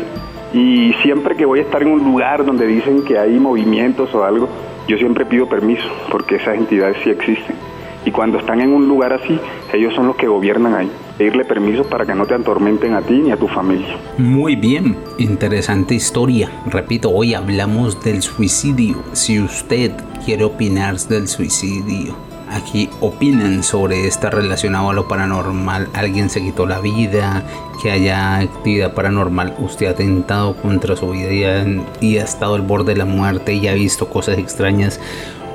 y 0.52 0.92
siempre 1.02 1.36
que 1.36 1.44
voy 1.44 1.60
a 1.60 1.62
estar 1.62 1.82
en 1.82 1.92
un 1.92 2.04
lugar 2.04 2.44
donde 2.44 2.66
dicen 2.66 3.04
que 3.04 3.18
hay 3.18 3.38
movimientos 3.38 4.14
o 4.14 4.24
algo, 4.24 4.48
yo 4.88 4.96
siempre 4.96 5.24
pido 5.24 5.48
permiso, 5.48 5.88
porque 6.10 6.36
esas 6.36 6.56
entidades 6.56 6.96
sí 7.04 7.10
existen. 7.10 7.56
Y 8.04 8.10
cuando 8.10 8.38
están 8.38 8.60
en 8.60 8.72
un 8.72 8.88
lugar 8.88 9.12
así, 9.12 9.38
ellos 9.72 9.94
son 9.94 10.06
los 10.06 10.16
que 10.16 10.26
gobiernan 10.26 10.74
ahí. 10.74 10.90
Pedirle 11.20 11.44
permiso 11.44 11.84
para 11.84 12.06
que 12.06 12.14
no 12.14 12.24
te 12.24 12.32
atormenten 12.32 12.94
a 12.94 13.02
ti 13.02 13.12
ni 13.12 13.30
a 13.30 13.36
tu 13.36 13.46
familia. 13.46 13.94
Muy 14.16 14.56
bien, 14.56 14.96
interesante 15.18 15.94
historia. 15.94 16.50
Repito, 16.64 17.10
hoy 17.10 17.34
hablamos 17.34 18.02
del 18.02 18.22
suicidio. 18.22 18.96
Si 19.12 19.38
usted 19.38 19.92
quiere 20.24 20.44
opinar 20.44 20.98
del 20.98 21.28
suicidio, 21.28 22.16
aquí 22.48 22.88
opinan 23.02 23.62
sobre 23.62 24.06
esta 24.06 24.30
relacionado 24.30 24.88
a 24.88 24.94
lo 24.94 25.08
paranormal. 25.08 25.88
Alguien 25.92 26.30
se 26.30 26.40
quitó 26.40 26.64
la 26.64 26.80
vida, 26.80 27.44
que 27.82 27.90
haya 27.90 28.38
actividad 28.38 28.94
paranormal. 28.94 29.56
Usted 29.58 29.88
ha 29.88 29.90
atentado 29.90 30.56
contra 30.56 30.96
su 30.96 31.10
vida 31.10 31.66
y 32.00 32.16
ha, 32.16 32.24
estado 32.24 32.54
al 32.54 32.62
borde 32.62 32.94
de 32.94 32.98
la 32.98 33.04
muerte 33.04 33.52
y 33.52 33.68
ha 33.68 33.74
visto 33.74 34.08
cosas 34.08 34.38
extrañas. 34.38 34.98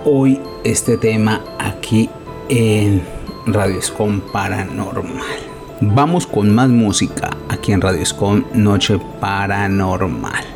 Hoy 0.05 0.39
este 0.63 0.95
tema 0.99 1.41
aquí 1.57 2.07
en 2.49 3.01
Radio 3.47 3.79
Paranormal. 4.31 5.55
Vamos 5.93 6.25
con 6.25 6.53
más 6.53 6.69
música 6.69 7.29
aquí 7.47 7.71
en 7.71 7.81
Radio 7.81 8.01
Escom 8.01 8.43
Noche 8.53 8.99
Paranormal. 9.19 10.55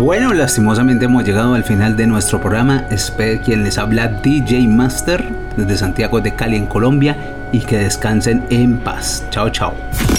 Bueno, 0.00 0.32
lastimosamente 0.32 1.04
hemos 1.04 1.24
llegado 1.24 1.52
al 1.52 1.62
final 1.62 1.94
de 1.94 2.06
nuestro 2.06 2.40
programa. 2.40 2.86
Espero 2.88 3.42
quien 3.42 3.64
les 3.64 3.76
habla 3.76 4.08
DJ 4.08 4.66
Master 4.66 5.22
desde 5.58 5.76
Santiago 5.76 6.22
de 6.22 6.34
Cali 6.34 6.56
en 6.56 6.64
Colombia 6.64 7.18
y 7.52 7.60
que 7.60 7.76
descansen 7.76 8.46
en 8.48 8.78
paz. 8.78 9.26
Chao, 9.28 9.50
chao. 9.50 9.74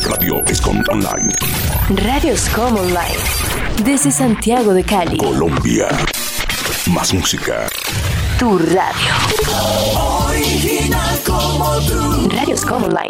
Radio 0.07 0.43
Escom 0.45 0.83
Online. 0.87 1.33
Radio 1.89 2.37
Scom 2.37 2.75
Online. 2.75 3.17
Desde 3.83 4.11
Santiago 4.11 4.71
de 4.75 4.83
Cali. 4.83 5.17
Colombia. 5.17 5.87
Más 6.85 7.11
música. 7.11 7.67
Tu 8.37 8.59
radio. 8.59 8.85
Original 10.27 11.19
como 11.25 11.79
tú. 11.87 12.29
Radio 12.29 12.55
Scom 12.55 12.83
Online. 12.83 13.09